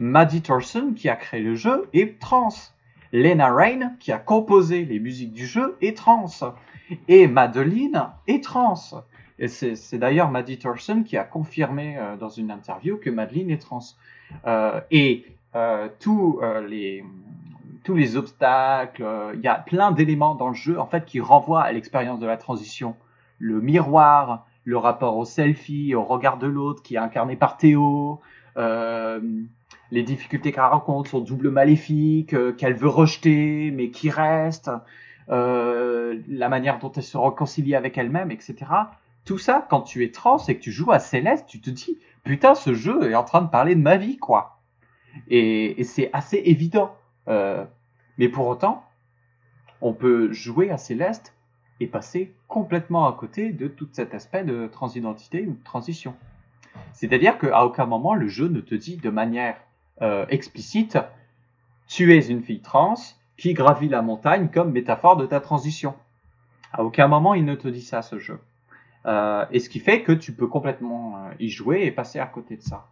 Maddie 0.00 0.42
Thorson, 0.42 0.92
qui 0.96 1.08
a 1.08 1.16
créé 1.16 1.40
le 1.40 1.54
jeu, 1.54 1.88
est 1.92 2.18
trans. 2.18 2.54
Lena 3.12 3.52
Rain, 3.52 3.92
qui 4.00 4.12
a 4.12 4.18
composé 4.18 4.84
les 4.84 4.98
musiques 4.98 5.32
du 5.32 5.46
jeu, 5.46 5.76
est 5.80 5.96
trans. 5.96 6.26
Et 7.08 7.26
Madeline 7.26 8.08
est 8.26 8.42
trans. 8.42 9.04
Et 9.38 9.48
c'est 9.48 9.98
d'ailleurs 9.98 10.30
Maddie 10.30 10.58
Thorson 10.58 11.02
qui 11.04 11.16
a 11.16 11.24
confirmé 11.24 11.98
euh, 11.98 12.16
dans 12.16 12.30
une 12.30 12.50
interview 12.50 12.96
que 12.96 13.10
Madeline 13.10 13.50
est 13.50 13.60
trans. 13.60 13.80
Euh, 14.46 14.80
et 14.90 15.26
tous 16.00 16.38
les 16.68 17.02
tous 17.86 17.94
les 17.94 18.16
obstacles, 18.16 19.04
euh, 19.04 19.30
il 19.34 19.40
y 19.40 19.46
a 19.46 19.54
plein 19.54 19.92
d'éléments 19.92 20.34
dans 20.34 20.48
le 20.48 20.54
jeu 20.54 20.80
en 20.80 20.86
fait 20.86 21.04
qui 21.04 21.20
renvoient 21.20 21.62
à 21.62 21.70
l'expérience 21.70 22.18
de 22.18 22.26
la 22.26 22.36
transition. 22.36 22.96
Le 23.38 23.60
miroir, 23.60 24.44
le 24.64 24.76
rapport 24.76 25.16
au 25.16 25.24
selfie, 25.24 25.94
au 25.94 26.02
regard 26.02 26.36
de 26.36 26.48
l'autre 26.48 26.82
qui 26.82 26.96
est 26.96 26.98
incarné 26.98 27.36
par 27.36 27.56
Théo, 27.56 28.20
euh, 28.56 29.20
les 29.92 30.02
difficultés 30.02 30.50
qu'elle 30.50 30.64
rencontre, 30.64 31.10
son 31.10 31.20
double 31.20 31.52
maléfique 31.52 32.34
euh, 32.34 32.52
qu'elle 32.52 32.74
veut 32.74 32.88
rejeter 32.88 33.70
mais 33.70 33.90
qui 33.90 34.10
reste, 34.10 34.68
la 35.28 36.48
manière 36.48 36.80
dont 36.80 36.90
elle 36.90 37.04
se 37.04 37.16
réconcilie 37.16 37.76
avec 37.76 37.96
elle-même, 37.98 38.32
etc. 38.32 38.56
Tout 39.24 39.38
ça, 39.38 39.64
quand 39.70 39.82
tu 39.82 40.04
es 40.04 40.10
trans 40.10 40.38
et 40.48 40.56
que 40.56 40.60
tu 40.60 40.72
joues 40.72 40.90
à 40.90 40.98
Céleste, 40.98 41.46
tu 41.46 41.60
te 41.60 41.70
dis 41.70 41.98
putain, 42.24 42.56
ce 42.56 42.74
jeu 42.74 43.08
est 43.08 43.14
en 43.14 43.22
train 43.22 43.42
de 43.42 43.48
parler 43.48 43.76
de 43.76 43.80
ma 43.80 43.96
vie, 43.96 44.16
quoi. 44.16 44.58
Et, 45.28 45.84
c'est 45.84 46.10
assez 46.12 46.42
évident. 46.44 46.96
Mais 48.18 48.28
pour 48.28 48.46
autant, 48.46 48.84
on 49.80 49.92
peut 49.92 50.32
jouer 50.32 50.70
à 50.70 50.78
Céleste 50.78 51.34
et 51.80 51.86
passer 51.86 52.34
complètement 52.48 53.06
à 53.06 53.12
côté 53.12 53.52
de 53.52 53.68
tout 53.68 53.88
cet 53.92 54.14
aspect 54.14 54.44
de 54.44 54.66
transidentité 54.66 55.46
ou 55.46 55.52
de 55.52 55.64
transition. 55.64 56.14
C'est-à-dire 56.92 57.38
qu'à 57.38 57.64
aucun 57.64 57.86
moment 57.86 58.14
le 58.14 58.28
jeu 58.28 58.48
ne 58.48 58.60
te 58.60 58.74
dit 58.74 58.96
de 58.96 59.10
manière 59.10 59.56
euh, 60.02 60.26
explicite 60.28 60.98
tu 61.86 62.14
es 62.14 62.26
une 62.26 62.42
fille 62.42 62.60
trans 62.60 62.96
qui 63.36 63.54
gravit 63.54 63.88
la 63.88 64.02
montagne 64.02 64.48
comme 64.48 64.72
métaphore 64.72 65.16
de 65.16 65.26
ta 65.26 65.40
transition. 65.40 65.94
À 66.72 66.82
aucun 66.82 67.08
moment 67.08 67.34
il 67.34 67.44
ne 67.44 67.54
te 67.54 67.68
dit 67.68 67.82
ça 67.82 68.02
ce 68.02 68.18
jeu. 68.18 68.40
Euh, 69.04 69.44
et 69.52 69.60
ce 69.60 69.68
qui 69.68 69.78
fait 69.78 70.02
que 70.02 70.12
tu 70.12 70.32
peux 70.32 70.48
complètement 70.48 71.16
euh, 71.16 71.30
y 71.38 71.48
jouer 71.48 71.84
et 71.84 71.92
passer 71.92 72.18
à 72.18 72.26
côté 72.26 72.56
de 72.56 72.62
ça. 72.62 72.86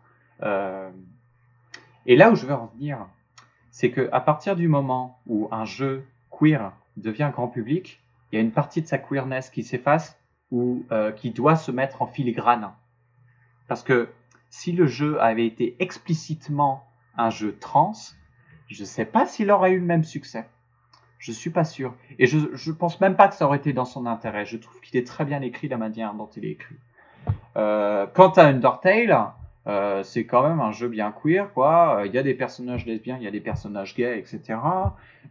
Et 2.07 2.17
là 2.17 2.31
où 2.31 2.35
je 2.35 2.45
veux 2.45 2.53
en 2.53 2.67
venir, 2.67 2.99
c'est 3.75 3.91
que 3.91 4.09
à 4.13 4.21
partir 4.21 4.55
du 4.55 4.69
moment 4.69 5.19
où 5.27 5.49
un 5.51 5.65
jeu 5.65 6.07
queer 6.31 6.71
devient 6.97 7.31
grand 7.33 7.49
public, 7.49 8.01
il 8.31 8.37
y 8.37 8.39
a 8.39 8.41
une 8.41 8.53
partie 8.53 8.81
de 8.83 8.87
sa 8.87 8.99
queerness 8.99 9.51
qui 9.51 9.65
s'efface 9.65 10.17
ou 10.53 10.87
euh, 10.93 11.11
qui 11.11 11.33
doit 11.33 11.57
se 11.57 11.73
mettre 11.73 12.01
en 12.01 12.07
filigrane. 12.07 12.71
Parce 13.67 13.83
que 13.83 14.11
si 14.49 14.71
le 14.71 14.87
jeu 14.87 15.21
avait 15.21 15.45
été 15.45 15.75
explicitement 15.81 16.87
un 17.19 17.31
jeu 17.31 17.57
trans, 17.59 17.95
je 18.69 18.81
ne 18.81 18.87
sais 18.87 19.05
pas 19.05 19.27
s'il 19.27 19.51
aurait 19.51 19.73
eu 19.73 19.81
le 19.81 19.87
même 19.87 20.05
succès. 20.05 20.47
Je 21.19 21.33
suis 21.33 21.51
pas 21.51 21.65
sûr. 21.65 21.97
Et 22.21 22.27
je, 22.27 22.39
je 22.53 22.71
pense 22.71 23.01
même 23.01 23.17
pas 23.17 23.27
que 23.27 23.35
ça 23.35 23.45
aurait 23.45 23.59
été 23.59 23.73
dans 23.73 23.85
son 23.85 24.07
intérêt. 24.07 24.47
Je 24.47 24.57
trouve 24.57 24.81
qu'il 24.83 24.97
est 25.01 25.07
très 25.07 25.25
bien 25.25 25.43
écrit 25.43 25.67
la 25.67 25.79
manière 25.79 26.15
dont 26.15 26.31
il 26.37 26.45
est 26.45 26.53
écrit. 26.53 26.77
Euh, 27.57 28.07
quant 28.07 28.31
à 28.31 28.45
Undertale, 28.45 29.33
euh, 29.67 30.03
c'est 30.03 30.25
quand 30.25 30.47
même 30.47 30.61
un 30.61 30.73
jeu 30.73 30.89
bien 30.89 31.13
queer, 31.13 31.53
quoi. 31.53 32.03
Il 32.07 32.13
y 32.13 32.19
a 32.19 32.23
des 32.23 32.35
personnages 32.35 32.85
lesbiens, 32.87 33.17
il 33.19 33.25
y 33.25 33.29
a 33.29 33.31
des 33.31 33.41
personnages 33.41 33.95
gays, 33.95 34.19
etc. 34.19 34.59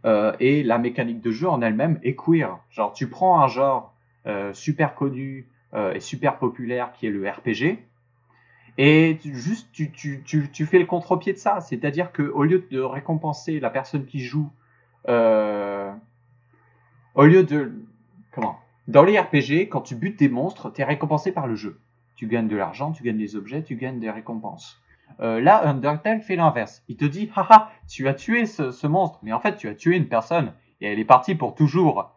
Euh, 0.04 0.32
et 0.40 0.62
la 0.62 0.78
mécanique 0.78 1.20
de 1.20 1.30
jeu 1.30 1.48
en 1.48 1.62
elle-même 1.62 2.00
est 2.02 2.16
queer. 2.16 2.58
Genre, 2.70 2.92
tu 2.92 3.08
prends 3.08 3.40
un 3.40 3.48
genre 3.48 3.94
euh, 4.26 4.52
super 4.52 4.94
connu 4.94 5.46
euh, 5.74 5.92
et 5.92 6.00
super 6.00 6.38
populaire 6.38 6.92
qui 6.92 7.06
est 7.06 7.10
le 7.10 7.28
RPG, 7.28 7.78
et 8.76 9.18
tu, 9.20 9.34
juste 9.34 9.68
tu, 9.72 9.90
tu, 9.92 10.22
tu, 10.24 10.66
fais 10.66 10.78
le 10.78 10.86
contre-pied 10.86 11.32
de 11.32 11.38
ça. 11.38 11.60
C'est-à-dire 11.60 12.10
que 12.10 12.22
au 12.22 12.42
lieu 12.42 12.66
de 12.70 12.80
récompenser 12.80 13.60
la 13.60 13.70
personne 13.70 14.06
qui 14.06 14.20
joue, 14.20 14.50
euh, 15.08 15.92
au 17.14 17.24
lieu 17.24 17.44
de 17.44 17.72
comment? 18.32 18.58
Dans 18.88 19.04
les 19.04 19.18
RPG, 19.18 19.68
quand 19.70 19.80
tu 19.80 19.94
butes 19.94 20.18
des 20.18 20.28
monstres, 20.28 20.72
tu 20.72 20.80
es 20.80 20.84
récompensé 20.84 21.32
par 21.32 21.46
le 21.46 21.54
jeu. 21.54 21.78
Tu 22.16 22.26
gagnes 22.26 22.48
de 22.48 22.56
l'argent, 22.56 22.92
tu 22.92 23.02
gagnes 23.02 23.18
des 23.18 23.36
objets, 23.36 23.62
tu 23.62 23.76
gagnes 23.76 23.98
des 23.98 24.10
récompenses. 24.10 24.80
Euh, 25.20 25.40
là, 25.40 25.66
Undertale 25.66 26.20
fait 26.22 26.36
l'inverse. 26.36 26.82
Il 26.88 26.96
te 26.96 27.04
dit, 27.04 27.30
haha, 27.34 27.70
tu 27.88 28.08
as 28.08 28.14
tué 28.14 28.46
ce, 28.46 28.86
monstre, 28.86 29.18
mais 29.22 29.32
en 29.32 29.40
fait, 29.40 29.56
tu 29.56 29.68
as 29.68 29.74
tué 29.74 29.96
une 29.96 30.08
personne 30.08 30.52
et 30.80 30.86
elle 30.86 30.98
est 30.98 31.04
partie 31.04 31.34
pour 31.34 31.54
toujours. 31.54 32.10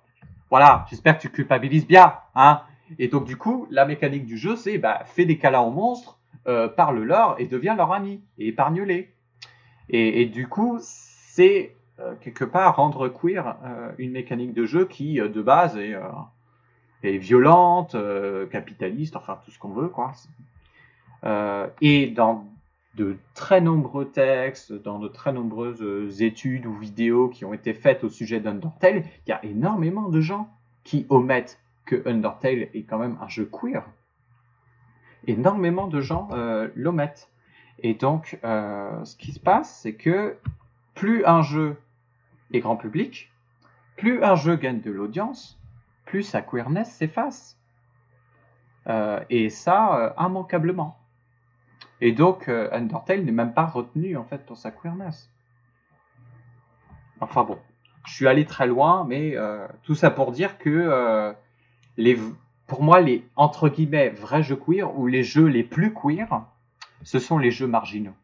Voilà, 0.49 0.85
j'espère 0.89 1.17
que 1.17 1.21
tu 1.21 1.29
culpabilises 1.29 1.87
bien, 1.87 2.13
hein. 2.35 2.61
Et 2.99 3.09
donc, 3.09 3.25
du 3.25 3.35
coup, 3.35 3.67
la 3.69 3.85
mécanique 3.85 4.25
du 4.25 4.37
jeu, 4.37 4.55
c'est, 4.55 4.77
bah, 4.77 5.01
fais 5.05 5.25
des 5.25 5.37
câlins 5.37 5.59
aux 5.59 5.71
monstres, 5.71 6.19
euh, 6.47 6.69
parle-leur 6.69 7.35
et 7.37 7.45
deviens 7.45 7.75
leur 7.75 7.91
ami 7.91 8.21
et 8.37 8.47
épargne-les. 8.47 9.13
Et, 9.89 10.25
du 10.25 10.47
coup, 10.47 10.79
c'est 10.81 11.75
euh, 11.99 12.13
quelque 12.21 12.45
part 12.45 12.75
rendre 12.77 13.07
queer 13.09 13.57
une 13.97 14.11
mécanique 14.11 14.53
de 14.53 14.65
jeu 14.65 14.85
qui, 14.85 15.15
de 15.15 15.41
base, 15.41 15.77
est, 15.77 15.95
euh, 17.03 17.09
est 17.09 17.17
violente, 17.17 17.95
euh, 17.95 18.45
capitaliste, 18.47 19.15
enfin 19.15 19.39
tout 19.43 19.51
ce 19.51 19.59
qu'on 19.59 19.69
veut, 19.69 19.89
quoi. 19.89 20.11
et 21.81 22.07
dans 22.07 22.45
de 22.95 23.17
très 23.35 23.61
nombreux 23.61 24.09
textes, 24.09 24.73
dans 24.73 24.97
de 24.97 25.07
très 25.07 25.31
nombreuses 25.31 26.21
études 26.21 26.65
ou 26.65 26.73
vidéos 26.73 27.29
qui 27.29 27.45
ont 27.45 27.53
été 27.53 27.75
faites 27.75 28.03
au 28.03 28.09
sujet 28.09 28.39
d'Undertale, 28.39 29.03
il 29.25 29.29
y 29.29 29.33
a 29.33 29.45
énormément 29.45 30.09
de 30.09 30.19
gens 30.19 30.49
qui 30.83 31.05
omettent 31.09 31.59
que 31.85 32.07
Undertale 32.07 32.69
est 32.73 32.85
quand 32.89 32.97
même 32.97 33.17
un 33.21 33.27
jeu 33.27 33.45
queer 33.45 33.83
énormément 35.27 35.87
de 35.87 36.01
gens 36.01 36.29
euh, 36.31 36.69
l'omettent. 36.75 37.29
Et 37.79 37.93
donc, 37.93 38.39
euh, 38.43 39.03
ce 39.05 39.15
qui 39.15 39.31
se 39.33 39.39
passe, 39.39 39.81
c'est 39.81 39.93
que 39.93 40.37
plus 40.95 41.23
un 41.25 41.43
jeu 41.43 41.77
est 42.53 42.59
grand 42.59 42.77
public, 42.77 43.31
plus 43.97 44.23
un 44.23 44.35
jeu 44.35 44.55
gagne 44.55 44.81
de 44.81 44.91
l'audience, 44.91 45.56
plus 46.07 46.23
sa 46.23 46.41
queerness 46.41 46.91
s'efface. 46.91 47.57
Euh, 48.87 49.19
et 49.29 49.49
ça, 49.49 50.15
immanquablement. 50.17 50.97
Et 52.01 52.11
donc, 52.11 52.47
Undertale 52.47 53.23
n'est 53.23 53.31
même 53.31 53.53
pas 53.53 53.65
retenu, 53.65 54.17
en 54.17 54.23
fait, 54.23 54.45
pour 54.45 54.57
sa 54.57 54.71
queerness. 54.71 55.29
Enfin 57.19 57.43
bon, 57.43 57.57
je 58.05 58.13
suis 58.13 58.27
allé 58.27 58.45
très 58.45 58.67
loin, 58.67 59.03
mais 59.07 59.35
tout 59.83 59.95
ça 59.95 60.11
pour 60.11 60.31
dire 60.31 60.57
que 60.59 61.35
les 61.97 62.17
pour 62.67 62.83
moi, 62.83 62.99
les 62.99 63.25
entre 63.35 63.69
guillemets 63.69 64.09
vrais 64.09 64.43
jeux 64.43 64.57
queer 64.57 64.97
ou 64.97 65.07
les 65.07 65.23
jeux 65.23 65.47
les 65.47 65.63
plus 65.63 65.93
queer, 65.93 66.43
ce 67.01 67.17
sont 67.17 67.37
les 67.37 67.49
jeux 67.49 67.67
marginaux. 67.67 68.15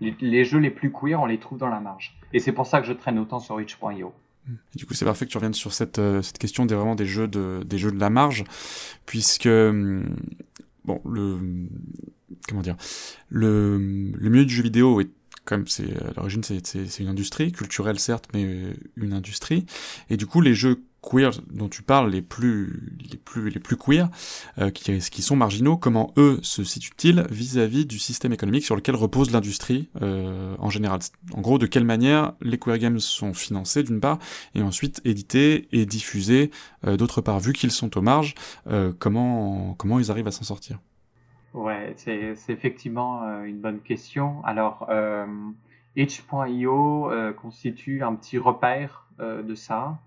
Les, 0.00 0.16
les 0.20 0.44
jeux 0.44 0.58
les 0.58 0.70
plus 0.70 0.90
queer, 0.90 1.20
on 1.20 1.26
les 1.26 1.38
trouve 1.38 1.58
dans 1.58 1.68
la 1.68 1.80
marge. 1.80 2.18
Et 2.32 2.40
c'est 2.40 2.52
pour 2.52 2.66
ça 2.66 2.80
que 2.80 2.86
je 2.86 2.92
traîne 2.92 3.18
autant 3.18 3.38
sur 3.38 3.60
itch.io. 3.60 4.12
Du 4.74 4.84
coup, 4.86 4.94
c'est 4.94 5.04
parfait 5.04 5.26
que 5.26 5.30
tu 5.30 5.38
reviennes 5.38 5.54
sur 5.54 5.72
cette, 5.72 5.98
euh, 5.98 6.20
cette 6.22 6.38
question 6.38 6.66
des 6.66 6.74
vraiment 6.74 6.94
des 6.94 7.06
jeux 7.06 7.28
de 7.28 7.62
des 7.64 7.78
jeux 7.78 7.90
de 7.90 7.98
la 7.98 8.10
marge, 8.10 8.44
puisque 9.06 9.46
hum, 9.46 10.16
bon 10.84 11.00
le 11.04 11.38
comment 12.48 12.62
dire 12.62 12.76
le 13.28 13.78
le 13.78 14.30
milieu 14.30 14.44
du 14.44 14.54
jeu 14.54 14.62
vidéo 14.62 15.00
est 15.00 15.10
comme 15.44 15.66
c'est 15.66 15.96
à 15.96 16.12
l'origine 16.16 16.42
c'est 16.42 16.66
c'est 16.66 17.02
une 17.02 17.08
industrie 17.08 17.52
culturelle 17.52 17.98
certes, 17.98 18.28
mais 18.34 18.74
une 18.96 19.12
industrie. 19.12 19.66
Et 20.10 20.16
du 20.16 20.26
coup, 20.26 20.40
les 20.40 20.54
jeux 20.54 20.82
queer 21.04 21.30
dont 21.50 21.68
tu 21.68 21.82
parles, 21.82 22.10
les 22.10 22.22
plus, 22.22 22.96
les 23.10 23.18
plus, 23.18 23.50
les 23.50 23.60
plus 23.60 23.76
queer, 23.76 24.08
euh, 24.58 24.70
qui, 24.70 24.98
qui 24.98 25.22
sont 25.22 25.36
marginaux, 25.36 25.76
comment 25.76 26.12
eux 26.16 26.38
se 26.42 26.64
situent-ils 26.64 27.26
vis-à-vis 27.30 27.84
du 27.86 27.98
système 27.98 28.32
économique 28.32 28.64
sur 28.64 28.76
lequel 28.76 28.94
repose 28.94 29.30
l'industrie 29.30 29.90
euh, 30.02 30.56
en 30.58 30.70
général? 30.70 31.00
En 31.34 31.40
gros, 31.40 31.58
de 31.58 31.66
quelle 31.66 31.84
manière 31.84 32.32
les 32.40 32.58
queer 32.58 32.78
games 32.78 32.98
sont 32.98 33.34
financés 33.34 33.82
d'une 33.82 34.00
part, 34.00 34.18
et 34.54 34.62
ensuite 34.62 35.00
édités 35.04 35.68
et 35.72 35.86
diffusés 35.86 36.50
euh, 36.86 36.96
d'autre 36.96 37.20
part, 37.20 37.40
vu 37.40 37.52
qu'ils 37.52 37.70
sont 37.70 37.96
aux 37.98 38.02
marges, 38.02 38.34
euh, 38.66 38.92
comment, 38.98 39.74
comment 39.74 39.98
ils 39.98 40.10
arrivent 40.10 40.28
à 40.28 40.32
s'en 40.32 40.44
sortir? 40.44 40.78
Ouais, 41.52 41.94
c'est 41.96 42.34
effectivement 42.48 43.22
une 43.44 43.60
bonne 43.60 43.80
question. 43.80 44.44
Alors, 44.44 44.88
itch.io 45.94 47.10
constitue 47.40 48.02
un 48.02 48.16
petit 48.16 48.38
repère 48.38 49.06
de 49.20 49.54
ça. 49.54 49.98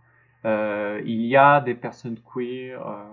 Euh, 0.46 1.02
il 1.06 1.22
y 1.22 1.36
a 1.36 1.60
des 1.62 1.74
personnes 1.74 2.18
queer, 2.20 2.80
euh, 2.82 3.04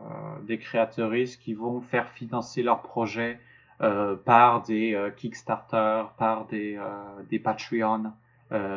des 0.46 0.58
créatrices 0.58 1.36
qui 1.36 1.54
vont 1.54 1.80
faire 1.80 2.08
financer 2.10 2.62
leurs 2.62 2.82
projets 2.82 3.40
euh, 3.80 4.14
par 4.14 4.62
des 4.62 5.12
Kickstarter, 5.16 6.04
par 6.18 6.46
des, 6.46 6.78
des 7.30 7.38
Patreon 7.38 8.12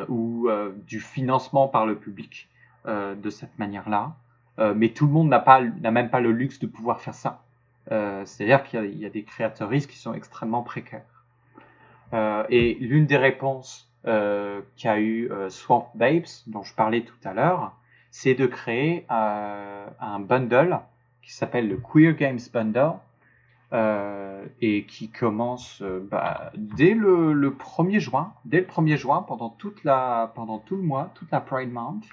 ou 0.10 0.50
du 0.88 1.00
financement 1.00 1.68
par 1.68 1.86
le 1.86 1.96
public 1.96 2.50
de 2.86 3.30
cette 3.30 3.60
manière-là. 3.60 4.14
mais 4.76 4.90
tout 4.90 5.06
le 5.06 5.12
monde 5.12 5.30
n'a 5.30 5.40
pas 5.40 5.62
n'a 5.62 5.92
même 5.92 6.10
pas 6.10 6.22
le 6.22 6.32
luxe 6.32 6.58
de 6.60 6.68
pouvoir 6.68 7.00
faire 7.00 7.14
ça. 7.14 7.44
C'est-à-dire 7.90 8.64
qu'il 8.64 8.86
y, 8.86 9.00
y, 9.00 9.06
a 9.06 9.10
des 9.10 9.24
créatrices 9.24 9.86
qui 9.86 9.98
sont 9.98 10.14
extrêmement 10.14 10.64
précaires. 10.64 11.26
et 12.50 12.78
l'une 12.80 13.06
des 13.06 13.18
réponses 13.18 13.92
qu'a 14.04 15.00
eu 15.00 15.30
Swamp 15.50 15.92
Babes, 15.94 16.26
dont 16.48 16.64
je 16.64 16.74
parlais 16.74 17.02
tout 17.02 17.22
à 17.24 17.34
l'heure, 17.34 17.74
c'est 18.12 18.34
de 18.34 18.46
créer 18.46 19.06
euh, 19.12 19.88
un 20.00 20.20
bundle 20.20 20.80
qui 21.22 21.34
s'appelle 21.34 21.68
le 21.68 21.78
Queer 21.78 22.16
Games 22.16 22.40
Bundle 22.54 22.94
euh, 23.74 24.46
et 24.62 24.86
qui 24.86 25.10
commence 25.10 25.82
euh, 25.82 26.00
bah, 26.10 26.52
dès 26.56 26.94
le, 26.94 27.34
le, 27.34 27.52
1er 27.52 28.00
juin, 28.00 28.34
dès 28.46 28.62
le 28.62 28.66
1er 28.66 28.98
juin 28.98 29.24
pendant 29.28 29.50
toute 29.50 29.84
la 29.84 30.32
pendant 30.36 30.60
tout 30.60 30.78
le 30.78 30.84
mois, 30.84 31.12
toute 31.16 31.32
la 31.32 31.42
Pride 31.42 31.72
Month. 31.72 32.06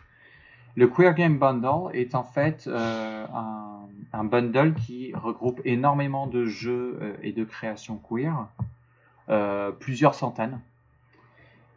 Le 0.77 0.89
Queer 0.89 1.15
Game 1.15 1.39
Bundle 1.39 1.95
est 1.95 2.17
en 2.17 2.25
fait 2.25 2.69
un, 2.69 3.87
un, 4.13 4.25
bundle 4.25 4.75
qui 4.75 5.15
regroupe 5.15 5.61
énormément 5.65 6.27
de 6.27 6.47
jeux 6.47 7.17
et 7.23 7.31
de 7.31 7.45
créations 7.45 7.97
queer, 7.97 8.49
plusieurs 9.79 10.17
centaines, 10.17 10.59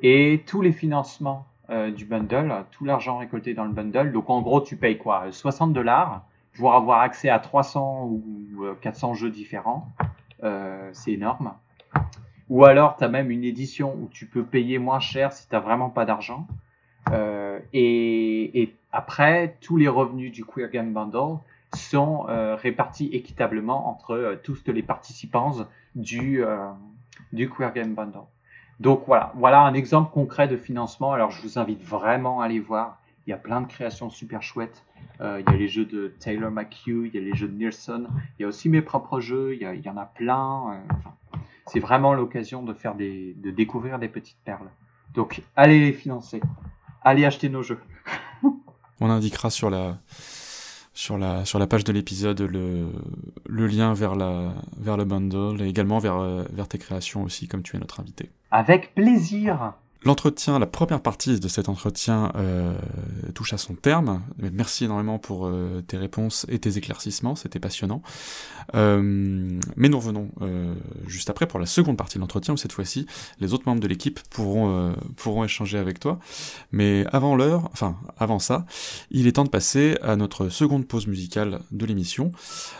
et 0.01 0.43
tous 0.47 0.63
les 0.63 0.71
financements 0.71 1.45
euh, 1.69 1.91
du 1.91 2.05
bundle, 2.05 2.53
tout 2.71 2.85
l'argent 2.85 3.17
récolté 3.17 3.53
dans 3.53 3.65
le 3.65 3.71
bundle. 3.71 4.11
Donc 4.11 4.29
en 4.29 4.41
gros, 4.41 4.61
tu 4.61 4.75
payes 4.75 4.97
quoi 4.97 5.31
60 5.31 5.73
dollars 5.73 6.25
pour 6.55 6.73
avoir 6.73 7.01
accès 7.01 7.29
à 7.29 7.39
300 7.39 8.05
ou 8.05 8.65
400 8.81 9.13
jeux 9.13 9.29
différents. 9.29 9.89
Euh, 10.43 10.89
c'est 10.93 11.13
énorme. 11.13 11.53
Ou 12.49 12.63
alors, 12.65 12.95
tu 12.95 13.03
as 13.03 13.09
même 13.09 13.29
une 13.29 13.43
édition 13.43 13.93
où 13.93 14.07
tu 14.11 14.25
peux 14.25 14.43
payer 14.43 14.79
moins 14.79 14.99
cher 14.99 15.33
si 15.33 15.47
tu 15.47 15.53
n'as 15.53 15.59
vraiment 15.59 15.89
pas 15.89 16.05
d'argent. 16.05 16.47
Euh, 17.11 17.59
et, 17.73 18.61
et, 18.61 18.75
après, 18.91 19.57
tous 19.61 19.77
les 19.77 19.87
revenus 19.87 20.31
du 20.31 20.45
Queer 20.45 20.69
Game 20.69 20.93
Bundle 20.93 21.39
sont 21.75 22.25
euh, 22.29 22.55
répartis 22.55 23.07
équitablement 23.07 23.89
entre 23.89 24.11
euh, 24.11 24.35
tous 24.41 24.63
les 24.67 24.81
participants 24.81 25.67
du, 25.95 26.43
euh, 26.43 26.69
du 27.33 27.49
Queer 27.49 27.73
Game 27.73 27.93
Bundle. 27.93 28.21
Donc 28.79 29.03
voilà, 29.07 29.31
voilà 29.35 29.61
un 29.61 29.73
exemple 29.73 30.11
concret 30.11 30.47
de 30.47 30.57
financement. 30.57 31.13
Alors 31.13 31.31
je 31.31 31.41
vous 31.41 31.57
invite 31.57 31.83
vraiment 31.83 32.41
à 32.41 32.45
aller 32.45 32.59
voir. 32.59 32.99
Il 33.25 33.31
y 33.31 33.33
a 33.33 33.37
plein 33.37 33.61
de 33.61 33.67
créations 33.67 34.09
super 34.09 34.41
chouettes. 34.41 34.83
Euh, 35.19 35.41
il 35.41 35.51
y 35.51 35.55
a 35.55 35.57
les 35.57 35.67
jeux 35.67 35.85
de 35.85 36.13
Taylor 36.19 36.51
McHugh, 36.51 37.07
il 37.07 37.15
y 37.15 37.17
a 37.17 37.21
les 37.21 37.35
jeux 37.35 37.47
de 37.47 37.57
Nielsen, 37.57 38.07
il 38.37 38.43
y 38.43 38.45
a 38.45 38.47
aussi 38.47 38.69
mes 38.69 38.81
propres 38.81 39.19
jeux, 39.19 39.55
il 39.55 39.81
y, 39.83 39.89
en 39.89 39.97
a 39.97 40.05
plein. 40.05 40.73
Euh, 40.73 41.39
c'est 41.65 41.79
vraiment 41.79 42.13
l'occasion 42.13 42.61
de 42.63 42.73
faire 42.73 42.93
des, 42.93 43.33
de 43.37 43.49
découvrir 43.49 43.97
des 43.97 44.09
petites 44.09 44.37
perles. 44.45 44.69
Donc 45.13 45.41
allez 45.55 45.79
les 45.79 45.93
financer, 45.93 46.39
allez 47.01 47.25
acheter 47.25 47.49
nos 47.49 47.63
jeux. 47.63 47.79
On 49.01 49.09
indiquera 49.09 49.49
sur 49.49 49.69
la 49.69 49.97
sur 50.97 51.17
la 51.17 51.45
sur 51.45 51.59
la 51.59 51.67
page 51.67 51.83
de 51.83 51.93
l'épisode 51.93 52.41
le, 52.41 52.87
le 53.47 53.67
lien 53.67 53.93
vers 53.93 54.15
la 54.15 54.55
vers 54.79 54.97
le 54.97 55.05
bundle 55.05 55.61
et 55.61 55.67
également 55.67 55.99
vers 55.99 56.19
vers 56.51 56.67
tes 56.67 56.79
créations 56.79 57.21
aussi 57.21 57.47
comme 57.47 57.61
tu 57.61 57.75
es 57.75 57.79
notre 57.79 57.99
invité. 57.99 58.31
Avec 58.49 58.95
plaisir. 58.95 59.73
L'entretien, 60.03 60.59
la 60.59 60.67
première 60.67 61.01
partie 61.01 61.39
de 61.39 61.47
cet 61.47 61.69
entretien 61.69 62.31
euh, 62.35 62.77
touche 63.33 63.53
à 63.53 63.57
son 63.57 63.73
terme. 63.73 64.21
Merci 64.37 64.85
énormément 64.85 65.19
pour 65.19 65.47
euh, 65.47 65.81
tes 65.85 65.97
réponses 65.97 66.45
et 66.49 66.59
tes 66.59 66.77
éclaircissements, 66.77 67.35
c'était 67.35 67.59
passionnant. 67.59 68.01
Euh, 68.75 69.01
mais 69.75 69.89
nous 69.89 69.97
revenons 69.97 70.29
euh, 70.41 70.75
juste 71.07 71.29
après 71.29 71.47
pour 71.47 71.59
la 71.59 71.65
seconde 71.65 71.97
partie 71.97 72.15
de 72.15 72.21
l'entretien 72.21 72.53
où 72.53 72.57
cette 72.57 72.73
fois-ci 72.73 73.05
les 73.39 73.53
autres 73.53 73.63
membres 73.65 73.79
de 73.79 73.87
l'équipe 73.87 74.19
pourront 74.29 74.69
euh, 74.69 74.93
pourront 75.15 75.43
échanger 75.43 75.77
avec 75.77 75.99
toi. 75.99 76.19
Mais 76.71 77.05
avant 77.11 77.35
l'heure, 77.35 77.69
enfin 77.71 77.97
avant 78.17 78.39
ça, 78.39 78.65
il 79.11 79.27
est 79.27 79.33
temps 79.33 79.45
de 79.45 79.49
passer 79.49 79.97
à 80.01 80.15
notre 80.15 80.49
seconde 80.49 80.87
pause 80.87 81.07
musicale 81.07 81.61
de 81.71 81.85
l'émission. 81.85 82.31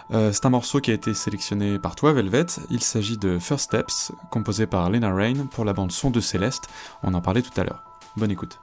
C'est 0.09 0.45
un 0.45 0.49
morceau 0.49 0.79
qui 0.79 0.91
a 0.91 0.93
été 0.93 1.13
sélectionné 1.13 1.79
par 1.79 1.95
toi, 1.95 2.13
Velvet. 2.13 2.45
Il 2.69 2.81
s'agit 2.81 3.17
de 3.17 3.39
First 3.39 3.65
Steps, 3.65 4.11
composé 4.31 4.65
par 4.65 4.89
Lena 4.89 5.13
Rain 5.13 5.47
pour 5.51 5.65
la 5.65 5.73
bande 5.73 5.91
son 5.91 6.11
de 6.11 6.19
Céleste. 6.19 6.63
On 7.07 7.13
en 7.13 7.21
parlait 7.21 7.41
tout 7.41 7.57
à 7.57 7.63
l'heure. 7.63 7.83
Bonne 8.17 8.31
écoute. 8.31 8.59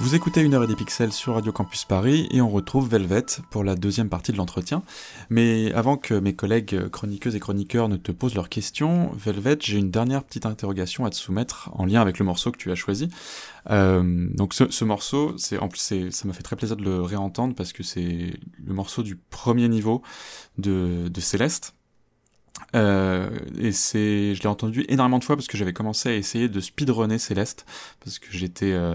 Vous 0.00 0.14
écoutez 0.14 0.42
une 0.42 0.54
heure 0.54 0.62
et 0.62 0.68
des 0.68 0.76
pixels 0.76 1.12
sur 1.12 1.34
Radio 1.34 1.50
Campus 1.50 1.84
Paris 1.84 2.28
et 2.30 2.40
on 2.40 2.48
retrouve 2.48 2.88
Velvet 2.88 3.24
pour 3.50 3.64
la 3.64 3.74
deuxième 3.74 4.08
partie 4.08 4.30
de 4.30 4.36
l'entretien. 4.36 4.84
Mais 5.28 5.72
avant 5.72 5.96
que 5.96 6.14
mes 6.14 6.36
collègues 6.36 6.88
chroniqueuses 6.88 7.34
et 7.34 7.40
chroniqueurs 7.40 7.88
ne 7.88 7.96
te 7.96 8.12
posent 8.12 8.36
leurs 8.36 8.48
questions, 8.48 9.10
Velvet, 9.16 9.58
j'ai 9.60 9.76
une 9.76 9.90
dernière 9.90 10.22
petite 10.22 10.46
interrogation 10.46 11.04
à 11.04 11.10
te 11.10 11.16
soumettre 11.16 11.70
en 11.72 11.84
lien 11.84 12.00
avec 12.00 12.20
le 12.20 12.24
morceau 12.24 12.52
que 12.52 12.58
tu 12.58 12.70
as 12.70 12.76
choisi. 12.76 13.08
Euh, 13.70 14.28
donc 14.34 14.54
ce, 14.54 14.70
ce 14.70 14.84
morceau, 14.84 15.36
c'est 15.36 15.58
en 15.58 15.66
plus 15.66 15.80
ça 15.80 16.28
m'a 16.28 16.32
fait 16.32 16.44
très 16.44 16.54
plaisir 16.54 16.76
de 16.76 16.84
le 16.84 17.02
réentendre 17.02 17.56
parce 17.56 17.72
que 17.72 17.82
c'est 17.82 18.34
le 18.64 18.74
morceau 18.74 19.02
du 19.02 19.16
premier 19.16 19.68
niveau 19.68 20.02
de, 20.58 21.08
de 21.08 21.20
Céleste. 21.20 21.74
Euh, 22.74 23.30
et 23.58 23.72
c'est, 23.72 24.34
je 24.34 24.42
l'ai 24.42 24.48
entendu 24.48 24.84
énormément 24.88 25.18
de 25.18 25.24
fois 25.24 25.36
parce 25.36 25.46
que 25.48 25.56
j'avais 25.56 25.72
commencé 25.72 26.08
à 26.08 26.14
essayer 26.14 26.48
de 26.48 26.60
speedrunner 26.60 27.18
Céleste 27.18 27.66
parce 28.04 28.18
que 28.18 28.28
j'étais 28.30 28.72
euh, 28.72 28.94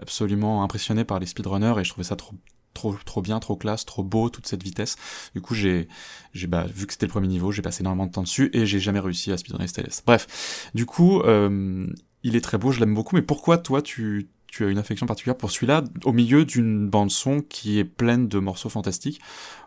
absolument 0.00 0.62
impressionné 0.62 1.04
par 1.04 1.18
les 1.18 1.26
speedrunners 1.26 1.74
et 1.78 1.84
je 1.84 1.90
trouvais 1.90 2.06
ça 2.06 2.16
trop 2.16 2.34
trop 2.74 2.94
trop 3.04 3.22
bien, 3.22 3.40
trop 3.40 3.56
classe, 3.56 3.84
trop 3.84 4.04
beau 4.04 4.28
toute 4.28 4.46
cette 4.46 4.62
vitesse. 4.62 4.96
Du 5.34 5.40
coup, 5.40 5.54
j'ai 5.54 5.88
j'ai 6.32 6.46
bah 6.46 6.66
vu 6.68 6.86
que 6.86 6.92
c'était 6.92 7.06
le 7.06 7.10
premier 7.10 7.28
niveau, 7.28 7.50
j'ai 7.50 7.62
passé 7.62 7.82
énormément 7.82 8.06
de 8.06 8.12
temps 8.12 8.22
dessus 8.22 8.50
et 8.52 8.66
j'ai 8.66 8.78
jamais 8.78 9.00
réussi 9.00 9.32
à 9.32 9.36
speedrunner 9.38 9.66
Céleste. 9.66 10.04
Bref, 10.06 10.70
du 10.74 10.86
coup, 10.86 11.20
euh, 11.22 11.86
il 12.22 12.36
est 12.36 12.40
très 12.42 12.58
beau, 12.58 12.70
je 12.70 12.80
l'aime 12.80 12.94
beaucoup, 12.94 13.16
mais 13.16 13.22
pourquoi 13.22 13.58
toi 13.58 13.82
tu 13.82 14.28
tu 14.46 14.64
as 14.64 14.68
une 14.68 14.78
affection 14.78 15.06
particulière 15.06 15.36
pour 15.36 15.50
celui-là 15.50 15.84
au 16.04 16.12
milieu 16.12 16.44
d'une 16.44 16.88
bande 16.88 17.10
son 17.10 17.40
qui 17.40 17.78
est 17.78 17.84
pleine 17.84 18.28
de 18.28 18.38
morceaux 18.38 18.68
fantastiques? 18.68 19.20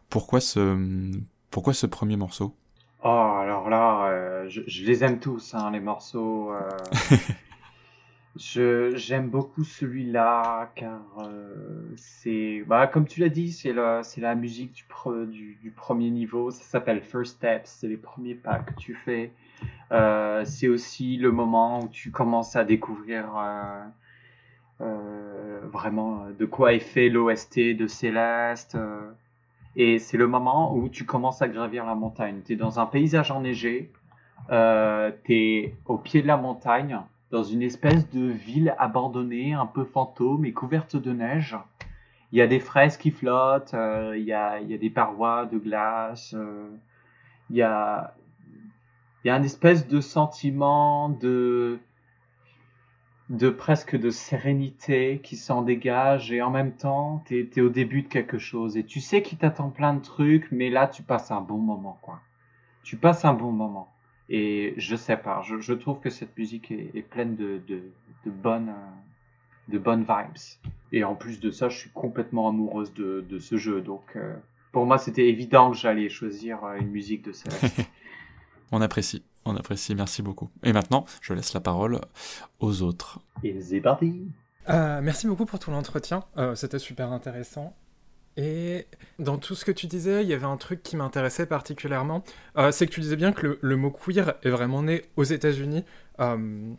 Pourquoi 0.10 0.40
ce 0.40 1.12
pourquoi 1.52 1.74
ce 1.74 1.88
premier 1.88 2.16
morceau? 2.16 2.56
Oh, 3.04 3.08
alors 3.08 3.70
là, 3.70 4.10
euh, 4.10 4.46
je, 4.50 4.62
je, 4.68 4.84
les 4.84 5.06
aime 5.06 5.20
tous, 5.20 5.54
hein, 5.54 5.72
les 5.72 5.80
morceaux. 5.80 6.52
Euh... 6.52 7.18
J'aime 8.36 9.30
beaucoup 9.30 9.64
celui-là 9.64 10.72
car 10.76 11.02
euh, 11.20 11.92
c'est 11.96 12.64
bah 12.68 12.86
comme 12.86 13.08
tu 13.08 13.22
l'as 13.22 13.30
dit 13.30 13.52
c'est 13.52 13.74
la 13.74 14.04
c'est 14.04 14.22
la 14.22 14.36
musique 14.36 14.86
du, 15.32 15.58
du 15.62 15.72
premier 15.72 16.12
niveau. 16.12 16.52
Ça 16.52 16.64
s'appelle 16.64 17.02
First 17.02 17.38
Steps 17.38 17.66
c'est 17.66 17.88
les 17.88 17.98
premiers 17.98 18.36
pas 18.36 18.60
que 18.60 18.74
tu 18.76 18.94
fais. 18.94 19.32
Euh, 19.92 20.46
c'est 20.46 20.68
aussi 20.68 21.18
le 21.18 21.32
moment 21.32 21.82
où 21.82 21.88
tu 21.88 22.12
commences 22.12 22.56
à 22.56 22.64
découvrir 22.64 23.26
euh, 24.80 25.60
vraiment 25.64 26.28
de 26.38 26.46
quoi 26.46 26.74
est 26.74 26.80
fait 26.80 27.10
l'OST 27.10 27.76
de 27.76 27.88
Céleste 27.88 28.78
et 29.76 29.98
c'est 29.98 30.18
le 30.18 30.28
moment 30.28 30.76
où 30.76 30.88
tu 30.88 31.04
commences 31.04 31.42
à 31.42 31.48
gravir 31.48 31.84
la 31.86 31.96
montagne. 31.96 32.42
Tu 32.46 32.54
es 32.54 32.56
dans 32.56 32.80
un 32.80 32.86
paysage 32.86 33.32
enneigé 33.32 33.92
tu 34.50 34.54
es 35.34 35.76
au 35.86 35.98
pied 35.98 36.22
de 36.22 36.28
la 36.28 36.38
montagne 36.38 37.00
dans 37.32 37.44
une 37.44 37.62
espèce 37.62 38.10
de 38.10 38.28
ville 38.28 38.76
abandonnée, 38.78 39.54
un 39.54 39.66
peu 39.66 39.84
fantôme 39.84 40.46
et 40.46 40.54
couverte 40.54 40.96
de 40.96 41.12
neige. 41.12 41.58
Il 42.32 42.38
y 42.38 42.42
a 42.42 42.48
des 42.48 42.60
fraises 42.60 42.98
qui 42.98 43.12
flottent, 43.12 43.74
euh, 43.74 44.16
il, 44.18 44.24
y 44.24 44.34
a, 44.34 44.62
des 44.62 44.90
parois 44.90 45.46
de 45.46 45.58
glace, 45.58 46.34
euh, 46.38 46.70
il, 47.50 47.58
y 47.58 47.62
a, 47.62 48.14
il 49.24 49.32
un 49.32 49.44
espèce 49.44 49.88
de 49.88 50.00
sentiment 50.00 51.10
de, 51.10 51.80
de 53.30 53.50
presque 53.50 53.96
de 53.96 54.10
sérénité 54.10 55.22
qui 55.24 55.38
s'en 55.38 55.62
dégage 55.62 56.32
et 56.32 56.42
en 56.42 56.50
même 56.50 56.74
temps, 56.74 57.24
tu 57.28 57.50
es, 57.56 57.62
au 57.62 57.70
début 57.70 58.04
de 58.04 58.08
quelque 58.08 58.40
chose 58.40 58.76
et 58.76 58.84
tu 58.84 59.00
sais 59.00 59.22
qu'il 59.22 59.38
t'attend 59.38 59.70
plein 59.70 59.94
de 59.94 60.02
trucs, 60.02 60.52
mais 60.52 60.70
là, 60.70 60.88
tu 60.88 61.04
passes 61.04 61.32
un 61.32 61.42
bon 61.42 61.58
moment, 61.58 62.00
quoi. 62.02 62.22
Tu 62.84 62.98
passes 62.98 63.26
un 63.26 63.34
bon 63.34 63.52
moment. 63.52 63.88
Et 64.30 64.74
je 64.78 64.96
sais 64.96 65.18
pas, 65.18 65.42
je, 65.42 65.60
je 65.60 65.74
trouve 65.74 66.00
que 66.00 66.10
cette 66.10 66.38
musique 66.38 66.72
est, 66.72 66.92
est 66.94 67.02
pleine 67.02 67.36
de, 67.36 67.60
de, 67.68 67.82
de 68.26 68.32
bonnes, 68.32 68.74
de 69.68 69.78
bonnes 69.80 70.04
vibes. 70.04 70.38
Et 70.92 71.04
en 71.04 71.16
plus 71.16 71.40
de 71.40 71.52
ça, 71.52 71.70
je 71.70 71.78
suis 71.78 71.90
complètement 71.92 72.48
amoureuse 72.48 72.94
de, 72.94 73.26
de 73.28 73.40
ce 73.40 73.58
jeu. 73.58 73.82
Donc 73.82 74.04
euh, 74.16 74.36
pour 74.72 74.86
moi, 74.86 74.98
c'était 74.98 75.28
évident 75.28 75.72
que 75.72 75.78
j'allais 75.78 76.10
choisir 76.10 76.64
euh, 76.64 76.76
une 76.76 76.90
musique 76.90 77.24
de 77.24 77.32
Céleste. 77.32 77.82
On 78.72 78.82
apprécie, 78.82 79.24
on 79.46 79.56
apprécie, 79.56 79.96
merci 79.96 80.22
beaucoup. 80.22 80.52
Et 80.62 80.74
maintenant, 80.74 81.06
je 81.22 81.34
laisse 81.34 81.54
la 81.56 81.60
parole 81.60 82.00
aux 82.60 82.84
autres. 82.84 83.20
Et 83.44 83.60
c'est 83.62 83.82
parti 83.82 84.28
Euh, 84.70 85.02
merci 85.02 85.26
beaucoup 85.26 85.46
pour 85.46 85.58
tout 85.58 85.72
l'entretien, 85.72 86.24
euh, 86.38 86.54
c'était 86.54 86.78
super 86.78 87.12
intéressant. 87.12 87.74
Et 88.38 88.88
dans 89.18 89.38
tout 89.38 89.56
ce 89.56 89.66
que 89.66 89.72
tu 89.72 89.88
disais, 89.88 90.24
il 90.24 90.30
y 90.30 90.34
avait 90.34 90.46
un 90.46 90.58
truc 90.58 90.82
qui 90.84 90.96
m'intéressait 90.96 91.46
particulièrement, 91.46 92.24
euh, 92.58 92.72
c'est 92.72 92.88
que 92.88 92.92
tu 92.92 93.02
disais 93.02 93.16
bien 93.16 93.34
que 93.34 93.60
le, 93.62 93.76
mot 93.76 93.92
queer 93.92 94.36
est 94.44 94.50
vraiment 94.50 94.84
né 94.84 95.04
aux 95.18 95.24
États-Unis. 95.24 95.84
euh, 96.20 96.74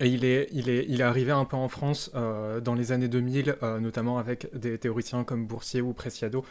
et 0.00 0.08
il 0.08 0.24
est, 0.24 0.48
il, 0.52 0.68
est, 0.68 0.84
il 0.88 1.00
est 1.00 1.04
arrivé 1.04 1.30
un 1.30 1.44
peu 1.44 1.56
en 1.56 1.68
France 1.68 2.10
euh, 2.16 2.60
dans 2.60 2.74
les 2.74 2.90
années 2.90 3.06
2000, 3.06 3.56
euh, 3.62 3.78
notamment 3.78 4.18
avec 4.18 4.48
des 4.52 4.76
théoriciens 4.76 5.22
comme 5.22 5.46
Boursier 5.46 5.80
ou 5.80 5.92
Preciado, 5.92 6.44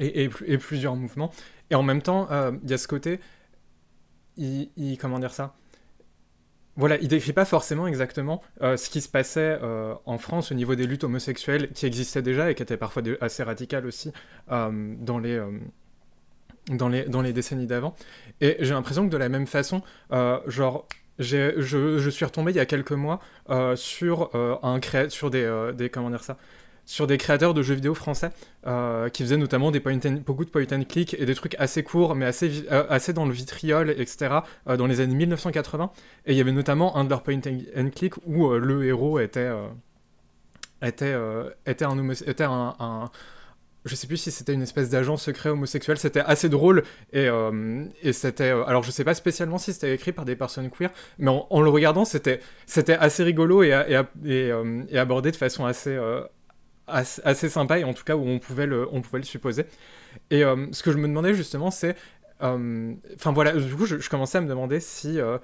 et, 0.00 0.28
plusieurs 0.58 0.96
mouvements. 0.96 1.30
Et 1.70 1.76
en 1.76 1.84
même 1.84 2.02
temps, 2.02 2.28
il 2.62 2.70
y 2.70 2.74
a 2.74 2.78
ce 2.78 2.88
côté, 2.88 3.20
comment 4.98 5.20
dire 5.20 5.32
ça? 5.32 5.54
Voilà, 6.76 6.98
il 6.98 7.08
décrit 7.08 7.32
pas 7.32 7.46
forcément 7.46 7.86
exactement 7.86 8.42
euh, 8.62 8.76
ce 8.76 8.90
qui 8.90 9.00
se 9.00 9.08
passait 9.08 9.58
euh, 9.62 9.94
en 10.04 10.18
France 10.18 10.52
au 10.52 10.54
niveau 10.54 10.74
des 10.74 10.86
luttes 10.86 11.04
homosexuelles 11.04 11.70
qui 11.72 11.86
existaient 11.86 12.22
déjà 12.22 12.50
et 12.50 12.54
qui 12.54 12.62
étaient 12.62 12.76
parfois 12.76 13.02
assez 13.20 13.42
radicales 13.42 13.86
aussi 13.86 14.12
euh, 14.52 14.94
dans 14.98 15.18
les 15.18 15.40
dans 16.68 16.88
les 16.88 17.04
dans 17.04 17.22
les 17.22 17.32
décennies 17.32 17.66
d'avant. 17.66 17.94
Et 18.40 18.56
j'ai 18.60 18.74
l'impression 18.74 19.06
que 19.06 19.12
de 19.12 19.16
la 19.16 19.28
même 19.28 19.46
façon, 19.46 19.82
genre 20.46 20.86
je, 21.18 21.54
je 21.58 22.10
suis 22.10 22.24
retombé 22.24 22.52
il 22.52 22.56
y 22.56 22.60
a 22.60 22.66
quelques 22.66 22.92
mois 22.92 23.20
sur 23.76 24.34
un 24.34 24.80
sur 25.08 25.30
des, 25.30 25.70
des 25.74 25.88
comment 25.88 26.10
dire 26.10 26.24
ça 26.24 26.36
sur 26.86 27.08
des 27.08 27.18
créateurs 27.18 27.52
de 27.52 27.62
jeux 27.62 27.74
vidéo 27.74 27.94
français 27.94 28.30
euh, 28.66 29.08
qui 29.08 29.24
faisaient 29.24 29.36
notamment 29.36 29.72
des 29.72 29.80
point 29.80 29.98
and- 30.06 30.22
beaucoup 30.24 30.44
de 30.44 30.50
point 30.50 30.64
and 30.72 30.84
click 30.88 31.14
et 31.18 31.26
des 31.26 31.34
trucs 31.34 31.56
assez 31.58 31.82
courts 31.82 32.14
mais 32.14 32.24
assez, 32.24 32.64
euh, 32.70 32.86
assez 32.88 33.12
dans 33.12 33.26
le 33.26 33.32
vitriol, 33.32 33.90
etc. 33.90 34.36
euh, 34.68 34.76
dans 34.76 34.86
les 34.86 35.00
années 35.00 35.16
1980. 35.16 35.90
Et 36.26 36.32
il 36.32 36.38
y 36.38 36.40
avait 36.40 36.52
notamment 36.52 36.96
un 36.96 37.04
de 37.04 37.10
leurs 37.10 37.22
point 37.22 37.40
and 37.76 37.90
click 37.94 38.14
où 38.24 38.50
le 38.50 38.84
héros 38.86 39.18
était, 39.18 39.50
était, 40.80 41.14
était, 41.66 41.84
un, 41.84 42.10
était 42.10 42.44
un, 42.44 43.10
je 43.84 43.94
sais 43.96 44.06
plus 44.06 44.16
si 44.16 44.30
c'était 44.30 44.52
une 44.54 44.62
espèce 44.62 44.88
d'agent 44.88 45.16
secret 45.16 45.50
homosexuel, 45.50 45.98
c'était 45.98 46.20
assez 46.20 46.48
drôle 46.48 46.84
et, 47.12 47.28
et 48.02 48.12
c'était 48.12 48.50
alors 48.50 48.82
je 48.84 48.90
sais 48.92 49.04
pas 49.04 49.14
spécialement 49.14 49.58
si 49.58 49.72
c'était 49.72 49.92
écrit 49.94 50.12
par 50.12 50.24
des 50.24 50.36
personnes 50.36 50.70
queer, 50.70 50.90
mais 51.18 51.30
en, 51.30 51.60
le 51.62 51.70
regardant 51.70 52.04
c'était 52.04 52.40
assez 52.98 53.24
rigolo 53.24 53.62
et, 53.64 54.02
et, 54.24 54.98
abordé 54.98 55.32
de 55.32 55.36
façon 55.36 55.64
assez 55.64 55.98
assez, 56.86 57.48
sympa 57.48 57.78
et 57.78 57.84
en 57.84 57.94
tout 57.94 58.04
cas 58.04 58.16
où 58.16 58.26
on 58.26 58.38
pouvait 58.38 58.66
le 58.66 58.88
on 58.92 59.02
pouvait 59.02 59.18
le 59.18 59.24
supposer. 59.24 59.66
Et 60.30 60.44
euh, 60.44 60.66
ce 60.72 60.82
que 60.82 60.92
je 60.92 60.98
me 60.98 61.08
demandais 61.08 61.34
justement 61.34 61.70
c'est 61.70 61.96
euh, 62.42 62.94
enfin 63.14 63.32
voilà 63.32 63.52
du 63.52 63.74
coup 63.74 63.86
je, 63.86 64.08
commençais 64.08 64.38
à 64.38 64.40
me 64.40 64.48
demander 64.48 64.80
si 64.80 65.20
euh, 65.20 65.38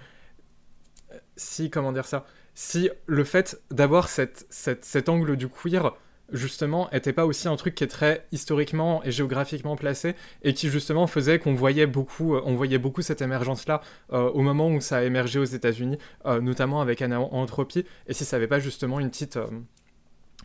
si 1.36 1.70
comment 1.70 1.92
dire 1.92 2.06
ça 2.06 2.24
si 2.54 2.90
le 3.06 3.24
fait 3.24 3.62
d'avoir 3.70 4.08
cette, 4.08 4.46
cette, 4.50 4.84
cet 4.84 5.08
angle 5.08 5.36
du 5.36 5.48
queer 5.48 5.94
justement 6.32 6.90
était 6.90 7.14
pas 7.14 7.24
aussi 7.26 7.48
un 7.48 7.56
truc 7.56 7.74
qui 7.74 7.84
est 7.84 7.88
très 7.88 8.26
historiquement 8.30 9.02
et 9.04 9.10
géographiquement 9.10 9.74
placé 9.74 10.14
et 10.42 10.52
qui 10.52 10.68
justement 10.68 11.06
faisait 11.06 11.38
qu'on 11.38 11.54
voyait 11.54 11.86
beaucoup 11.86 12.38
voyait 12.54 12.78
beaucoup 12.78 13.02
cette 13.02 13.20
émergence 13.20 13.66
là 13.66 13.80
au 14.10 14.40
moment 14.40 14.68
où 14.68 14.80
ça 14.80 14.98
a 14.98 15.02
émergé 15.02 15.38
aux 15.38 15.44
États-Unis 15.44 15.98
notamment 16.40 16.80
avec 16.80 17.02
Anthropie 17.02 17.84
et 18.06 18.14
si 18.14 18.24
ça 18.24 18.36
avait 18.36 18.48
pas 18.48 18.60
justement 18.60 19.00
une 19.00 19.10
petite 19.10 19.38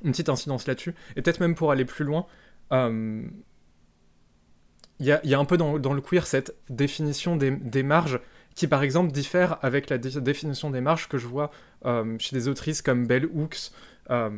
une 0.04 0.12
petite 0.12 0.30
incidence 0.30 0.68
là-dessus 0.68 0.96
et 1.16 1.22
peut-être 1.22 1.40
même 1.40 1.56
pour 1.56 1.72
aller 1.72 1.86
plus 1.86 2.06
loin 2.06 2.26
euh, 2.72 3.24
il 5.00 5.06
y, 5.06 5.12
a, 5.12 5.40
un 5.40 5.46
peu 5.46 5.58
dans, 5.58 5.76
le 5.76 6.02
queer 6.02 6.26
cette 6.26 6.56
définition 6.72 7.36
des, 7.36 7.84
marges 7.84 8.20
qui, 8.56 8.66
par 8.66 8.82
exemple, 8.82 9.12
diffère 9.12 9.60
avec 9.62 9.92
la 9.92 10.00
dé 10.00 10.10
définition 10.20 10.72
des 10.72 10.82
marges 10.82 11.08
que 11.08 11.20
je 11.20 11.28
vois 11.28 11.52
euh, 11.86 12.16
chez 12.18 12.36
des 12.36 12.48
autrices 12.48 12.82
comme 12.82 13.06
Bell 13.06 13.28
Hooks. 13.28 13.72
Euh, 14.10 14.32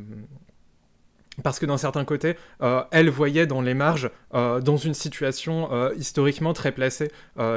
parce 1.44 1.60
que 1.60 1.66
d'un 1.66 1.78
certain 1.78 2.04
côté, 2.04 2.36
elle 2.92 3.10
voyait 3.10 3.48
dans 3.48 3.62
les 3.62 3.74
marges, 3.74 4.12
dans 4.34 4.76
une 4.76 4.94
situation 4.94 5.70
historiquement 5.94 6.52
très 6.52 6.74
placée, 6.74 7.10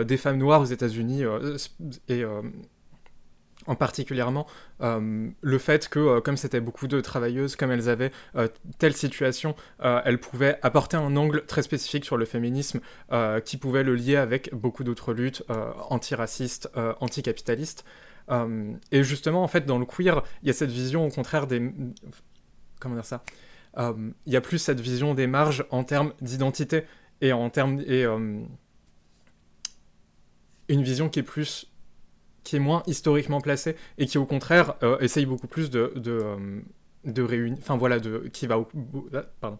des 0.04 0.16
femmes 0.16 0.38
noires 0.38 0.60
aux 0.60 0.66
États-Unis 0.66 1.24
et 2.06 2.24
en 3.66 3.74
particulièrement 3.74 4.46
euh, 4.80 5.28
le 5.40 5.58
fait 5.58 5.88
que, 5.88 5.98
euh, 5.98 6.20
comme 6.20 6.36
c'était 6.36 6.60
beaucoup 6.60 6.88
de 6.88 7.00
travailleuses, 7.00 7.56
comme 7.56 7.70
elles 7.70 7.88
avaient 7.88 8.12
euh, 8.36 8.48
telle 8.78 8.94
situation, 8.94 9.54
elles 9.80 10.18
pouvaient 10.18 10.58
apporter 10.62 10.96
un 10.96 11.16
angle 11.16 11.44
très 11.46 11.62
spécifique 11.62 12.04
sur 12.04 12.16
le 12.16 12.24
féminisme 12.24 12.80
qui 13.44 13.56
pouvait 13.56 13.82
le 13.82 13.94
lier 13.94 14.16
avec 14.16 14.54
beaucoup 14.54 14.84
d'autres 14.84 15.12
luttes 15.12 15.42
antiracistes, 15.90 16.70
anticapitalistes. 17.00 17.84
et 18.90 19.02
justement, 19.02 19.42
en 19.42 19.48
fait, 19.48 19.66
dans 19.66 19.78
le 19.78 19.86
queer, 19.86 20.22
il 20.42 20.48
y 20.48 20.50
a 20.50 20.52
cette 20.52 20.70
vision, 20.70 21.06
au 21.06 21.10
contraire, 21.10 21.46
des... 21.46 21.72
Comment 22.80 22.94
dire 22.94 23.04
ça 23.04 23.22
Il 23.78 24.32
y 24.32 24.36
a 24.36 24.40
plus 24.40 24.58
cette 24.58 24.80
vision 24.80 25.14
des 25.14 25.26
marges 25.26 25.64
en 25.70 25.84
termes 25.84 26.12
d'identité 26.20 26.84
et 27.20 27.32
en 27.32 27.50
termes... 27.50 27.80
Et, 27.86 28.06
une 30.68 30.82
vision 30.82 31.08
qui 31.08 31.18
est 31.18 31.24
plus 31.24 31.71
qui 32.44 32.56
est 32.56 32.58
moins 32.60 32.82
historiquement 32.86 33.40
placé 33.40 33.76
et 33.98 34.06
qui 34.06 34.18
au 34.18 34.26
contraire 34.26 34.74
euh, 34.82 34.98
essaye 35.00 35.26
beaucoup 35.26 35.46
plus 35.46 35.70
de 35.70 35.92
de, 35.96 36.12
euh, 36.12 36.60
de 37.04 37.22
réunir 37.22 37.58
enfin 37.60 37.76
voilà 37.76 37.98
de 38.00 38.28
qui 38.32 38.46
va 38.46 38.58
au, 38.58 38.68
pardon 39.40 39.58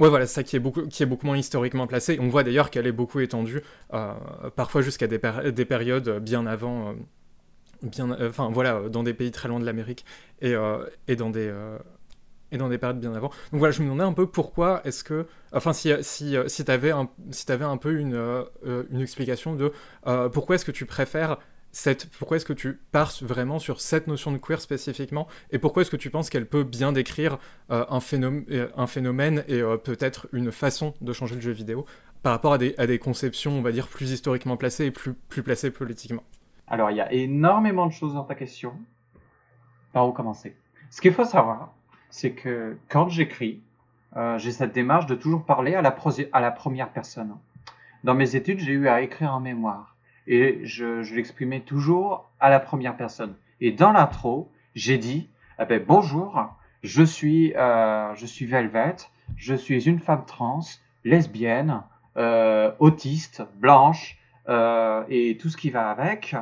Ouais, 0.00 0.08
voilà, 0.08 0.26
ça 0.26 0.42
qui 0.42 0.56
est, 0.56 0.58
beaucoup, 0.58 0.86
qui 0.88 1.04
est 1.04 1.06
beaucoup 1.06 1.26
moins 1.26 1.36
historiquement 1.36 1.86
placé. 1.86 2.18
On 2.20 2.28
voit 2.28 2.42
d'ailleurs 2.42 2.70
qu'elle 2.70 2.86
est 2.88 2.92
beaucoup 2.92 3.20
étendue, 3.20 3.62
euh, 3.92 4.12
parfois 4.56 4.82
jusqu'à 4.82 5.06
des, 5.06 5.20
des, 5.52 5.64
périodes 5.64 6.18
bien 6.18 6.46
avant, 6.46 6.96
bien, 7.82 8.10
enfin 8.28 8.50
voilà, 8.50 8.88
dans 8.88 9.04
des 9.04 9.14
pays 9.14 9.30
très 9.30 9.46
loin 9.48 9.60
de 9.60 9.64
l'Amérique 9.64 10.04
et, 10.42 10.54
et 11.06 11.14
dans 11.14 11.30
des, 11.30 11.48
et 12.54 12.58
dans 12.58 12.68
des 12.68 12.78
périodes 12.78 13.00
bien 13.00 13.14
avant. 13.14 13.28
Donc 13.52 13.58
voilà, 13.58 13.72
je 13.72 13.80
me 13.80 13.86
demandais 13.86 14.04
un 14.04 14.12
peu 14.12 14.26
pourquoi 14.26 14.80
est-ce 14.84 15.04
que, 15.04 15.26
enfin 15.52 15.72
si 15.72 15.92
si 16.02 16.36
si 16.46 16.64
t'avais 16.64 16.90
un 16.90 17.08
si 17.30 17.46
t'avais 17.46 17.64
un 17.64 17.76
peu 17.76 17.98
une 17.98 18.14
euh, 18.14 18.44
une 18.90 19.00
explication 19.00 19.54
de 19.54 19.72
euh, 20.06 20.28
pourquoi 20.28 20.56
est-ce 20.56 20.64
que 20.64 20.72
tu 20.72 20.86
préfères 20.86 21.38
cette, 21.72 22.08
pourquoi 22.10 22.36
est-ce 22.36 22.44
que 22.44 22.52
tu 22.52 22.80
pars 22.92 23.12
vraiment 23.20 23.58
sur 23.58 23.80
cette 23.80 24.06
notion 24.06 24.30
de 24.30 24.38
queer 24.38 24.60
spécifiquement 24.60 25.26
et 25.50 25.58
pourquoi 25.58 25.82
est-ce 25.82 25.90
que 25.90 25.96
tu 25.96 26.08
penses 26.08 26.30
qu'elle 26.30 26.46
peut 26.46 26.62
bien 26.62 26.92
décrire 26.92 27.38
euh, 27.72 27.84
un, 27.88 27.98
phénomène, 27.98 28.68
un 28.76 28.86
phénomène 28.86 29.44
et 29.48 29.60
peut-être 29.82 30.28
une 30.32 30.52
façon 30.52 30.94
de 31.00 31.12
changer 31.12 31.34
le 31.34 31.40
jeu 31.40 31.50
vidéo 31.50 31.84
par 32.22 32.32
rapport 32.32 32.54
à 32.54 32.58
des, 32.58 32.74
à 32.78 32.86
des 32.86 32.98
conceptions, 32.98 33.52
on 33.52 33.60
va 33.60 33.70
dire, 33.70 33.86
plus 33.86 34.12
historiquement 34.12 34.56
placées 34.56 34.86
et 34.86 34.90
plus, 34.90 35.12
plus 35.12 35.42
placées 35.42 35.70
politiquement? 35.70 36.22
Alors, 36.66 36.90
il 36.90 36.96
y 36.96 37.00
a 37.00 37.12
énormément 37.12 37.86
de 37.86 37.92
choses 37.92 38.14
dans 38.14 38.24
ta 38.24 38.34
question. 38.34 38.72
Par 39.92 40.08
où 40.08 40.12
commencer? 40.12 40.56
Ce 40.90 41.00
qu'il 41.00 41.12
faut 41.12 41.24
savoir, 41.24 41.74
c'est 42.14 42.30
que 42.30 42.76
quand 42.88 43.08
j'écris, 43.08 43.60
euh, 44.16 44.38
j'ai 44.38 44.52
cette 44.52 44.72
démarche 44.72 45.06
de 45.06 45.16
toujours 45.16 45.44
parler 45.44 45.74
à 45.74 45.82
la, 45.82 45.90
première 45.90 46.90
personne. 46.90 47.36
dans 48.04 48.14
mes 48.14 48.36
études, 48.36 48.60
j'ai 48.60 48.70
eu 48.70 48.86
à 48.86 49.02
écrire 49.02 49.32
un 49.32 49.40
mémoire. 49.40 49.96
Et 50.28 50.60
je, 50.62 51.12
l'exprimais 51.12 51.58
toujours 51.58 52.30
à 52.38 52.50
la 52.50 52.60
première 52.60 52.96
personne. 52.96 53.34
Et 53.60 53.72
dans 53.72 53.90
l'intro, 53.90 54.48
j'ai 54.76 54.96
dit, 54.96 55.28
eh 55.58 55.64
ben, 55.64 55.82
bonjour, 55.84 56.40
je 56.84 57.02
suis, 57.02 57.52
euh, 57.56 58.14
je 58.14 58.26
suis 58.26 58.46
Velvet, 58.46 58.94
je 59.36 59.56
suis 59.56 59.88
une 59.88 59.98
femme 59.98 60.24
trans, 60.24 60.60
lesbienne, 61.02 61.82
euh, 62.16 62.70
autiste, 62.78 63.42
blanche, 63.56 64.20
et 65.08 65.36
tout 65.40 65.48
ce 65.48 65.56
qui 65.56 65.70
va 65.70 65.90
avec, 65.90 66.36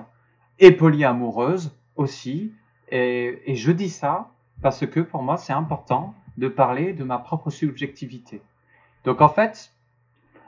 et 0.59 0.73
polyamoureuse 0.73 1.75
aussi. 1.97 2.53
Et 2.91 3.55
je 3.55 3.73
dis 3.73 3.89
ça 3.89 4.29
parce 4.63 4.87
que 4.87 5.01
pour 5.01 5.23
moi, 5.23 5.37
c'est 5.37 5.53
important 5.53 6.15
de 6.39 6.49
parler 6.49 6.93
de 6.93 7.05
ma 7.05 7.19
propre 7.19 7.51
subjectivité. 7.51 8.41
Donc 9.05 9.21
en 9.21 9.29
fait, 9.29 9.73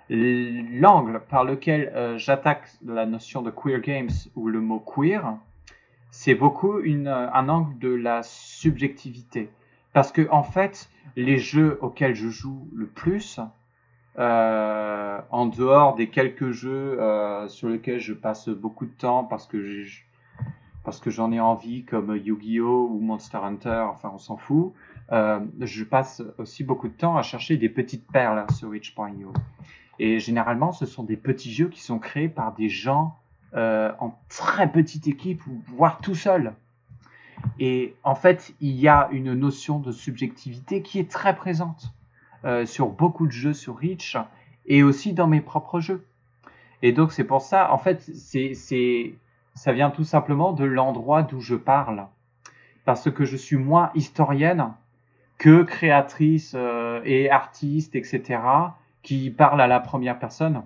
l'angle 0.09 1.21
par 1.29 1.45
lequel 1.45 1.93
euh, 1.95 2.17
j'attaque 2.19 2.69
la 2.85 3.07
notion 3.07 3.43
de 3.43 3.51
queer 3.51 3.81
games 3.81 4.11
ou 4.37 4.49
le 4.49 4.61
mot 4.61 4.79
queer, 4.79 5.37
c'est 6.11 6.35
beaucoup 6.35 6.79
une, 6.79 7.09
un 7.09 7.49
angle 7.49 7.79
de 7.79 7.93
la 7.93 8.23
subjectivité. 8.23 9.51
Parce 9.93 10.13
que 10.13 10.29
en 10.31 10.43
fait, 10.43 10.89
les 11.17 11.39
jeux 11.39 11.79
auxquels 11.83 12.15
je 12.15 12.29
joue 12.29 12.69
le 12.75 12.87
plus, 12.87 13.41
euh, 14.17 15.21
en 15.31 15.47
dehors 15.47 15.97
des 15.97 16.09
quelques 16.09 16.53
jeux 16.53 17.01
euh, 17.01 17.49
sur 17.49 17.69
lesquels 17.69 17.99
je 17.99 18.13
passe 18.13 18.49
beaucoup 18.49 18.87
de 18.87 18.93
temps 18.93 19.25
parce 19.25 19.47
que 19.49 19.67
j'ai 19.67 20.05
parce 20.85 21.01
que 21.01 21.11
j'en 21.11 21.33
ai 21.33 21.41
envie 21.41 21.85
comme 21.85 22.15
Yu-Gi-Oh 22.15 22.89
ou 22.93 23.01
Monster 23.01 23.39
Hunter, 23.39 23.87
enfin 23.91 24.11
on 24.15 24.19
s'en 24.19 24.37
fout. 24.37 24.73
Euh, 25.13 25.41
je 25.61 25.85
passe 25.85 26.23
aussi 26.39 26.65
beaucoup 26.65 26.89
de 26.89 26.95
temps 26.95 27.17
à 27.17 27.23
chercher 27.23 27.57
des 27.57 27.69
petites 27.69 28.07
perles 28.11 28.47
sur 28.53 28.75
itch.io. 28.75 29.33
Et 29.99 30.19
généralement, 30.19 30.73
ce 30.73 30.87
sont 30.87 31.03
des 31.03 31.17
petits 31.17 31.53
jeux 31.53 31.69
qui 31.69 31.81
sont 31.81 31.99
créés 31.99 32.29
par 32.29 32.55
des 32.55 32.69
gens 32.69 33.17
euh, 33.55 33.93
en 34.01 34.19
très 34.29 34.71
petite 34.71 35.07
équipe 35.07 35.41
voire 35.69 36.01
tout 36.01 36.15
seul. 36.15 36.55
Et 37.59 37.95
en 38.03 38.15
fait, 38.15 38.55
il 38.61 38.73
y 38.73 38.89
a 38.89 39.09
une 39.13 39.35
notion 39.35 39.79
de 39.79 39.93
subjectivité 39.93 40.83
qui 40.83 40.99
est 40.99 41.11
très 41.11 41.37
présente 41.37 41.93
euh, 42.45 42.67
sur 42.67 42.89
beaucoup 42.89 43.27
de 43.27 43.33
jeux 43.33 43.55
sur 43.55 43.79
Reach 43.79 44.17
et 44.67 44.83
aussi 44.83 45.13
dans 45.13 45.29
mes 45.29 45.41
propres 45.41 45.81
jeux. 45.81 46.05
Et 46.83 46.93
donc 46.93 47.13
c'est 47.13 47.25
pour 47.25 47.43
ça, 47.43 47.73
en 47.73 47.79
fait, 47.79 48.03
c'est, 48.03 49.15
ça 49.55 49.73
vient 49.73 49.91
tout 49.91 50.05
simplement 50.05 50.53
de 50.53 50.65
l'endroit 50.65 51.23
d'où 51.23 51.41
je 51.41 51.55
parle. 51.55 52.07
Parce 52.85 53.11
que 53.11 53.25
je 53.25 53.37
suis 53.37 53.57
moins 53.57 53.91
historienne 53.95 54.73
que 55.39 55.63
créatrice 55.63 56.53
euh, 56.55 57.01
et 57.05 57.31
artiste, 57.31 57.97
etc., 57.97 58.41
qui 59.03 59.31
parle 59.31 59.61
à 59.61 59.67
la 59.67 59.81
première 59.81 60.19
personne. 60.19 60.63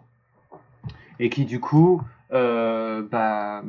Et 1.18 1.30
qui 1.30 1.44
du 1.44 1.60
coup, 1.60 2.02
euh, 2.32 3.02
bah, 3.10 3.62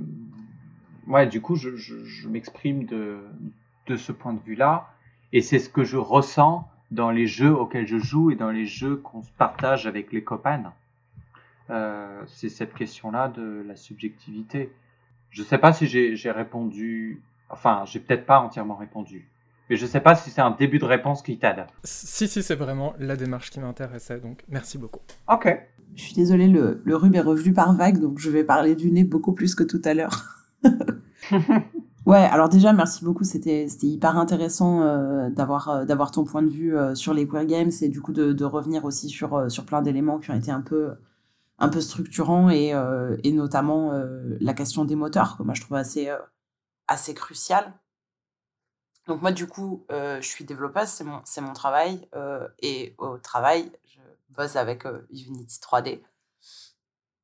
ouais, 1.08 1.28
du 1.28 1.42
coup, 1.42 1.56
je, 1.56 1.76
je, 1.76 2.04
je 2.04 2.28
m'exprime 2.28 2.86
de, 2.86 3.20
de 3.88 3.96
ce 3.96 4.12
point 4.12 4.34
de 4.34 4.40
vue-là. 4.40 4.90
Et 5.32 5.42
c'est 5.42 5.60
ce 5.60 5.70
que 5.70 5.84
je 5.84 5.98
ressens 5.98 6.68
dans 6.92 7.12
les 7.12 7.28
jeux 7.28 7.56
auxquels 7.56 7.88
je 7.88 7.98
joue 7.98 8.32
et 8.32 8.36
dans 8.36 8.50
les 8.50 8.66
jeux 8.66 8.98
qu'on 8.98 9.22
partage 9.38 9.86
avec 9.86 10.12
les 10.12 10.24
copains. 10.24 10.74
Euh, 11.70 12.24
c'est 12.28 12.50
cette 12.50 12.74
question-là 12.74 13.28
de 13.28 13.64
la 13.68 13.76
subjectivité. 13.76 14.72
Je 15.30 15.44
sais 15.44 15.58
pas 15.58 15.74
si 15.74 15.88
j'ai 15.88 16.32
répondu, 16.32 17.22
enfin, 17.50 17.84
j'ai 17.86 18.00
peut-être 18.00 18.26
pas 18.26 18.40
entièrement 18.40 18.76
répondu. 18.76 19.28
Mais 19.70 19.76
je 19.76 19.86
sais 19.86 20.00
pas 20.00 20.16
si 20.16 20.32
c'est 20.32 20.42
un 20.42 20.52
début 20.52 20.80
de 20.80 20.86
réponse 20.86 21.22
qui 21.22 21.38
t'aide. 21.38 21.68
Si, 21.84 22.28
si, 22.28 22.42
c'est 22.42 22.56
vraiment 22.56 22.94
la 22.98 23.16
démarche 23.16 23.52
qui 23.52 23.60
m'intéressait, 23.60 24.20
donc 24.20 24.44
merci 24.50 24.80
beaucoup. 24.80 25.02
Ok. 25.32 25.48
Je 25.96 26.02
suis 26.04 26.16
désolée, 26.16 26.48
le, 26.48 26.82
le 26.84 26.96
rub 26.96 27.16
est 27.16 27.22
revenu 27.22 27.54
par 27.54 27.74
vague, 27.74 28.00
donc 28.00 28.20
je 28.20 28.30
vais 28.30 28.44
parler 28.44 28.76
du 28.76 28.92
nez 28.92 29.04
beaucoup 29.04 29.34
plus 29.34 29.54
que 29.54 29.64
tout 29.64 29.82
à 29.86 29.94
l'heure. 29.94 30.48
ouais, 32.06 32.18
alors 32.18 32.50
déjà, 32.50 32.74
merci 32.74 33.04
beaucoup, 33.06 33.24
c'était 33.24 33.68
hyper 33.82 34.18
intéressant 34.18 34.82
euh, 34.82 35.30
d'avoir 35.30 35.70
euh, 35.70 35.86
d'avoir 35.86 36.12
ton 36.12 36.24
point 36.24 36.42
de 36.42 36.50
vue 36.50 36.76
euh, 36.76 36.96
sur 36.96 37.14
les 37.14 37.28
queer 37.28 37.46
games 37.46 37.72
et 37.82 37.90
du 37.90 38.02
coup 38.02 38.14
de, 38.14 38.34
de 38.34 38.46
revenir 38.46 38.86
aussi 38.86 39.10
sur, 39.10 39.36
euh, 39.36 39.50
sur 39.50 39.66
plein 39.66 39.82
d'éléments 39.82 40.18
qui 40.20 40.32
ont 40.32 40.36
été 40.36 40.52
un 40.52 40.62
peu 40.62 40.92
un 41.60 41.70
peu 41.70 41.82
structurants 41.82 42.50
et, 42.50 42.74
euh, 42.74 43.18
notamment 43.26 43.92
la 44.40 44.54
question 44.54 44.86
des 44.86 44.96
moteurs, 44.96 45.38
que 45.38 45.44
moi 45.44 45.54
je 45.54 45.62
trouve 45.62 45.78
assez, 45.78 46.10
assez 46.88 47.14
cruciale. 47.14 47.74
Donc 49.08 49.22
moi, 49.22 49.32
du 49.32 49.48
coup, 49.48 49.86
euh, 49.92 50.22
je 50.22 50.28
suis 50.28 50.46
développeuse, 50.46 50.88
c'est 50.88 51.04
mon, 51.04 51.22
c'est 51.26 51.42
mon 51.42 51.54
travail. 51.54 52.08
euh, 52.16 52.48
et 52.60 52.94
au 53.00 53.18
travail, 53.18 53.72
je 53.86 54.00
bosse 54.30 54.56
avec 54.56 54.86
euh, 54.86 55.08
Unity 55.12 55.60
3D. 55.60 56.02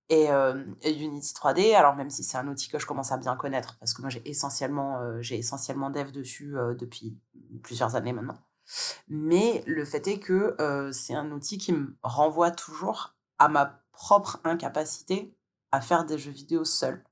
Et, 0.10 0.30
euh, 0.32 0.64
et 0.82 0.94
Unity 0.94 1.34
3D, 1.34 1.76
alors 1.76 1.95
même 1.95 2.10
si 2.12 2.24
c'est 2.24 2.38
un 2.38 2.48
outil 2.48 2.70
que 2.70 2.78
je 2.78 2.86
commence 2.86 3.12
à 3.12 3.18
bien 3.18 3.36
connaître, 3.36 3.78
parce 3.80 3.94
que 3.94 4.02
moi 4.02 4.10
j'ai 4.12 4.22
essentiellement, 4.30 4.99
euh, 4.99 5.22
j'ai 5.22 5.38
essentiellement 5.38 5.90
dev 5.90 6.12
dessus 6.12 6.56
euh, 6.57 6.76
depuis 6.76 7.18
plusieurs 7.64 7.95
années 7.95 8.14
maintenant. 8.14 8.38
Mais 9.07 9.64
le 9.68 9.86
fait 9.86 10.07
est 10.07 10.20
que 10.20 10.56
euh, 10.62 10.91
c'est 10.91 11.16
un 11.16 11.32
outil 11.32 11.57
qui 11.57 11.74
me 11.74 11.95
renvoie 12.03 12.52
toujours 12.52 13.16
à 13.40 13.48
ma 13.49 13.82
propre 13.96 14.40
incapacité 14.44 15.34
à 15.72 15.82
faire 15.82 16.06
des 16.06 16.18
jeux 16.18 16.32
vidéo 16.32 16.64
seul. 16.64 17.04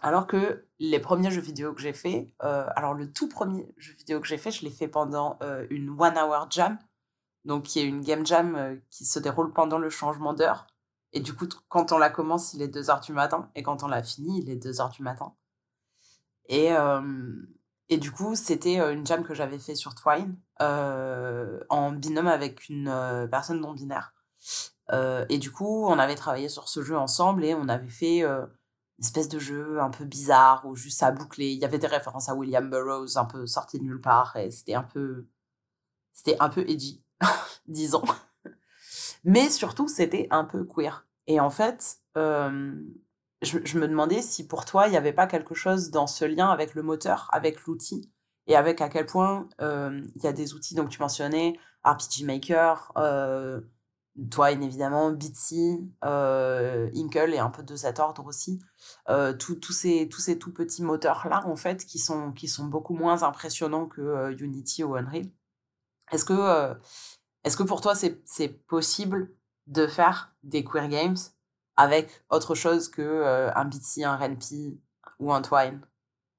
Alors 0.00 0.26
que 0.26 0.66
les 0.78 0.98
premiers 0.98 1.30
jeux 1.30 1.40
vidéo 1.40 1.72
que 1.72 1.80
j'ai 1.80 1.92
fait, 1.92 2.34
euh, 2.42 2.66
alors 2.74 2.94
le 2.94 3.12
tout 3.12 3.28
premier 3.28 3.72
jeu 3.76 3.94
vidéo 3.94 4.20
que 4.20 4.26
j'ai 4.26 4.38
fait, 4.38 4.50
je 4.50 4.64
l'ai 4.64 4.70
fait 4.70 4.88
pendant 4.88 5.38
euh, 5.42 5.66
une 5.70 5.90
one 5.90 6.18
hour 6.18 6.50
jam, 6.50 6.78
donc 7.44 7.64
qui 7.64 7.78
est 7.78 7.84
une 7.84 8.00
game 8.00 8.26
jam 8.26 8.56
euh, 8.56 8.76
qui 8.90 9.04
se 9.04 9.18
déroule 9.18 9.52
pendant 9.52 9.78
le 9.78 9.90
changement 9.90 10.32
d'heure. 10.32 10.66
Et 11.12 11.20
du 11.20 11.34
coup, 11.34 11.46
quand 11.68 11.92
on 11.92 11.98
la 11.98 12.10
commence, 12.10 12.54
il 12.54 12.62
est 12.62 12.74
2h 12.74 13.04
du 13.04 13.12
matin, 13.12 13.50
et 13.54 13.62
quand 13.62 13.82
on 13.82 13.88
l'a 13.88 14.02
fini, 14.02 14.40
il 14.42 14.50
est 14.50 14.64
2h 14.64 14.92
du 14.92 15.02
matin. 15.02 15.34
Et, 16.46 16.70
et 17.90 17.96
du 17.98 18.10
coup, 18.10 18.34
c'était 18.34 18.78
une 18.92 19.06
jam 19.06 19.22
que 19.22 19.34
j'avais 19.34 19.58
fait 19.58 19.74
sur 19.74 19.94
Twine, 19.94 20.36
en 20.58 21.92
binôme 21.92 22.28
avec 22.28 22.68
une 22.70 23.28
personne 23.30 23.60
non 23.60 23.74
binaire. 23.74 24.14
Euh, 24.92 25.24
et 25.28 25.38
du 25.38 25.50
coup, 25.50 25.86
on 25.86 25.98
avait 25.98 26.14
travaillé 26.14 26.48
sur 26.48 26.68
ce 26.68 26.82
jeu 26.82 26.96
ensemble 26.96 27.44
et 27.44 27.54
on 27.54 27.68
avait 27.68 27.88
fait 27.88 28.22
euh, 28.22 28.42
une 28.98 29.04
espèce 29.04 29.28
de 29.28 29.38
jeu 29.38 29.80
un 29.80 29.90
peu 29.90 30.04
bizarre 30.04 30.66
où 30.66 30.76
juste 30.76 31.02
à 31.02 31.10
boucler. 31.10 31.50
Il 31.52 31.58
y 31.58 31.64
avait 31.64 31.78
des 31.78 31.86
références 31.86 32.28
à 32.28 32.34
William 32.34 32.68
Burroughs 32.68 33.16
un 33.16 33.24
peu 33.24 33.46
sorties 33.46 33.78
de 33.78 33.84
nulle 33.84 34.00
part 34.00 34.36
et 34.36 34.50
c'était 34.50 34.74
un 34.74 34.82
peu, 34.82 35.26
c'était 36.12 36.36
un 36.40 36.50
peu 36.50 36.68
edgy, 36.68 37.02
disons. 37.66 38.04
Mais 39.24 39.48
surtout, 39.48 39.88
c'était 39.88 40.28
un 40.30 40.44
peu 40.44 40.64
queer. 40.64 41.06
Et 41.26 41.40
en 41.40 41.50
fait, 41.50 41.98
euh, 42.18 42.74
je, 43.40 43.78
me 43.78 43.88
demandais 43.88 44.20
si 44.20 44.46
pour 44.46 44.64
toi, 44.64 44.88
il 44.88 44.90
n'y 44.90 44.96
avait 44.96 45.12
pas 45.12 45.26
quelque 45.26 45.54
chose 45.54 45.90
dans 45.90 46.06
ce 46.06 46.24
lien 46.24 46.50
avec 46.50 46.74
le 46.74 46.82
moteur, 46.82 47.28
avec 47.32 47.62
l'outil, 47.64 48.12
et 48.48 48.56
avec 48.56 48.80
à 48.80 48.88
quel 48.88 49.06
point 49.06 49.48
il 49.60 50.22
y 50.22 50.26
a 50.26 50.32
des 50.32 50.52
outils, 50.54 50.74
donc 50.74 50.88
tu 50.88 51.00
mentionnais 51.00 51.54
RPG 51.84 52.24
Maker, 52.24 52.92
Twine 54.30 54.62
évidemment, 54.62 55.10
Bitsy, 55.10 55.90
euh, 56.04 56.90
Inkle 56.94 57.32
et 57.32 57.38
un 57.38 57.48
peu 57.48 57.62
de 57.62 57.76
cet 57.76 57.98
ordre 57.98 58.26
aussi. 58.26 58.60
Euh, 59.08 59.32
tous 59.32 59.72
ces, 59.72 60.08
tous 60.08 60.20
ces 60.20 60.38
tout 60.38 60.52
petits 60.52 60.82
moteurs-là, 60.82 61.46
en 61.46 61.56
fait, 61.56 61.86
qui 61.86 61.98
sont, 61.98 62.32
qui 62.32 62.46
sont 62.46 62.66
beaucoup 62.66 62.94
moins 62.94 63.22
impressionnants 63.22 63.86
que 63.86 64.02
euh, 64.02 64.36
Unity 64.38 64.84
ou 64.84 64.96
Unreal. 64.96 65.26
Est-ce 66.10 66.26
que, 66.26 66.74
est-ce 67.44 67.56
que 67.56 67.62
pour 67.62 67.80
toi, 67.80 67.94
c'est 67.94 68.48
possible 68.66 69.30
de 69.66 69.86
faire 69.86 70.34
des 70.42 70.62
queer 70.62 70.88
games 70.88 71.16
avec 71.76 72.22
autre 72.28 72.54
chose 72.54 72.90
que 72.90 73.50
un 73.54 73.64
Bitsy, 73.64 74.04
un 74.04 74.16
Ren'Py 74.16 74.78
ou 75.20 75.32
un 75.32 75.40
Twine 75.40 75.80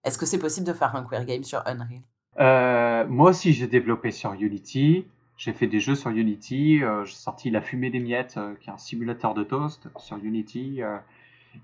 Est-ce 0.04 0.20
que 0.20 0.28
c'est 0.28 0.38
possible 0.38 0.68
de 0.68 0.74
faire 0.74 0.96
un 0.96 1.04
queer 1.04 1.26
game 1.26 1.44
sur 1.44 1.64
Unreal? 1.66 3.08
Moi 3.10 3.32
aussi, 3.32 3.54
j'ai 3.54 3.66
développé 3.66 4.12
sur 4.12 4.34
Unity. 4.34 5.08
J'ai 5.38 5.54
fait 5.54 5.68
des 5.68 5.80
jeux 5.80 5.96
sur 5.96 6.10
Unity. 6.12 6.84
Euh, 6.84 7.04
j'ai 7.06 7.16
sorti 7.16 7.50
La 7.50 7.62
Fumée 7.62 7.90
des 7.90 8.00
Miettes, 8.00 8.36
euh, 8.38 8.54
qui 8.62 8.70
est 8.70 8.74
un 8.74 8.78
simulateur 8.78 9.34
de 9.34 9.44
toast 9.44 9.88
sur 9.98 10.18
Unity. 10.18 10.82
euh, 10.82 10.98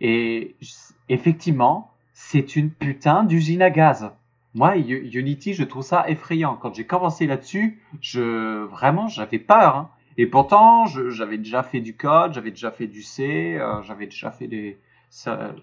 et 0.02 0.56
effectivement, 1.08 1.92
c'est 2.14 2.56
une 2.56 2.70
putain 2.70 3.24
d'usine 3.24 3.62
à 3.62 3.70
gaz. 3.70 4.12
Moi, 4.54 4.78
Unity, 4.78 5.54
je 5.54 5.64
trouve 5.64 5.84
ça 5.84 6.10
effrayant. 6.10 6.56
Quand 6.56 6.74
j'ai 6.76 6.86
commencé 6.86 7.28
là-dessus, 7.28 7.82
je 8.02 8.64
vraiment, 8.66 9.08
j'avais 9.08 9.40
peur. 9.40 9.76
hein. 9.78 9.90
Et 10.18 10.26
pourtant, 10.28 10.86
j'avais 10.86 11.38
déjà 11.38 11.64
fait 11.64 11.80
du 11.80 11.96
code, 11.96 12.34
j'avais 12.34 12.50
déjà 12.52 12.72
fait 12.72 12.88
du 12.88 13.04
C, 13.04 13.58
j'avais 13.84 14.06
déjà 14.06 14.32
fait 14.32 14.48
des, 14.48 14.78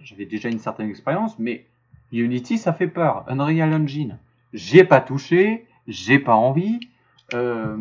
j'avais 0.03 0.25
déjà 0.25 0.49
une 0.49 0.59
certaine 0.59 0.89
expérience. 0.89 1.39
Mais 1.39 1.67
Unity, 2.13 2.59
ça 2.59 2.73
fait 2.73 2.87
peur. 2.89 3.25
Unreal 3.29 3.75
Engine, 3.75 4.19
j'y 4.55 4.79
ai 4.79 4.85
pas 4.85 5.01
touché, 5.01 5.67
j'ai 5.89 6.19
pas 6.19 6.35
envie. 6.37 6.81
Euh, 7.35 7.77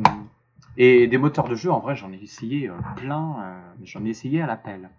et 0.78 1.08
des 1.08 1.18
moteurs 1.18 1.48
de 1.48 1.56
jeu, 1.56 1.72
en 1.72 1.80
vrai, 1.80 1.96
j'en 1.96 2.12
ai 2.12 2.18
essayé 2.22 2.70
euh, 2.70 2.74
plein, 2.98 3.36
euh, 3.40 3.60
j'en 3.84 4.04
ai 4.06 4.10
essayé 4.10 4.42
à 4.42 4.48
l'appel. 4.48 4.90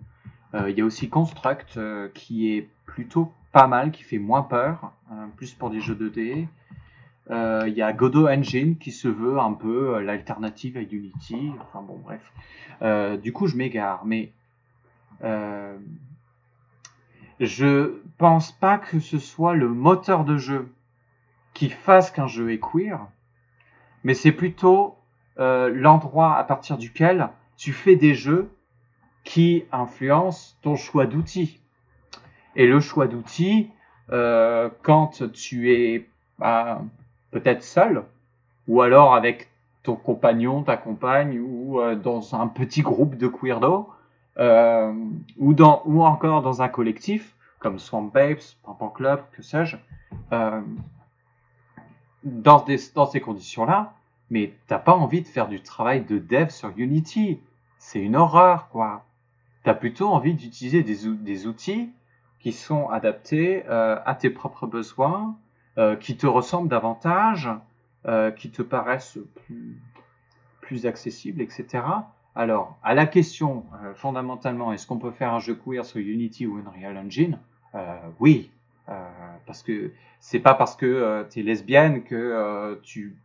Il 0.66 0.78
y 0.78 0.80
a 0.80 0.86
aussi 0.86 1.10
Construct 1.10 1.78
qui 2.14 2.56
est 2.56 2.66
plutôt 2.86 3.30
pas 3.52 3.66
mal, 3.66 3.90
qui 3.90 4.02
fait 4.02 4.16
moins 4.16 4.40
peur, 4.40 4.90
plus 5.36 5.52
pour 5.52 5.68
des 5.68 5.82
jeux 5.82 5.94
2D. 5.94 6.46
Euh, 7.30 7.64
Il 7.66 7.74
y 7.74 7.82
a 7.82 7.92
Godot 7.92 8.26
Engine 8.26 8.78
qui 8.78 8.90
se 8.90 9.06
veut 9.06 9.38
un 9.38 9.52
peu 9.52 10.00
l'alternative 10.00 10.78
à 10.78 10.80
Unity. 10.80 11.52
Enfin 11.60 11.82
bon, 11.82 12.00
bref. 12.02 13.20
Du 13.20 13.34
coup, 13.34 13.48
je 13.48 13.56
m'égare, 13.56 14.06
mais 14.06 14.32
euh, 15.24 15.76
je 17.40 18.00
pense 18.18 18.52
pas 18.52 18.78
que 18.78 19.00
ce 19.00 19.18
soit 19.18 19.54
le 19.54 19.68
moteur 19.68 20.24
de 20.24 20.36
jeu 20.36 20.68
qui 21.54 21.70
fasse 21.70 22.10
qu'un 22.10 22.26
jeu 22.26 22.52
est 22.52 22.58
queer, 22.58 23.06
mais 24.06 24.14
c'est 24.14 24.30
plutôt 24.30 24.94
euh, 25.40 25.68
l'endroit 25.74 26.36
à 26.36 26.44
partir 26.44 26.78
duquel 26.78 27.28
tu 27.56 27.72
fais 27.72 27.96
des 27.96 28.14
jeux 28.14 28.48
qui 29.24 29.64
influencent 29.72 30.54
ton 30.62 30.76
choix 30.76 31.06
d'outils. 31.06 31.60
Et 32.54 32.68
le 32.68 32.78
choix 32.78 33.08
d'outils, 33.08 33.68
euh, 34.12 34.70
quand 34.82 35.24
tu 35.32 35.72
es 35.72 36.08
bah, 36.38 36.82
peut-être 37.32 37.64
seul, 37.64 38.04
ou 38.68 38.80
alors 38.80 39.12
avec 39.12 39.50
ton 39.82 39.96
compagnon, 39.96 40.62
ta 40.62 40.76
compagne, 40.76 41.40
ou 41.40 41.80
euh, 41.80 41.96
dans 41.96 42.36
un 42.36 42.46
petit 42.46 42.82
groupe 42.82 43.16
de 43.16 43.26
queerdos, 43.26 43.88
euh, 44.38 44.94
ou, 45.36 45.52
encore 46.04 46.42
dans 46.42 46.62
un 46.62 46.68
collectif, 46.68 47.34
comme 47.58 47.80
Swamp 47.80 48.12
Babes, 48.14 48.38
Pampan 48.62 48.90
Club, 48.90 49.20
que 49.32 49.42
sais-je, 49.42 49.76
dans 52.22 53.06
ces 53.06 53.20
conditions-là, 53.20 53.95
mais 54.30 54.54
t'as 54.66 54.78
pas 54.78 54.94
envie 54.94 55.22
de 55.22 55.26
faire 55.28 55.48
du 55.48 55.60
travail 55.62 56.04
de 56.04 56.18
dev 56.18 56.48
sur 56.50 56.72
Unity. 56.76 57.40
C'est 57.78 58.00
une 58.00 58.16
horreur, 58.16 58.68
quoi. 58.70 59.04
T'as 59.64 59.74
plutôt 59.74 60.08
envie 60.08 60.34
d'utiliser 60.34 60.82
des, 60.82 61.06
ou- 61.06 61.14
des 61.14 61.46
outils 61.46 61.90
qui 62.40 62.52
sont 62.52 62.88
adaptés 62.88 63.64
euh, 63.68 63.98
à 64.04 64.14
tes 64.14 64.30
propres 64.30 64.66
besoins, 64.66 65.36
euh, 65.78 65.96
qui 65.96 66.16
te 66.16 66.26
ressemblent 66.26 66.68
davantage, 66.68 67.50
euh, 68.06 68.30
qui 68.30 68.50
te 68.50 68.62
paraissent 68.62 69.18
plus, 69.46 69.80
plus 70.60 70.86
accessibles, 70.86 71.40
etc. 71.40 71.84
Alors, 72.34 72.76
à 72.82 72.94
la 72.94 73.06
question, 73.06 73.64
fondamentalement, 73.94 74.72
est-ce 74.72 74.86
qu'on 74.86 74.98
peut 74.98 75.10
faire 75.10 75.32
un 75.32 75.38
jeu 75.38 75.54
queer 75.54 75.84
sur 75.84 76.00
Unity 76.00 76.46
ou 76.46 76.58
Unreal 76.58 76.96
Engine? 76.98 77.38
Oui, 78.20 78.50
parce 79.46 79.62
que 79.62 79.92
c'est 80.20 80.40
pas 80.40 80.54
parce 80.54 80.76
que 80.76 80.86
euh, 80.86 81.24
tu 81.24 81.40
es 81.40 81.42
lesbienne 81.42 82.02
que 82.02 82.14
euh, 82.14 82.76
tu, 82.82 83.16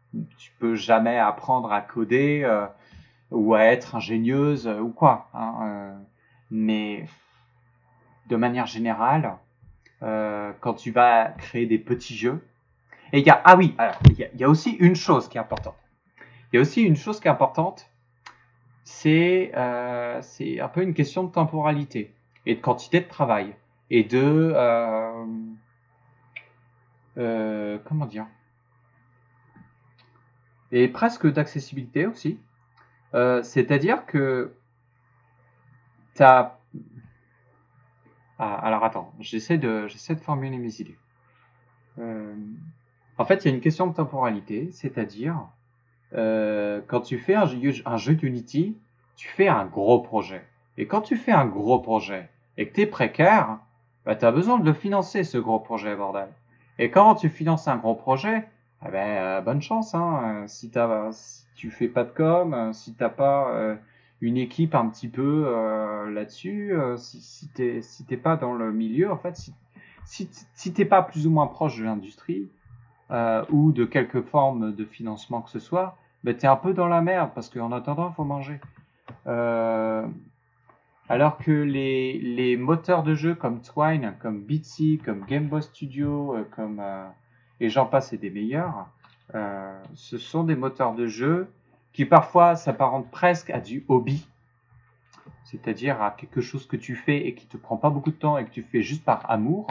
peux 0.60 0.76
jamais 0.76 1.18
apprendre 1.18 1.72
à 1.72 1.82
coder 1.82 2.42
euh, 2.44 2.68
ou 3.32 3.56
à 3.56 3.62
être 3.64 3.96
ingénieuse 3.96 4.68
euh, 4.68 4.80
ou 4.80 4.90
quoi. 4.90 5.30
hein, 5.34 5.56
euh, 5.64 5.98
mais 6.52 7.06
de 8.28 8.36
manière 8.36 8.68
générale, 8.68 9.38
euh, 10.04 10.52
quand 10.60 10.74
tu 10.74 10.92
vas 10.92 11.30
créer 11.30 11.66
des 11.66 11.80
petits 11.80 12.16
jeux, 12.16 12.46
et 13.14 13.20
il 13.20 13.26
y 13.26 13.30
a 13.30 13.42
ah 13.44 13.56
oui, 13.58 13.76
il 14.10 14.40
y 14.40 14.44
a, 14.44 14.50
aussi 14.50 14.72
une 14.72 14.96
chose 14.96 15.28
qui 15.28 15.38
est 15.38 15.42
importante. 15.42 15.76
Il 16.52 16.58
y 16.58 16.60
a 16.60 16.62
aussi 16.62 16.82
une 16.84 16.96
chose 16.96 17.20
qui 17.20 17.28
est 17.28 17.32
importante, 17.32 17.90
c'est 18.84 19.52
euh, 19.56 20.22
c'est 20.22 20.60
un 20.60 20.68
peu 20.68 20.84
une 20.84 20.94
question 20.94 21.24
de 21.24 21.32
temporalité 21.32 22.14
et 22.46 22.56
de 22.56 22.62
quantité 22.62 23.00
de 23.00 23.08
travail 23.08 23.56
et 23.92 24.06
de 24.06 24.54
euh, 24.56 25.26
euh, 27.18 27.78
comment 27.86 28.06
dire? 28.06 28.26
Et 30.72 30.88
presque 30.88 31.32
d'accessibilité 31.32 32.08
aussi. 32.08 32.40
Euh, 33.14 33.44
C'est-à-dire 33.44 34.06
que 34.06 34.54
t'as 36.16 36.58
ah, 38.40 38.56
alors 38.56 38.84
attends, 38.84 39.14
j'essaie 39.20 39.58
de 39.58 39.88
j'essaie 39.88 40.16
de 40.16 40.22
formuler 40.22 40.58
mes 40.58 40.80
idées. 40.80 40.98
En 43.18 43.26
fait, 43.26 43.46
il 43.46 43.50
y 43.50 43.52
a 43.52 43.54
une 43.54 43.62
question 43.62 43.86
de 43.86 43.94
temporalité, 43.94 44.72
c'est-à-dire 44.72 45.36
quand 46.14 47.02
tu 47.02 47.20
fais 47.20 47.36
un 47.36 47.48
un 47.86 47.98
jeu 47.98 48.16
d'Unity, 48.16 48.78
tu 49.18 49.28
fais 49.28 49.50
un 49.50 49.66
gros 49.66 50.00
projet. 50.00 50.48
Et 50.78 50.88
quand 50.88 51.02
tu 51.02 51.18
fais 51.18 51.34
un 51.34 51.46
gros 51.46 51.80
projet 51.80 52.30
et 52.58 52.68
que 52.68 52.74
tu 52.74 52.82
es 52.82 52.86
précaire, 52.88 53.60
bah, 54.06 54.15
tu 54.15 54.26
as 54.26 54.32
besoin 54.32 54.60
de 54.60 54.65
le 54.65 54.73
financer, 54.73 55.23
ce 55.23 55.38
gros 55.38 55.60
projet, 55.60 55.95
bordel. 55.95 56.28
Et 56.80 56.90
quand 56.90 57.15
tu 57.15 57.30
finances 57.30 57.68
un 57.68 57.78
gros 57.78 57.95
projet, 57.95 58.48
eh 58.86 58.90
ben, 58.91 59.18
euh, 59.18 59.41
bonne 59.41 59.61
chance. 59.61 59.94
Hein, 59.94 60.44
euh, 60.44 60.48
si, 60.48 60.72
t'as- 60.72 61.11
si 61.11 61.45
tu 61.56 61.69
fais 61.69 61.88
pas 61.88 62.03
de 62.03 62.11
com, 62.11 62.53
euh, 62.53 62.73
si 62.73 62.94
t'as 62.94 63.10
pas 63.10 63.78
une 64.22 64.38
équipe 64.38 64.76
un 64.76 64.88
petit 64.90 65.07
peu 65.07 65.45
là-dessus, 66.11 66.73
si, 66.98 67.22
si 67.22 68.06
t'es 68.06 68.18
pas 68.18 68.38
dans 68.38 68.53
le 68.53 68.72
milieu, 68.72 69.11
en 69.11 69.18
fait, 69.18 69.36
si, 69.36 69.53
si, 70.06 70.30
si 70.53 70.73
t'es 70.73 70.86
pas 70.86 71.02
plus 71.03 71.28
ou 71.28 71.32
moins 71.32 71.48
proche 71.48 71.78
de 71.78 71.84
l'industrie, 71.84 72.49
ou 73.49 73.72
de 73.72 73.86
quelque 73.86 74.22
forme 74.22 74.73
de 74.73 74.86
financement 74.86 75.41
que 75.41 75.49
ce 75.49 75.60
soit, 75.60 75.98
ben 76.23 76.36
t'es 76.36 76.48
un 76.48 76.56
peu 76.56 76.73
dans 76.73 76.88
la 76.88 77.02
merde 77.02 77.32
parce 77.36 77.49
qu'en 77.49 77.72
attendant, 77.72 78.10
il 78.10 78.15
faut 78.15 78.23
manger. 78.23 78.60
Alors 81.12 81.38
que 81.38 81.52
les, 81.52 82.56
moteurs 82.56 83.04
de 83.04 83.16
jeu 83.16 83.36
comme 83.36 83.62
Twine, 83.62 84.16
comme 84.22 84.40
Bitsy, 84.40 84.98
comme 85.04 85.26
Game 85.26 85.50
Boy 85.50 85.62
Studio, 85.62 86.38
euh, 86.38 86.48
comme 86.56 86.80
euh, 86.80 87.06
et 87.60 87.68
j'en 87.68 87.86
passe 87.86 88.14
et 88.14 88.18
des 88.18 88.30
meilleurs, 88.30 88.88
euh, 89.36 89.78
ce 89.94 90.18
sont 90.18 90.46
des 90.46 90.56
moteurs 90.56 90.96
de 90.96 91.08
jeu 91.08 91.52
qui 91.92 92.06
parfois 92.06 92.56
s'apparentent 92.56 93.12
presque 93.12 93.50
à 93.50 93.60
du 93.60 93.84
hobby, 93.90 94.26
c'est-à-dire 95.44 96.02
à 96.02 96.12
quelque 96.12 96.40
chose 96.40 96.66
que 96.66 96.78
tu 96.78 96.96
fais 96.96 97.28
et 97.28 97.36
qui 97.36 97.46
te 97.46 97.58
prend 97.58 97.76
pas 97.76 97.90
beaucoup 97.90 98.12
de 98.12 98.16
temps 98.16 98.38
et 98.38 98.46
que 98.46 98.52
tu 98.52 98.64
fais 98.64 98.82
juste 98.82 99.04
par 99.04 99.30
amour, 99.30 99.68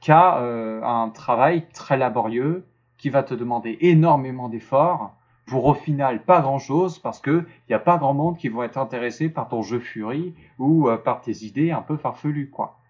qu'à 0.00 0.38
un 0.38 1.08
travail 1.10 1.68
très 1.72 1.96
laborieux 1.96 2.66
qui 2.96 3.10
va 3.10 3.22
te 3.22 3.34
demander 3.34 3.78
énormément 3.80 4.48
d'efforts 4.48 5.14
pour 5.48 5.64
au 5.64 5.74
final 5.74 6.22
pas 6.22 6.40
grand 6.40 6.58
chose 6.58 6.98
parce 6.98 7.20
que 7.20 7.44
il 7.68 7.72
y 7.72 7.74
a 7.74 7.78
pas 7.78 7.98
grand 7.98 8.14
monde 8.14 8.36
qui 8.36 8.48
vont 8.48 8.62
être 8.62 8.78
intéressés 8.78 9.28
par 9.28 9.48
ton 9.48 9.62
jeu 9.62 9.80
Fury 9.80 10.34
ou 10.58 10.88
euh, 10.88 10.96
par 10.96 11.20
tes 11.20 11.44
idées 11.44 11.70
un 11.70 11.82
peu 11.82 11.96
farfelues 11.96 12.50
quoi. 12.50 12.78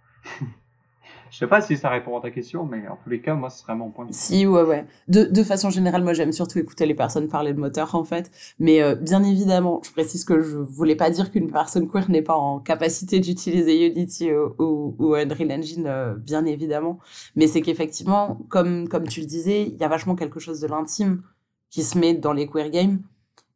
Je 1.31 1.37
sais 1.37 1.47
pas 1.47 1.61
si 1.61 1.77
ça 1.77 1.91
répond 1.91 2.17
à 2.17 2.23
ta 2.23 2.31
question, 2.31 2.65
mais 2.65 2.89
en 2.89 2.97
tous 2.97 3.11
les 3.11 3.21
cas, 3.21 3.35
moi, 3.35 3.51
ce 3.51 3.61
serait 3.61 3.75
mon 3.75 3.91
point 3.91 4.07
de 4.07 4.11
vue. 4.11 4.17
Si, 4.17 4.47
ouais, 4.47 4.63
ouais. 4.63 4.87
De, 5.09 5.25
de 5.25 5.43
façon 5.43 5.69
générale, 5.69 6.03
moi, 6.03 6.15
j'aime 6.15 6.33
surtout 6.33 6.59
écouter 6.59 6.87
les 6.87 6.95
personnes 6.95 7.29
parler 7.29 7.53
de 7.53 7.61
moteur, 7.61 7.95
en 7.95 8.05
fait. 8.05 8.31
Mais 8.59 8.83
euh, 8.83 8.95
bien 8.95 9.23
évidemment, 9.23 9.83
je 9.85 9.91
précise 9.91 10.25
que 10.25 10.41
je 10.41 10.57
voulais 10.57 10.97
pas 10.97 11.11
dire 11.11 11.31
qu'une 11.31 11.51
personne 11.51 11.89
queer 11.89 12.11
n'est 12.11 12.23
pas 12.23 12.37
en 12.37 12.61
capacité 12.61 13.21
d'utiliser 13.21 13.87
Unity 13.87 14.33
ou, 14.33 14.95
ou, 14.99 15.15
Unreal 15.15 15.53
Engine, 15.53 15.87
euh, 15.87 16.15
bien 16.15 16.47
évidemment. 16.47 16.99
Mais 17.37 17.47
c'est 17.47 17.61
qu'effectivement, 17.61 18.39
comme, 18.49 18.89
comme 18.89 19.07
tu 19.07 19.21
le 19.21 19.27
disais, 19.27 19.65
il 19.65 19.77
y 19.77 19.85
a 19.85 19.89
vachement 19.89 20.15
quelque 20.15 20.41
chose 20.41 20.61
de 20.61 20.67
l'intime 20.67 21.23
qui 21.71 21.83
se 21.83 21.99
met 21.99 22.15
dans 22.15 22.33
les 22.33 22.47
queer 22.47 22.71
games. 22.71 23.03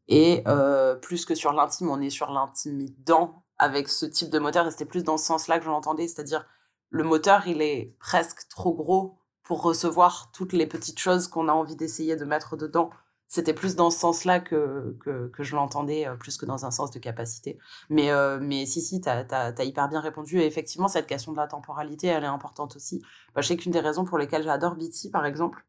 Et 0.08 0.42
euh, 0.46 0.94
plus 0.94 1.24
que 1.24 1.34
sur 1.34 1.52
l'intime, 1.52 1.90
on 1.90 2.00
est 2.00 2.10
sur 2.10 2.30
l'intimidant 2.30 3.42
avec 3.58 3.88
ce 3.88 4.06
type 4.06 4.30
de 4.30 4.38
moteur. 4.38 4.66
Et 4.66 4.70
c'était 4.70 4.84
plus 4.84 5.04
dans 5.04 5.16
ce 5.16 5.26
sens-là 5.26 5.58
que 5.58 5.64
je 5.64 5.70
l'entendais, 5.70 6.08
c'est-à-dire 6.08 6.46
le 6.90 7.04
moteur, 7.04 7.46
il 7.46 7.62
est 7.62 7.96
presque 7.98 8.48
trop 8.48 8.74
gros 8.74 9.16
pour 9.42 9.62
recevoir 9.62 10.30
toutes 10.32 10.52
les 10.52 10.66
petites 10.66 10.98
choses 10.98 11.28
qu'on 11.28 11.48
a 11.48 11.52
envie 11.52 11.76
d'essayer 11.76 12.16
de 12.16 12.24
mettre 12.24 12.56
dedans. 12.56 12.90
C'était 13.28 13.54
plus 13.54 13.76
dans 13.76 13.90
ce 13.90 13.98
sens-là 13.98 14.40
que, 14.40 14.94
que, 15.00 15.42
je 15.42 15.56
l'entendais, 15.56 16.06
euh, 16.06 16.16
plus 16.16 16.36
que 16.36 16.44
dans 16.44 16.66
un 16.66 16.70
sens 16.70 16.90
de 16.90 16.98
capacité. 16.98 17.58
Mais, 17.88 18.10
euh, 18.10 18.38
mais 18.42 18.66
si, 18.66 18.82
si, 18.82 19.00
t'as 19.00 19.24
as, 19.30 19.64
hyper 19.64 19.88
bien 19.88 20.00
répondu. 20.00 20.38
Et 20.38 20.44
effectivement, 20.44 20.86
cette 20.86 21.06
question 21.06 21.32
de 21.32 21.38
la 21.38 21.46
temporalité, 21.46 22.08
elle 22.08 22.24
est 22.24 22.26
importante 22.26 22.76
aussi. 22.76 23.00
Bah, 23.34 23.40
je 23.40 23.48
sais 23.48 23.56
qu'une 23.56 23.72
des 23.72 23.80
raisons 23.80 24.04
pour 24.04 24.18
lesquelles 24.18 24.42
j'adore 24.42 24.74
Bitsy, 24.74 25.10
par 25.10 25.24
exemple, 25.24 25.64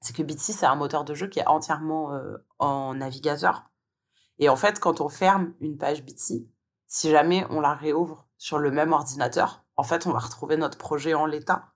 c'est 0.00 0.14
que 0.14 0.22
Bitsy, 0.22 0.52
c'est 0.52 0.66
un 0.66 0.76
moteur 0.76 1.04
de 1.04 1.14
jeu 1.14 1.26
qui 1.26 1.40
est 1.40 1.46
entièrement 1.46 2.12
euh, 2.12 2.36
en 2.58 2.94
navigateur. 2.94 3.64
Et 4.38 4.48
en 4.48 4.56
fait, 4.56 4.78
quand 4.78 5.00
on 5.00 5.08
ferme 5.08 5.54
une 5.60 5.76
page 5.76 6.02
Bitsy, 6.02 6.48
si 6.86 7.10
jamais 7.10 7.46
on 7.50 7.60
la 7.60 7.74
réouvre 7.74 8.26
sur 8.38 8.58
le 8.58 8.70
même 8.70 8.92
ordinateur, 8.92 9.64
en 9.76 9.82
fait, 9.82 10.06
on 10.06 10.12
va 10.12 10.20
retrouver 10.20 10.56
notre 10.56 10.78
projet 10.78 11.14
en 11.14 11.26
l'état. 11.26 11.72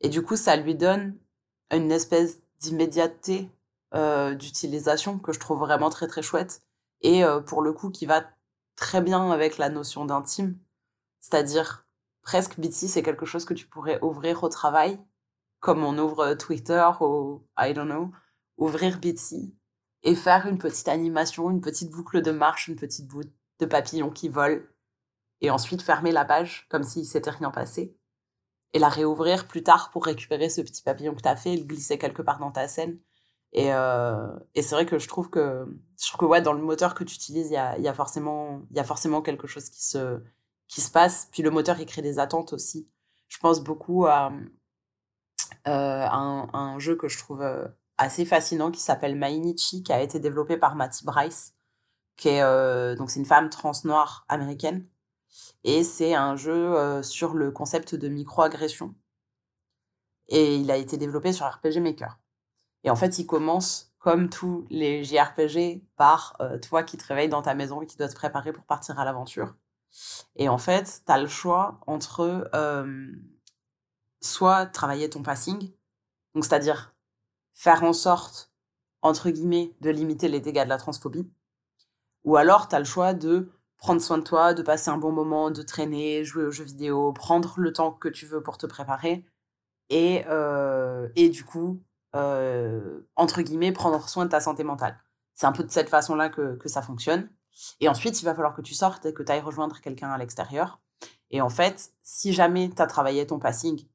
Et 0.00 0.08
du 0.08 0.22
coup, 0.22 0.36
ça 0.36 0.56
lui 0.56 0.74
donne 0.74 1.18
une 1.70 1.90
espèce 1.92 2.42
d'immédiateté 2.58 3.50
euh, 3.94 4.34
d'utilisation 4.34 5.18
que 5.18 5.32
je 5.32 5.40
trouve 5.40 5.58
vraiment 5.58 5.90
très 5.90 6.06
très 6.06 6.22
chouette. 6.22 6.62
Et 7.02 7.24
euh, 7.24 7.40
pour 7.40 7.62
le 7.62 7.72
coup, 7.72 7.90
qui 7.90 8.06
va 8.06 8.24
très 8.74 9.00
bien 9.00 9.30
avec 9.30 9.58
la 9.58 9.68
notion 9.68 10.04
d'intime. 10.04 10.58
C'est-à-dire, 11.20 11.86
presque 12.22 12.58
Bitsy, 12.58 12.88
c'est 12.88 13.02
quelque 13.02 13.26
chose 13.26 13.44
que 13.44 13.54
tu 13.54 13.66
pourrais 13.66 14.00
ouvrir 14.02 14.42
au 14.42 14.48
travail, 14.48 14.98
comme 15.60 15.84
on 15.84 15.98
ouvre 15.98 16.34
Twitter 16.34 16.88
ou, 17.00 17.46
I 17.58 17.72
don't 17.74 17.86
know, 17.86 18.10
ouvrir 18.56 18.98
Bitsy 18.98 19.54
et 20.02 20.14
faire 20.14 20.46
une 20.46 20.58
petite 20.58 20.88
animation, 20.88 21.50
une 21.50 21.60
petite 21.60 21.90
boucle 21.90 22.22
de 22.22 22.30
marche, 22.30 22.68
une 22.68 22.76
petite 22.76 23.06
boucle 23.08 23.30
de 23.58 23.66
papillon 23.66 24.10
qui 24.10 24.28
vole 24.28 24.72
et 25.40 25.50
ensuite 25.50 25.82
fermer 25.82 26.12
la 26.12 26.24
page 26.24 26.66
comme 26.70 26.82
s'il 26.82 27.04
s'était 27.04 27.30
rien 27.30 27.50
passé 27.50 27.96
et 28.72 28.78
la 28.78 28.88
réouvrir 28.88 29.48
plus 29.48 29.62
tard 29.62 29.90
pour 29.90 30.04
récupérer 30.04 30.48
ce 30.48 30.60
petit 30.60 30.82
papillon 30.82 31.14
que 31.14 31.22
tu 31.22 31.28
as 31.28 31.36
fait 31.36 31.56
le 31.56 31.64
glisser 31.64 31.98
quelque 31.98 32.22
part 32.22 32.38
dans 32.38 32.50
ta 32.50 32.68
scène. 32.68 32.98
Et, 33.52 33.72
euh, 33.72 34.28
et 34.54 34.62
c'est 34.62 34.74
vrai 34.74 34.86
que 34.86 34.98
je 34.98 35.08
trouve 35.08 35.30
que, 35.30 35.66
je 36.00 36.06
trouve 36.08 36.20
que 36.20 36.24
ouais, 36.26 36.42
dans 36.42 36.52
le 36.52 36.62
moteur 36.62 36.94
que 36.94 37.04
tu 37.04 37.14
utilises, 37.14 37.48
il 37.48 37.54
y 37.54 37.56
a, 37.56 37.78
y, 37.78 37.88
a 37.88 37.94
forcément, 37.94 38.62
y 38.72 38.78
a 38.78 38.84
forcément 38.84 39.22
quelque 39.22 39.46
chose 39.46 39.70
qui 39.70 39.82
se, 39.82 40.20
qui 40.68 40.80
se 40.82 40.90
passe. 40.90 41.28
Puis 41.32 41.42
le 41.42 41.50
moteur, 41.50 41.80
il 41.80 41.86
crée 41.86 42.02
des 42.02 42.18
attentes 42.18 42.52
aussi. 42.52 42.88
Je 43.28 43.38
pense 43.38 43.62
beaucoup 43.62 44.06
à, 44.06 44.30
euh, 44.30 44.40
un, 45.64 46.48
un 46.52 46.78
jeu 46.78 46.96
que 46.96 47.08
je 47.08 47.18
trouve 47.18 47.42
euh, 47.42 47.66
assez 47.98 48.24
fascinant 48.24 48.70
qui 48.70 48.80
s'appelle 48.80 49.16
Mainichi, 49.16 49.82
qui 49.82 49.92
a 49.92 50.00
été 50.02 50.18
développé 50.20 50.56
par 50.56 50.76
Matty 50.76 51.04
Bryce, 51.04 51.54
qui 52.16 52.28
est 52.28 52.42
euh, 52.42 52.94
donc 52.96 53.10
c'est 53.10 53.20
une 53.20 53.26
femme 53.26 53.50
trans 53.50 53.72
noire 53.84 54.24
américaine, 54.28 54.86
et 55.64 55.82
c'est 55.84 56.14
un 56.14 56.36
jeu 56.36 56.76
euh, 56.76 57.02
sur 57.02 57.34
le 57.34 57.50
concept 57.50 57.94
de 57.94 58.08
microagression. 58.08 58.94
Et 60.28 60.56
il 60.56 60.70
a 60.70 60.76
été 60.76 60.96
développé 60.96 61.32
sur 61.32 61.46
RPG 61.46 61.80
Maker. 61.80 62.18
Et 62.84 62.90
en 62.90 62.96
fait, 62.96 63.18
il 63.18 63.26
commence 63.26 63.92
comme 63.98 64.28
tous 64.28 64.66
les 64.70 65.04
JRPG 65.04 65.82
par 65.96 66.36
euh, 66.40 66.58
toi 66.58 66.82
qui 66.82 66.96
te 66.96 67.04
réveilles 67.06 67.28
dans 67.28 67.42
ta 67.42 67.54
maison 67.54 67.82
et 67.82 67.86
qui 67.86 67.96
dois 67.96 68.08
te 68.08 68.14
préparer 68.14 68.52
pour 68.52 68.64
partir 68.64 68.98
à 68.98 69.04
l'aventure. 69.04 69.54
Et 70.36 70.48
en 70.48 70.58
fait, 70.58 71.02
tu 71.04 71.12
as 71.12 71.18
le 71.18 71.26
choix 71.26 71.80
entre 71.86 72.48
euh, 72.54 73.12
soit 74.26 74.66
travailler 74.66 75.08
ton 75.10 75.22
passing, 75.22 75.72
donc 76.34 76.44
c'est-à-dire 76.44 76.94
faire 77.54 77.82
en 77.82 77.92
sorte, 77.92 78.52
entre 79.02 79.30
guillemets, 79.30 79.74
de 79.80 79.90
limiter 79.90 80.28
les 80.28 80.40
dégâts 80.40 80.64
de 80.64 80.68
la 80.68 80.78
transphobie, 80.78 81.30
ou 82.24 82.36
alors 82.36 82.68
tu 82.68 82.74
as 82.74 82.78
le 82.78 82.84
choix 82.84 83.14
de 83.14 83.50
prendre 83.78 84.00
soin 84.00 84.18
de 84.18 84.24
toi, 84.24 84.54
de 84.54 84.62
passer 84.62 84.90
un 84.90 84.98
bon 84.98 85.12
moment, 85.12 85.50
de 85.50 85.62
traîner, 85.62 86.24
jouer 86.24 86.44
aux 86.44 86.50
jeux 86.50 86.64
vidéo, 86.64 87.12
prendre 87.12 87.54
le 87.58 87.72
temps 87.72 87.92
que 87.92 88.08
tu 88.08 88.26
veux 88.26 88.42
pour 88.42 88.58
te 88.58 88.66
préparer, 88.66 89.24
et, 89.90 90.24
euh, 90.28 91.08
et 91.14 91.28
du 91.28 91.44
coup, 91.44 91.82
euh, 92.14 93.00
entre 93.14 93.42
guillemets, 93.42 93.72
prendre 93.72 94.08
soin 94.08 94.24
de 94.24 94.30
ta 94.30 94.40
santé 94.40 94.64
mentale. 94.64 94.98
C'est 95.34 95.46
un 95.46 95.52
peu 95.52 95.62
de 95.62 95.70
cette 95.70 95.88
façon-là 95.88 96.30
que, 96.30 96.56
que 96.56 96.68
ça 96.68 96.82
fonctionne. 96.82 97.28
Et 97.80 97.88
ensuite, 97.88 98.20
il 98.20 98.24
va 98.24 98.34
falloir 98.34 98.54
que 98.54 98.62
tu 98.62 98.74
sortes 98.74 99.06
et 99.06 99.14
que 99.14 99.22
tu 99.22 99.30
ailles 99.30 99.40
rejoindre 99.40 99.80
quelqu'un 99.80 100.10
à 100.10 100.18
l'extérieur. 100.18 100.80
Et 101.30 101.40
en 101.40 101.48
fait, 101.48 101.92
si 102.02 102.32
jamais 102.32 102.70
tu 102.74 102.80
as 102.80 102.86
travaillé 102.86 103.26
ton 103.26 103.38
passing, 103.38 103.86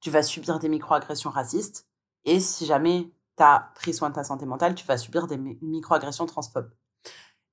tu 0.00 0.10
vas 0.10 0.22
subir 0.22 0.58
des 0.58 0.68
microagressions 0.68 1.30
racistes. 1.30 1.86
Et 2.24 2.40
si 2.40 2.66
jamais 2.66 3.10
tu 3.36 3.42
as 3.42 3.70
pris 3.74 3.94
soin 3.94 4.10
de 4.10 4.14
ta 4.14 4.24
santé 4.24 4.46
mentale, 4.46 4.74
tu 4.74 4.86
vas 4.86 4.98
subir 4.98 5.26
des 5.26 5.36
mi- 5.36 5.58
microagressions 5.62 6.26
transphobes. 6.26 6.72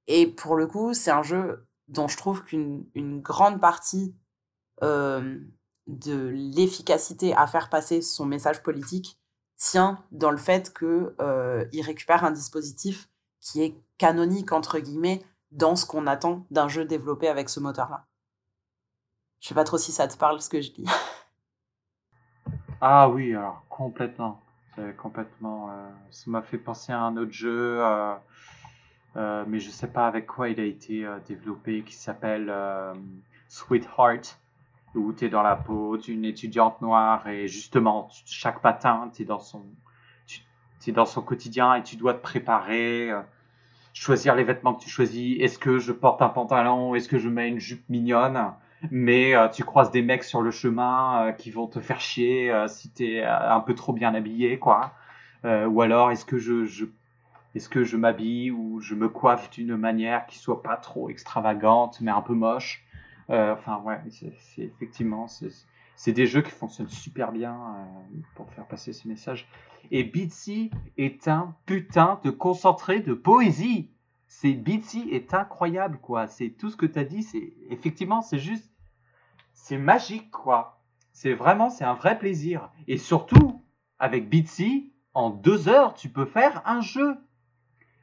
Et 0.07 0.27
pour 0.27 0.55
le 0.55 0.67
coup, 0.67 0.93
c'est 0.93 1.11
un 1.11 1.23
jeu 1.23 1.67
dont 1.87 2.07
je 2.07 2.17
trouve 2.17 2.43
qu'une 2.43 2.85
une 2.95 3.21
grande 3.21 3.59
partie 3.61 4.15
euh, 4.83 5.39
de 5.87 6.27
l'efficacité 6.27 7.33
à 7.35 7.47
faire 7.47 7.69
passer 7.69 8.01
son 8.01 8.25
message 8.25 8.61
politique 8.61 9.19
tient 9.57 10.03
dans 10.11 10.31
le 10.31 10.37
fait 10.37 10.73
que 10.73 11.15
euh, 11.19 11.65
récupère 11.81 12.23
un 12.23 12.31
dispositif 12.31 13.09
qui 13.39 13.63
est 13.63 13.75
canonique 13.97 14.51
entre 14.51 14.79
guillemets 14.79 15.23
dans 15.51 15.75
ce 15.75 15.85
qu'on 15.85 16.07
attend 16.07 16.45
d'un 16.51 16.67
jeu 16.67 16.85
développé 16.85 17.27
avec 17.27 17.49
ce 17.49 17.59
moteur-là. 17.59 18.05
Je 19.39 19.47
sais 19.47 19.55
pas 19.55 19.63
trop 19.63 19.77
si 19.77 19.91
ça 19.91 20.07
te 20.07 20.17
parle 20.17 20.41
ce 20.41 20.49
que 20.49 20.61
je 20.61 20.71
dis. 20.71 20.85
Ah 22.81 23.09
oui, 23.09 23.33
alors 23.35 23.63
complètement. 23.69 24.41
C'est 24.75 24.95
complètement. 24.95 25.69
euh, 25.71 25.89
ça 26.11 26.29
m'a 26.31 26.41
fait 26.41 26.57
penser 26.57 26.91
à 26.91 26.99
un 27.01 27.17
autre 27.17 27.31
jeu, 27.31 27.79
euh, 27.83 28.15
euh, 29.15 29.45
mais 29.47 29.59
je 29.59 29.69
sais 29.69 29.87
pas 29.87 30.07
avec 30.07 30.27
quoi 30.27 30.49
il 30.49 30.59
a 30.59 30.63
été 30.65 31.05
euh, 31.05 31.19
développé, 31.27 31.83
qui 31.83 31.95
s'appelle 31.95 32.47
euh, 32.49 32.93
Sweetheart, 33.47 34.39
où 34.95 35.13
tu 35.13 35.25
es 35.25 35.29
dans 35.29 35.43
la 35.43 35.55
peau 35.55 35.97
d'une 35.97 36.25
étudiante 36.25 36.81
noire 36.81 37.27
et 37.27 37.47
justement 37.47 38.09
chaque 38.25 38.63
matin 38.63 39.11
tu 39.15 39.23
es 39.23 39.25
dans 39.25 39.39
son, 39.39 39.65
tu 40.79 40.91
dans 40.91 41.05
son 41.05 41.21
quotidien 41.21 41.75
et 41.75 41.83
tu 41.83 41.95
dois 41.97 42.13
te 42.13 42.21
préparer, 42.21 43.11
euh, 43.11 43.21
choisir 43.93 44.35
les 44.35 44.43
vêtements 44.43 44.73
que 44.75 44.83
tu 44.83 44.89
choisis. 44.89 45.37
Est-ce 45.41 45.59
que 45.59 45.79
je 45.79 45.91
porte 45.93 46.21
un 46.21 46.29
pantalon, 46.29 46.95
est-ce 46.95 47.09
que 47.09 47.19
je 47.19 47.29
mets 47.29 47.49
une 47.49 47.59
jupe 47.59 47.87
mignonne? 47.89 48.53
Mais 48.91 49.35
euh, 49.35 49.47
tu 49.47 49.63
croises 49.63 49.91
des 49.91 50.01
mecs 50.01 50.23
sur 50.23 50.41
le 50.41 50.51
chemin 50.51 51.27
euh, 51.27 51.31
qui 51.31 51.51
vont 51.51 51.67
te 51.67 51.79
faire 51.79 51.99
chier 51.99 52.51
euh, 52.51 52.67
si 52.67 52.89
t'es 52.91 53.23
un 53.23 53.59
peu 53.59 53.73
trop 53.75 53.93
bien 53.93 54.13
habillé, 54.13 54.59
quoi. 54.59 54.93
Ou 55.43 55.81
alors 55.81 56.11
est-ce 56.11 56.25
que 56.25 56.37
je, 56.37 57.95
m'habille 57.95 58.51
ou 58.51 58.81
je 58.81 58.95
me 58.95 59.07
coiffe 59.07 59.49
d'une 59.49 59.77
manière 59.77 60.25
qui 60.25 60.37
soit 60.37 60.61
pas 60.61 60.75
trop 60.75 61.09
extravagante 61.09 62.01
mais 62.01 62.11
un 62.11 62.21
peu 62.21 62.33
moche? 62.33 62.83
Enfin 63.29 63.81
ouais, 63.85 64.01
c'est 64.09 64.63
effectivement 64.63 65.27
c'est 65.95 66.11
des 66.11 66.25
jeux 66.25 66.41
qui 66.41 66.51
fonctionnent 66.51 66.89
super 66.89 67.31
bien 67.31 67.57
pour 68.35 68.51
faire 68.51 68.65
passer 68.65 68.91
ce 68.91 69.07
message. 69.07 69.47
Et 69.89 70.03
Bitsy 70.03 70.69
est 70.97 71.29
un 71.29 71.55
putain 71.65 72.19
de 72.25 72.29
concentré 72.29 72.99
de 72.99 73.13
poésie 73.13 73.89
c'est 74.27 74.51
Bitsy 74.53 75.09
est 75.11 75.33
incroyable 75.33 75.97
quoi. 76.01 76.27
C'est 76.27 76.49
tout 76.49 76.69
ce 76.69 76.75
que 76.77 76.85
tu 76.85 76.99
as 76.99 77.03
dit, 77.03 77.23
c'est 77.23 77.53
effectivement 77.69 78.21
c'est 78.21 78.39
juste 78.39 78.69
c'est 79.53 79.77
magique 79.77 80.29
quoi. 80.31 80.81
C'est 81.13 81.33
vraiment 81.33 81.69
c'est 81.69 81.83
un 81.85 81.93
vrai 81.95 82.17
plaisir. 82.19 82.69
Et 82.87 82.97
surtout 82.97 83.61
avec 83.99 84.29
Bitsy 84.29 84.91
en 85.13 85.29
deux 85.29 85.67
heures 85.69 85.93
tu 85.93 86.09
peux 86.09 86.25
faire 86.25 86.61
un 86.65 86.81
jeu. 86.81 87.17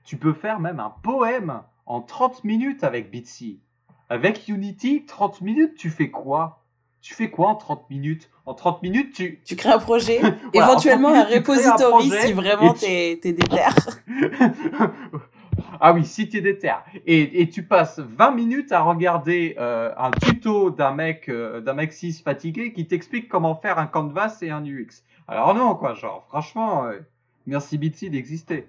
Tu 0.05 0.17
peux 0.17 0.33
faire 0.35 0.61
même 0.61 0.81
un 0.81 0.91
poème 0.91 1.63
en 1.87 2.01
30 2.01 2.45
minutes 2.45 2.85
avec 2.85 3.11
Bitsy. 3.11 3.61
Avec 4.09 4.49
Unity 4.49 5.05
30 5.07 5.41
minutes 5.43 5.75
tu 5.77 5.91
fais 5.91 6.11
quoi? 6.11 6.61
Tu 7.01 7.13
fais 7.15 7.31
quoi 7.31 7.49
en 7.49 7.55
30 7.55 7.89
minutes? 7.91 8.31
En 8.47 8.55
30 8.55 8.83
minutes 8.83 9.15
tu 9.15 9.41
Tu 9.45 9.57
crées 9.57 9.71
un 9.73 9.79
projet, 9.79 10.21
Voilà, 10.23 10.39
éventuellement 10.55 11.11
30 11.13 11.21
un 11.21 11.27
tu 11.27 11.35
repository 11.39 12.09
projet 12.09 12.27
si 12.27 12.33
vraiment 12.33 12.73
tu- 12.75 12.81
t'es 12.81 13.19
t'es 13.23 13.33
déter. 13.33 13.61
Ah 15.81 15.93
oui, 15.93 16.05
si 16.05 16.29
t'es 16.29 16.41
déter. 16.41 16.73
Et, 17.07 17.43
et 17.43 17.49
tu 17.49 17.63
passes 17.63 17.99
20 18.01 18.33
minutes 18.33 18.73
à 18.73 18.81
regarder 18.83 19.57
euh, 19.59 19.93
un 19.97 20.11
tuto 20.11 20.71
d'un 20.71 20.93
mec, 20.93 21.29
euh, 21.29 21.61
d'un 21.61 21.75
mec 21.75 21.93
cis 21.93 22.13
fatigué 22.13 22.73
qui 22.73 22.87
t'explique 22.87 23.29
comment 23.29 23.55
faire 23.55 23.79
un 23.79 23.87
canvas 23.87 24.39
et 24.43 24.51
un 24.51 24.65
UX. 24.65 25.03
Alors 25.29 25.55
non, 25.55 25.75
quoi, 25.75 25.95
genre, 25.95 26.25
franchement, 26.29 26.87
euh, 26.87 26.99
merci 27.47 27.79
Bitsy 27.79 28.11
d'exister. 28.11 28.69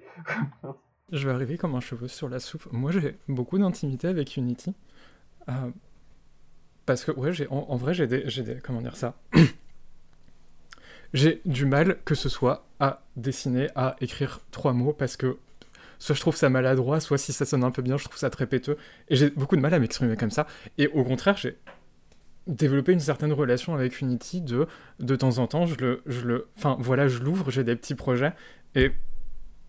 Je 1.11 1.27
vais 1.27 1.34
arriver 1.34 1.57
comme 1.57 1.76
un 1.76 1.82
cheveu 1.82 2.07
sur 2.07 2.30
la 2.30 2.40
soupe. 2.40 2.68
Moi, 2.72 2.91
j'ai 2.91 3.15
beaucoup 3.27 3.60
d'intimité 3.60 4.07
avec 4.07 4.38
Unity. 4.38 4.73
Parce 6.86 7.03
que, 7.03 7.11
ouais, 7.11 7.32
j'ai, 7.32 7.48
en, 7.49 7.76
vrai, 7.76 7.94
j'ai 7.94 8.07
des, 8.07 8.23
j'ai 8.27 8.41
des. 8.41 8.56
Comment 8.56 8.82
dire 8.82 8.95
ça? 8.95 9.15
J'ai 11.14 11.41
du 11.45 11.65
mal, 11.65 11.99
que 12.03 12.14
ce 12.14 12.27
soit 12.27 12.65
à 12.82 13.03
dessiner, 13.15 13.69
à 13.76 13.95
écrire 14.02 14.41
trois 14.52 14.73
mots, 14.73 14.91
parce 14.91 15.15
que 15.15 15.38
soit 15.99 16.15
je 16.15 16.22
trouve 16.22 16.35
ça 16.35 16.49
maladroit, 16.49 16.99
soit 16.99 17.17
si 17.17 17.34
ça 17.34 17.45
sonne 17.45 17.63
un 17.63 17.72
peu 17.72 17.81
bien, 17.81 17.97
je 17.97 18.05
trouve 18.05 18.17
ça 18.17 18.30
très 18.30 18.47
péteux. 18.47 18.77
Et 19.09 19.15
j'ai 19.15 19.30
beaucoup 19.30 19.55
de 19.55 19.61
mal 19.61 19.73
à 19.73 19.80
m'exprimer 19.80 20.15
comme 20.15 20.31
ça. 20.31 20.47
Et 20.77 20.88
au 20.88 21.03
contraire, 21.03 21.38
j'ai 21.38 21.57
développé 22.47 22.93
une 22.93 22.99
certaine 22.99 23.34
relation 23.34 23.73
avec 23.73 24.01
Unity 24.01 24.41
de 24.41 24.67
de 24.99 25.15
temps 25.15 25.39
en 25.39 25.47
temps 25.47 25.65
je 25.65 25.76
le 25.77 26.01
je 26.05 26.22
le 26.22 26.47
enfin 26.57 26.77
voilà 26.80 27.07
je 27.07 27.19
l'ouvre 27.19 27.49
j'ai 27.49 27.63
des 27.63 27.76
petits 27.76 27.95
projets 27.95 28.34
et 28.76 28.91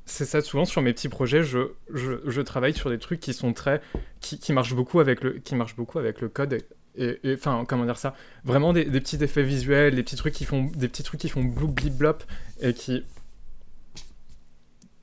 c'est 0.04 0.26
ça 0.26 0.40
souvent 0.40 0.64
sur 0.64 0.82
mes 0.82 0.92
petits 0.92 1.08
projets 1.08 1.42
je, 1.42 1.70
je, 1.92 2.12
je 2.26 2.40
travaille 2.42 2.74
sur 2.74 2.90
des 2.90 2.98
trucs 2.98 3.20
qui 3.20 3.32
sont 3.32 3.52
très 3.52 3.80
qui, 4.20 4.38
qui 4.38 4.52
marchent 4.52 4.74
beaucoup 4.74 5.00
avec 5.00 5.22
le 5.22 5.38
qui 5.38 5.54
beaucoup 5.76 5.98
avec 5.98 6.20
le 6.20 6.28
code 6.28 6.58
et 6.98 7.18
enfin 7.34 7.64
comment 7.68 7.84
dire 7.84 7.98
ça? 7.98 8.14
Vraiment 8.44 8.72
des, 8.72 8.84
des 8.84 9.00
petits 9.00 9.22
effets 9.22 9.42
visuels 9.42 9.94
des 9.94 10.02
petits 10.02 10.16
trucs 10.16 10.34
qui 10.34 10.44
font 10.44 10.64
des 10.64 10.88
petits 10.88 11.02
trucs 11.02 11.20
qui 11.20 11.28
font 11.28 11.44
blou 11.44 11.68
blip 11.68 11.94
blop 11.94 12.24
et 12.60 12.72
qui 12.74 13.04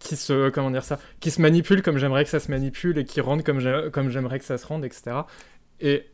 qui 0.04 0.16
se 0.16 0.50
comment 0.50 0.70
dire 0.72 0.84
ça 0.84 1.00
qui 1.20 1.32
se 1.32 1.42
manipulent 1.42 1.82
comme 1.82 1.98
j'aimerais 1.98 2.24
que 2.26 2.30
ça 2.30 2.40
se 2.40 2.52
manipule 2.52 2.98
et 2.98 3.06
qui 3.06 3.22
rendent 3.22 3.44
comme 3.44 3.60
j'ai- 3.60 3.90
comme 3.92 4.10
j'aimerais 4.10 4.40
que 4.40 4.46
ça 4.46 4.58
se 4.58 4.66
rende 4.68 4.86
etc 4.86 5.22
et 5.80 6.06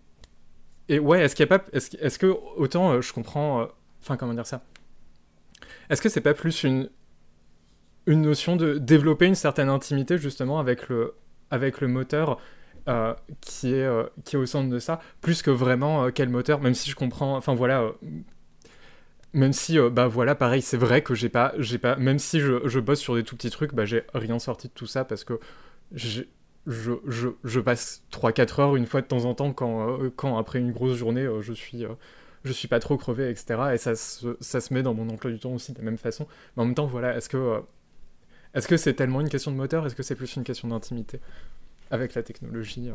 et 0.88 1.00
ouais 1.00 1.22
est-ce 1.22 1.36
qu'il 1.36 1.46
y 1.46 1.48
pas 1.50 1.64
est-ce 1.74 1.98
est-ce 2.00 2.20
que 2.20 2.28
autant 2.58 2.92
euh, 2.92 3.02
je 3.02 3.12
comprends 3.14 3.62
euh, 3.62 3.66
enfin 4.02 4.16
comment 4.18 4.34
dire 4.34 4.48
ça 4.48 4.62
est-ce 5.90 6.02
que 6.02 6.10
c'est 6.10 6.22
pas 6.22 6.34
plus 6.34 6.64
une 6.64 6.90
une 8.06 8.22
notion 8.22 8.56
de 8.56 8.78
développer 8.78 9.26
une 9.28 9.36
certaine 9.36 9.70
intimité 9.70 10.18
justement 10.18 10.60
avec 10.60 10.90
le 10.90 11.16
avec 11.52 11.82
le 11.82 11.88
moteur 11.88 12.40
euh, 12.88 13.14
qui 13.42 13.74
est 13.74 13.90
qui 14.26 14.36
est 14.36 14.40
au 14.40 14.46
centre 14.46 14.70
de 14.70 14.80
ça 14.80 15.00
plus 15.22 15.42
que 15.42 15.52
vraiment 15.52 16.10
quel 16.12 16.30
moteur 16.30 16.62
même 16.62 16.74
si 16.74 16.90
je 16.90 16.96
comprends 16.96 17.36
enfin 17.36 17.54
voilà 17.56 17.92
même 19.34 19.54
si 19.54 19.78
euh, 19.78 19.90
bah 19.90 20.08
voilà 20.08 20.36
pareil 20.36 20.62
c'est 20.62 20.78
vrai 20.78 21.02
que 21.02 21.14
j'ai 21.14 21.30
pas 21.30 21.54
j'ai 21.58 21.78
pas 21.78 21.96
même 21.96 22.20
si 22.20 22.40
je, 22.40 22.68
je 22.68 22.80
bosse 22.80 23.00
sur 23.00 23.16
des 23.16 23.24
tout 23.24 23.36
petits 23.36 23.52
trucs 23.52 23.74
bah 23.74 23.86
j'ai 23.86 24.04
rien 24.14 24.40
sorti 24.40 24.68
de 24.68 24.74
tout 24.74 24.88
ça 24.88 25.06
parce 25.06 25.24
que 25.24 25.40
je, 26.70 26.94
je, 27.06 27.30
je 27.44 27.60
passe 27.60 28.04
3-4 28.12 28.62
heures 28.62 28.76
une 28.76 28.86
fois 28.86 29.02
de 29.02 29.08
temps 29.08 29.26
en 29.26 29.34
temps 29.34 29.54
quand, 29.54 30.02
euh, 30.02 30.10
quand 30.16 30.38
après 30.38 30.60
une 30.60 30.72
grosse 30.72 30.98
journée 30.98 31.24
euh, 31.24 31.42
je 31.42 31.54
suis 31.54 31.86
euh, 31.86 31.94
je 32.44 32.52
suis 32.52 32.68
pas 32.68 32.80
trop 32.80 32.98
crevé 32.98 33.30
etc 33.30 33.72
et 33.74 33.78
ça 33.78 33.96
se, 33.96 34.38
ça 34.40 34.62
se 34.62 34.74
met 34.74 34.84
dans 34.84 34.94
mon 34.94 35.10
emploi 35.10 35.32
du 35.32 35.40
temps 35.40 35.52
aussi 35.52 35.74
de 35.74 35.80
la 35.80 35.84
même 35.84 35.98
façon. 35.98 36.28
Mais 36.56 36.64
en 36.64 36.66
même 36.66 36.76
temps 36.76 36.86
voilà 36.86 37.16
est-ce 37.16 37.30
que 37.30 37.62
est-ce 38.54 38.68
que 38.68 38.78
c'est 38.78 38.94
tellement 38.94 39.22
une 39.22 39.30
question 39.30 39.52
de 39.52 39.58
moteur? 39.58 39.86
Est-ce 39.86 39.96
que 39.96 40.04
c'est 40.04 40.16
plus 40.16 40.36
une 40.36 40.44
question 40.44 40.68
d'intimité 40.68 41.20
avec 41.92 42.14
la 42.14 42.24
technologie 42.24 42.92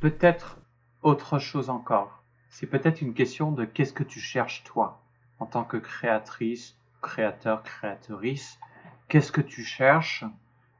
peut-être 0.00 0.58
autre 1.02 1.38
chose 1.38 1.70
encore. 1.70 2.21
C'est 2.52 2.66
peut-être 2.66 3.00
une 3.00 3.14
question 3.14 3.50
de 3.50 3.64
qu'est-ce 3.64 3.92
que 3.92 4.04
tu 4.04 4.20
cherches 4.20 4.62
toi 4.62 5.00
en 5.40 5.46
tant 5.46 5.64
que 5.64 5.78
créatrice, 5.78 6.76
créateur, 7.00 7.62
créatrice. 7.62 8.60
Qu'est-ce 9.08 9.32
que 9.32 9.40
tu 9.40 9.64
cherches 9.64 10.24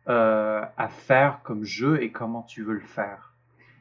euh, 0.09 0.65
à 0.77 0.89
faire 0.89 1.41
comme 1.43 1.65
jeu 1.65 2.03
et 2.03 2.13
comment 2.13 2.43
tu 2.43 2.63
veux 2.63 2.75
le 2.75 2.87
faire? 2.87 3.33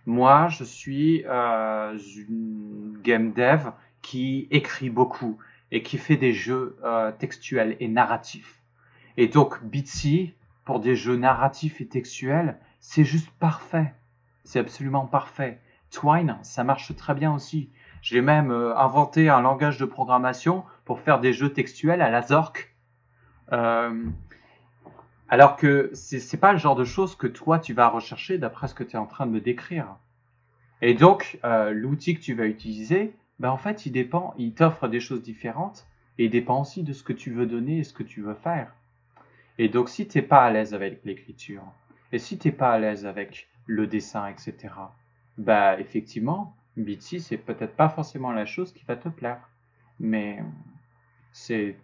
Moi, 0.08 0.48
je 0.48 0.64
suis 0.64 1.24
euh, 1.28 1.98
une 2.28 2.98
game 3.04 3.34
dev 3.34 3.70
qui 4.02 4.48
écrit 4.50 4.90
beaucoup, 4.90 5.38
et 5.72 5.84
qui 5.84 5.98
fait 5.98 6.18
des 6.18 6.34
jeux 6.34 6.78
euh, 6.84 7.12
textuels 7.12 7.78
et 7.80 7.88
narratifs. 7.88 8.62
Et 9.18 9.28
donc 9.28 9.64
Bitsy, 9.64 10.34
pour 10.66 10.80
des 10.80 10.96
jeux 10.96 11.16
narratifs 11.16 11.82
et 11.82 11.88
textuels, 11.88 12.58
c'est 12.80 13.04
juste 13.04 13.30
parfait. 13.40 13.94
C'est 14.44 14.60
absolument 14.60 15.06
parfait. 15.06 15.60
Twine, 15.92 16.38
ça 16.42 16.64
marche 16.64 16.96
très 16.96 17.14
bien 17.14 17.34
aussi. 17.34 17.70
J'ai 18.02 18.22
même 18.22 18.52
euh, 18.52 18.76
inventé 18.76 19.30
un 19.30 19.41
langage 19.41 19.78
de 19.78 19.86
programmation 19.86 20.64
pour 20.86 20.99
faire 20.99 21.19
des 21.19 21.34
jeux 21.34 21.53
textuels 21.53 22.02
à 22.02 22.10
la 22.10 22.22
Zork. 22.22 22.76
Euh, 23.52 24.06
alors 25.30 25.56
que 25.56 25.91
c'est 25.94 26.40
pas 26.40 26.52
le 26.52 26.57
genre 26.57 26.76
de 26.76 26.84
choses 26.84 27.15
que 27.15 27.28
toi 27.28 27.60
tu 27.60 27.73
vas 27.73 27.88
rechercher 27.88 28.38
d'après 28.38 28.68
ce 28.68 28.73
que 28.73 28.84
tu 28.84 28.95
es 28.95 28.99
en 28.99 29.06
train 29.06 29.26
de 29.26 29.32
me 29.32 29.40
décrire. 29.40 29.95
Et 30.82 30.94
donc, 30.95 31.40
euh, 31.45 31.72
l'outil 31.72 32.15
que 32.15 32.22
tu 32.22 32.34
vas 32.34 32.48
utiliser, 32.48 33.14
ben 33.40 33.52
en 33.52 33.57
fait, 33.57 33.86
il 33.86 33.91
dépend, 33.91 34.34
il 34.38 34.53
t'offre 34.53 34.88
des 34.88 34.99
choses 34.99 35.22
différentes 35.22 35.86
et 36.18 36.26
il 36.26 36.32
dépend 36.32 36.61
aussi 36.61 36.84
de 36.84 36.91
ce 36.91 37.03
que 37.03 37.14
tu 37.14 37.32
veux 37.32 37.45
donner 37.45 37.80
et 37.80 37.84
ce 37.84 37.94
que 37.94 38.03
tu 38.03 38.22
veux 38.22 38.34
faire. 38.34 38.73
Et 39.60 39.69
donc, 39.69 39.90
si 39.90 40.07
t'es 40.07 40.23
pas 40.23 40.44
à 40.44 40.49
l'aise 40.49 40.73
avec 40.73 41.06
l'écriture 41.06 41.64
et 42.11 42.18
si 42.18 42.38
t'es 42.40 42.52
pas 42.52 42.72
à 42.72 42.80
l'aise 42.80 43.06
avec 43.06 43.48
le 43.68 43.86
dessin, 43.86 44.28
etc., 44.28 44.73
bah 45.38 45.80
effectivement, 45.80 46.56
Bitsy, 46.77 47.19
c'est 47.19 47.38
peut-être 47.38 47.76
pas 47.76 47.89
forcément 47.89 48.31
la 48.31 48.45
chose 48.45 48.72
qui 48.73 48.84
va 48.85 48.95
te 48.95 49.10
plaire. 49.10 49.49
Mais 49.99 50.43
c'est, 51.31 51.77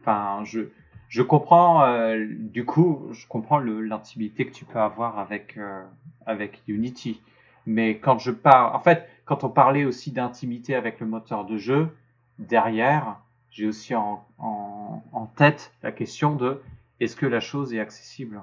enfin, 0.00 0.42
je, 0.44 0.68
je 1.08 1.22
comprends, 1.22 1.84
euh, 1.84 2.26
du 2.28 2.64
coup, 2.64 3.08
je 3.12 3.26
comprends 3.26 3.58
l'intimité 3.58 4.46
que 4.46 4.52
tu 4.52 4.64
peux 4.64 4.78
avoir 4.78 5.18
avec, 5.18 5.56
euh, 5.56 5.82
avec 6.26 6.62
Unity. 6.68 7.20
Mais 7.66 7.98
quand 7.98 8.18
je 8.18 8.30
parle, 8.30 8.74
en 8.74 8.80
fait, 8.80 9.08
quand 9.24 9.44
on 9.44 9.50
parlait 9.50 9.84
aussi 9.84 10.10
d'intimité 10.12 10.74
avec 10.74 11.00
le 11.00 11.06
moteur 11.06 11.44
de 11.44 11.58
jeu, 11.58 11.94
derrière, 12.38 13.20
j'ai 13.50 13.66
aussi 13.66 13.94
en, 13.94 14.24
en, 14.38 15.02
en, 15.12 15.26
tête 15.26 15.72
la 15.82 15.92
question 15.92 16.34
de 16.34 16.62
est-ce 17.00 17.16
que 17.16 17.26
la 17.26 17.40
chose 17.40 17.74
est 17.74 17.80
accessible? 17.80 18.42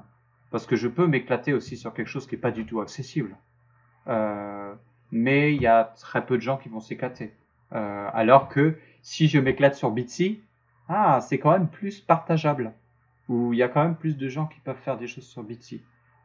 Parce 0.52 0.66
que 0.66 0.76
je 0.76 0.88
peux 0.88 1.08
m'éclater 1.08 1.54
aussi 1.54 1.78
sur 1.78 1.94
quelque 1.94 2.08
chose 2.08 2.28
qui 2.28 2.36
n'est 2.36 2.42
pas 2.42 2.52
du 2.52 2.66
tout 2.66 2.82
accessible. 2.82 3.36
Euh, 4.08 4.74
mais 5.12 5.56
il 5.56 5.62
y 5.62 5.68
a 5.68 5.94
très 6.00 6.26
peu 6.26 6.38
de 6.38 6.42
gens 6.42 6.58
qui 6.58 6.70
vont 6.70 6.80
s'éclater. 6.80 7.34
Euh, 7.74 8.10
alors 8.14 8.48
que 8.48 8.78
si 9.02 9.28
je 9.28 9.40
m'éclate 9.40 9.76
sur 9.76 9.92
Bitsy, 9.92 10.42
ah, 10.88 11.20
c'est 11.22 11.40
quand 11.40 11.52
même 11.52 11.68
plus 11.68 12.00
partageable. 12.00 12.74
Ou 13.28 13.54
il 13.54 13.60
y 13.60 13.64
a 13.64 13.70
quand 13.70 13.84
même 13.84 13.96
plus 13.96 14.18
de 14.18 14.30
gens 14.30 14.46
qui 14.46 14.60
peuvent 14.60 14.78
faire 14.78 14.98
des 14.98 15.08
choses 15.08 15.26
sur 15.26 15.44
Bitsy. 15.44 15.82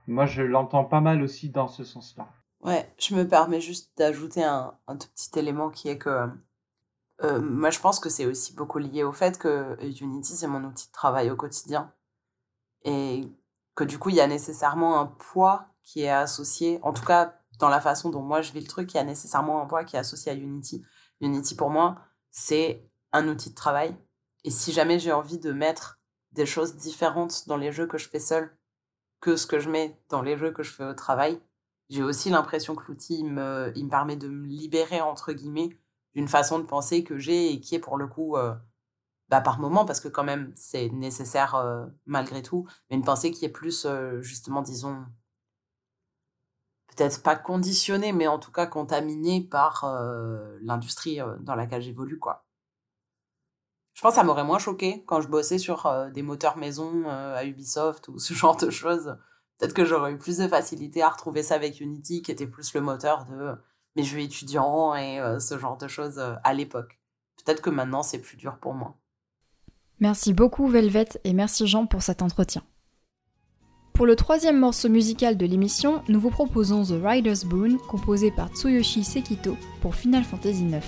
Moi, 0.07 0.27
je 0.27 0.43
l'entends 0.43 0.85
pas 0.85 1.01
mal 1.01 1.23
aussi 1.23 1.49
dans 1.49 1.69
ce 1.69 1.85
sens-là. 1.85 2.29
Ouais, 2.63 2.93
je 2.99 3.15
me 3.15 3.27
permets 3.27 3.61
juste 3.61 3.91
d'ajouter 3.97 4.45
un, 4.45 4.75
un, 4.87 4.97
tout 4.97 5.09
petit 5.15 5.39
élément 5.39 5.71
qui 5.71 5.89
est 5.89 5.97
que 5.97 6.29
euh, 7.23 7.41
moi, 7.41 7.71
je 7.71 7.81
pense 7.81 8.01
que 8.01 8.09
c'est 8.09 8.27
aussi 8.27 8.55
beaucoup 8.55 8.79
lié 8.79 9.03
au 9.03 9.13
fait 9.13 9.39
que 9.39 9.77
Unity, 9.83 10.37
c'est 10.37 10.47
mon 10.47 10.65
outil 10.65 10.89
de 10.89 10.93
travail 10.93 11.31
au 11.31 11.37
quotidien. 11.37 11.93
Et 12.85 13.29
que 13.75 13.85
du 13.85 13.99
coup, 13.99 14.11
il 14.11 14.17
y 14.17 14.21
a 14.21 14.27
nécessairement 14.27 15.01
un 15.01 15.07
poids 15.07 15.67
qui 15.83 16.03
est 16.03 16.11
associé, 16.11 16.79
en 16.83 16.93
tout 16.93 17.05
cas 17.05 17.40
dans 17.61 17.69
la 17.69 17.81
façon 17.81 18.11
dont 18.11 18.23
moi 18.23 18.43
je 18.43 18.53
vis 18.53 18.61
le 18.61 18.67
truc, 18.67 18.93
il 18.93 18.97
y 18.97 19.01
a 19.01 19.05
nécessairement 19.05 19.63
un 19.63 19.67
poids 19.67 19.85
qui 19.85 19.97
est 19.97 19.99
associé 19.99 20.33
à 20.33 20.35
Unity. 20.35 20.83
Unity, 21.21 21.55
pour 21.55 21.71
moi, 21.71 21.99
c'est 22.31 22.91
un 23.13 23.29
outil 23.29 23.51
de 23.51 23.55
travail. 23.55 23.95
Et 24.45 24.51
si 24.51 24.73
jamais 24.73 24.99
j'ai 24.99 25.13
envie 25.13 25.39
de 25.39 25.53
mettre 25.53 26.01
des 26.33 26.47
choses 26.47 26.77
différentes 26.77 27.47
dans 27.47 27.57
les 27.57 27.71
jeux 27.71 27.87
que 27.87 27.99
je 27.99 28.09
fais 28.09 28.19
seul 28.21 28.57
que 29.21 29.37
ce 29.37 29.47
que 29.47 29.59
je 29.59 29.69
mets 29.69 30.01
dans 30.09 30.23
les 30.23 30.39
jeux 30.39 30.51
que 30.51 30.63
je 30.63 30.73
fais 30.73 30.85
au 30.85 30.95
travail, 30.95 31.41
j'ai 31.91 32.03
aussi 32.03 32.31
l'impression 32.31 32.75
que 32.75 32.85
l'outil 32.89 33.25
me, 33.25 33.73
il 33.77 33.85
me 33.85 33.91
permet 33.91 34.17
de 34.17 34.29
me 34.29 34.47
libérer, 34.47 35.01
entre 35.03 35.33
guillemets, 35.33 35.71
d'une 36.15 36.29
façon 36.29 36.59
de 36.59 36.65
penser 36.65 37.05
que 37.05 37.19
j'ai 37.19 37.53
et 37.53 37.61
qui 37.61 37.75
est 37.75 37.81
pour 37.81 37.99
le 37.99 38.07
coup, 38.07 38.37
euh, 38.37 38.55
bah, 39.29 39.41
par 39.43 39.59
moment, 39.59 39.85
parce 39.85 40.01
que 40.01 40.09
quand 40.09 40.25
même 40.25 40.53
c'est 40.57 40.89
nécessaire 40.91 41.57
euh, 41.57 41.87
malgré 42.07 42.43
tout, 42.43 42.67
mais 42.89 42.97
une 42.97 43.05
pensée 43.05 43.31
qui 43.31 43.45
est 43.45 43.51
plus, 43.51 43.85
euh, 43.85 44.23
justement, 44.23 44.63
disons, 44.63 45.05
peut-être 46.97 47.23
pas 47.23 47.37
conditionnée, 47.37 48.13
mais 48.13 48.27
en 48.27 48.39
tout 48.39 48.53
cas 48.53 48.67
contaminée 48.67 49.41
par 49.41 49.85
l'industrie 50.63 51.19
dans 51.41 51.55
laquelle 51.55 51.83
j'évolue, 51.83 52.19
quoi. 52.19 52.45
Je 53.95 54.03
pense 54.03 54.13
que 54.13 54.17
ça 54.17 54.25
m'aurait 54.25 54.45
moins 54.45 54.59
choqué 54.59 55.05
quand 55.07 55.21
je 55.21 55.29
bossais 55.29 55.59
sur 55.59 55.91
des 56.15 56.23
moteurs 56.23 56.57
maison 56.57 57.09
à 57.09 57.45
Ubisoft 57.45 58.09
ou 58.09 58.19
ce 58.19 58.35
genre 58.35 58.57
de 58.57 58.71
choses. 58.71 59.17
Peut-être 59.59 59.75
que 59.75 59.85
j'aurais 59.85 60.13
eu 60.13 60.19
plus 60.19 60.39
de 60.39 60.49
facilité 60.49 61.03
à 61.03 61.11
retrouver 61.11 61.43
ça 61.43 61.57
avec 61.57 61.81
Unity, 61.81 62.23
qui 62.23 62.31
était 62.31 62.47
plus 62.47 62.73
le 62.75 62.81
moteur 62.81 63.27
de 63.27 63.55
mes 63.97 64.05
jeux 64.05 64.21
étudiants 64.21 64.95
et 64.95 65.21
ce 65.39 65.59
genre 65.59 65.77
de 65.77 65.89
choses 65.89 66.19
à 66.19 66.55
l'époque. 66.55 67.01
Peut-être 67.45 67.63
que 67.63 67.71
maintenant, 67.71 68.03
c'est 68.03 68.21
plus 68.21 68.37
dur 68.37 68.59
pour 68.59 68.75
moi. 68.75 68.97
Merci 70.01 70.33
beaucoup 70.33 70.67
Velvet 70.67 71.21
et 71.25 71.35
merci 71.35 71.67
Jean 71.67 71.87
pour 71.87 72.03
cet 72.03 72.23
entretien. 72.23 72.63
Pour 73.93 74.07
le 74.07 74.17
troisième 74.17 74.59
morceau 74.59 74.89
musical 74.89 75.37
de 75.37 75.45
l'émission, 75.45 76.03
nous 76.09 76.21
vous 76.21 76.31
proposons 76.31 76.85
The 76.85 77.03
Rider's 77.03 77.45
Boon, 77.45 77.77
composé 77.89 78.31
par 78.31 78.49
Tsuyoshi 78.49 79.05
Sekito 79.05 79.57
pour 79.83 79.95
Final 79.95 80.25
Fantasy 80.25 80.65
IX. 80.65 80.81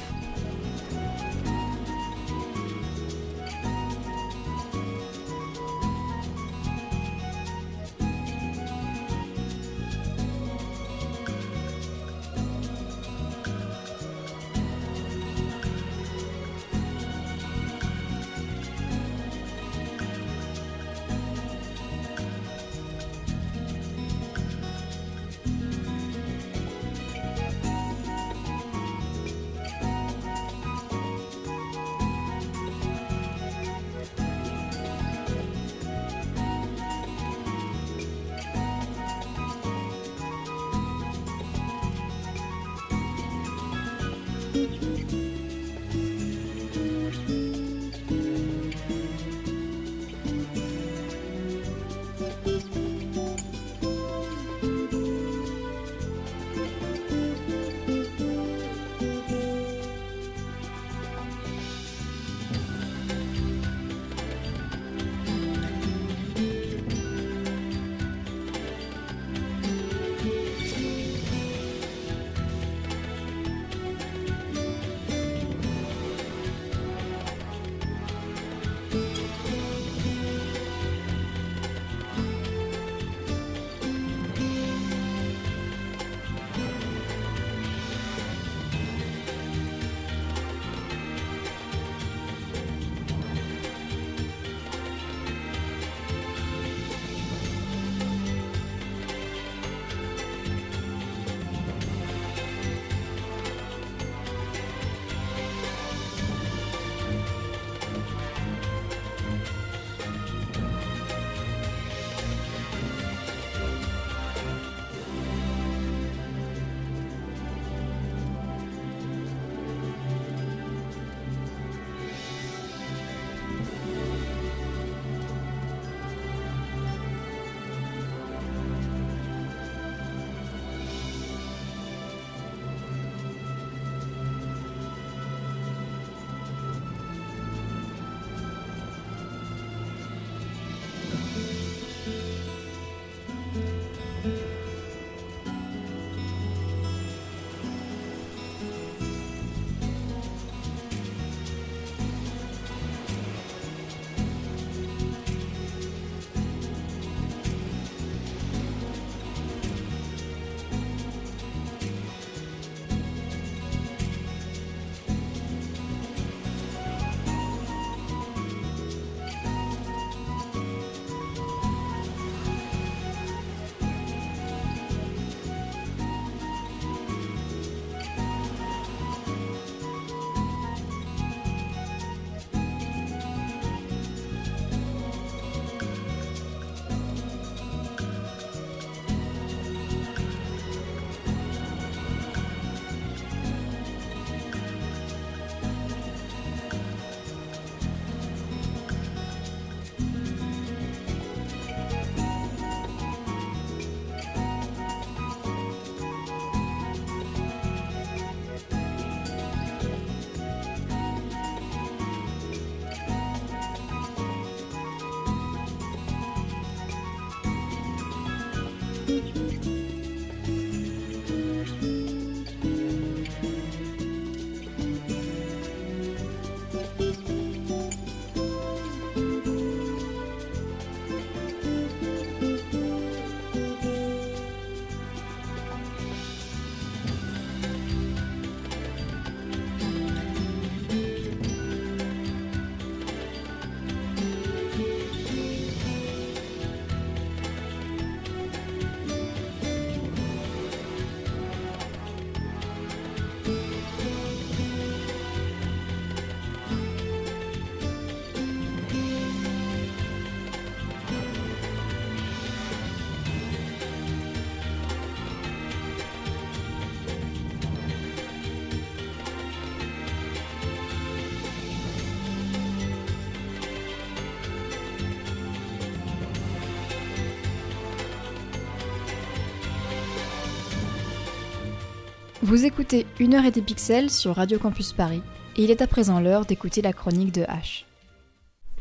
Vous 282.45 282.65
écoutez 282.65 283.07
Une 283.21 283.35
heure 283.35 283.45
et 283.45 283.53
des 283.53 283.63
pixels 283.63 284.11
sur 284.11 284.35
Radio 284.35 284.59
Campus 284.59 284.93
Paris, 284.93 285.23
et 285.57 285.63
il 285.63 285.71
est 285.71 285.81
à 285.81 285.87
présent 285.87 286.19
l'heure 286.19 286.45
d'écouter 286.45 286.83
la 286.83 286.93
chronique 286.93 287.33
de 287.33 287.43
H. 287.43 287.85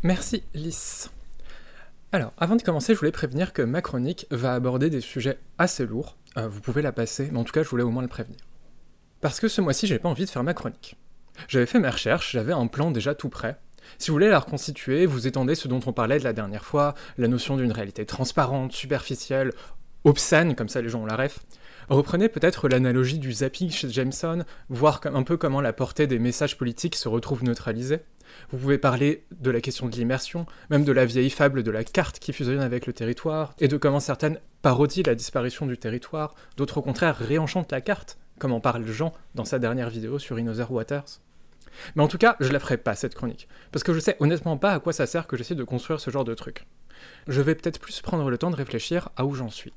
Merci 0.02 0.42
Lys. 0.56 1.12
Alors, 2.12 2.34
avant 2.40 2.56
de 2.56 2.64
commencer, 2.64 2.96
je 2.96 3.00
voulais 3.00 3.12
prévenir 3.12 3.54
que 3.54 3.62
ma 3.62 3.84
chronique 3.84 4.26
va 4.32 4.56
aborder 4.56 4.90
des 4.90 5.00
sujets 5.00 5.38
assez 5.60 5.86
lourds. 5.86 6.18
Euh, 6.38 6.48
vous 6.48 6.60
pouvez 6.60 6.82
la 6.82 6.92
passer, 6.92 7.30
mais 7.32 7.38
en 7.38 7.44
tout 7.44 7.52
cas, 7.52 7.62
je 7.62 7.70
voulais 7.70 7.84
au 7.84 7.92
moins 7.92 8.02
le 8.02 8.08
prévenir. 8.08 8.40
Parce 9.22 9.40
que 9.40 9.48
ce 9.48 9.62
mois-ci, 9.62 9.86
j'ai 9.86 10.00
pas 10.00 10.10
envie 10.10 10.26
de 10.26 10.32
faire 10.32 10.44
ma 10.44 10.56
chronique. 10.56 10.98
J'avais 11.48 11.68
fait 11.68 11.80
mes 11.80 11.90
recherches, 11.90 12.32
j'avais 12.32 12.54
un 12.54 12.66
plan 12.66 12.90
déjà 12.90 13.14
tout 13.14 13.30
prêt. 13.30 13.60
Si 14.00 14.10
vous 14.10 14.16
voulez 14.16 14.30
la 14.30 14.40
reconstituer, 14.40 15.06
vous 15.06 15.28
étendez 15.28 15.54
ce 15.54 15.68
dont 15.68 15.82
on 15.86 15.94
parlait 15.94 16.18
de 16.18 16.24
la 16.24 16.34
dernière 16.34 16.66
fois, 16.66 16.96
la 17.20 17.28
notion 17.28 17.58
d'une 17.58 17.72
réalité 17.72 18.08
transparente, 18.08 18.72
superficielle, 18.72 19.52
obscène, 20.04 20.56
comme 20.56 20.68
ça 20.68 20.82
les 20.82 20.90
gens 20.90 21.04
ont 21.04 21.06
la 21.06 21.16
ref. 21.16 21.42
Reprenez 21.92 22.30
peut-être 22.30 22.70
l'analogie 22.70 23.20
du 23.20 23.34
zapping 23.34 23.70
chez 23.70 23.90
Jameson, 23.90 24.46
voir 24.70 25.02
un 25.04 25.24
peu 25.24 25.36
comment 25.36 25.60
la 25.60 25.74
portée 25.74 26.08
des 26.08 26.20
messages 26.20 26.58
politiques 26.58 26.96
se 26.96 27.10
retrouve 27.10 27.44
neutralisée. 27.44 28.00
Vous 28.50 28.60
pouvez 28.60 28.78
parler 28.78 29.26
de 29.42 29.52
la 29.52 29.60
question 29.60 29.90
de 29.90 29.96
l'immersion, 29.98 30.46
même 30.70 30.86
de 30.86 30.94
la 30.94 31.04
vieille 31.04 31.30
fable 31.30 31.64
de 31.64 31.70
la 31.72 31.84
carte 31.84 32.20
qui 32.20 32.32
fusionne 32.32 32.62
avec 32.62 32.88
le 32.88 32.94
territoire, 32.94 33.56
et 33.60 33.68
de 33.68 33.76
comment 33.76 34.00
certaines 34.00 34.40
parodient 34.62 35.04
la 35.06 35.16
disparition 35.16 35.66
du 35.66 35.78
territoire, 35.78 36.34
d'autres 36.56 36.78
au 36.78 36.82
contraire 36.82 37.18
réenchantent 37.18 37.74
la 37.74 37.82
carte, 37.82 38.18
comme 38.40 38.54
en 38.54 38.62
parle 38.62 38.88
Jean 38.88 39.12
dans 39.36 39.44
sa 39.44 39.60
dernière 39.60 39.90
vidéo 39.90 40.18
sur 40.18 40.40
Inother 40.40 40.72
Waters. 40.72 41.20
Mais 41.98 42.04
en 42.04 42.08
tout 42.08 42.18
cas, 42.18 42.38
je 42.40 42.54
la 42.54 42.62
ferai 42.62 42.78
pas 42.78 42.96
cette 42.96 43.16
chronique, 43.16 43.50
parce 43.74 43.84
que 43.84 43.94
je 43.94 44.00
sais 44.00 44.16
honnêtement 44.22 44.56
pas 44.56 44.72
à 44.72 44.80
quoi 44.80 44.94
ça 44.94 45.08
sert 45.08 45.28
que 45.28 45.36
j'essaie 45.36 45.56
de 45.56 45.66
construire 45.66 46.00
ce 46.00 46.10
genre 46.10 46.24
de 46.24 46.36
truc. 46.36 46.68
Je 47.28 47.42
vais 47.42 47.56
peut-être 47.56 47.82
plus 47.82 48.00
prendre 48.00 48.30
le 48.30 48.38
temps 48.38 48.50
de 48.50 48.56
réfléchir 48.56 49.10
à 49.18 49.26
où 49.26 49.34
j'en 49.34 49.50
suis. 49.50 49.74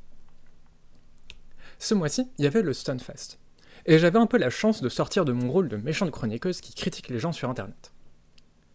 Ce 1.78 1.94
mois-ci, 1.94 2.28
il 2.38 2.44
y 2.44 2.46
avait 2.46 2.62
le 2.62 2.72
Stunfest. 2.72 3.38
Et 3.86 3.98
j'avais 3.98 4.18
un 4.18 4.26
peu 4.26 4.38
la 4.38 4.50
chance 4.50 4.80
de 4.80 4.88
sortir 4.88 5.24
de 5.24 5.32
mon 5.32 5.50
rôle 5.50 5.68
de 5.68 5.76
méchante 5.76 6.10
chroniqueuse 6.10 6.60
qui 6.60 6.74
critique 6.74 7.08
les 7.08 7.18
gens 7.18 7.32
sur 7.32 7.50
internet. 7.50 7.92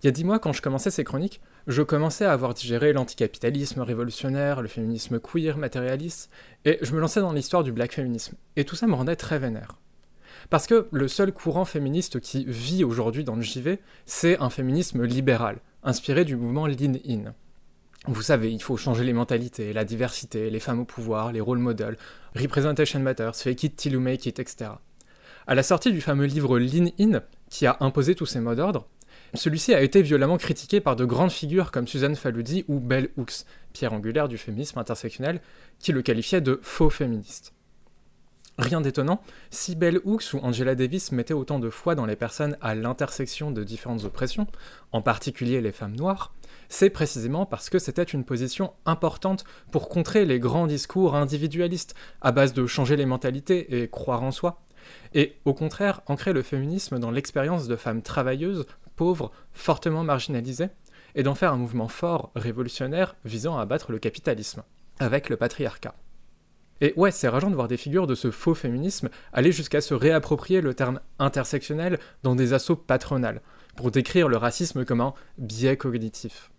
Il 0.02 0.06
y 0.06 0.10
a 0.10 0.12
dix 0.12 0.24
mois, 0.24 0.40
quand 0.40 0.54
je 0.54 0.62
commençais 0.62 0.92
ces 0.92 1.04
chroniques, 1.04 1.42
je 1.68 1.82
commençais 1.82 2.26
à 2.26 2.32
avoir 2.32 2.54
digéré 2.54 2.94
l'anticapitalisme 2.94 3.82
révolutionnaire, 3.82 4.62
le 4.62 4.70
féminisme 4.70 5.20
queer, 5.20 5.58
matérialiste, 5.58 6.30
et 6.64 6.78
je 6.82 6.94
me 6.94 7.00
lançais 7.02 7.20
dans 7.20 7.34
l'histoire 7.34 7.64
du 7.64 7.74
black 7.74 7.94
féminisme. 7.94 8.36
Et 8.56 8.64
tout 8.64 8.76
ça 8.76 8.88
me 8.88 8.94
rendait 8.94 9.18
très 9.18 9.40
vénère. 9.40 9.78
Parce 10.50 10.68
que 10.68 10.88
le 10.92 11.08
seul 11.08 11.34
courant 11.34 11.66
féministe 11.66 12.22
qui 12.22 12.46
vit 12.46 12.84
aujourd'hui 12.84 13.24
dans 13.26 13.36
le 13.36 13.42
JV, 13.42 13.80
c'est 14.06 14.40
un 14.40 14.50
féminisme 14.50 15.04
libéral, 15.04 15.58
inspiré 15.84 16.24
du 16.24 16.38
mouvement 16.38 16.66
Lean 16.66 16.94
In. 17.08 17.34
Vous 18.08 18.22
savez, 18.22 18.52
il 18.52 18.62
faut 18.62 18.78
changer 18.78 19.04
les 19.04 19.14
mentalités, 19.14 19.74
la 19.74 19.84
diversité, 19.84 20.50
les 20.50 20.60
femmes 20.60 20.80
au 20.80 20.86
pouvoir, 20.86 21.32
les 21.32 21.42
rôles 21.42 21.60
modèles, 21.60 21.98
representation 22.34 23.00
matters, 23.00 23.36
fake 23.36 23.64
it 23.64 23.76
till 23.76 23.94
you 23.94 24.00
make 24.00 24.26
it, 24.26 24.40
etc. 24.40 24.72
À 25.48 25.56
la 25.56 25.64
sortie 25.64 25.92
du 25.92 26.00
fameux 26.00 26.26
livre 26.26 26.60
Lean 26.60 26.88
In, 27.00 27.22
qui 27.50 27.66
a 27.66 27.78
imposé 27.82 28.16
tous 28.16 28.26
ces 28.26 28.40
mots 28.40 28.56
d'ordre, 28.56 28.88
celui-ci 29.34 29.74
a 29.74 29.82
été 29.82 30.02
violemment 30.02 30.38
critiqué 30.38 30.80
par 30.80 30.96
de 30.96 31.06
grandes 31.06 31.32
figures 31.32 31.72
comme 31.72 31.88
Suzanne 31.88 32.16
Faludi 32.16 32.66
ou 32.68 32.80
Bell 32.80 33.10
Hooks, 33.18 33.46
pierre 33.74 33.94
angulaire 33.94 34.28
du 34.28 34.38
féminisme 34.38 34.80
intersectionnel, 34.80 35.42
qui 35.78 35.92
le 35.92 36.02
qualifiaient 36.02 36.42
de 36.42 36.60
faux 36.64 36.90
féministe. 36.90 37.54
Rien 38.58 38.82
d'étonnant, 38.82 39.22
si 39.52 39.76
Bell 39.76 40.00
Hooks 40.04 40.34
ou 40.34 40.40
Angela 40.40 40.76
Davis 40.76 41.12
mettaient 41.12 41.34
autant 41.34 41.60
de 41.60 41.70
foi 41.70 41.96
dans 41.96 42.06
les 42.06 42.16
personnes 42.16 42.58
à 42.62 42.76
l'intersection 42.76 43.52
de 43.52 43.64
différentes 43.64 44.04
oppressions, 44.04 44.48
en 44.92 45.02
particulier 45.02 45.62
les 45.62 45.72
femmes 45.72 45.96
noires, 45.96 46.34
c'est 46.70 46.92
précisément 46.92 47.46
parce 47.46 47.70
que 47.70 47.80
c'était 47.80 48.04
une 48.04 48.24
position 48.24 48.74
importante 48.86 49.44
pour 49.72 49.90
contrer 49.90 50.26
les 50.26 50.40
grands 50.40 50.68
discours 50.68 51.16
individualistes 51.16 51.96
à 52.22 52.32
base 52.32 52.54
de 52.54 52.66
changer 52.68 52.96
les 52.96 53.08
mentalités 53.08 53.82
et 53.82 53.90
croire 53.90 54.24
en 54.24 54.32
soi, 54.32 54.62
et 55.14 55.36
au 55.46 55.54
contraire 55.54 56.02
ancrer 56.06 56.32
le 56.32 56.44
féminisme 56.44 57.00
dans 57.00 57.12
l'expérience 57.12 57.68
de 57.68 57.76
femmes 57.76 58.02
travailleuses, 58.02 58.66
pauvres, 58.96 59.32
fortement 59.52 60.04
marginalisées, 60.04 60.70
et 61.16 61.24
d'en 61.24 61.36
faire 61.36 61.54
un 61.54 61.58
mouvement 61.58 61.88
fort, 61.88 62.32
révolutionnaire, 62.36 63.16
visant 63.26 63.58
à 63.58 63.64
abattre 63.64 63.92
le 63.92 64.00
capitalisme, 64.00 64.64
avec 65.00 65.30
le 65.30 65.38
patriarcat. 65.38 65.96
Et 66.82 66.94
ouais, 66.96 67.12
c'est 67.12 67.28
rageant 67.28 67.50
de 67.50 67.56
voir 67.56 67.68
des 67.68 67.78
figures 67.78 68.08
de 68.08 68.16
ce 68.16 68.32
faux 68.32 68.54
féminisme 68.54 69.10
aller 69.34 69.52
jusqu'à 69.52 69.82
se 69.82 69.94
réapproprier 69.94 70.62
le 70.62 70.74
terme 70.74 71.02
intersectionnel 71.18 72.00
dans 72.24 72.36
des 72.36 72.54
assauts 72.54 72.76
patronales, 72.76 73.42
pour 73.76 73.92
décrire 73.92 74.30
le 74.30 74.38
racisme 74.38 74.86
comme 74.86 75.02
un 75.02 75.14
biais 75.38 75.78
cognitif. 75.78 76.52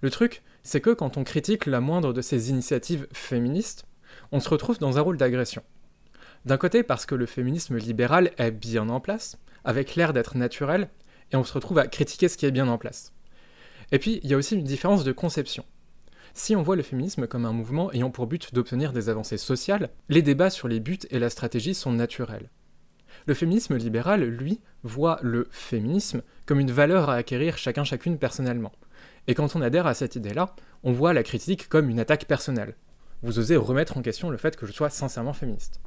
Le 0.00 0.10
truc, 0.10 0.42
c'est 0.62 0.80
que 0.80 0.90
quand 0.90 1.16
on 1.16 1.24
critique 1.24 1.66
la 1.66 1.80
moindre 1.80 2.12
de 2.12 2.20
ces 2.20 2.50
initiatives 2.50 3.06
féministes, 3.12 3.86
on 4.32 4.40
se 4.40 4.48
retrouve 4.48 4.78
dans 4.78 4.98
un 4.98 5.00
rôle 5.00 5.16
d'agression. 5.16 5.62
D'un 6.44 6.58
côté 6.58 6.82
parce 6.82 7.06
que 7.06 7.14
le 7.14 7.26
féminisme 7.26 7.76
libéral 7.76 8.32
est 8.38 8.50
bien 8.50 8.88
en 8.88 9.00
place, 9.00 9.38
avec 9.64 9.96
l'air 9.96 10.12
d'être 10.12 10.36
naturel, 10.36 10.88
et 11.32 11.36
on 11.36 11.44
se 11.44 11.52
retrouve 11.52 11.78
à 11.78 11.88
critiquer 11.88 12.28
ce 12.28 12.36
qui 12.36 12.46
est 12.46 12.52
bien 12.52 12.68
en 12.68 12.78
place. 12.78 13.12
Et 13.92 13.98
puis, 13.98 14.20
il 14.22 14.30
y 14.30 14.34
a 14.34 14.36
aussi 14.36 14.54
une 14.54 14.64
différence 14.64 15.04
de 15.04 15.12
conception. 15.12 15.64
Si 16.34 16.54
on 16.54 16.62
voit 16.62 16.76
le 16.76 16.82
féminisme 16.82 17.26
comme 17.26 17.46
un 17.46 17.52
mouvement 17.52 17.90
ayant 17.92 18.10
pour 18.10 18.26
but 18.26 18.52
d'obtenir 18.52 18.92
des 18.92 19.08
avancées 19.08 19.38
sociales, 19.38 19.90
les 20.08 20.22
débats 20.22 20.50
sur 20.50 20.68
les 20.68 20.80
buts 20.80 20.98
et 21.10 21.18
la 21.18 21.30
stratégie 21.30 21.74
sont 21.74 21.92
naturels. 21.92 22.50
Le 23.26 23.34
féminisme 23.34 23.76
libéral, 23.76 24.22
lui, 24.22 24.60
voit 24.82 25.18
le 25.22 25.48
féminisme 25.50 26.22
comme 26.44 26.60
une 26.60 26.70
valeur 26.70 27.08
à 27.08 27.14
acquérir 27.14 27.58
chacun 27.58 27.84
chacune 27.84 28.18
personnellement. 28.18 28.72
Et 29.28 29.34
quand 29.34 29.56
on 29.56 29.62
adhère 29.62 29.86
à 29.86 29.94
cette 29.94 30.16
idée-là, 30.16 30.54
on 30.82 30.92
voit 30.92 31.12
la 31.12 31.22
critique 31.22 31.68
comme 31.68 31.90
une 31.90 32.00
attaque 32.00 32.26
personnelle. 32.26 32.74
Vous 33.22 33.38
osez 33.38 33.56
remettre 33.56 33.96
en 33.96 34.02
question 34.02 34.30
le 34.30 34.36
fait 34.36 34.56
que 34.56 34.66
je 34.66 34.72
sois 34.72 34.90
sincèrement 34.90 35.32
féministe. 35.32 35.80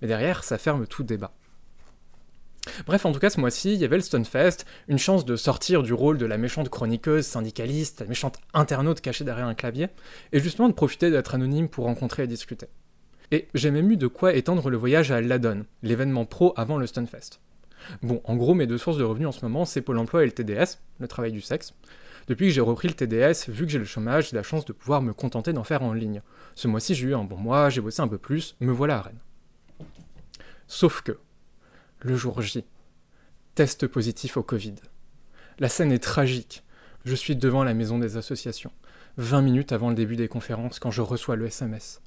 Mais 0.00 0.08
derrière, 0.08 0.44
ça 0.44 0.58
ferme 0.58 0.86
tout 0.86 1.02
débat. 1.02 1.32
Bref, 2.86 3.06
en 3.06 3.12
tout 3.12 3.18
cas, 3.18 3.30
ce 3.30 3.40
mois-ci, 3.40 3.74
il 3.74 3.80
y 3.80 3.84
avait 3.84 3.96
le 3.96 4.02
Stunfest, 4.02 4.64
une 4.88 4.98
chance 4.98 5.24
de 5.24 5.36
sortir 5.36 5.82
du 5.82 5.94
rôle 5.94 6.18
de 6.18 6.26
la 6.26 6.36
méchante 6.36 6.68
chroniqueuse, 6.68 7.26
syndicaliste, 7.26 8.00
la 8.00 8.06
méchante 8.06 8.38
internaute 8.52 9.00
cachée 9.00 9.24
derrière 9.24 9.46
un 9.46 9.54
clavier, 9.54 9.88
et 10.32 10.40
justement 10.40 10.68
de 10.68 10.74
profiter 10.74 11.10
d'être 11.10 11.34
anonyme 11.34 11.68
pour 11.68 11.86
rencontrer 11.86 12.24
et 12.24 12.26
discuter. 12.26 12.66
Et 13.30 13.48
j'ai 13.54 13.70
même 13.70 13.90
eu 13.90 13.96
de 13.96 14.06
quoi 14.06 14.34
étendre 14.34 14.70
le 14.70 14.76
voyage 14.76 15.10
à 15.10 15.20
Ladon, 15.20 15.64
l'événement 15.82 16.26
pro 16.26 16.52
avant 16.56 16.78
le 16.78 16.86
Stunfest. 16.86 17.40
Bon, 18.02 18.20
en 18.24 18.36
gros, 18.36 18.54
mes 18.54 18.66
deux 18.66 18.78
sources 18.78 18.98
de 18.98 19.04
revenus 19.04 19.28
en 19.28 19.32
ce 19.32 19.44
moment, 19.44 19.64
c'est 19.64 19.80
Pôle 19.80 19.98
emploi 19.98 20.22
et 20.22 20.26
le 20.26 20.32
TDS, 20.32 20.78
le 20.98 21.08
travail 21.08 21.32
du 21.32 21.40
sexe. 21.40 21.74
Depuis 22.30 22.46
que 22.46 22.52
j'ai 22.52 22.60
repris 22.60 22.86
le 22.86 22.94
TDS, 22.94 23.50
vu 23.50 23.66
que 23.66 23.72
j'ai 23.72 23.80
le 23.80 23.84
chômage, 23.84 24.30
j'ai 24.30 24.36
la 24.36 24.44
chance 24.44 24.64
de 24.64 24.72
pouvoir 24.72 25.02
me 25.02 25.12
contenter 25.12 25.52
d'en 25.52 25.64
faire 25.64 25.82
en 25.82 25.92
ligne. 25.92 26.22
Ce 26.54 26.68
mois-ci, 26.68 26.94
j'ai 26.94 27.08
eu 27.08 27.14
un 27.16 27.24
bon 27.24 27.36
mois, 27.36 27.70
j'ai 27.70 27.80
bossé 27.80 28.02
un 28.02 28.06
peu 28.06 28.18
plus, 28.18 28.54
me 28.60 28.70
voilà 28.70 28.98
à 28.98 29.02
Rennes. 29.02 29.18
Sauf 30.68 31.02
que, 31.02 31.18
le 31.98 32.14
jour 32.14 32.40
J. 32.40 32.64
Test 33.56 33.88
positif 33.88 34.36
au 34.36 34.44
Covid. 34.44 34.76
La 35.58 35.68
scène 35.68 35.90
est 35.90 35.98
tragique. 35.98 36.62
Je 37.04 37.16
suis 37.16 37.34
devant 37.34 37.64
la 37.64 37.74
maison 37.74 37.98
des 37.98 38.16
associations, 38.16 38.70
20 39.16 39.42
minutes 39.42 39.72
avant 39.72 39.88
le 39.88 39.96
début 39.96 40.14
des 40.14 40.28
conférences 40.28 40.78
quand 40.78 40.92
je 40.92 41.02
reçois 41.02 41.34
le 41.34 41.46
SMS. 41.46 42.00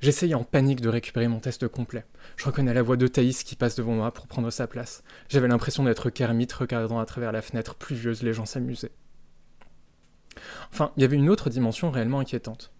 J'essaye 0.00 0.36
en 0.36 0.44
panique 0.44 0.82
de 0.82 0.88
récupérer 0.88 1.26
mon 1.26 1.40
test 1.40 1.66
complet. 1.66 2.04
Je 2.36 2.44
reconnais 2.44 2.74
la 2.74 2.82
voix 2.82 2.96
de 2.96 3.08
Thaïs 3.08 3.42
qui 3.42 3.56
passe 3.56 3.74
devant 3.74 3.94
moi 3.94 4.14
pour 4.14 4.28
prendre 4.28 4.50
sa 4.50 4.68
place. 4.68 5.02
J'avais 5.28 5.48
l'impression 5.48 5.82
d'être 5.82 6.10
Kermit 6.10 6.46
regardant 6.56 7.00
à 7.00 7.06
travers 7.06 7.32
la 7.32 7.42
fenêtre 7.42 7.74
pluvieuse 7.74 8.22
les 8.22 8.34
gens 8.34 8.46
s'amuser. 8.46 8.92
Enfin, 10.72 10.92
il 10.96 11.02
y 11.02 11.04
avait 11.04 11.16
une 11.16 11.30
autre 11.30 11.50
dimension 11.50 11.90
réellement 11.90 12.20
inquiétante. 12.20 12.72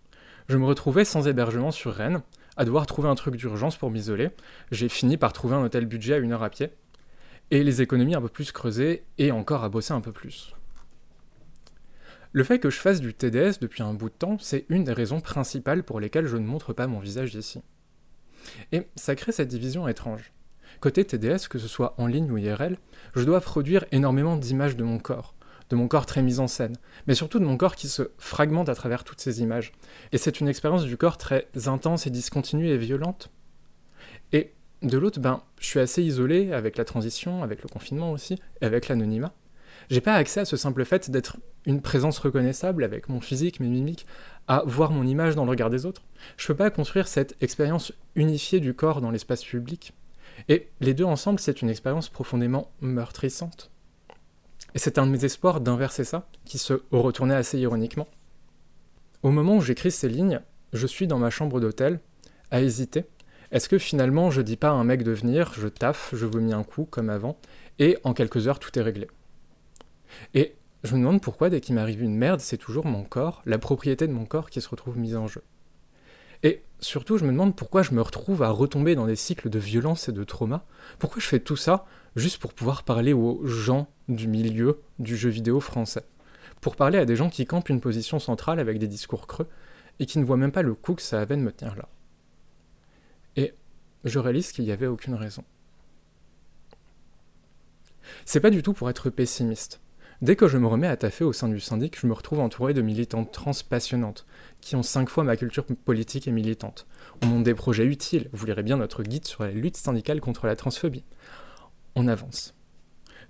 Je 0.48 0.56
me 0.58 0.66
retrouvais 0.66 1.04
sans 1.04 1.26
hébergement 1.26 1.70
sur 1.70 1.94
Rennes, 1.94 2.22
à 2.56 2.64
devoir 2.64 2.86
trouver 2.86 3.08
un 3.08 3.14
truc 3.14 3.36
d'urgence 3.36 3.76
pour 3.76 3.90
m'isoler. 3.90 4.30
J'ai 4.70 4.88
fini 4.88 5.16
par 5.16 5.32
trouver 5.32 5.56
un 5.56 5.62
hôtel 5.64 5.86
budget 5.86 6.14
à 6.14 6.18
une 6.18 6.32
heure 6.32 6.42
à 6.42 6.50
pied. 6.50 6.70
Et 7.50 7.64
les 7.64 7.82
économies 7.82 8.14
un 8.14 8.20
peu 8.20 8.28
plus 8.28 8.52
creusées 8.52 9.04
et 9.18 9.32
encore 9.32 9.64
à 9.64 9.68
bosser 9.68 9.92
un 9.92 10.00
peu 10.00 10.12
plus. 10.12 10.54
Le 12.32 12.42
fait 12.42 12.58
que 12.58 12.70
je 12.70 12.78
fasse 12.78 13.00
du 13.00 13.14
TDS 13.14 13.60
depuis 13.60 13.82
un 13.82 13.94
bout 13.94 14.08
de 14.08 14.14
temps, 14.14 14.38
c'est 14.40 14.66
une 14.68 14.84
des 14.84 14.92
raisons 14.92 15.20
principales 15.20 15.84
pour 15.84 16.00
lesquelles 16.00 16.26
je 16.26 16.36
ne 16.36 16.46
montre 16.46 16.72
pas 16.72 16.86
mon 16.86 16.98
visage 16.98 17.34
ici. 17.34 17.62
Et 18.72 18.88
ça 18.96 19.14
crée 19.14 19.32
cette 19.32 19.48
division 19.48 19.86
étrange. 19.86 20.32
Côté 20.80 21.04
TDS, 21.04 21.48
que 21.48 21.58
ce 21.58 21.68
soit 21.68 21.94
en 21.96 22.06
ligne 22.06 22.30
ou 22.30 22.36
IRL, 22.36 22.76
je 23.14 23.22
dois 23.22 23.40
produire 23.40 23.84
énormément 23.92 24.36
d'images 24.36 24.76
de 24.76 24.82
mon 24.82 24.98
corps, 24.98 25.34
de 25.70 25.76
mon 25.76 25.88
corps 25.88 26.06
très 26.06 26.22
mis 26.22 26.38
en 26.38 26.46
scène, 26.46 26.76
mais 27.06 27.14
surtout 27.14 27.38
de 27.38 27.44
mon 27.44 27.56
corps 27.56 27.76
qui 27.76 27.88
se 27.88 28.10
fragmente 28.18 28.68
à 28.68 28.74
travers 28.74 29.04
toutes 29.04 29.20
ces 29.20 29.40
images. 29.42 29.72
Et 30.12 30.18
c'est 30.18 30.40
une 30.40 30.48
expérience 30.48 30.84
du 30.84 30.96
corps 30.96 31.18
très 31.18 31.48
intense 31.66 32.06
et 32.06 32.10
discontinue 32.10 32.68
et 32.68 32.76
violente. 32.76 33.30
Et 34.32 34.52
de 34.82 34.98
l'autre, 34.98 35.20
ben, 35.20 35.42
je 35.58 35.66
suis 35.66 35.80
assez 35.80 36.02
isolé 36.02 36.52
avec 36.52 36.76
la 36.76 36.84
transition, 36.84 37.42
avec 37.42 37.62
le 37.62 37.68
confinement 37.68 38.12
aussi, 38.12 38.34
et 38.60 38.66
avec 38.66 38.88
l'anonymat. 38.88 39.32
J'ai 39.90 40.00
pas 40.00 40.14
accès 40.14 40.40
à 40.40 40.44
ce 40.44 40.56
simple 40.56 40.84
fait 40.84 41.10
d'être 41.10 41.36
une 41.66 41.80
présence 41.80 42.18
reconnaissable 42.18 42.84
avec 42.84 43.08
mon 43.08 43.20
physique, 43.20 43.60
mes 43.60 43.68
mimiques, 43.68 44.06
à 44.46 44.62
voir 44.66 44.90
mon 44.90 45.06
image 45.06 45.34
dans 45.34 45.44
le 45.44 45.50
regard 45.50 45.70
des 45.70 45.86
autres. 45.86 46.02
Je 46.36 46.46
peux 46.46 46.54
pas 46.54 46.70
construire 46.70 47.08
cette 47.08 47.36
expérience 47.42 47.92
unifiée 48.14 48.60
du 48.60 48.74
corps 48.74 49.00
dans 49.00 49.10
l'espace 49.10 49.44
public. 49.44 49.92
Et 50.48 50.68
les 50.80 50.94
deux 50.94 51.04
ensemble, 51.04 51.38
c'est 51.38 51.62
une 51.62 51.70
expérience 51.70 52.08
profondément 52.08 52.70
meurtrissante. 52.80 53.70
Et 54.74 54.78
c'est 54.78 54.98
un 54.98 55.06
de 55.06 55.12
mes 55.12 55.24
espoirs 55.24 55.60
d'inverser 55.60 56.04
ça, 56.04 56.28
qui 56.44 56.58
se 56.58 56.74
retournait 56.90 57.34
assez 57.34 57.58
ironiquement. 57.58 58.08
Au 59.22 59.30
moment 59.30 59.56
où 59.56 59.60
j'écris 59.60 59.90
ces 59.90 60.08
lignes, 60.08 60.40
je 60.72 60.86
suis 60.86 61.06
dans 61.06 61.18
ma 61.18 61.30
chambre 61.30 61.60
d'hôtel, 61.60 62.00
à 62.50 62.60
hésiter, 62.60 63.06
Est-ce 63.52 63.68
que 63.68 63.78
finalement 63.78 64.30
je 64.30 64.42
dis 64.42 64.56
pas 64.56 64.70
à 64.70 64.72
un 64.72 64.84
mec 64.84 65.04
de 65.04 65.12
venir, 65.12 65.52
je 65.54 65.68
taffe, 65.68 66.12
je 66.12 66.26
vomis 66.26 66.52
un 66.52 66.64
coup 66.64 66.84
comme 66.84 67.08
avant, 67.08 67.38
et 67.78 67.98
en 68.02 68.12
quelques 68.12 68.48
heures 68.48 68.58
tout 68.58 68.76
est 68.78 68.82
réglé 68.82 69.08
Et 70.34 70.56
je 70.82 70.94
me 70.94 71.00
demande 71.00 71.20
pourquoi 71.20 71.50
dès 71.50 71.60
qu'il 71.60 71.74
m'arrive 71.76 72.02
une 72.02 72.16
merde, 72.16 72.40
c'est 72.40 72.56
toujours 72.56 72.84
mon 72.84 73.04
corps, 73.04 73.42
la 73.46 73.58
propriété 73.58 74.06
de 74.06 74.12
mon 74.12 74.26
corps 74.26 74.50
qui 74.50 74.60
se 74.60 74.68
retrouve 74.68 74.98
mise 74.98 75.16
en 75.16 75.28
jeu. 75.28 75.42
Et 76.42 76.62
surtout, 76.78 77.16
je 77.16 77.24
me 77.24 77.32
demande 77.32 77.56
pourquoi 77.56 77.82
je 77.82 77.94
me 77.94 78.02
retrouve 78.02 78.42
à 78.42 78.50
retomber 78.50 78.94
dans 78.94 79.06
des 79.06 79.16
cycles 79.16 79.48
de 79.48 79.58
violence 79.58 80.08
et 80.10 80.12
de 80.12 80.24
trauma. 80.24 80.66
Pourquoi 80.98 81.20
je 81.20 81.26
fais 81.26 81.40
tout 81.40 81.56
ça 81.56 81.86
juste 82.16 82.38
pour 82.38 82.54
pouvoir 82.54 82.82
parler 82.84 83.12
aux 83.12 83.44
gens 83.46 83.88
du 84.08 84.28
milieu 84.28 84.80
du 84.98 85.16
jeu 85.16 85.30
vidéo 85.30 85.60
français. 85.60 86.04
Pour 86.60 86.76
parler 86.76 86.98
à 86.98 87.04
des 87.04 87.16
gens 87.16 87.30
qui 87.30 87.46
campent 87.46 87.68
une 87.68 87.80
position 87.80 88.18
centrale 88.18 88.60
avec 88.60 88.78
des 88.78 88.88
discours 88.88 89.26
creux 89.26 89.48
et 89.98 90.06
qui 90.06 90.18
ne 90.18 90.24
voient 90.24 90.36
même 90.36 90.52
pas 90.52 90.62
le 90.62 90.74
coup 90.74 90.94
que 90.94 91.02
ça 91.02 91.20
avait 91.20 91.36
de 91.36 91.42
me 91.42 91.52
tenir 91.52 91.76
là. 91.76 91.88
Et 93.36 93.54
je 94.04 94.18
réalise 94.18 94.52
qu'il 94.52 94.64
n'y 94.64 94.72
avait 94.72 94.86
aucune 94.86 95.14
raison. 95.14 95.44
C'est 98.24 98.40
pas 98.40 98.50
du 98.50 98.62
tout 98.62 98.72
pour 98.72 98.90
être 98.90 99.10
pessimiste. 99.10 99.80
Dès 100.22 100.36
que 100.36 100.48
je 100.48 100.58
me 100.58 100.66
remets 100.66 100.86
à 100.86 100.96
taffer 100.96 101.24
au 101.24 101.32
sein 101.32 101.48
du 101.48 101.60
syndic, 101.60 101.98
je 102.00 102.06
me 102.06 102.12
retrouve 102.12 102.40
entouré 102.40 102.72
de 102.72 102.82
militantes 102.82 103.32
trans 103.32 103.50
passionnantes, 103.68 104.26
qui 104.60 104.76
ont 104.76 104.82
cinq 104.82 105.08
fois 105.10 105.24
ma 105.24 105.36
culture 105.36 105.64
politique 105.64 106.28
et 106.28 106.32
militante. 106.32 106.86
On 107.22 107.26
monte 107.26 107.44
des 107.44 107.54
projets 107.54 107.84
utiles, 107.84 108.30
vous 108.32 108.46
lirez 108.46 108.62
bien 108.62 108.76
notre 108.76 109.02
guide 109.02 109.26
sur 109.26 109.42
la 109.42 109.50
lutte 109.50 109.76
syndicale 109.76 110.20
contre 110.20 110.46
la 110.46 110.56
transphobie. 110.56 111.04
On 111.94 112.08
avance. 112.08 112.54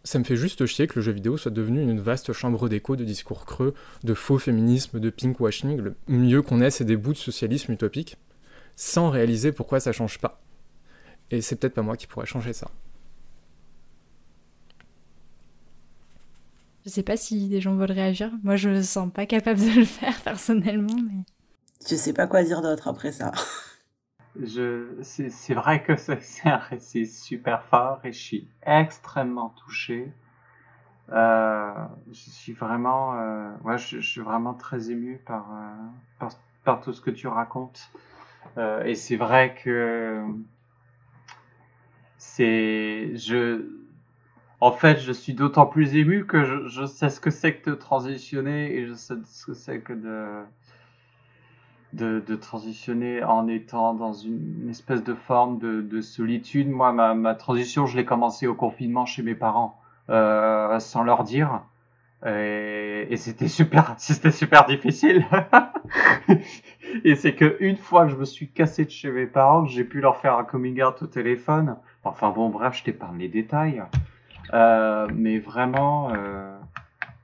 Ça 0.05 0.19
me 0.19 0.25
fait 0.25 0.37
juste 0.37 0.67
chier 0.67 0.87
que 0.87 0.97
le 0.97 1.03
jeu 1.03 1.13
vidéo 1.13 1.39
soit 1.39 1.51
devenu 1.51 1.81
une 1.81 1.99
vaste 1.99 2.33
chambre 2.35 2.69
d'écho 2.69 2.95
de 2.95 3.05
discours 3.05 3.47
creux, 3.47 3.75
de 4.03 4.13
faux 4.13 4.39
féminisme, 4.39 5.01
de 5.01 5.11
pinkwashing. 5.11 5.79
Le 5.79 5.97
mieux 6.09 6.43
qu'on 6.43 6.61
ait, 6.61 6.71
c'est 6.71 6.85
des 6.85 6.97
bouts 6.97 7.15
de 7.15 7.19
socialisme 7.19 7.73
utopique, 7.73 8.19
sans 8.77 9.09
réaliser 9.09 9.51
pourquoi 9.51 9.81
ça 9.81 9.93
change 9.93 10.19
pas. 10.19 10.43
Et 11.31 11.41
c'est 11.41 11.57
peut-être 11.57 11.75
pas 11.75 11.83
moi 11.83 11.97
qui 11.97 12.07
pourrais 12.07 12.27
changer 12.27 12.53
ça. 12.53 12.71
Je 16.85 16.91
sais 16.91 17.03
pas 17.03 17.17
si 17.17 17.49
des 17.49 17.63
gens 17.63 17.75
veulent 17.75 17.93
réagir. 17.93 18.31
Moi, 18.43 18.57
je 18.57 18.69
me 18.69 18.83
sens 18.83 19.11
pas 19.11 19.25
capable 19.25 19.61
de 19.61 19.81
le 19.81 19.85
faire 19.87 20.21
personnellement, 20.25 20.97
mais. 20.97 21.25
Je 21.89 21.97
sais 21.97 22.13
pas 22.13 22.27
quoi 22.27 22.45
dire 22.45 22.61
d'autre 22.61 22.89
après 22.89 23.13
ça. 23.13 23.33
Je, 24.41 24.89
c'est 25.03 25.55
vrai 25.55 25.83
que 25.83 25.97
c'est 25.97 26.49
un 26.49 26.57
récit 26.57 27.07
super 27.07 27.65
fort 27.65 28.01
et 28.05 28.13
je 28.13 28.19
suis 28.19 28.49
extrêmement 28.67 29.51
touché. 29.51 30.13
Euh, 31.13 31.73
je 32.11 32.31
suis 32.31 32.53
vraiment, 32.53 33.15
euh, 33.21 33.77
je, 33.77 34.01
suis 34.01 34.23
vraiment 34.23 34.55
très 34.55 34.91
ému 34.91 35.19
par, 35.27 35.47
euh, 35.53 35.87
par, 36.19 36.31
par, 36.65 36.81
tout 36.81 36.93
ce 36.93 37.01
que 37.01 37.11
tu 37.11 37.29
racontes. 37.29 37.91
Euh, 38.57 38.83
et 38.85 38.95
c'est 38.95 39.17
vrai 39.17 39.55
que 39.55 40.25
c'est, 42.17 43.17
je, 43.17 43.67
en 44.61 44.73
fait, 44.73 44.99
je 44.99 45.13
suis 45.13 45.35
d'autant 45.35 45.67
plus 45.67 45.95
ému 45.95 46.25
que 46.25 46.67
je, 46.69 46.87
sais 46.87 47.11
ce 47.11 47.21
que 47.21 47.31
c'est 47.31 47.57
que 47.57 47.71
de 47.71 47.75
transitionner 47.75 48.75
et 48.75 48.87
je 48.87 48.95
sais 48.95 49.15
ce 49.27 49.47
que 49.47 49.55
c'est 49.55 49.81
que 49.81 49.93
de, 49.93 50.43
de, 51.95 52.23
de, 52.27 52.35
transitionner 52.35 53.23
en 53.23 53.49
étant 53.49 53.95
dans 53.95 54.13
une, 54.13 54.69
espèce 54.71 55.03
de 55.03 55.15
forme 55.15 55.59
de, 55.59 55.81
de 55.81 56.01
solitude. 56.01 56.69
Moi, 56.69 56.93
ma, 56.93 57.15
ma 57.15 57.35
transition, 57.35 57.87
je 57.87 57.97
l'ai 57.97 58.05
commencé 58.05 58.47
au 58.47 58.55
confinement 58.55 59.07
chez 59.07 59.23
mes 59.23 59.35
parents, 59.35 59.79
euh, 60.11 60.79
sans 60.81 61.03
leur 61.03 61.25
dire. 61.25 61.63
Et, 62.27 63.07
et 63.11 63.17
c'était 63.17 63.49
super, 63.49 63.95
c'était 63.99 64.31
super 64.31 64.67
difficile. 64.67 65.25
et 67.05 67.17
c'est 67.17 67.35
que 67.35 67.57
une 67.61 67.77
fois 67.77 68.07
que 68.07 68.13
je 68.13 68.17
me 68.17 68.25
suis 68.25 68.49
cassé 68.49 68.85
de 68.85 68.91
chez 68.91 69.11
mes 69.11 69.27
parents, 69.27 69.67
j'ai 69.67 69.85
pu 69.85 70.01
leur 70.01 70.17
faire 70.17 70.37
un 70.37 70.45
coming 70.45 70.83
out 70.83 71.03
au 71.03 71.07
téléphone. 71.07 71.77
Enfin 72.05 72.31
bon, 72.31 72.49
bref, 72.49 72.77
je 72.77 72.85
t'épargne 72.85 73.19
les 73.19 73.29
détails. 73.29 73.83
Euh, 74.53 75.09
mais 75.15 75.39
vraiment, 75.39 76.11
euh, 76.15 76.59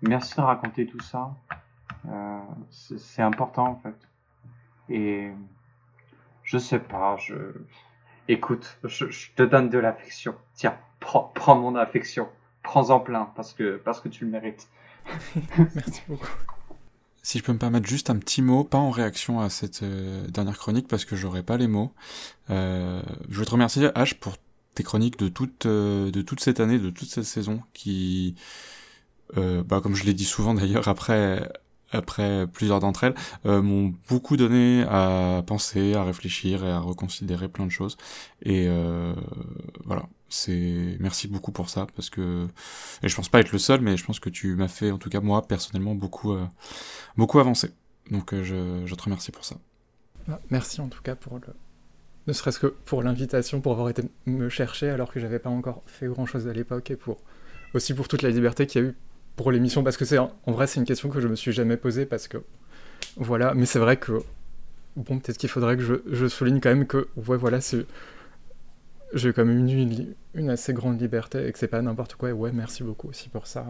merci 0.03 0.37
de 0.37 0.41
raconter 0.41 0.87
tout 0.87 1.01
ça. 1.01 1.35
Euh, 2.09 2.41
c'est 2.71 3.23
important 3.23 3.67
en 3.67 3.77
fait. 3.77 4.10
Et 4.91 5.31
je 6.45 6.59
sais 6.59 6.79
pas, 6.79 7.17
je. 7.17 7.35
Écoute, 8.29 8.79
je, 8.85 9.11
je 9.11 9.31
te 9.35 9.43
donne 9.43 9.71
de 9.71 9.79
l'affection. 9.79 10.35
Tiens, 10.55 10.77
prends, 11.01 11.33
prends 11.35 11.57
mon 11.57 11.75
affection. 11.77 12.29
Prends-en 12.63 13.01
plein 13.01 13.31
parce 13.35 13.55
que, 13.55 13.77
parce 13.77 14.01
que 14.01 14.09
tu 14.09 14.25
le 14.25 14.31
mérites. 14.31 14.69
Merci 15.75 16.03
beaucoup. 16.09 16.29
Si 17.23 17.39
je 17.39 17.45
peux 17.45 17.53
me 17.53 17.59
permettre 17.59 17.87
juste 17.87 18.11
un 18.11 18.17
petit 18.17 18.41
mot, 18.41 18.65
pas 18.65 18.79
en 18.79 18.91
réaction 18.91 19.41
à 19.41 19.51
cette 19.51 19.83
euh, 19.83 20.27
dernière 20.29 20.57
chronique 20.59 20.89
parce 20.89 21.05
que 21.05 21.17
j'aurais 21.17 21.43
pas 21.43 21.57
les 21.57 21.67
mots. 21.67 21.93
Euh, 22.49 23.03
je 23.29 23.39
veux 23.39 23.45
te 23.45 23.51
remercier 23.51 23.89
H 23.89 24.19
pour 24.19 24.37
tes 24.75 24.83
chroniques 24.83 25.19
de 25.19 25.29
toute 25.29 25.67
euh, 25.67 26.11
de 26.11 26.23
toute 26.23 26.41
cette 26.41 26.61
année, 26.61 26.79
de 26.79 26.91
toute 26.91 27.09
cette 27.09 27.25
saison 27.25 27.63
qui, 27.75 28.37
euh, 29.37 29.63
bah, 29.63 29.81
comme 29.83 29.95
je 29.95 30.05
l'ai 30.05 30.15
dit 30.15 30.25
souvent 30.25 30.55
d'ailleurs 30.55 30.89
après 30.89 31.51
après 31.93 32.47
plusieurs 32.47 32.81
d'entre 32.81 33.05
elles, 33.05 33.15
euh, 33.47 33.63
m'ont 33.63 33.93
beaucoup 34.09 34.37
donné 34.37 34.85
à 34.89 35.43
penser, 35.47 35.95
à 35.95 36.05
réfléchir 36.05 36.65
et 36.65 36.71
à 36.71 36.79
reconsidérer 36.79 37.49
plein 37.49 37.67
de 37.67 37.71
choses. 37.71 37.97
Et 38.43 38.67
euh, 38.69 39.15
voilà, 39.85 40.05
c'est 40.29 40.97
merci 41.01 41.29
beaucoup 41.29 41.53
pour 41.53 41.69
ça 41.69 41.87
parce 41.95 42.11
que 42.11 42.47
et 43.03 43.09
je 43.09 43.17
pense 43.17 43.29
pas 43.29 43.41
être 43.41 43.53
le 43.53 43.59
seul, 43.59 43.81
mais 43.81 43.97
je 43.97 44.05
pense 44.05 44.21
que 44.21 44.31
tu 44.31 44.55
m'as 44.55 44.69
fait 44.69 44.91
en 44.91 44.99
tout 44.99 45.11
cas 45.11 45.21
moi 45.21 45.47
personnellement 45.47 45.95
beaucoup 45.95 46.33
euh, 46.33 46.47
beaucoup 47.17 47.39
avancer. 47.39 47.71
Donc 48.11 48.35
je, 48.35 48.95
te 48.95 49.03
remercie 49.03 49.31
pour 49.31 49.45
ça. 49.45 49.57
Merci 50.51 50.81
en 50.81 50.89
tout 50.89 51.03
cas 51.03 51.15
pour 51.15 51.39
le 51.39 51.43
ne 52.27 52.33
serait-ce 52.33 52.59
que 52.61 52.67
pour 52.67 53.03
l'invitation, 53.03 53.61
pour 53.61 53.73
avoir 53.73 53.89
été 53.89 54.03
me 54.27 54.49
chercher 54.49 54.91
alors 54.91 55.11
que 55.11 55.19
j'avais 55.19 55.39
pas 55.39 55.51
encore 55.51 55.83
fait 55.87 56.07
grand 56.07 56.27
chose 56.27 56.47
à 56.49 56.53
l'époque 56.53 56.91
et 56.91 56.97
pour 56.97 57.17
aussi 57.75 57.95
pour 57.95 58.09
toute 58.09 58.23
la 58.23 58.31
liberté 58.31 58.67
qu'il 58.67 58.83
y 58.83 58.85
a 58.85 58.89
eu 58.89 58.97
pour 59.37 59.53
l'émission 59.53 59.83
parce 59.83 59.97
que 59.97 60.05
c'est 60.05 60.19
en 60.19 60.31
vrai 60.47 60.67
c'est 60.67 60.81
une 60.81 60.87
question 60.87 61.09
que 61.09 61.21
je 61.21 61.29
me 61.29 61.37
suis 61.37 61.53
jamais 61.53 61.77
posée 61.77 62.07
parce 62.07 62.29
que 62.29 62.39
voilà 63.17 63.55
mais 63.55 63.67
c'est 63.67 63.79
vrai 63.79 63.97
que 63.97 64.23
bon 64.97 65.19
peut-être 65.19 65.39
qu'il 65.39 65.49
faudrait 65.49 65.77
que 65.77 65.83
je, 65.83 66.29
souligne 66.29 66.61
quand 66.61 66.69
même 66.71 66.87
que 66.87 67.09
ouais 67.17 67.37
voilà 67.37 67.61
c'est 67.61 67.87
j'ai 69.13 69.33
quand 69.33 69.45
même 69.45 69.69
eu 69.69 70.15
une, 70.35 70.51
assez 70.51 70.73
grande 70.73 71.01
liberté 71.01 71.47
et 71.47 71.53
que 71.53 71.59
c'est 71.59 71.69
pas 71.69 71.83
n'importe 71.83 72.15
quoi 72.15 72.29
et 72.29 72.33
ouais 72.33 72.53
merci 72.53 72.85
beaucoup 72.85 73.09
aussi 73.09 73.29
pour 73.29 73.47
ça. 73.47 73.67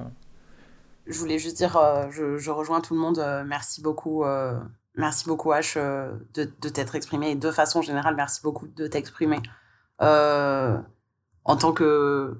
Je 1.07 1.19
voulais 1.19 1.39
juste 1.39 1.57
dire 1.57 1.77
euh, 1.77 2.11
je, 2.11 2.51
rejoins 2.51 2.81
tout 2.83 2.95
le 2.95 3.01
monde 3.01 3.19
euh, 3.19 3.43
merci 3.47 3.81
beaucoup 3.81 4.23
euh, 4.25 4.59
merci 4.97 5.25
beaucoup 5.27 5.51
H 5.51 5.75
euh, 5.77 6.13
de, 6.35 6.45
t'être 6.69 6.95
exprimé. 6.95 7.37
De 7.37 7.51
façon 7.51 7.81
générale 7.81 8.15
merci 8.17 8.43
beaucoup 8.43 8.69
de 8.69 8.87
t'exprimer. 8.87 9.41
En 9.99 11.57
tant 11.57 11.73
que 11.73 12.37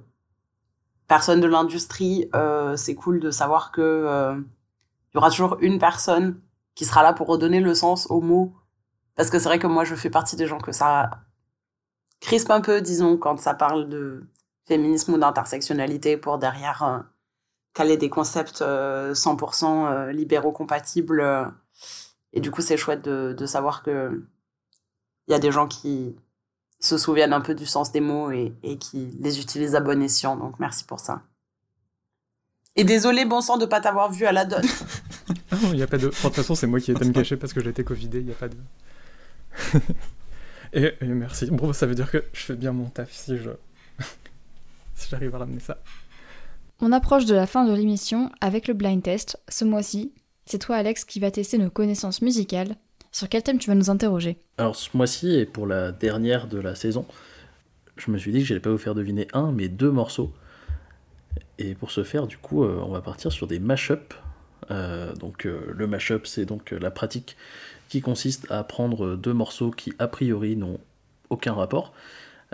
personne 1.11 1.41
de 1.41 1.49
l'industrie, 1.49 2.31
euh, 2.37 2.77
c'est 2.77 2.95
cool 2.95 3.19
de 3.19 3.33
savoir 3.33 3.73
que 3.73 3.81
euh, 3.81 4.41
y 5.13 5.19
aura 5.19 5.29
toujours 5.29 5.57
une 5.61 5.81
personne 5.81 6.41
qui 6.77 6.85
sera 6.85 7.03
là 7.03 7.13
pour 7.13 7.27
redonner 7.27 7.59
le 7.59 7.75
sens 7.75 8.07
aux 8.11 8.21
mots. 8.21 8.55
Parce 9.17 9.29
que 9.29 9.41
c'est 9.41 9.49
vrai 9.49 9.59
que 9.59 9.67
moi, 9.67 9.83
je 9.83 9.97
fais 9.97 10.09
partie 10.09 10.37
des 10.37 10.47
gens 10.47 10.61
que 10.61 10.71
ça 10.71 11.11
crispe 12.21 12.53
un 12.53 12.61
peu, 12.61 12.81
disons, 12.81 13.17
quand 13.17 13.41
ça 13.41 13.55
parle 13.55 13.89
de 13.89 14.23
féminisme 14.63 15.15
ou 15.15 15.19
d'intersectionnalité 15.19 16.17
pour 16.17 16.39
derrière 16.39 16.85
euh, 16.85 17.01
caler 17.75 17.97
des 17.97 18.09
concepts 18.09 18.63
100% 18.63 20.11
libéraux 20.11 20.53
compatibles. 20.53 21.25
et 22.33 22.41
du 22.41 22.53
coup, 22.53 22.63
c'est 22.63 22.77
chouette 22.77 23.03
de, 23.03 23.47
savoir 23.47 23.83
que 23.83 24.23
il 25.27 25.33
y 25.33 25.35
a 25.35 25.41
des 25.41 25.51
gens 25.51 25.67
qui 25.67 26.15
se 26.81 26.99
souviennent 26.99 27.33
un 27.33 27.41
peu 27.41 27.55
du 27.55 27.67
sens 27.67 27.93
des 27.93 28.01
mots 28.01 28.31
et, 28.31 28.53
et 28.63 28.79
qui 28.79 29.11
les 29.21 29.39
utilisent 29.39 29.75
à 29.75 29.81
bon 29.81 30.03
escient. 30.03 30.37
Donc 30.37 30.59
merci 30.59 30.85
pour 30.85 30.99
ça. 30.99 31.23
Et 32.77 32.85
désolé, 32.85 33.25
bon 33.25 33.41
sang, 33.41 33.59
de 33.59 33.67
pas 33.67 33.81
t'avoir 33.81 34.11
vu 34.11 34.27
à 34.27 34.33
la 34.33 34.45
donne. 34.45 34.65
ah 35.51 35.57
non, 35.63 35.73
il 35.73 35.79
y 35.79 35.83
a 35.83 35.87
pas 35.87 35.99
de. 35.99 36.07
De 36.07 36.11
toute 36.11 36.35
façon, 36.35 36.55
c'est 36.55 36.67
moi 36.67 36.81
qui 36.81 36.91
étais 36.93 37.05
me 37.05 37.13
cacher 37.13 37.37
parce 37.37 37.53
que 37.53 37.63
j'étais 37.63 37.85
covidé, 37.85 38.21
il 38.21 38.27
n'y 38.27 38.33
a 38.33 38.35
pas 38.35 38.49
de. 38.49 38.57
et, 40.73 40.95
et, 41.01 41.07
merci. 41.07 41.51
Bon, 41.51 41.73
ça 41.73 41.87
veut 41.87 41.95
dire 41.95 42.11
que 42.11 42.25
je 42.33 42.41
fais 42.41 42.57
bien 42.57 42.73
mon 42.73 42.87
taf 42.87 43.13
si 43.13 43.37
je. 43.37 43.51
si 44.95 45.09
j'arrive 45.11 45.35
à 45.35 45.39
ramener 45.39 45.61
ça. 45.61 45.79
On 46.81 46.93
approche 46.93 47.27
de 47.27 47.35
la 47.35 47.47
fin 47.47 47.67
de 47.67 47.75
l'émission 47.75 48.31
avec 48.41 48.67
le 48.69 48.75
blind 48.75 49.03
test. 49.03 49.39
Ce 49.49 49.65
mois-ci, 49.65 50.15
c'est 50.47 50.59
toi, 50.59 50.77
Alex, 50.77 51.05
qui 51.05 51.21
va 51.21 51.31
tester 51.31 51.59
nos 51.59 51.71
connaissances 51.71 52.23
musicales 52.23 52.77
sur 53.13 53.29
quel 53.29 53.43
thème 53.43 53.59
tu 53.59 53.69
vas 53.69 53.75
nous 53.75 53.91
interroger? 53.91 54.39
Alors 54.59 54.77
ce 54.77 54.97
mois-ci, 54.97 55.35
et 55.35 55.47
pour 55.47 55.67
la 55.67 55.93
dernière 55.93 56.47
de 56.47 56.59
la 56.59 56.75
saison, 56.75 57.07
je 57.97 58.11
me 58.11 58.19
suis 58.19 58.33
dit 58.33 58.41
que 58.41 58.47
j'allais 58.47 58.61
pas 58.61 58.71
vous 58.71 58.79
faire 58.79 58.95
deviner 58.95 59.29
un, 59.33 59.53
mais 59.53 59.69
deux 59.69 59.91
morceaux. 59.91 60.33
Et 61.59 61.75
pour 61.75 61.91
ce 61.91 62.03
faire, 62.03 62.27
du 62.27 62.39
coup, 62.39 62.65
euh, 62.65 62.81
on 62.83 62.91
va 62.91 63.01
partir 63.01 63.31
sur 63.33 63.47
des 63.47 63.59
mash-up. 63.59 64.15
Euh, 64.71 65.15
donc 65.15 65.47
euh, 65.47 65.73
le 65.75 65.87
mash-up, 65.87 66.27
c'est 66.27 66.45
donc 66.45 66.71
la 66.71 66.91
pratique 66.91 67.37
qui 67.89 68.01
consiste 68.01 68.51
à 68.51 68.63
prendre 68.65 69.17
deux 69.17 69.35
morceaux 69.35 69.71
qui 69.71 69.93
a 69.99 70.09
priori 70.09 70.57
n'ont 70.57 70.79
aucun 71.29 71.53
rapport 71.53 71.93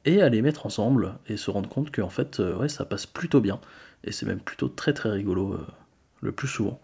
et 0.05 0.23
à 0.23 0.29
les 0.29 0.43
mettre 0.43 0.67
ensemble 0.67 1.15
et 1.29 1.37
se 1.37 1.51
rendre 1.51 1.69
compte 1.69 1.95
qu'en 1.95 2.09
fait, 2.09 2.39
ouais, 2.39 2.69
ça 2.69 2.85
passe 2.85 3.07
plutôt 3.07 3.41
bien. 3.41 3.61
Et 4.05 4.13
c'est 4.13 4.27
même 4.27 4.41
plutôt 4.41 4.69
très 4.69 4.93
très 4.93 5.11
rigolo 5.11 5.59
le 6.21 6.33
plus 6.33 6.49
souvent. 6.49 6.81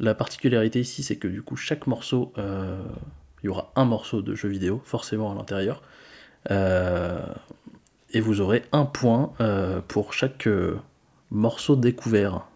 La 0.00 0.14
particularité 0.14 0.80
ici, 0.80 1.02
c'est 1.02 1.16
que 1.16 1.28
du 1.28 1.42
coup, 1.42 1.56
chaque 1.56 1.86
morceau, 1.86 2.32
il 2.36 2.42
euh, 2.42 2.82
y 3.42 3.48
aura 3.48 3.72
un 3.76 3.84
morceau 3.84 4.22
de 4.22 4.34
jeu 4.34 4.48
vidéo, 4.48 4.82
forcément 4.84 5.30
à 5.32 5.34
l'intérieur. 5.34 5.82
Euh, 6.50 7.20
et 8.10 8.20
vous 8.20 8.40
aurez 8.40 8.64
un 8.72 8.84
point 8.84 9.32
euh, 9.40 9.80
pour 9.86 10.12
chaque 10.12 10.48
morceau 11.30 11.76
découvert. 11.76 12.46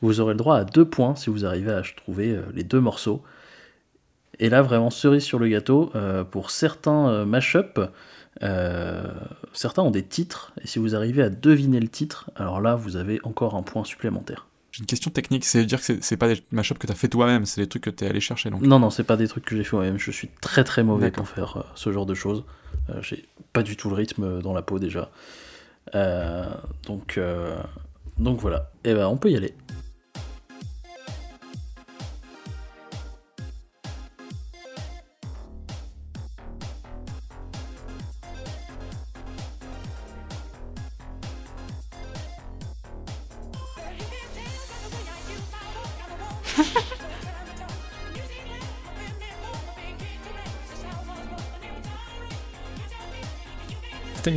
Vous 0.00 0.20
aurez 0.20 0.34
le 0.34 0.38
droit 0.38 0.56
à 0.56 0.64
deux 0.64 0.84
points 0.84 1.16
si 1.16 1.30
vous 1.30 1.44
arrivez 1.44 1.72
à 1.72 1.82
trouver 1.96 2.40
les 2.54 2.62
deux 2.62 2.80
morceaux. 2.80 3.22
Et 4.38 4.48
là, 4.48 4.62
vraiment, 4.62 4.90
cerise 4.90 5.24
sur 5.24 5.40
le 5.40 5.48
gâteau, 5.48 5.92
pour 6.30 6.52
certains 6.52 7.24
mash-up, 7.24 7.80
euh, 8.42 9.02
certains 9.52 9.82
ont 9.82 9.90
des 9.90 10.04
titres, 10.04 10.52
et 10.62 10.66
si 10.66 10.78
vous 10.78 10.94
arrivez 10.94 11.22
à 11.22 11.30
deviner 11.30 11.80
le 11.80 11.88
titre, 11.88 12.30
alors 12.36 12.60
là, 12.60 12.76
vous 12.76 12.96
avez 12.96 13.20
encore 13.24 13.54
un 13.54 13.62
point 13.62 13.84
supplémentaire. 13.84 14.47
J'ai 14.78 14.82
une 14.82 14.86
question 14.86 15.10
technique, 15.10 15.44
c'est 15.44 15.64
dire 15.64 15.82
que 15.82 16.00
c'est- 16.00 16.16
pas 16.16 16.28
des 16.32 16.40
mashups 16.52 16.78
que 16.78 16.86
t'as 16.86 16.94
fait 16.94 17.08
toi-même, 17.08 17.46
c'est 17.46 17.60
des 17.60 17.66
trucs 17.66 17.82
que 17.82 17.90
t'es 17.90 18.06
allé 18.06 18.20
chercher 18.20 18.48
donc. 18.48 18.62
Non, 18.62 18.78
non, 18.78 18.90
c'est 18.90 19.02
pas 19.02 19.16
des 19.16 19.26
trucs 19.26 19.44
que 19.44 19.56
j'ai 19.56 19.64
fait 19.64 19.74
moi-même. 19.74 19.98
Je 19.98 20.12
suis 20.12 20.28
très 20.40 20.62
très 20.62 20.84
mauvais 20.84 21.10
pour 21.10 21.26
faire 21.28 21.56
euh, 21.56 21.62
ce 21.74 21.90
genre 21.90 22.06
de 22.06 22.14
choses. 22.14 22.44
Euh, 22.90 23.02
j'ai 23.02 23.24
pas 23.52 23.64
du 23.64 23.76
tout 23.76 23.88
le 23.88 23.96
rythme 23.96 24.40
dans 24.40 24.54
la 24.54 24.62
peau 24.62 24.78
déjà. 24.78 25.10
Euh, 25.96 26.44
donc, 26.86 27.18
euh, 27.18 27.56
donc 28.18 28.38
voilà. 28.38 28.70
Et 28.84 28.94
ben, 28.94 29.08
on 29.08 29.16
peut 29.16 29.32
y 29.32 29.36
aller. 29.36 29.52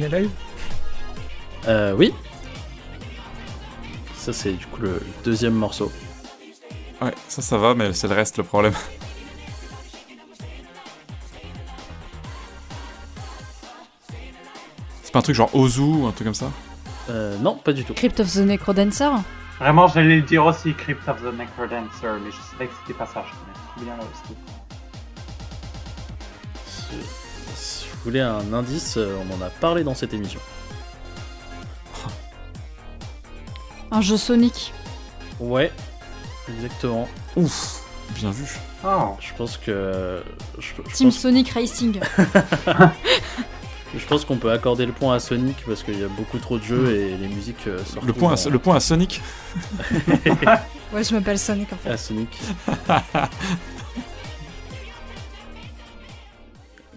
Staying 0.02 0.14
Alive 0.14 0.32
Euh, 1.68 1.94
oui. 1.95 2.14
Ça, 4.15 4.34
c'est 4.34 4.53
du 4.53 4.65
coup 4.68 4.82
le 4.82 4.99
deuxième 5.23 5.53
morceau. 5.53 5.91
Ouais, 7.02 7.14
ça, 7.28 7.41
ça 7.41 7.57
va, 7.57 7.73
mais 7.76 7.94
c'est 7.94 8.07
le 8.07 8.14
reste 8.15 8.38
le 8.38 8.44
problème. 8.44 8.73
C'est 15.03 15.11
pas 15.11 15.19
un 15.19 15.23
truc 15.23 15.36
genre 15.36 15.53
Ozu 15.53 15.82
ou 15.82 16.06
un 16.07 16.11
truc 16.11 16.26
comme 16.28 16.34
ça 16.34 16.52
Euh, 17.10 17.38
non, 17.40 17.56
pas 17.57 17.73
du 17.73 17.84
tout. 17.84 17.94
Crypt 17.94 18.19
of 18.22 18.32
the 18.32 18.38
Necrodancer 18.38 19.10
Vraiment, 19.60 19.88
j'allais 19.88 20.15
le 20.18 20.22
dire 20.22 20.45
aussi, 20.45 20.73
Crypt 20.73 21.07
of 21.10 21.22
the 21.22 21.34
Necrodancer, 21.38 22.18
mais 22.23 22.32
je 22.32 22.38
savais 22.52 22.68
que 22.68 22.73
c'était 22.82 22.98
pas 22.98 23.06
ça, 23.06 23.26
je 23.28 23.34
connais 23.76 23.86
bien 23.86 23.98
la 23.98 24.03
aussi. 24.03 24.36
Si, 28.02 28.07
si 28.07 28.10
vous 28.10 28.10
voulez 28.10 28.19
un 28.22 28.53
indice, 28.53 28.95
euh, 28.98 29.15
on 29.30 29.36
en 29.36 29.45
a 29.45 29.49
parlé 29.49 29.84
dans 29.84 29.94
cette 29.95 30.14
émission. 30.14 30.40
Un 33.91 34.02
jeu 34.02 34.18
Sonic. 34.18 34.73
Ouais, 35.40 35.72
exactement. 36.49 37.07
Ouf, 37.36 37.82
bien 38.15 38.32
vu. 38.32 38.45
Oh. 38.86 39.15
Je 39.19 39.34
pense 39.38 39.57
que. 39.57 40.23
Je, 40.60 40.68
je 40.88 40.94
Team 40.95 41.10
pense, 41.10 41.19
Sonic 41.19 41.49
Racing. 41.49 41.99
je 43.95 44.06
pense 44.07 44.23
qu'on 44.26 44.38
peut 44.38 44.52
accorder 44.52 44.86
le 44.86 44.94
point 44.94 45.15
à 45.15 45.19
Sonic 45.19 45.57
parce 45.68 45.84
qu'il 45.84 45.99
y 45.99 46.03
a 46.03 46.07
beaucoup 46.07 46.38
trop 46.40 46.57
de 46.57 46.64
jeux 46.64 46.95
et 46.95 47.18
les 47.18 47.28
musiques 47.28 47.68
euh, 47.68 47.80
se 47.84 48.03
Le 48.06 48.14
point, 48.14 48.34
à, 48.34 48.48
en- 48.48 48.49
le 48.49 48.60
point 48.60 48.76
à 48.78 48.80
Sonic 48.80 49.22
Ouais, 50.94 51.03
je 51.03 51.14
m'appelle 51.14 51.40
Sonic 51.40 51.72
en 51.73 51.78
fait. 51.78 51.90
à 51.90 51.98
Sonic. 51.98 52.30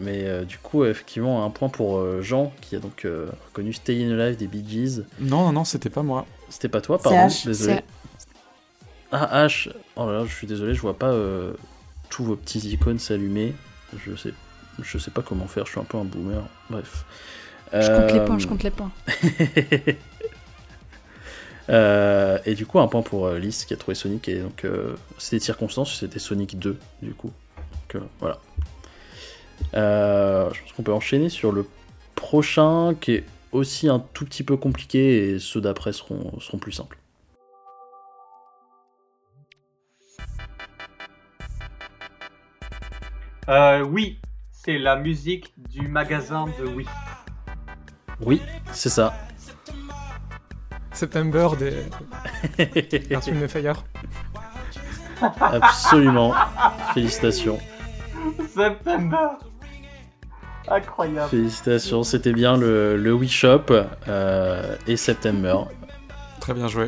Mais 0.00 0.24
euh, 0.24 0.44
du 0.44 0.58
coup, 0.58 0.84
effectivement, 0.84 1.44
un 1.44 1.50
point 1.50 1.68
pour 1.68 1.98
euh, 1.98 2.20
Jean 2.20 2.52
qui 2.60 2.74
a 2.74 2.80
donc 2.80 3.04
euh, 3.04 3.28
reconnu 3.46 3.72
Stay 3.72 4.04
in 4.04 4.18
Alive 4.18 4.36
des 4.36 4.46
Bee 4.48 4.64
Gees. 4.68 5.02
Non, 5.20 5.44
non, 5.46 5.52
non, 5.52 5.64
c'était 5.64 5.90
pas 5.90 6.02
moi. 6.02 6.26
C'était 6.48 6.68
pas 6.68 6.80
toi, 6.80 6.98
C'est 6.98 7.04
pardon, 7.10 7.26
H. 7.28 7.46
désolé. 7.46 7.74
C'est- 7.74 7.84
Ah, 9.12 9.46
H. 9.46 9.70
Oh 9.96 10.06
là 10.06 10.18
là, 10.20 10.24
je 10.26 10.34
suis 10.34 10.46
désolé, 10.48 10.74
je 10.74 10.80
vois 10.80 10.98
pas 10.98 11.10
euh, 11.12 11.52
tous 12.10 12.24
vos 12.24 12.34
petits 12.34 12.58
icônes 12.70 12.98
s'allumer. 12.98 13.54
Je 14.04 14.16
sais, 14.16 14.34
je 14.82 14.98
sais 14.98 15.12
pas 15.12 15.22
comment 15.22 15.46
faire, 15.46 15.66
je 15.66 15.70
suis 15.70 15.80
un 15.80 15.84
peu 15.84 15.96
un 15.98 16.04
boomer. 16.04 16.42
Bref. 16.70 17.04
Je 17.72 17.86
compte 17.96 18.12
les 18.12 18.24
points, 18.24 18.38
je 18.38 18.46
compte 18.48 18.62
les 18.64 18.70
points. 18.70 18.90
Euh, 21.70 22.38
et 22.44 22.54
du 22.54 22.66
coup, 22.66 22.78
un 22.78 22.88
point 22.88 23.00
pour 23.02 23.26
euh, 23.26 23.38
Lys 23.38 23.64
qui 23.64 23.72
a 23.72 23.76
trouvé 23.78 23.94
Sonic. 23.94 24.28
Et 24.28 24.40
donc, 24.40 24.64
euh, 24.66 24.96
c'était 25.16 25.38
circonstance, 25.42 25.98
c'était 25.98 26.18
Sonic 26.18 26.58
2, 26.58 26.78
du 27.02 27.14
coup. 27.14 27.30
Donc, 27.56 28.02
euh, 28.02 28.06
voilà. 28.20 28.38
Euh, 29.74 30.50
je 30.52 30.60
pense 30.60 30.72
qu'on 30.72 30.82
peut 30.82 30.92
enchaîner 30.92 31.28
sur 31.28 31.52
le 31.52 31.66
prochain 32.14 32.94
qui 33.00 33.12
est 33.12 33.24
aussi 33.52 33.88
un 33.88 34.00
tout 34.00 34.24
petit 34.24 34.42
peu 34.42 34.56
compliqué 34.56 35.30
et 35.30 35.38
ceux 35.38 35.60
d'après 35.60 35.92
seront, 35.92 36.38
seront 36.40 36.58
plus 36.58 36.72
simples. 36.72 36.98
Euh, 43.48 43.82
oui, 43.82 44.18
c'est 44.50 44.78
la 44.78 44.96
musique 44.96 45.52
du 45.70 45.86
magasin 45.86 46.46
de 46.58 46.66
Wii. 46.66 46.86
Oui, 48.20 48.40
c'est 48.72 48.88
ça. 48.88 49.14
September 50.92 51.48
des. 51.58 51.72
Fire. 53.48 53.84
Absolument. 55.40 56.32
Félicitations. 56.94 57.58
September 58.54 59.28
Incroyable. 60.68 61.28
Félicitations, 61.28 62.04
c'était 62.04 62.32
bien 62.32 62.56
le, 62.56 62.96
le 62.96 63.12
Wii 63.12 63.28
Shop 63.28 63.64
euh, 64.08 64.76
et 64.86 64.96
September. 64.96 65.56
Très 66.40 66.54
bien 66.54 66.68
joué. 66.68 66.86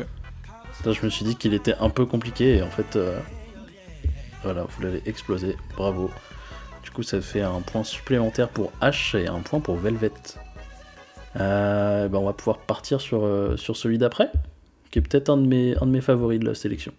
Là, 0.85 0.91
je 0.93 1.03
me 1.05 1.09
suis 1.09 1.25
dit 1.25 1.35
qu'il 1.35 1.53
était 1.53 1.75
un 1.79 1.89
peu 1.89 2.05
compliqué 2.05 2.57
et 2.57 2.61
en 2.63 2.69
fait, 2.71 2.95
euh, 2.95 3.19
voilà, 4.43 4.63
vous 4.63 4.81
l'avez 4.83 5.01
explosé. 5.05 5.55
Bravo. 5.75 6.09
Du 6.83 6.89
coup, 6.91 7.03
ça 7.03 7.21
fait 7.21 7.41
un 7.41 7.61
point 7.61 7.83
supplémentaire 7.83 8.49
pour 8.49 8.71
H 8.81 9.15
et 9.17 9.27
un 9.27 9.39
point 9.39 9.59
pour 9.59 9.75
Velvet. 9.75 10.11
Euh, 11.39 12.07
ben, 12.07 12.17
on 12.17 12.25
va 12.25 12.33
pouvoir 12.33 12.57
partir 12.59 12.99
sur, 12.99 13.23
euh, 13.25 13.57
sur 13.57 13.77
celui 13.77 13.99
d'après, 13.99 14.31
qui 14.89 14.97
est 14.99 15.01
peut-être 15.03 15.29
un, 15.29 15.37
de 15.37 15.45
mes- 15.45 15.75
un 15.81 15.85
de 15.85 15.91
mes 15.91 16.01
favoris 16.01 16.39
de 16.39 16.45
la 16.45 16.55
sélection. 16.55 16.93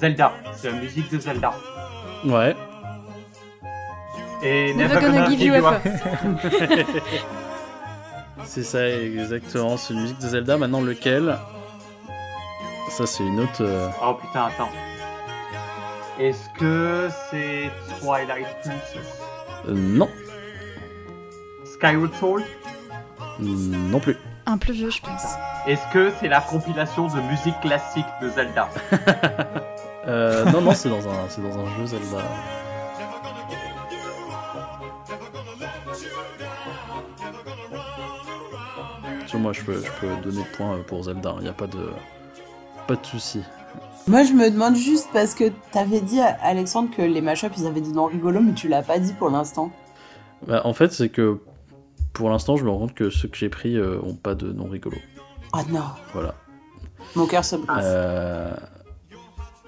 Zelda. 0.00 0.32
C'est 0.56 0.70
la 0.70 0.76
musique 0.78 1.10
de 1.12 1.18
Zelda. 1.20 1.52
Ouais. 2.24 2.56
Et 4.42 4.72
Never 4.74 5.00
gonna 5.00 5.28
give 5.28 5.42
you 5.42 5.54
up. 5.54 5.74
C'est 8.44 8.62
ça, 8.62 8.88
exactement. 8.88 9.76
C'est 9.76 9.92
une 9.94 10.00
musique 10.02 10.18
de 10.18 10.28
Zelda. 10.28 10.56
Maintenant, 10.56 10.80
lequel? 10.80 11.36
Ça, 12.88 13.06
c'est 13.06 13.22
une 13.22 13.38
autre. 13.40 13.60
euh, 13.62 13.88
Oh 14.02 14.14
putain, 14.14 14.46
attends. 14.46 14.70
Est-ce 16.18 16.48
que 16.58 17.08
c'est 17.30 17.70
Twilight 18.00 18.46
Princess? 18.62 19.20
Euh, 19.68 19.74
non, 19.74 20.08
Skyward 21.64 22.12
Sword? 22.14 22.42
Non 23.38 24.00
plus. 24.00 24.16
Un 24.46 24.58
plus 24.58 24.72
vieux, 24.72 24.90
je 24.90 25.00
pense. 25.00 25.22
Est-ce 25.66 25.86
que 25.92 26.10
c'est 26.20 26.28
la 26.28 26.40
compilation 26.40 27.06
de 27.06 27.20
musique 27.22 27.58
classique 27.60 28.06
de 28.20 28.28
Zelda? 28.30 28.68
Euh, 30.06 30.44
non, 30.50 30.60
non, 30.62 30.72
c'est 30.74 30.88
dans 30.88 31.06
un, 31.08 31.28
c'est 31.28 31.42
dans 31.42 31.58
un 31.58 31.66
jeu 31.76 31.86
Zelda. 31.86 32.18
Sur 39.26 39.38
moi, 39.38 39.52
je 39.52 39.62
peux, 39.62 39.74
je 39.82 39.90
peux 40.00 40.08
donner 40.22 40.42
le 40.44 40.56
point 40.56 40.78
pour 40.86 41.04
Zelda. 41.04 41.34
Il 41.38 41.42
n'y 41.44 41.48
a 41.48 41.52
pas 41.52 41.66
de, 41.66 41.90
pas 42.86 42.96
de 42.96 43.06
souci. 43.06 43.42
Moi, 44.08 44.24
je 44.24 44.32
me 44.32 44.50
demande 44.50 44.74
juste 44.76 45.08
parce 45.12 45.34
que 45.34 45.44
t'avais 45.72 46.00
dit, 46.00 46.20
Alexandre, 46.42 46.90
que 46.94 47.02
les 47.02 47.20
mashups, 47.20 47.54
ils 47.58 47.66
avaient 47.66 47.80
des 47.80 47.92
noms 47.92 48.06
rigolos, 48.06 48.40
mais 48.40 48.54
tu 48.54 48.66
l'as 48.68 48.82
pas 48.82 48.98
dit 48.98 49.12
pour 49.12 49.30
l'instant. 49.30 49.70
Bah, 50.46 50.62
en 50.64 50.72
fait, 50.72 50.92
c'est 50.92 51.10
que 51.10 51.38
pour 52.12 52.28
l'instant, 52.30 52.56
je 52.56 52.64
me 52.64 52.70
rends 52.70 52.78
compte 52.78 52.94
que 52.94 53.10
ceux 53.10 53.28
que 53.28 53.36
j'ai 53.36 53.48
pris 53.50 53.76
euh, 53.76 54.00
ont 54.02 54.14
pas 54.14 54.34
de 54.34 54.50
nom 54.52 54.64
rigolo. 54.68 54.96
Oh 55.52 55.58
non, 55.68 55.82
Voilà. 56.12 56.34
mon 57.14 57.26
cœur 57.26 57.44
se 57.44 57.56
brise. 57.56 57.84
Euh, 57.84 58.52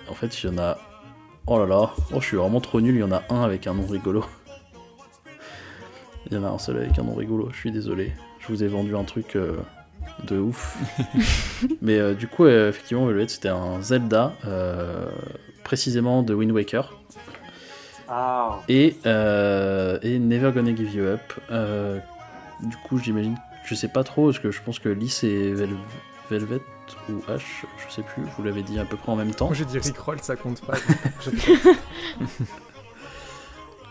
En 0.09 0.15
fait, 0.15 0.43
il 0.43 0.51
y 0.51 0.53
en 0.55 0.59
a. 0.59 0.79
Oh 1.47 1.59
là 1.59 1.67
là, 1.67 1.91
oh, 2.13 2.21
je 2.21 2.27
suis 2.27 2.37
vraiment 2.37 2.61
trop 2.61 2.81
nul. 2.81 2.95
Il 2.95 3.01
y 3.01 3.03
en 3.03 3.13
a 3.13 3.23
un 3.31 3.43
avec 3.43 3.67
un 3.67 3.75
nom 3.75 3.87
rigolo. 3.87 4.25
Il 6.27 6.35
y 6.35 6.37
en 6.39 6.45
a 6.45 6.49
un 6.49 6.59
seul 6.59 6.77
avec 6.79 6.99
un 6.99 7.03
nom 7.03 7.15
rigolo. 7.15 7.49
Je 7.53 7.57
suis 7.59 7.73
désolé. 7.73 8.13
Je 8.39 8.49
vous 8.49 8.63
ai 8.63 8.69
vendu 8.69 8.97
un 8.97 9.05
truc 9.05 9.37
euh, 9.37 9.57
de 10.25 10.39
ouf. 10.39 10.77
Mais 11.83 11.99
euh, 11.99 12.15
du 12.15 12.29
coup, 12.29 12.45
euh, 12.45 12.69
effectivement, 12.69 13.07
Velvet, 13.07 13.29
c'était 13.29 13.49
un 13.49 13.81
Zelda, 13.83 14.33
euh, 14.47 15.07
précisément 15.65 16.23
de 16.23 16.33
Wind 16.35 16.53
Waker. 16.53 16.93
Ah. 18.09 18.61
Et, 18.69 18.97
euh, 19.07 19.99
et 20.03 20.19
Never 20.19 20.53
Gonna 20.53 20.75
Give 20.75 20.95
You 20.95 21.05
Up, 21.05 21.21
euh, 21.51 21.99
du 22.63 22.77
coup, 22.77 22.99
j'imagine, 22.99 23.37
je 23.65 23.75
sais 23.75 23.89
pas 23.89 24.05
trop, 24.05 24.27
parce 24.27 24.39
que 24.39 24.51
je 24.51 24.61
pense 24.63 24.79
que 24.79 24.95
c'est 25.09 25.53
Vel- 25.55 25.71
Velvet 26.31 26.61
ou 27.09 27.15
H, 27.31 27.41
je 27.89 27.95
sais 27.95 28.03
plus, 28.03 28.23
vous 28.37 28.43
l'avez 28.45 28.63
dit 28.63 28.79
à 28.79 28.85
peu 28.85 28.97
près 28.97 29.11
en 29.13 29.17
même 29.17 29.35
temps. 29.35 29.47
Moi 29.47 29.55
j'ai 29.55 29.65
dit 29.65 29.79
Rickroll, 29.79 30.19
ça 30.21 30.37
compte 30.37 30.61
pas. 30.63 30.75
Je- 31.25 31.31
Du 31.31 31.37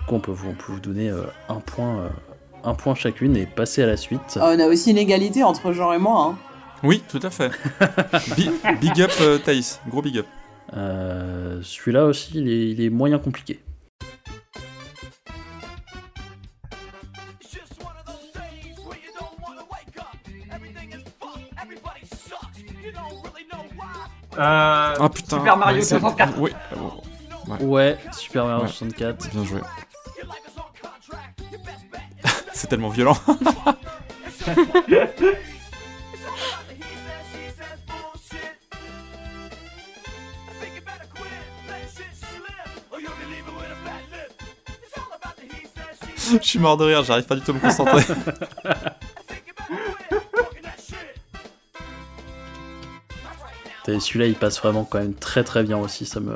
coup, 0.08 0.16
on 0.16 0.20
peut 0.20 0.32
vous, 0.32 0.50
on 0.50 0.54
peut 0.54 0.72
vous 0.74 0.80
donner 0.80 1.10
euh, 1.10 1.24
un, 1.50 1.60
point, 1.60 2.00
euh, 2.00 2.10
un 2.64 2.74
point 2.74 2.96
chacune 2.96 3.38
et 3.38 3.46
passer 3.46 3.84
à 3.84 3.86
la 3.88 3.98
suite. 3.98 4.38
Ah, 4.40 4.52
on 4.56 4.60
a 4.60 4.66
aussi 4.68 4.92
une 4.92 4.98
égalité 4.98 5.44
entre 5.44 5.72
Jean 5.74 5.94
et 5.94 5.98
moi. 6.00 6.28
Hein. 6.34 6.38
Oui, 6.84 7.04
tout 7.08 7.20
à 7.22 7.30
fait. 7.30 7.52
Bi- 8.36 8.50
big 8.80 9.02
up 9.02 9.12
euh, 9.22 9.38
Thaïs, 9.38 9.80
gros 9.88 10.02
big 10.02 10.18
up. 10.18 10.26
Euh, 10.76 11.60
Celui-là 11.64 12.06
aussi, 12.06 12.32
il 12.36 12.48
est, 12.50 12.70
il 12.72 12.82
est 12.82 12.90
moyen 12.90 13.20
compliqué. 13.20 13.60
Euh, 24.38 24.96
Ah 25.00 25.10
putain. 25.14 25.38
Super 25.38 25.58
Mario 25.58 25.78
ouais, 25.78 25.84
c'est- 25.84 26.00
64. 26.00 26.34
Oui. 26.40 26.52
euh, 26.74 27.52
ouais. 27.52 27.64
Ouais, 27.64 27.98
Super 28.14 28.46
Mario 28.46 28.64
Ouais. 28.64 28.70
64. 28.70 29.30
Bien 29.30 29.44
joué. 29.44 29.62
c'est 32.54 32.68
tellement 32.68 32.90
violent. 32.90 33.18
Je 46.42 46.48
suis 46.48 46.60
mort 46.60 46.78
de 46.78 46.86
rire, 46.86 47.04
j'arrive 47.04 47.26
pas 47.26 47.36
du 47.36 47.42
tout 47.42 47.52
à 47.52 47.54
me 47.56 47.60
concentrer. 47.60 48.04
Et 53.88 54.00
celui-là, 54.00 54.28
il 54.28 54.36
passe 54.36 54.60
vraiment 54.60 54.84
quand 54.86 55.00
même 55.00 55.14
très 55.16 55.44
très 55.44 55.64
bien 55.64 55.78
aussi. 55.78 56.06
Ça 56.06 56.20
me, 56.20 56.36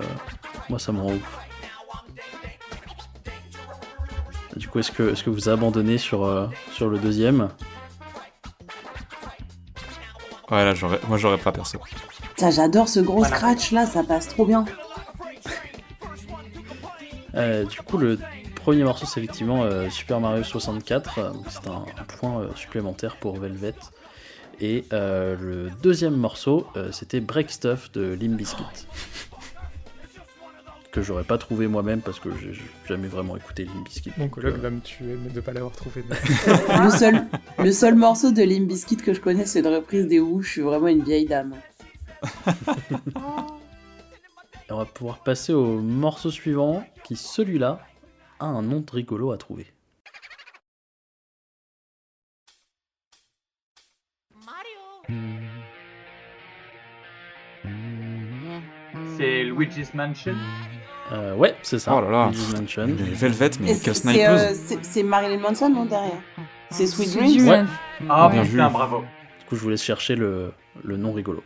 moi, 0.69 0.79
ça 0.79 0.91
me 0.91 0.99
rend 1.01 1.13
ouf. 1.13 1.39
Du 4.55 4.67
coup, 4.67 4.79
est-ce 4.79 4.91
que, 4.91 5.11
est-ce 5.11 5.23
que 5.23 5.29
vous 5.29 5.49
abandonnez 5.49 5.97
sur, 5.97 6.23
euh, 6.25 6.47
sur 6.73 6.87
le 6.89 6.97
deuxième? 6.97 7.49
Ouais, 10.49 10.63
là, 10.63 10.73
j'aurais, 10.73 10.99
moi 11.07 11.17
j'aurais 11.17 11.37
pas 11.37 11.51
perso. 11.51 11.79
Putain, 12.35 12.51
j'adore 12.51 12.87
ce 12.87 12.99
gros 12.99 13.23
scratch 13.25 13.71
là, 13.71 13.85
ça 13.85 14.03
passe 14.03 14.27
trop 14.29 14.45
bien. 14.45 14.65
Euh, 17.35 17.65
Du 17.65 17.81
coup, 17.81 17.97
le 17.97 18.17
premier 18.55 18.83
morceau, 18.83 19.05
c'est 19.05 19.19
effectivement 19.19 19.63
euh, 19.63 19.89
Super 19.89 20.19
Mario 20.19 20.43
64. 20.43 21.19
euh, 21.19 21.31
C'est 21.49 21.67
un, 21.67 21.83
un 21.99 22.03
point 22.03 22.39
euh, 22.41 22.47
supplémentaire 22.55 23.17
pour 23.17 23.37
Velvet. 23.39 23.73
Et 24.61 24.85
euh, 24.93 25.35
le 25.39 25.69
deuxième 25.81 26.15
morceau, 26.15 26.67
euh, 26.75 26.91
c'était 26.91 27.19
Break 27.19 27.51
Stuff 27.51 27.91
de 27.91 28.13
Limp 28.19 28.37
Bizkit. 28.37 28.87
Que 30.91 31.01
j'aurais 31.01 31.25
pas 31.25 31.37
trouvé 31.37 31.67
moi-même 31.67 32.01
parce 32.01 32.21
que 32.21 32.29
j'ai 32.39 32.53
jamais 32.87 33.09
vraiment 33.09 33.35
écouté 33.35 33.65
Limp 33.65 33.85
Bizkit. 33.85 34.11
Mon 34.17 34.29
collègue 34.29 34.55
euh, 34.55 34.61
va 34.61 34.69
me 34.69 34.79
tuer 34.79 35.17
mais 35.21 35.29
de 35.29 35.41
pas 35.41 35.51
l'avoir 35.51 35.73
trouvé. 35.73 36.05
Le 36.83 36.89
seul, 36.89 37.27
le 37.59 37.71
seul 37.73 37.95
morceau 37.95 38.31
de 38.31 38.43
Limp 38.43 38.67
Bizkit 38.67 38.97
que 38.97 39.13
je 39.13 39.19
connais, 39.19 39.45
c'est 39.45 39.59
une 39.59 39.67
reprise 39.67 40.07
des 40.07 40.19
Who. 40.19 40.41
Je 40.41 40.49
suis 40.49 40.61
vraiment 40.61 40.87
une 40.87 41.03
vieille 41.03 41.25
dame. 41.25 41.55
On 44.69 44.77
va 44.77 44.85
pouvoir 44.85 45.19
passer 45.19 45.53
au 45.53 45.79
morceau 45.81 46.31
suivant, 46.31 46.83
qui 47.03 47.15
celui-là 47.15 47.81
a 48.39 48.45
un 48.45 48.61
nom 48.61 48.79
de 48.79 48.91
rigolo 48.91 49.31
à 49.31 49.37
trouver. 49.37 49.67
C'est 59.17 59.43
Luigi's 59.43 59.93
Mansion. 59.93 60.35
Euh, 61.11 61.35
ouais, 61.35 61.55
c'est 61.61 61.79
ça. 61.79 61.95
Oh 61.95 62.01
là 62.01 62.09
là. 62.09 62.25
Luigi's 62.27 62.59
Mansion. 62.59 62.87
Mais 62.87 62.93
Velvet, 62.93 63.51
mais 63.59 63.73
c'est 63.73 63.93
c'est, 63.93 64.01
snipeuse. 64.01 64.71
euh, 64.71 64.77
c'est- 64.81 65.03
Marilyn 65.03 65.39
Manson, 65.39 65.69
non, 65.69 65.85
derrière 65.85 66.11
C'est 66.71 66.87
Sweet 66.87 67.09
Sweet 67.09 67.37
Dreams 67.37 67.45
Dreams. 67.45 67.67
Ah 68.09 68.29
Bien 68.31 68.43
putain, 68.43 68.67
vu. 68.67 68.73
bravo. 68.73 69.03
Du 69.39 69.45
coup, 69.45 69.55
je 69.55 69.61
vous 69.61 69.69
laisse 69.69 69.83
chercher 69.83 70.15
le, 70.15 70.51
le 70.83 70.97
nom 70.97 71.11
rigolo. 71.13 71.43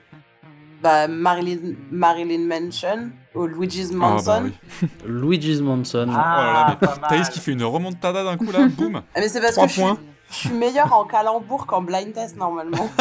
Bah, 0.82 1.10
Marilyn, 1.10 1.74
Marilyn 1.91 2.48
Manson 2.48 3.10
ou 3.36 3.46
Luigi's 3.48 3.90
Ah, 3.94 3.98
Manson. 3.98 4.41
bah 4.44 4.50
oui. 4.82 4.88
Luigi's 5.06 5.60
Manson. 5.62 6.06
Oh 6.10 6.12
là 6.14 6.78
là, 6.82 6.88
Ah. 7.04 7.08
Thaïs 7.10 7.28
qui 7.30 7.40
fait 7.40 7.52
une 7.52 7.64
remontada 7.64 8.24
d'un 8.24 8.38
coup 8.38 8.50
là, 8.52 8.66
boum. 8.78 8.96
Ah, 9.14 9.20
mais 9.20 9.28
c'est 9.28 9.41
parce 9.41 9.56
Trois 9.56 9.68
que 9.68 9.74
je 9.74 9.82
points. 9.82 9.98
suis, 10.30 10.44
je 10.44 10.48
suis 10.48 10.58
meilleure 10.58 10.94
en 10.94 11.04
calembour 11.04 11.66
qu'en 11.68 11.82
blind 11.82 12.14
test 12.14 12.38
normalement. 12.38 12.90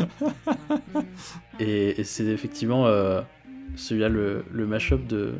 Et, 1.60 2.00
et 2.00 2.04
c'est 2.04 2.24
effectivement 2.24 2.86
euh, 2.86 3.22
celui-là 3.76 4.08
le, 4.08 4.44
le 4.50 4.66
mashup 4.66 5.06
de, 5.06 5.34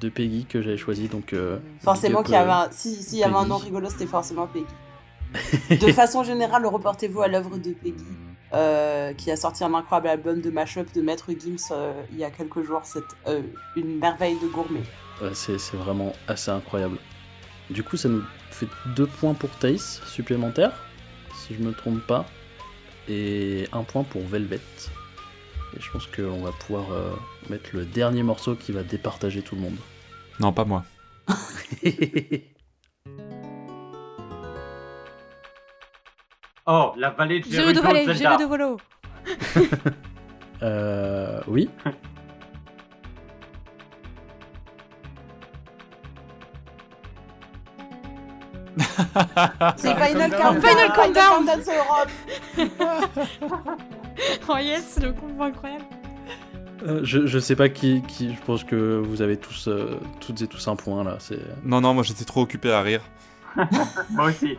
de 0.00 0.08
Peggy 0.08 0.46
que 0.46 0.62
j'avais 0.62 0.76
choisi. 0.76 1.08
Donc, 1.08 1.32
euh, 1.32 1.58
forcément 1.80 2.22
qu'il 2.22 2.34
y 2.34 2.36
avait 2.36 2.50
un... 2.50 2.68
Si, 2.70 2.94
si, 3.02 3.16
il 3.16 3.18
y 3.20 3.24
avait 3.24 3.34
un 3.34 3.38
Peggy. 3.38 3.48
nom 3.50 3.56
rigolo, 3.58 3.88
c'était 3.90 4.06
forcément 4.06 4.46
Peggy. 4.46 4.66
De 5.80 5.92
façon 5.92 6.22
générale, 6.22 6.66
reportez-vous 6.66 7.20
à 7.20 7.28
l'œuvre 7.28 7.56
de 7.58 7.72
Peggy, 7.72 8.04
euh, 8.52 9.12
qui 9.14 9.30
a 9.32 9.36
sorti 9.36 9.64
un 9.64 9.74
incroyable 9.74 10.08
album 10.08 10.40
de 10.40 10.50
mashup 10.50 10.92
de 10.94 11.02
Maître 11.02 11.30
Gims 11.32 11.56
euh, 11.72 11.92
il 12.12 12.18
y 12.18 12.24
a 12.24 12.30
quelques 12.30 12.62
jours. 12.62 12.82
C'est 12.84 13.02
euh, 13.26 13.42
une 13.76 13.98
merveille 13.98 14.38
de 14.40 14.46
gourmet. 14.46 14.82
Ouais, 15.20 15.30
c'est 15.34 15.58
vraiment 15.74 16.12
assez 16.28 16.50
incroyable. 16.50 16.98
Du 17.70 17.82
coup, 17.82 17.96
ça 17.96 18.08
nous 18.08 18.22
fait 18.50 18.68
deux 18.94 19.06
points 19.06 19.34
pour 19.34 19.50
Thaïs 19.50 20.00
supplémentaires, 20.06 20.72
si 21.34 21.54
je 21.54 21.60
me 21.62 21.72
trompe 21.72 22.06
pas, 22.06 22.26
et 23.08 23.68
un 23.72 23.82
point 23.82 24.04
pour 24.04 24.22
Velvet. 24.26 24.60
Et 25.76 25.80
je 25.80 25.90
pense 25.90 26.06
qu'on 26.06 26.42
va 26.42 26.52
pouvoir 26.52 26.92
euh, 26.92 27.10
mettre 27.50 27.70
le 27.72 27.84
dernier 27.84 28.22
morceau 28.22 28.54
qui 28.54 28.72
va 28.72 28.82
départager 28.82 29.42
tout 29.42 29.54
le 29.56 29.62
monde. 29.62 29.76
Non, 30.40 30.52
pas 30.52 30.64
moi. 30.64 30.84
Oh, 36.66 36.94
la 36.96 37.10
vallée 37.10 37.40
de 37.40 37.44
Gerudo 37.44 37.82
Zelda. 37.82 38.14
Gérudo 38.14 38.48
Volo. 38.48 38.76
euh, 40.62 41.40
oui. 41.46 41.68
C'est 49.76 49.94
Final 49.94 50.30
Countdown. 50.30 50.60
Final 50.60 50.92
Countdown. 50.92 51.48
Europe. 51.68 52.10
Oh 54.48 54.56
yes, 54.58 55.00
le 55.02 55.12
combo 55.12 55.42
incroyable. 55.42 55.84
Euh, 56.86 57.00
je, 57.02 57.26
je 57.26 57.38
sais 57.38 57.56
pas 57.56 57.68
qui, 57.68 58.02
qui. 58.02 58.34
Je 58.34 58.40
pense 58.42 58.62
que 58.62 59.02
vous 59.04 59.22
avez 59.22 59.36
tous, 59.36 59.68
euh, 59.68 59.98
toutes 60.20 60.40
et 60.42 60.46
tous 60.46 60.68
un 60.68 60.76
point 60.76 61.02
là. 61.02 61.16
C'est. 61.18 61.40
Non, 61.64 61.80
non, 61.80 61.94
moi 61.94 62.02
j'étais 62.02 62.24
trop 62.24 62.42
occupé 62.42 62.70
à 62.70 62.80
rire. 62.80 63.02
Moi 64.10 64.26
aussi. 64.26 64.58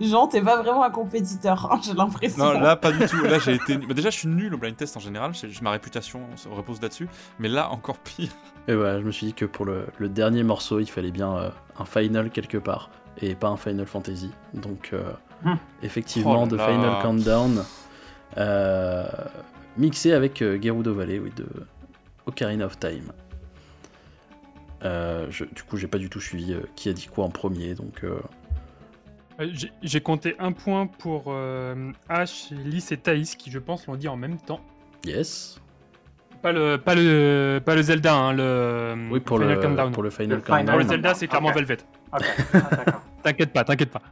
Jean, 0.00 0.28
t'es 0.28 0.42
pas 0.42 0.62
vraiment 0.62 0.84
un 0.84 0.90
compétiteur, 0.90 1.72
hein, 1.72 1.80
j'ai 1.82 1.94
l'impression. 1.94 2.44
Non, 2.44 2.60
là 2.60 2.76
pas 2.76 2.92
du 2.92 3.04
tout. 3.06 3.22
Là 3.24 3.38
j'ai 3.38 3.54
été. 3.54 3.76
bah, 3.78 3.94
déjà, 3.94 4.10
je 4.10 4.18
suis 4.18 4.28
nul 4.28 4.54
au 4.54 4.58
blind 4.58 4.76
test 4.76 4.96
en 4.96 5.00
général. 5.00 5.32
Ma 5.62 5.70
réputation 5.70 6.20
se 6.36 6.48
repose 6.48 6.80
là-dessus. 6.80 7.08
Mais 7.38 7.48
là, 7.48 7.70
encore 7.70 7.98
pire. 7.98 8.30
Et 8.68 8.74
voilà, 8.74 9.00
je 9.00 9.04
me 9.04 9.10
suis 9.10 9.26
dit 9.26 9.34
que 9.34 9.44
pour 9.44 9.64
le, 9.64 9.86
le 9.98 10.08
dernier 10.08 10.42
morceau, 10.42 10.80
il 10.80 10.86
fallait 10.90 11.10
bien 11.10 11.36
euh, 11.36 11.50
un 11.78 11.84
final 11.84 12.30
quelque 12.30 12.58
part 12.58 12.90
et 13.20 13.34
pas 13.34 13.48
un 13.48 13.56
Final 13.56 13.86
Fantasy. 13.86 14.30
Donc, 14.54 14.90
euh, 14.92 15.02
Hmm. 15.44 15.56
effectivement, 15.82 16.44
Oh 16.44 16.46
de. 16.46 16.56
Final 16.56 17.02
Countdown, 17.02 17.64
euh, 18.38 19.06
mixé 19.76 20.12
avec 20.12 20.40
euh, 20.42 20.58
Gerudo 20.60 20.94
Valley, 20.94 21.18
oui, 21.18 21.30
de 21.36 21.46
Ocarina 22.26 22.64
of 22.66 22.78
Time. 22.78 23.12
Euh, 24.84 25.26
je- 25.30 25.44
du 25.44 25.62
coup, 25.62 25.76
j'ai 25.76 25.88
pas 25.88 25.98
du 25.98 26.08
tout 26.10 26.20
suivi 26.20 26.52
euh, 26.52 26.60
qui 26.74 26.88
a 26.88 26.92
dit 26.92 27.06
quoi 27.06 27.24
en 27.24 27.30
premier, 27.30 27.74
donc 27.74 28.04
euh, 28.04 28.18
j'ai- 29.82 30.00
compté 30.00 30.36
un 30.38 30.52
point 30.52 30.86
pour 30.86 31.24
euh, 31.28 31.92
H, 32.10 32.54
Lys 32.54 32.92
et 32.92 32.96
Thaïs 32.98 33.34
qui, 33.36 33.50
je 33.50 33.58
pense, 33.58 33.86
l'ont 33.86 33.96
dit 33.96 34.08
en 34.08 34.16
même 34.16 34.38
temps. 34.38 34.60
yes. 35.04 35.60
Pas 36.42 36.52
le, 36.52 36.76
pas 36.76 36.94
le, 36.94 37.60
pas 37.64 37.74
le 37.74 37.82
Zelda, 37.82 38.14
hein, 38.14 38.32
le 38.32 38.94
Oui, 39.10 39.20
pour 39.20 39.38
Final 39.38 39.56
le, 39.56 39.60
Countdown. 39.62 39.92
pour 39.92 40.02
le 40.02 40.10
Final 40.10 40.36
Le 40.38 40.42
Final 40.44 40.64
Pour 40.64 40.74
le 40.74 40.78
Countdown. 40.84 40.88
Zelda, 40.88 41.14
c'est 41.14 41.26
clairement 41.26 41.48
Ok. 41.48 41.54
Velvet. 41.56 41.78
Ah, 42.12 42.18
d'accord. 42.18 43.00
T'inquiète 43.22 43.52
pas, 43.52 43.64
t'inquiète 43.64 43.90
pas. 43.90 44.02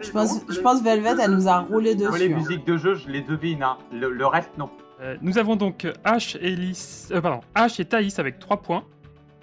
Je 0.00 0.10
pense, 0.10 0.40
je 0.48 0.60
pense 0.60 0.82
Velvet, 0.82 1.14
elle 1.22 1.30
nous 1.30 1.46
a 1.48 1.60
roulé 1.60 1.94
Moi, 1.94 2.18
les 2.18 2.28
dessus. 2.28 2.34
hein. 2.34 2.38
musiques 2.38 2.66
de 2.66 2.76
jeu, 2.76 2.94
je 2.94 3.08
les 3.08 3.20
devine. 3.22 3.62
Hein. 3.62 3.78
Le, 3.92 4.10
le 4.10 4.26
reste, 4.26 4.50
non. 4.58 4.68
Euh, 5.00 5.16
nous 5.22 5.38
avons 5.38 5.54
donc 5.56 5.86
H 6.04 6.36
et 6.40 6.54
Lys, 6.56 7.08
euh, 7.12 7.20
pardon, 7.20 7.40
H 7.54 7.80
et 7.80 7.84
Thaïs 7.84 8.18
avec 8.18 8.38
3 8.40 8.60
points, 8.62 8.84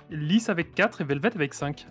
Lys 0.09 0.49
avec 0.49 0.75
4 0.75 1.01
et 1.01 1.03
Velvet 1.05 1.31
avec 1.35 1.53
5. 1.53 1.87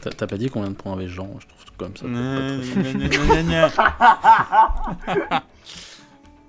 T'as 0.00 0.10
t'as 0.10 0.26
pas 0.26 0.36
dit 0.36 0.50
combien 0.50 0.68
de 0.70 0.74
points 0.74 0.92
avait 0.92 1.08
Jean 1.08 1.30
Je 1.40 1.46
trouve 1.46 1.64
comme 1.78 1.96
ça. 1.96 2.06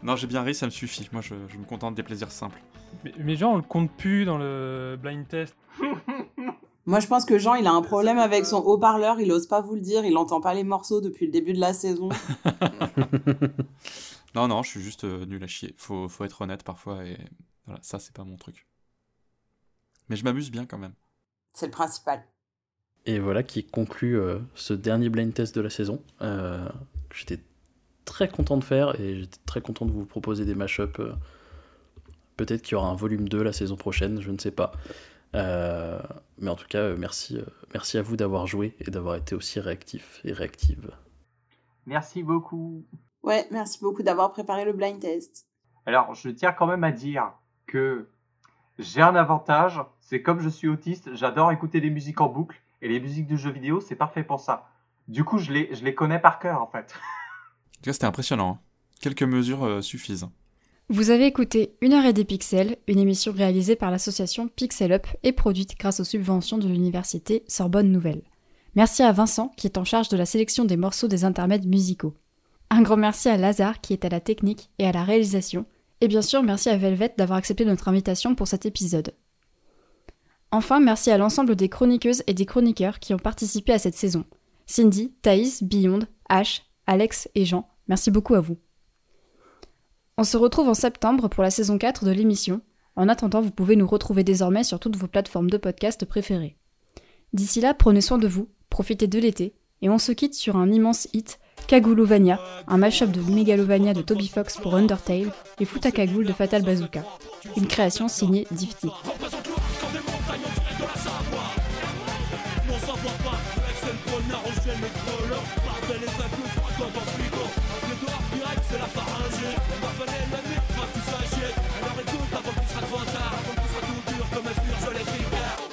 non, 0.03 0.15
j'ai 0.15 0.27
bien 0.27 0.43
ri, 0.43 0.53
ça 0.53 0.65
me 0.65 0.71
suffit. 0.71 1.07
Moi, 1.11 1.21
je, 1.21 1.33
je 1.47 1.57
me 1.57 1.63
contente 1.63 1.95
des 1.95 2.03
plaisirs 2.03 2.31
simples. 2.31 2.59
Mais, 3.03 3.13
mais 3.19 3.35
genre, 3.35 3.53
on 3.53 3.57
le 3.57 3.61
compte 3.61 3.91
plus 3.91 4.25
dans 4.25 4.37
le 4.37 4.97
blind 5.01 5.27
test. 5.27 5.55
Moi, 6.87 6.99
je 6.99 7.07
pense 7.07 7.25
que 7.25 7.39
Jean, 7.39 7.55
il 7.55 7.65
a 7.65 7.71
un 7.71 7.81
problème 7.81 8.19
avec 8.19 8.45
son 8.45 8.57
haut-parleur. 8.57 9.19
Il 9.19 9.31
ose 9.31 9.47
pas 9.47 9.61
vous 9.61 9.73
le 9.73 9.81
dire. 9.81 10.05
Il 10.05 10.13
n'entend 10.13 10.39
pas 10.39 10.53
les 10.53 10.63
morceaux 10.63 11.01
depuis 11.01 11.25
le 11.25 11.31
début 11.31 11.53
de 11.53 11.59
la 11.59 11.73
saison. 11.73 12.09
non, 14.35 14.47
non, 14.47 14.61
je 14.61 14.69
suis 14.69 14.81
juste 14.81 15.03
euh, 15.03 15.25
nul 15.25 15.43
à 15.43 15.47
chier. 15.47 15.73
Faut, 15.77 16.07
faut 16.07 16.23
être 16.25 16.41
honnête 16.41 16.63
parfois 16.63 17.03
et 17.03 17.17
voilà, 17.65 17.79
ça, 17.81 17.97
c'est 17.97 18.13
pas 18.13 18.23
mon 18.23 18.37
truc. 18.37 18.67
Mais 20.09 20.15
je 20.15 20.23
m'amuse 20.23 20.51
bien 20.51 20.65
quand 20.65 20.77
même. 20.77 20.93
C'est 21.53 21.65
le 21.65 21.71
principal. 21.71 22.23
Et 23.05 23.19
voilà 23.19 23.43
qui 23.43 23.63
conclut 23.63 24.19
euh, 24.19 24.39
ce 24.55 24.73
dernier 24.73 25.09
blind 25.09 25.33
test 25.33 25.55
de 25.55 25.61
la 25.61 25.69
saison. 25.69 26.01
Euh, 26.21 26.67
j'étais 27.13 27.39
très 28.03 28.27
content 28.27 28.57
de 28.57 28.63
faire 28.63 28.99
et 28.99 29.19
j'étais 29.19 29.39
très 29.45 29.61
content 29.61 29.85
de 29.85 29.91
vous 29.91 30.05
proposer 30.05 30.45
des 30.45 30.55
mashups. 30.55 30.99
Euh, 30.99 31.13
Peut-être 32.37 32.61
qu'il 32.61 32.73
y 32.73 32.75
aura 32.75 32.89
un 32.89 32.95
volume 32.95 33.27
2 33.29 33.43
la 33.43 33.53
saison 33.53 33.75
prochaine, 33.75 34.21
je 34.21 34.31
ne 34.31 34.37
sais 34.37 34.51
pas. 34.51 34.71
Euh, 35.35 35.99
mais 36.37 36.49
en 36.49 36.55
tout 36.55 36.67
cas, 36.67 36.79
euh, 36.79 36.95
merci, 36.97 37.37
euh, 37.37 37.45
merci 37.73 37.97
à 37.97 38.01
vous 38.01 38.15
d'avoir 38.15 38.47
joué 38.47 38.75
et 38.79 38.91
d'avoir 38.91 39.15
été 39.15 39.35
aussi 39.35 39.59
réactif 39.59 40.21
et 40.23 40.31
réactive. 40.33 40.91
Merci 41.85 42.23
beaucoup. 42.23 42.85
Ouais, 43.23 43.47
merci 43.51 43.79
beaucoup 43.81 44.03
d'avoir 44.03 44.31
préparé 44.31 44.65
le 44.65 44.73
blind 44.73 44.99
test. 44.99 45.47
Alors, 45.85 46.13
je 46.13 46.29
tiens 46.29 46.51
quand 46.51 46.67
même 46.67 46.83
à 46.83 46.91
dire 46.91 47.31
que 47.67 48.09
j'ai 48.79 49.01
un 49.01 49.15
avantage, 49.15 49.79
c'est 49.99 50.21
comme 50.21 50.39
je 50.39 50.49
suis 50.49 50.67
autiste, 50.67 51.13
j'adore 51.15 51.51
écouter 51.51 51.81
des 51.81 51.89
musiques 51.89 52.21
en 52.21 52.29
boucle, 52.29 52.59
et 52.81 52.87
les 52.87 52.99
musiques 52.99 53.27
de 53.27 53.35
jeux 53.35 53.51
vidéo, 53.51 53.81
c'est 53.81 53.95
parfait 53.95 54.23
pour 54.23 54.39
ça. 54.39 54.69
Du 55.07 55.23
coup, 55.23 55.37
je 55.37 55.51
les, 55.51 55.73
je 55.73 55.83
les 55.83 55.95
connais 55.95 56.19
par 56.19 56.39
cœur, 56.39 56.61
en 56.61 56.67
fait. 56.67 56.93
En 56.93 57.75
tout 57.75 57.81
cas, 57.83 57.93
c'était 57.93 58.05
impressionnant. 58.05 58.59
hein. 58.59 58.59
Quelques 58.99 59.23
mesures 59.23 59.63
euh, 59.63 59.81
suffisent. 59.81 60.27
Vous 60.87 61.09
avez 61.09 61.25
écouté 61.25 61.75
Une 61.81 61.93
heure 61.93 62.05
et 62.05 62.13
des 62.13 62.25
pixels, 62.25 62.77
une 62.87 62.99
émission 62.99 63.33
réalisée 63.33 63.75
par 63.75 63.89
l'association 63.89 64.47
Pixel 64.47 64.91
Up 64.91 65.07
et 65.23 65.31
produite 65.31 65.75
grâce 65.79 65.99
aux 65.99 66.03
subventions 66.03 66.59
de 66.59 66.67
l'université 66.67 67.43
Sorbonne 67.47 67.91
Nouvelle. 67.91 68.21
Merci 68.75 69.01
à 69.01 69.11
Vincent 69.11 69.51
qui 69.57 69.65
est 69.65 69.79
en 69.79 69.83
charge 69.83 70.09
de 70.09 70.17
la 70.17 70.27
sélection 70.27 70.63
des 70.63 70.77
morceaux 70.77 71.07
des 71.07 71.25
intermèdes 71.25 71.65
musicaux. 71.65 72.13
Un 72.69 72.83
grand 72.83 72.97
merci 72.97 73.29
à 73.29 73.37
Lazare 73.37 73.81
qui 73.81 73.93
est 73.93 74.05
à 74.05 74.09
la 74.09 74.19
technique 74.19 74.69
et 74.77 74.85
à 74.85 74.91
la 74.91 75.03
réalisation. 75.03 75.65
Et 76.01 76.07
bien 76.07 76.21
sûr, 76.21 76.43
merci 76.43 76.69
à 76.69 76.77
Velvet 76.77 77.15
d'avoir 77.17 77.39
accepté 77.39 77.65
notre 77.65 77.87
invitation 77.87 78.35
pour 78.35 78.47
cet 78.47 78.67
épisode. 78.67 79.15
Enfin, 80.51 80.79
merci 80.79 81.09
à 81.09 81.17
l'ensemble 81.17 81.55
des 81.55 81.67
chroniqueuses 81.67 82.21
et 82.27 82.35
des 82.35 82.45
chroniqueurs 82.45 82.99
qui 82.99 83.15
ont 83.15 83.19
participé 83.19 83.73
à 83.73 83.79
cette 83.79 83.95
saison. 83.95 84.23
Cindy, 84.67 85.15
Thaïs, 85.23 85.63
Beyond, 85.63 86.01
Ash, 86.29 86.61
Alex 86.85 87.27
et 87.33 87.45
Jean, 87.45 87.67
merci 87.87 88.11
beaucoup 88.11 88.35
à 88.35 88.39
vous. 88.39 88.57
On 90.17 90.23
se 90.23 90.37
retrouve 90.37 90.69
en 90.69 90.73
septembre 90.73 91.27
pour 91.27 91.43
la 91.43 91.51
saison 91.51 91.77
4 91.77 92.05
de 92.05 92.11
l'émission. 92.11 92.61
En 92.95 93.09
attendant, 93.09 93.41
vous 93.41 93.51
pouvez 93.51 93.75
nous 93.75 93.85
retrouver 93.85 94.23
désormais 94.23 94.63
sur 94.63 94.79
toutes 94.79 94.95
vos 94.95 95.07
plateformes 95.07 95.49
de 95.49 95.57
podcast 95.57 96.05
préférées. 96.05 96.55
D'ici 97.33 97.59
là, 97.59 97.73
prenez 97.73 97.99
soin 97.99 98.17
de 98.17 98.27
vous, 98.27 98.47
profitez 98.69 99.07
de 99.07 99.19
l'été, 99.19 99.55
et 99.81 99.89
on 99.89 99.97
se 99.97 100.13
quitte 100.13 100.33
sur 100.33 100.55
un 100.55 100.71
immense 100.71 101.09
hit, 101.11 101.39
Kagoulovania, 101.67 102.39
un 102.67 102.77
mashup 102.77 103.11
de 103.11 103.19
Megalovania 103.29 103.93
de 103.93 104.01
Toby 104.01 104.29
Fox 104.29 104.55
pour 104.55 104.75
Undertale 104.75 105.33
et 105.59 105.65
Futakagoul 105.65 106.25
de 106.25 106.31
Fatal 106.31 106.63
Bazooka, 106.63 107.03
une 107.57 107.67
création 107.67 108.07
signée 108.07 108.47
Difty. 108.51 108.87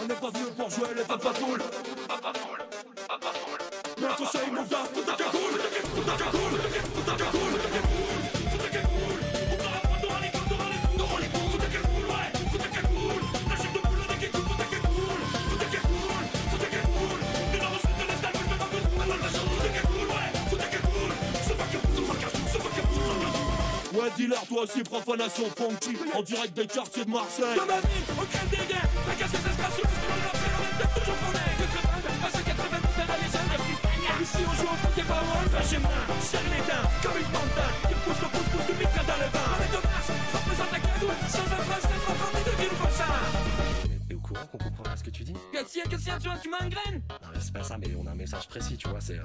On 0.03 0.07
n'est 0.07 0.15
pas 0.15 0.33
pour 0.57 0.70
jouer 0.70 0.89
les 0.97 1.05
papas 1.05 1.33
poules 1.33 1.62
Papa 2.09 2.33
poule, 2.33 2.59
papa 3.09 3.33
poule 3.39 3.59
Mais 4.01 4.09
conseille 4.16 4.51
mon 4.51 4.62
gars, 4.65 4.79
faut 4.93 5.03
ta 5.03 5.12
cagoule 5.12 5.61
Faut 5.95 6.03
ta 6.03 6.24
cagoule, 6.24 6.61
faut 6.95 7.03
ta 7.03 7.16
cagoule 7.16 7.43
ouais, 24.03 24.37
toi 24.49 24.62
aussi, 24.62 24.83
profanation 24.83 25.45
funky. 25.57 25.97
En 26.15 26.23
direct 26.23 26.55
des 26.55 26.66
quartiers 26.66 27.05
de 27.05 27.11
Marseille. 27.11 27.57
Dans 27.57 27.66
ma 27.66 27.81
vie, 27.81 28.05
on 28.19 28.24
crée 28.24 28.43
des 29.63 29.79
guerres 29.79 29.83
T'as 29.83 29.83
cassé 29.83 29.83
ses 29.83 29.83
stations, 29.83 29.89
c'est 29.93 30.09
dans 30.09 30.21
la 30.23 30.33
paix, 30.33 30.53
on 30.53 30.69
est 30.73 30.91
toujours 30.99 31.19
qu'on 31.23 31.33
est 31.33 31.55
Que 31.59 31.67
crevin, 31.73 31.99
face 32.23 32.37
à 32.37 32.43
80, 32.43 32.79
c'est 32.97 33.09
la 33.13 33.17
légende 33.23 33.49
des 33.53 33.59
petits 33.63 33.79
peignards 33.83 34.21
Ici, 34.23 34.41
on 34.43 34.55
joue 34.59 34.69
au 34.73 34.77
foot, 34.83 34.95
pas 35.07 35.23
comme 37.03 37.19
une 37.23 37.33
montagne 37.33 37.79
le 37.91 38.87
dans 39.07 39.19
le 39.23 39.29
On 39.53 39.61
est 39.63 39.73
de 39.73 39.81
mars, 39.87 40.09
représente 40.35 40.73
la 40.73 40.81
Sans 41.29 41.47
un 41.47 41.63
prince, 41.67 41.87
de 41.87 42.55
ça 42.93 43.07
T'es 44.09 44.15
au 44.15 44.21
courant 44.21 44.47
qu'on 44.51 44.59
comprend 44.59 44.83
pas 44.83 44.97
ce 44.97 45.05
que 45.05 45.11
tu 45.11 45.25
dis 45.25 45.35
tu 46.19 46.29
vois, 46.29 46.39
tu 46.43 46.49
m'engraines 46.51 47.03
Non, 47.09 47.29
mais 47.33 47.41
c'est 47.41 47.53
pas 47.53 47.63
ça, 47.63 47.77
mais 47.79 47.89
on 47.99 48.07
a 48.07 48.11
un 48.11 48.15
message 48.15 48.47
précis, 48.49 48.77
tu 48.77 48.89
vois, 48.89 49.01
c'est. 49.01 49.19
euh, 49.19 49.23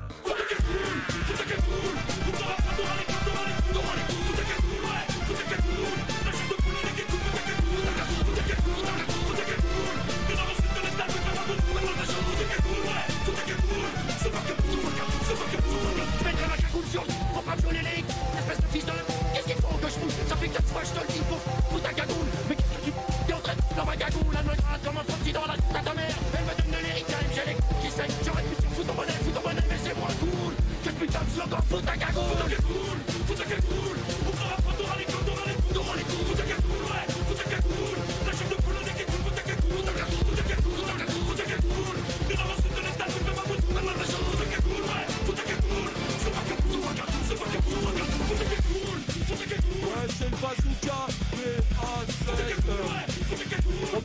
mettrai 16.25 16.47
ma 16.47 16.57
cagoule 16.57 16.87
sur 16.91 17.03
on 17.35 17.41
va 17.41 17.53
jouer 17.61 17.81
les 17.81 18.01
Espèce 18.01 18.61
de 18.61 18.67
fils 18.71 18.85
de 18.85 18.91
Qu'est-ce 19.33 19.47
qu'il 19.47 19.61
faut 19.61 19.77
que 19.77 19.87
je 19.87 19.97
fous 19.99 20.11
Ça 20.27 20.35
fait 20.35 20.47
quatre 20.47 20.67
fois 20.67 20.81
je 20.83 20.91
te 20.91 20.99
le 20.99 21.13
dis 21.13 21.21
Faut, 21.29 21.41
faut 21.71 21.79
ta 21.79 21.93
cagoule 21.93 22.29
Mais 22.49 22.55
qu'est-ce 22.55 22.73
que 22.77 22.85
tu 22.85 22.91
T'es 23.27 23.33
en 23.33 23.39
train 23.39 23.53
de 23.53 23.75
dans 23.75 23.85
ma 23.85 23.95
cagoule 23.95 24.35
Elle 24.37 24.45
me 24.45 24.55
comme 24.85 24.97
un 24.97 25.03
petit 25.03 25.33
dans 25.33 25.45
la 25.45 25.53
à 25.53 25.93
mère 25.93 26.15
Elle 26.33 26.45
me 26.45 26.53
donne 26.57 26.71
de 26.73 26.81
l'héritage 26.85 27.29
qui 27.81 27.89
saignent 27.91 28.17
J'aurais 28.25 28.43
pu 28.43 28.55
te 28.55 28.67
foutre 28.73 28.87
ton 28.87 29.41
bonnet 29.41 29.65
Mais 29.69 29.79
c'est 29.83 29.97
moins 29.97 30.15
cool 30.19 30.53
Que 30.83 30.89
putain 30.89 31.21
de 31.21 31.31
slogan 31.33 31.61
ta 31.85 31.97